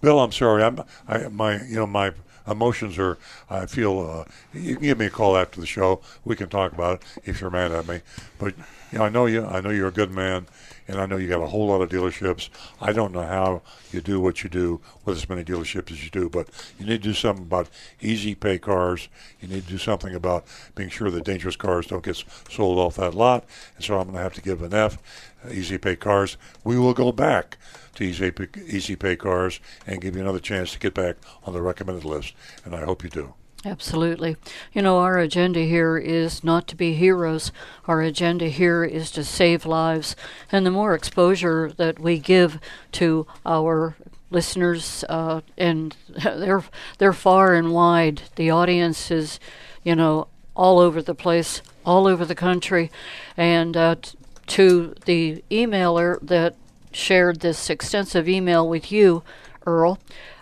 Bill. 0.00 0.18
I'm 0.20 0.32
sorry. 0.32 0.62
I'm 0.62 0.82
I 1.06 1.28
my 1.28 1.62
you 1.64 1.76
know 1.76 1.86
my 1.86 2.12
emotions 2.50 2.98
are. 2.98 3.18
I 3.50 3.66
feel. 3.66 3.98
Uh, 4.00 4.24
you 4.52 4.76
can 4.76 4.84
give 4.84 4.98
me 4.98 5.06
a 5.06 5.10
call 5.10 5.36
after 5.36 5.60
the 5.60 5.66
show. 5.66 6.00
We 6.24 6.36
can 6.36 6.48
talk 6.48 6.72
about 6.72 7.00
it 7.00 7.06
if 7.24 7.40
you're 7.40 7.50
mad 7.50 7.72
at 7.72 7.86
me. 7.88 8.00
But 8.38 8.54
you 8.92 8.98
know, 8.98 9.04
I 9.04 9.08
know 9.08 9.26
you. 9.26 9.44
I 9.44 9.60
know 9.60 9.70
you're 9.70 9.88
a 9.88 9.92
good 9.92 10.10
man, 10.10 10.46
and 10.88 10.98
I 10.98 11.06
know 11.06 11.18
you 11.18 11.28
got 11.28 11.42
a 11.42 11.46
whole 11.46 11.66
lot 11.66 11.82
of 11.82 11.90
dealerships. 11.90 12.48
I 12.80 12.92
don't 12.92 13.12
know 13.12 13.22
how 13.22 13.62
you 13.92 14.00
do 14.00 14.20
what 14.20 14.42
you 14.42 14.48
do 14.48 14.80
with 15.04 15.18
as 15.18 15.28
many 15.28 15.44
dealerships 15.44 15.92
as 15.92 16.02
you 16.02 16.10
do, 16.10 16.28
but 16.30 16.48
you 16.78 16.86
need 16.86 17.02
to 17.02 17.08
do 17.10 17.14
something 17.14 17.44
about 17.44 17.68
easy 18.00 18.34
pay 18.34 18.58
cars. 18.58 19.08
You 19.40 19.48
need 19.48 19.64
to 19.64 19.70
do 19.70 19.78
something 19.78 20.14
about 20.14 20.46
being 20.74 20.88
sure 20.88 21.10
that 21.10 21.24
dangerous 21.24 21.56
cars 21.56 21.86
don't 21.86 22.04
get 22.04 22.24
sold 22.50 22.78
off 22.78 22.96
that 22.96 23.14
lot. 23.14 23.44
And 23.76 23.84
so 23.84 23.98
I'm 23.98 24.04
going 24.04 24.16
to 24.16 24.22
have 24.22 24.34
to 24.34 24.42
give 24.42 24.62
an 24.62 24.72
F. 24.72 24.98
Uh, 25.44 25.50
easy 25.52 25.78
pay 25.78 25.94
cars. 25.94 26.36
We 26.64 26.78
will 26.78 26.94
go 26.94 27.12
back 27.12 27.58
to 27.94 28.04
Easy 28.04 28.30
Pay, 28.30 28.48
Easy 28.66 28.96
Pay 28.96 29.16
Cars 29.16 29.60
and 29.86 30.00
give 30.00 30.16
you 30.16 30.22
another 30.22 30.40
chance 30.40 30.72
to 30.72 30.78
get 30.78 30.94
back 30.94 31.16
on 31.44 31.52
the 31.52 31.62
recommended 31.62 32.04
list. 32.04 32.34
And 32.64 32.74
I 32.74 32.84
hope 32.84 33.04
you 33.04 33.10
do. 33.10 33.34
Absolutely. 33.68 34.36
You 34.72 34.80
know, 34.80 34.96
our 34.98 35.18
agenda 35.18 35.60
here 35.60 35.98
is 35.98 36.42
not 36.42 36.66
to 36.68 36.76
be 36.76 36.94
heroes. 36.94 37.52
Our 37.86 38.00
agenda 38.00 38.48
here 38.48 38.82
is 38.82 39.10
to 39.10 39.22
save 39.22 39.66
lives. 39.66 40.16
And 40.50 40.64
the 40.64 40.70
more 40.70 40.94
exposure 40.94 41.70
that 41.76 41.98
we 41.98 42.18
give 42.18 42.60
to 42.92 43.26
our 43.44 43.94
listeners, 44.30 45.04
uh, 45.10 45.42
and 45.58 45.94
they're 46.08 46.64
they're 46.96 47.12
far 47.12 47.54
and 47.54 47.72
wide. 47.74 48.22
The 48.36 48.50
audience 48.50 49.10
is, 49.10 49.38
you 49.84 49.94
know, 49.94 50.28
all 50.56 50.78
over 50.78 51.02
the 51.02 51.14
place, 51.14 51.60
all 51.84 52.06
over 52.06 52.24
the 52.24 52.34
country, 52.34 52.90
and 53.36 53.76
uh, 53.76 53.96
t- 54.00 54.16
to 54.46 54.94
the 55.04 55.44
emailer 55.50 56.18
that 56.22 56.56
shared 56.90 57.40
this 57.40 57.68
extensive 57.68 58.30
email 58.30 58.66
with 58.66 58.90
you, 58.90 59.22
Earl. 59.66 59.98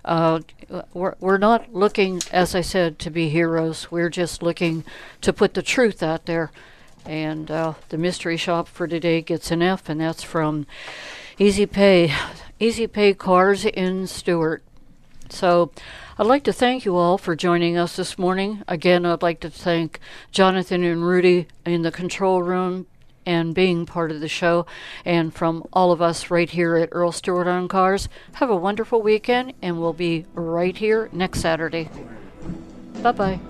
Uh, 0.07 0.41
we're, 0.95 1.17
we're 1.19 1.37
not 1.37 1.75
looking, 1.75 2.21
as 2.31 2.55
I 2.55 2.61
said, 2.61 2.99
to 3.01 3.11
be 3.11 3.29
heroes. 3.29 3.91
We're 3.91 4.09
just 4.09 4.43
looking 4.43 4.85
to 5.21 5.33
put 5.33 5.55
the 5.55 5.63
truth 5.63 6.03
out 6.03 6.27
there. 6.27 6.53
And 7.05 7.51
uh, 7.51 7.75
the 7.89 7.99
mystery 7.99 8.37
shop 8.37 8.69
for 8.69 8.87
today 8.87 9.21
gets 9.21 9.51
an 9.51 9.63
F, 9.63 9.89
and 9.89 10.01
that's 10.01 10.23
from 10.23 10.67
Easy 11.39 11.67
Pay, 11.67 12.13
Easy 12.59 12.87
Pay 12.87 13.15
Cars 13.15 13.65
in 13.65 14.07
Stuart. 14.07 14.63
So 15.29 15.73
I'd 16.19 16.27
like 16.27 16.45
to 16.45 16.53
thank 16.53 16.85
you 16.85 16.97
all 16.97 17.19
for 17.19 17.35
joining 17.35 17.77
us 17.77 17.97
this 17.97 18.17
morning. 18.17 18.63
Again, 18.69 19.05
I'd 19.05 19.23
like 19.23 19.41
to 19.41 19.51
thank 19.51 19.99
Jonathan 20.31 20.85
and 20.85 21.05
Rudy 21.05 21.49
in 21.65 21.83
the 21.83 21.93
control 21.93 22.43
room 22.43 22.87
and 23.27 23.55
being 23.55 23.85
part 23.85 24.11
of 24.11 24.21
the 24.21 24.29
show. 24.29 24.65
And 25.05 25.35
from 25.35 25.67
all 25.73 25.93
of 25.93 26.01
us 26.01 26.31
right 26.31 26.49
here 26.49 26.77
at 26.77 26.89
Earl 26.93 27.13
Stewart 27.13 27.47
on 27.47 27.69
Cars, 27.69 28.09
have 28.35 28.49
a 28.49 28.57
wonderful 28.57 29.03
weekend, 29.03 29.53
and 29.61 29.81
we'll 29.81 29.93
be 29.93 30.25
right 30.33 30.77
here 30.77 31.11
next 31.13 31.41
Saturday. 31.41 31.91
Bye 33.03 33.13
bye. 33.13 33.41